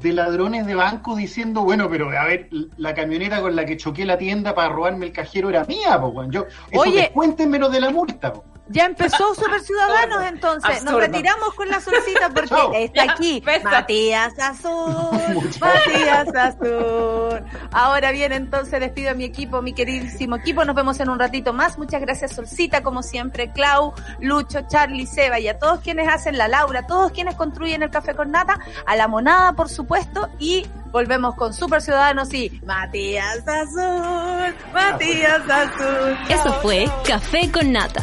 de 0.00 0.12
ladrones 0.12 0.66
de 0.66 0.74
banco 0.74 1.16
diciendo, 1.16 1.62
bueno, 1.62 1.88
pero 1.90 2.10
a 2.10 2.24
ver, 2.24 2.48
la 2.76 2.94
camioneta 2.94 3.40
con 3.40 3.56
la 3.56 3.64
que 3.64 3.76
choqué 3.76 4.04
la 4.04 4.18
tienda 4.18 4.54
para 4.54 4.68
robarme 4.68 5.06
el 5.06 5.12
cajero 5.12 5.48
era 5.48 5.64
mía, 5.64 6.00
po. 6.00 6.24
Yo, 6.30 6.46
eso 6.70 6.80
Oye. 6.80 7.02
descuéntenmelo 7.02 7.68
de 7.68 7.80
la 7.80 7.90
multa, 7.90 8.32
po. 8.32 8.44
Ya 8.70 8.84
empezó 8.84 9.34
Super 9.34 9.60
Ciudadanos 9.60 10.24
entonces. 10.26 10.82
Nos 10.84 10.94
retiramos 10.94 11.54
con 11.54 11.68
la 11.68 11.80
solcita 11.80 12.28
porque 12.30 12.84
está 12.84 13.06
Ya, 13.06 13.12
aquí. 13.12 13.42
Matías 13.64 14.38
Azul. 14.38 15.50
Matías 15.60 16.28
Azul. 16.34 17.44
Ahora 17.72 18.10
bien, 18.12 18.32
entonces 18.32 18.78
despido 18.80 19.10
a 19.10 19.14
mi 19.14 19.24
equipo, 19.24 19.62
mi 19.62 19.72
queridísimo 19.72 20.36
equipo. 20.36 20.64
Nos 20.64 20.76
vemos 20.76 21.00
en 21.00 21.08
un 21.08 21.18
ratito 21.18 21.52
más. 21.52 21.78
Muchas 21.78 22.00
gracias, 22.00 22.32
Solcita, 22.32 22.82
como 22.82 23.02
siempre. 23.02 23.50
Clau, 23.52 23.94
Lucho, 24.20 24.60
Charlie, 24.68 25.06
Seba 25.06 25.38
y 25.38 25.48
a 25.48 25.58
todos 25.58 25.80
quienes 25.80 26.08
hacen 26.08 26.36
la 26.36 26.48
Laura, 26.48 26.86
todos 26.86 27.12
quienes 27.12 27.34
construyen 27.36 27.82
el 27.82 27.90
café 27.90 28.14
con 28.14 28.30
nata, 28.30 28.58
a 28.86 28.96
la 28.96 29.08
monada, 29.08 29.52
por 29.54 29.68
supuesto, 29.68 30.28
y 30.38 30.66
volvemos 30.90 31.34
con 31.36 31.54
Super 31.54 31.80
Ciudadanos 31.80 32.32
y 32.34 32.60
Matías 32.66 33.46
Azul. 33.46 34.54
Matías 34.72 35.42
Azul. 35.48 36.18
Eso 36.28 36.52
fue 36.60 36.86
Café 37.06 37.50
con 37.50 37.72
Nata. 37.72 38.02